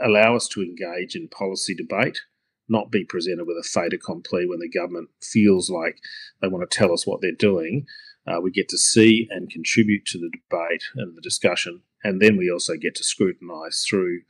allow 0.00 0.36
us 0.36 0.48
to 0.48 0.62
engage 0.62 1.16
in 1.16 1.28
policy 1.28 1.74
debate 1.74 2.20
not 2.68 2.90
be 2.90 3.04
presented 3.04 3.46
with 3.46 3.56
a 3.56 3.66
fait 3.66 3.92
accompli 3.92 4.46
when 4.46 4.60
the 4.60 4.68
government 4.68 5.08
feels 5.22 5.70
like 5.70 5.98
they 6.40 6.48
want 6.48 6.68
to 6.68 6.76
tell 6.76 6.92
us 6.92 7.06
what 7.06 7.20
they're 7.20 7.32
doing. 7.32 7.86
Uh, 8.26 8.40
we 8.40 8.50
get 8.50 8.68
to 8.68 8.78
see 8.78 9.26
and 9.30 9.50
contribute 9.50 10.04
to 10.04 10.18
the 10.18 10.30
debate 10.30 10.82
and 10.96 11.16
the 11.16 11.22
discussion, 11.22 11.82
and 12.04 12.20
then 12.20 12.36
we 12.36 12.50
also 12.50 12.74
get 12.74 12.94
to 12.94 13.04
scrutinise 13.04 13.86
through 13.88 14.20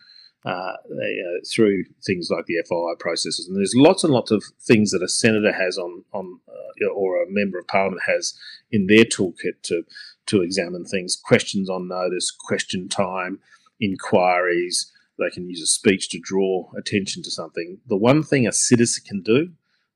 uh, 0.46 0.50
uh, 0.50 0.74
through 1.52 1.84
things 2.06 2.28
like 2.30 2.46
the 2.46 2.62
FOI 2.68 2.94
processes. 2.98 3.46
And 3.48 3.56
there's 3.56 3.74
lots 3.74 4.04
and 4.04 4.12
lots 4.12 4.30
of 4.30 4.44
things 4.60 4.90
that 4.92 5.02
a 5.02 5.08
senator 5.08 5.52
has 5.52 5.78
on 5.78 6.04
on 6.12 6.40
uh, 6.48 6.88
or 6.94 7.22
a 7.22 7.26
member 7.28 7.58
of 7.58 7.66
parliament 7.66 8.02
has 8.06 8.38
in 8.70 8.86
their 8.86 9.04
toolkit 9.04 9.62
to 9.64 9.82
to 10.26 10.42
examine 10.42 10.84
things: 10.84 11.16
questions 11.16 11.68
on 11.68 11.88
notice, 11.88 12.30
question 12.30 12.88
time, 12.88 13.40
inquiries 13.80 14.92
they 15.18 15.30
can 15.30 15.48
use 15.48 15.60
a 15.60 15.66
speech 15.66 16.08
to 16.10 16.20
draw 16.20 16.70
attention 16.78 17.22
to 17.24 17.30
something. 17.30 17.78
The 17.88 17.96
one 17.96 18.22
thing 18.22 18.46
a 18.46 18.52
citizen 18.52 19.04
can 19.06 19.22
do 19.22 19.50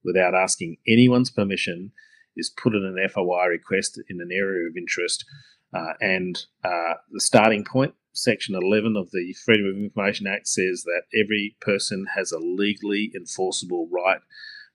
without 0.05 0.35
asking 0.35 0.79
anyone's 0.87 1.31
permission 1.31 1.93
is 2.37 2.51
put 2.51 2.75
in 2.75 2.85
an 2.85 3.09
FOI 3.09 3.47
request 3.47 4.01
in 4.09 4.21
an 4.21 4.31
area 4.33 4.69
of 4.69 4.77
interest. 4.77 5.25
Uh, 5.73 5.93
and 6.01 6.45
uh, 6.65 6.95
the 7.11 7.21
starting 7.21 7.65
point, 7.65 7.95
Section 8.13 8.55
11 8.55 8.97
of 8.97 9.11
the 9.11 9.35
Freedom 9.45 9.67
of 9.67 9.77
Information 9.77 10.27
Act, 10.27 10.49
says 10.49 10.85
that 10.85 11.03
every 11.19 11.57
person 11.61 12.07
has 12.15 12.33
a 12.33 12.39
legally 12.39 13.11
enforceable 13.15 13.89
right 13.91 14.21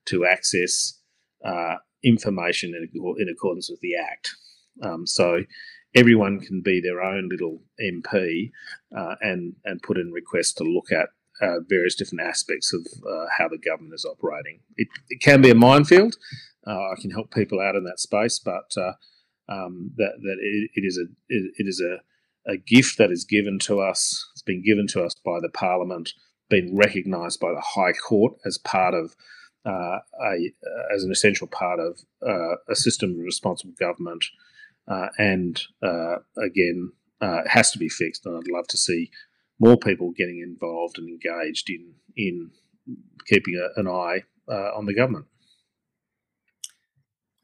to 0.05 0.25
access 0.25 0.99
uh, 1.45 1.75
information 2.03 2.73
in, 2.73 2.89
in, 3.19 3.29
accordance 3.29 3.69
with 3.69 3.79
the 3.81 3.95
Act. 3.95 4.35
Um, 4.81 5.05
so 5.05 5.43
everyone 5.95 6.39
can 6.39 6.61
be 6.61 6.79
their 6.81 7.01
own 7.01 7.29
little 7.29 7.61
MP 7.81 8.51
uh, 8.95 9.15
and 9.21 9.55
and 9.65 9.81
put 9.81 9.97
in 9.97 10.11
requests 10.11 10.53
to 10.53 10.63
look 10.63 10.91
at 10.91 11.09
uh, 11.41 11.59
various 11.67 11.95
different 11.95 12.27
aspects 12.27 12.73
of 12.73 12.85
uh, 13.07 13.25
how 13.37 13.47
the 13.47 13.57
government 13.57 13.93
is 13.93 14.05
operating. 14.05 14.59
It, 14.75 14.87
it 15.09 15.21
can 15.21 15.41
be 15.41 15.51
a 15.51 15.55
minefield. 15.55 16.15
Uh, 16.65 16.91
I 16.91 16.95
can 16.99 17.11
help 17.11 17.31
people 17.31 17.59
out 17.59 17.75
in 17.75 17.83
that 17.85 17.99
space, 17.99 18.39
but 18.39 18.71
uh, 18.75 18.93
um, 19.49 19.91
that 19.97 20.13
that 20.21 20.37
it, 20.41 20.71
it 20.75 20.85
is 20.85 20.97
a 20.97 21.05
it, 21.29 21.51
it 21.57 21.67
is 21.67 21.81
a 21.81 21.97
a 22.47 22.57
gift 22.57 22.97
that 22.97 23.11
is 23.11 23.25
given 23.25 23.59
to 23.59 23.81
us. 23.81 24.29
It's 24.33 24.41
been 24.41 24.63
given 24.63 24.87
to 24.87 25.03
us 25.03 25.13
by 25.25 25.39
the 25.41 25.49
Parliament, 25.49 26.13
been 26.49 26.75
recognised 26.75 27.39
by 27.39 27.51
the 27.51 27.63
High 27.63 27.93
Court 27.93 28.33
as 28.45 28.57
part 28.57 28.93
of 28.93 29.15
uh, 29.65 29.99
a 30.21 30.51
as 30.93 31.03
an 31.03 31.11
essential 31.11 31.47
part 31.47 31.79
of 31.79 31.99
uh, 32.25 32.55
a 32.69 32.75
system 32.75 33.11
of 33.11 33.17
responsible 33.17 33.73
government, 33.77 34.23
uh, 34.87 35.07
and 35.17 35.61
uh, 35.83 36.17
again, 36.37 36.91
uh, 37.21 37.39
it 37.39 37.49
has 37.49 37.71
to 37.71 37.77
be 37.77 37.89
fixed. 37.89 38.25
And 38.25 38.37
I'd 38.37 38.51
love 38.51 38.67
to 38.67 38.77
see 38.77 39.11
more 39.59 39.77
people 39.77 40.11
getting 40.15 40.39
involved 40.39 40.97
and 40.97 41.09
engaged 41.09 41.69
in 41.69 41.95
in 42.15 42.51
keeping 43.27 43.55
a, 43.55 43.79
an 43.79 43.87
eye 43.87 44.23
uh, 44.49 44.77
on 44.77 44.85
the 44.85 44.95
government. 44.95 45.25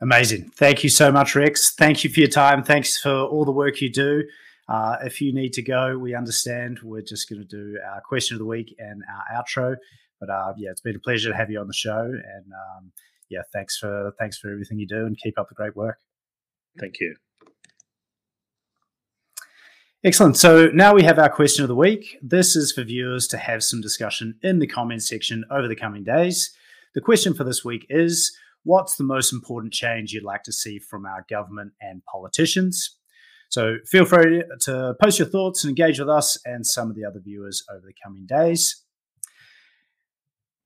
Amazing. 0.01 0.49
Thank 0.55 0.83
you 0.83 0.89
so 0.89 1.11
much, 1.11 1.35
Rex. 1.35 1.73
Thank 1.75 2.03
you 2.03 2.09
for 2.09 2.19
your 2.19 2.29
time. 2.29 2.63
Thanks 2.63 2.97
for 2.97 3.09
all 3.09 3.45
the 3.45 3.51
work 3.51 3.81
you 3.81 3.89
do. 3.89 4.23
Uh, 4.69 4.97
if 5.03 5.21
you 5.21 5.33
need 5.33 5.53
to 5.53 5.61
go, 5.61 5.97
we 5.97 6.15
understand. 6.15 6.79
We're 6.83 7.01
just 7.01 7.29
going 7.29 7.41
to 7.41 7.47
do 7.47 7.77
our 7.85 8.01
question 8.01 8.35
of 8.35 8.39
the 8.39 8.45
week 8.45 8.73
and 8.79 9.03
our 9.11 9.43
outro. 9.43 9.75
But 10.19 10.29
uh, 10.29 10.53
yeah, 10.57 10.71
it's 10.71 10.81
been 10.81 10.95
a 10.95 10.99
pleasure 10.99 11.31
to 11.31 11.35
have 11.35 11.49
you 11.49 11.59
on 11.59 11.67
the 11.67 11.73
show. 11.73 11.99
And 11.99 12.45
um, 12.45 12.91
yeah, 13.29 13.41
thanks 13.51 13.77
for 13.77 14.13
thanks 14.19 14.37
for 14.37 14.51
everything 14.51 14.79
you 14.79 14.87
do, 14.87 15.05
and 15.05 15.17
keep 15.17 15.37
up 15.37 15.49
the 15.49 15.55
great 15.55 15.75
work. 15.75 15.97
Thank 16.79 16.99
you. 16.99 17.15
Excellent. 20.05 20.35
So 20.35 20.67
now 20.67 20.93
we 20.93 21.03
have 21.03 21.17
our 21.17 21.29
question 21.29 21.63
of 21.63 21.69
the 21.69 21.75
week. 21.75 22.17
This 22.21 22.57
is 22.57 22.73
for 22.73 22.83
viewers 22.83 23.25
to 23.29 23.37
have 23.37 23.63
some 23.63 23.79
discussion 23.79 24.35
in 24.43 24.59
the 24.59 24.67
comments 24.67 25.07
section 25.07 25.45
over 25.49 25.67
the 25.67 25.77
coming 25.77 26.03
days. 26.03 26.53
The 26.93 27.01
question 27.01 27.33
for 27.33 27.43
this 27.43 27.63
week 27.63 27.85
is 27.89 28.37
What's 28.65 28.95
the 28.95 29.03
most 29.03 29.33
important 29.33 29.73
change 29.73 30.13
you'd 30.13 30.23
like 30.23 30.43
to 30.43 30.53
see 30.53 30.79
from 30.79 31.05
our 31.05 31.25
government 31.29 31.73
and 31.81 32.01
politicians? 32.05 32.97
So 33.53 33.77
feel 33.85 34.03
free 34.03 34.43
to 34.61 34.95
post 34.99 35.19
your 35.19 35.27
thoughts 35.27 35.63
and 35.63 35.69
engage 35.69 35.99
with 35.99 36.09
us 36.09 36.39
and 36.43 36.65
some 36.65 36.89
of 36.89 36.95
the 36.95 37.05
other 37.05 37.19
viewers 37.19 37.63
over 37.69 37.85
the 37.85 37.93
coming 38.03 38.25
days. 38.25 38.81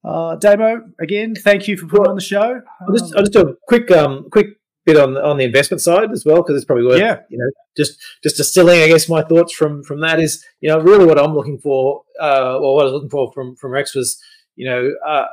Uh, 0.05 0.37
Damo, 0.37 0.83
again, 0.97 1.35
thank 1.35 1.67
you 1.67 1.75
for 1.75 1.85
putting 1.85 2.03
well, 2.03 2.11
on 2.11 2.15
the 2.15 2.21
show. 2.21 2.61
I'll 2.79 2.93
just, 2.93 3.13
I'll 3.13 3.23
just 3.23 3.33
do 3.33 3.41
a 3.41 3.55
quick, 3.67 3.91
um, 3.91 4.29
quick 4.31 4.55
bit 4.85 4.95
on 4.95 5.17
on 5.17 5.35
the 5.35 5.43
investment 5.43 5.81
side 5.81 6.11
as 6.11 6.23
well 6.23 6.37
because 6.37 6.55
it's 6.55 6.63
probably 6.63 6.85
worth 6.85 7.01
yeah. 7.01 7.17
you 7.29 7.37
know 7.37 7.49
just 7.75 7.99
just 8.23 8.37
distilling 8.37 8.79
I 8.79 8.87
guess 8.87 9.09
my 9.09 9.21
thoughts 9.21 9.51
from 9.51 9.83
from 9.83 9.99
that 9.99 10.17
is 10.21 10.45
you 10.61 10.69
know 10.69 10.79
really 10.79 11.03
what 11.03 11.19
I'm 11.19 11.35
looking 11.35 11.57
for 11.57 12.03
uh, 12.21 12.57
or 12.57 12.75
what 12.75 12.83
I 12.83 12.85
was 12.85 12.93
looking 12.93 13.09
for 13.09 13.29
from 13.33 13.57
from 13.57 13.71
Rex 13.71 13.93
was 13.93 14.17
you 14.55 14.65
know 14.65 14.91
uh, 15.05 15.25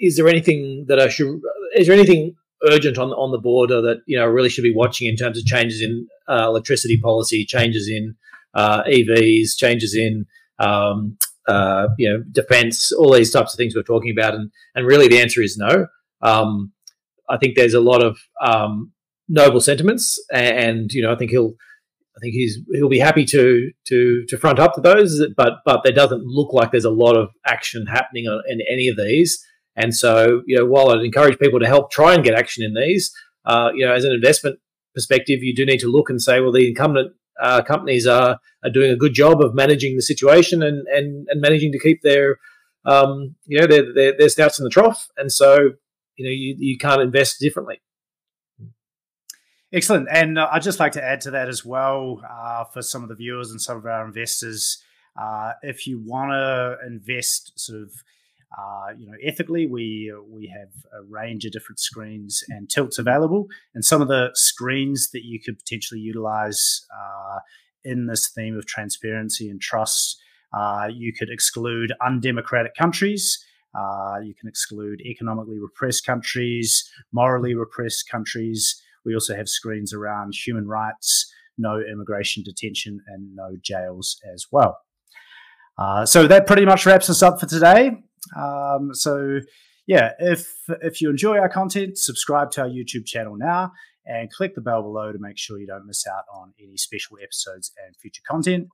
is 0.00 0.16
there 0.16 0.26
anything 0.26 0.86
that 0.88 0.98
I 0.98 1.08
should 1.08 1.38
is 1.76 1.86
there 1.86 1.94
anything 1.94 2.36
urgent 2.68 2.98
on 2.98 3.10
on 3.10 3.30
the 3.32 3.38
border 3.38 3.80
that 3.82 4.02
you 4.06 4.18
know 4.18 4.26
really 4.26 4.48
should 4.48 4.62
be 4.62 4.74
watching 4.74 5.08
in 5.08 5.16
terms 5.16 5.38
of 5.38 5.44
changes 5.44 5.82
in 5.82 6.06
uh, 6.28 6.46
electricity 6.46 6.98
policy, 7.02 7.44
changes 7.44 7.88
in 7.88 8.16
uh, 8.54 8.82
EVs, 8.84 9.56
changes 9.56 9.94
in 9.94 10.26
um, 10.58 11.16
uh, 11.48 11.88
you 11.98 12.08
know 12.08 12.22
defense, 12.30 12.92
all 12.92 13.12
these 13.12 13.32
types 13.32 13.52
of 13.52 13.58
things 13.58 13.74
we're 13.74 13.82
talking 13.82 14.14
about, 14.16 14.34
and 14.34 14.50
and 14.74 14.86
really 14.86 15.08
the 15.08 15.20
answer 15.20 15.42
is 15.42 15.56
no. 15.56 15.86
Um, 16.20 16.72
I 17.28 17.38
think 17.38 17.56
there's 17.56 17.74
a 17.74 17.80
lot 17.80 18.02
of 18.02 18.18
um, 18.40 18.92
noble 19.28 19.60
sentiments, 19.60 20.22
and, 20.32 20.58
and, 20.58 20.92
you 20.92 21.02
know 21.02 21.12
I 21.12 21.16
think 21.16 21.30
he'll. 21.30 21.54
I 22.14 22.20
think 22.20 22.34
he's 22.34 22.58
he'll 22.74 22.90
be 22.90 22.98
happy 22.98 23.24
to 23.24 23.70
to 23.86 24.24
to 24.28 24.36
front 24.36 24.58
up 24.58 24.74
to 24.74 24.82
those, 24.82 25.24
but 25.34 25.54
but 25.64 25.82
there 25.82 25.94
doesn't 25.94 26.22
look 26.22 26.52
like 26.52 26.70
there's 26.70 26.84
a 26.84 26.90
lot 26.90 27.16
of 27.16 27.30
action 27.46 27.86
happening 27.86 28.26
in 28.46 28.60
any 28.70 28.88
of 28.88 28.98
these. 28.98 29.42
And 29.76 29.94
so, 29.94 30.42
you 30.46 30.58
know, 30.58 30.66
while 30.66 30.90
I'd 30.90 31.04
encourage 31.04 31.38
people 31.38 31.60
to 31.60 31.66
help 31.66 31.90
try 31.90 32.14
and 32.14 32.24
get 32.24 32.34
action 32.34 32.62
in 32.64 32.74
these, 32.74 33.12
uh, 33.44 33.70
you 33.74 33.86
know, 33.86 33.92
as 33.92 34.04
an 34.04 34.12
investment 34.12 34.58
perspective, 34.94 35.42
you 35.42 35.54
do 35.54 35.64
need 35.64 35.80
to 35.80 35.88
look 35.88 36.10
and 36.10 36.20
say, 36.20 36.40
well, 36.40 36.52
the 36.52 36.68
incumbent 36.68 37.12
uh, 37.40 37.62
companies 37.62 38.06
are, 38.06 38.38
are 38.62 38.70
doing 38.70 38.90
a 38.90 38.96
good 38.96 39.14
job 39.14 39.40
of 39.40 39.54
managing 39.54 39.96
the 39.96 40.02
situation 40.02 40.62
and, 40.62 40.86
and, 40.88 41.26
and 41.28 41.40
managing 41.40 41.72
to 41.72 41.78
keep 41.78 42.00
their, 42.02 42.38
um, 42.84 43.34
you 43.46 43.58
know, 43.58 43.66
their, 43.66 43.92
their, 43.94 44.12
their 44.16 44.28
in 44.28 44.64
the 44.64 44.70
trough. 44.70 45.08
And 45.16 45.32
so, 45.32 45.58
you 46.16 46.24
know, 46.24 46.30
you, 46.30 46.54
you 46.58 46.78
can't 46.78 47.00
invest 47.00 47.40
differently. 47.40 47.80
Excellent. 49.72 50.08
And 50.10 50.38
uh, 50.38 50.48
I'd 50.52 50.62
just 50.62 50.78
like 50.78 50.92
to 50.92 51.02
add 51.02 51.22
to 51.22 51.30
that 51.30 51.48
as 51.48 51.64
well 51.64 52.20
uh, 52.30 52.64
for 52.64 52.82
some 52.82 53.02
of 53.02 53.08
the 53.08 53.14
viewers 53.14 53.50
and 53.50 53.60
some 53.60 53.78
of 53.78 53.86
our 53.86 54.04
investors. 54.04 54.82
Uh, 55.18 55.52
if 55.62 55.86
you 55.86 55.98
want 55.98 56.30
to 56.30 56.76
invest 56.86 57.58
sort 57.58 57.80
of 57.80 57.90
uh, 58.58 58.88
you 58.98 59.06
know, 59.06 59.16
ethically, 59.24 59.66
we 59.66 60.12
we 60.28 60.46
have 60.46 60.68
a 60.92 61.04
range 61.08 61.44
of 61.44 61.52
different 61.52 61.78
screens 61.78 62.42
and 62.48 62.68
tilts 62.68 62.98
available, 62.98 63.46
and 63.74 63.84
some 63.84 64.02
of 64.02 64.08
the 64.08 64.30
screens 64.34 65.10
that 65.12 65.24
you 65.24 65.40
could 65.40 65.58
potentially 65.58 66.00
utilize 66.00 66.84
uh, 66.94 67.38
in 67.84 68.06
this 68.06 68.30
theme 68.30 68.56
of 68.56 68.66
transparency 68.66 69.48
and 69.48 69.60
trust. 69.60 70.20
Uh, 70.52 70.88
you 70.92 71.12
could 71.18 71.30
exclude 71.30 71.92
undemocratic 72.04 72.74
countries. 72.74 73.42
Uh, 73.74 74.18
you 74.22 74.34
can 74.38 74.48
exclude 74.48 75.00
economically 75.00 75.58
repressed 75.58 76.04
countries, 76.04 76.90
morally 77.10 77.54
repressed 77.54 78.06
countries. 78.10 78.82
We 79.06 79.14
also 79.14 79.34
have 79.34 79.48
screens 79.48 79.94
around 79.94 80.34
human 80.34 80.68
rights, 80.68 81.32
no 81.56 81.80
immigration 81.80 82.42
detention, 82.42 83.00
and 83.06 83.34
no 83.34 83.56
jails 83.62 84.20
as 84.30 84.46
well. 84.52 84.76
Uh, 85.78 86.04
so 86.04 86.26
that 86.26 86.46
pretty 86.46 86.66
much 86.66 86.84
wraps 86.84 87.08
us 87.08 87.22
up 87.22 87.40
for 87.40 87.46
today. 87.46 87.92
Um, 88.36 88.94
so 88.94 89.40
yeah, 89.86 90.12
if 90.18 90.48
if 90.80 91.00
you 91.00 91.10
enjoy 91.10 91.38
our 91.38 91.48
content, 91.48 91.98
subscribe 91.98 92.50
to 92.52 92.62
our 92.62 92.68
YouTube 92.68 93.04
channel 93.04 93.36
now 93.36 93.72
and 94.06 94.30
click 94.32 94.54
the 94.54 94.60
bell 94.60 94.82
below 94.82 95.12
to 95.12 95.18
make 95.18 95.38
sure 95.38 95.58
you 95.58 95.66
don't 95.66 95.86
miss 95.86 96.06
out 96.06 96.24
on 96.32 96.52
any 96.60 96.76
special 96.76 97.18
episodes 97.22 97.72
and 97.84 97.96
future 97.96 98.22
content. 98.28 98.68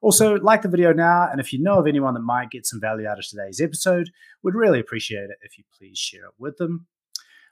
Also, 0.00 0.36
like 0.36 0.62
the 0.62 0.68
video 0.68 0.92
now, 0.92 1.28
and 1.30 1.40
if 1.40 1.52
you 1.52 1.60
know 1.60 1.80
of 1.80 1.86
anyone 1.86 2.14
that 2.14 2.20
might 2.20 2.50
get 2.50 2.64
some 2.64 2.80
value 2.80 3.06
out 3.06 3.18
of 3.18 3.26
today's 3.26 3.60
episode, 3.60 4.10
we'd 4.42 4.54
really 4.54 4.78
appreciate 4.78 5.24
it 5.24 5.38
if 5.42 5.58
you 5.58 5.64
please 5.76 5.98
share 5.98 6.26
it 6.26 6.34
with 6.38 6.56
them. 6.58 6.86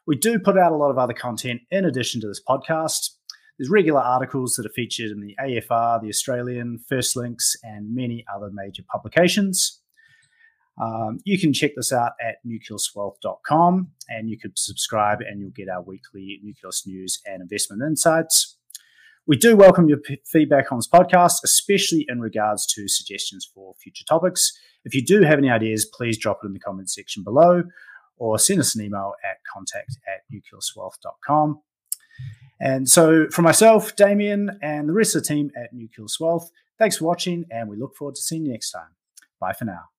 We 0.06 0.16
do 0.16 0.39
put 0.39 0.56
out 0.56 0.70
a 0.70 0.77
lot 0.77 0.90
of 0.90 0.98
other 0.98 1.12
content 1.12 1.62
in 1.73 1.85
addition 1.85 2.20
to 2.20 2.28
this 2.28 2.40
podcast. 2.48 3.10
There's 3.59 3.70
regular 3.70 4.01
articles 4.01 4.55
that 4.55 4.66
are 4.66 4.73
featured 4.74 5.10
in 5.10 5.20
the 5.20 5.35
AFR, 5.43 6.01
the 6.01 6.09
Australian, 6.09 6.78
Firstlinks, 6.90 7.56
and 7.64 7.94
many 7.94 8.24
other 8.32 8.51
major 8.52 8.85
publications. 8.89 9.81
Um, 10.81 11.20
you 11.24 11.39
can 11.39 11.53
check 11.53 11.73
this 11.74 11.93
out 11.93 12.12
at 12.20 12.36
nucleuswealth.com 12.47 13.90
and 14.09 14.28
you 14.28 14.39
could 14.39 14.59
subscribe 14.59 15.20
and 15.20 15.40
you'll 15.40 15.51
get 15.51 15.69
our 15.69 15.82
weekly 15.82 16.39
Nucleus 16.43 16.86
news 16.86 17.20
and 17.27 17.40
investment 17.40 17.82
insights. 17.82 18.57
We 19.27 19.36
do 19.36 19.57
welcome 19.57 19.89
your 19.89 19.98
p- 19.98 20.20
feedback 20.24 20.70
on 20.70 20.78
this 20.78 20.89
podcast, 20.89 21.39
especially 21.43 22.07
in 22.09 22.20
regards 22.20 22.66
to 22.74 22.86
suggestions 22.86 23.48
for 23.53 23.74
future 23.82 24.05
topics. 24.05 24.53
If 24.85 24.94
you 24.94 25.05
do 25.05 25.23
have 25.23 25.39
any 25.39 25.51
ideas, 25.51 25.85
please 25.85 26.16
drop 26.16 26.40
it 26.43 26.47
in 26.47 26.53
the 26.53 26.61
comment 26.61 26.90
section 26.90 27.24
below 27.24 27.65
or 28.19 28.39
send 28.39 28.61
us 28.61 28.77
an 28.77 28.85
email 28.85 29.15
at 29.24 29.39
contact 29.53 29.98
at 30.07 30.20
nucleuswealth.com. 30.32 31.61
And 32.61 32.89
so, 32.89 33.27
for 33.31 33.43
myself, 33.43 33.97
Damien, 33.97 34.59
and 34.62 34.89
the 34.89 34.93
rest 34.93 35.15
of 35.15 35.23
the 35.23 35.28
team 35.28 35.51
at 35.57 35.74
Nucleus 35.74 36.19
Wealth, 36.19 36.51
thanks 36.78 36.97
for 36.97 37.05
watching, 37.05 37.44
and 37.51 37.69
we 37.69 37.77
look 37.77 37.94
forward 37.94 38.15
to 38.15 38.23
seeing 38.23 38.47
you 38.47 38.53
next 38.53 38.70
time. 38.70 38.94
Bye 39.40 39.53
for 39.53 39.66
now. 39.66 39.95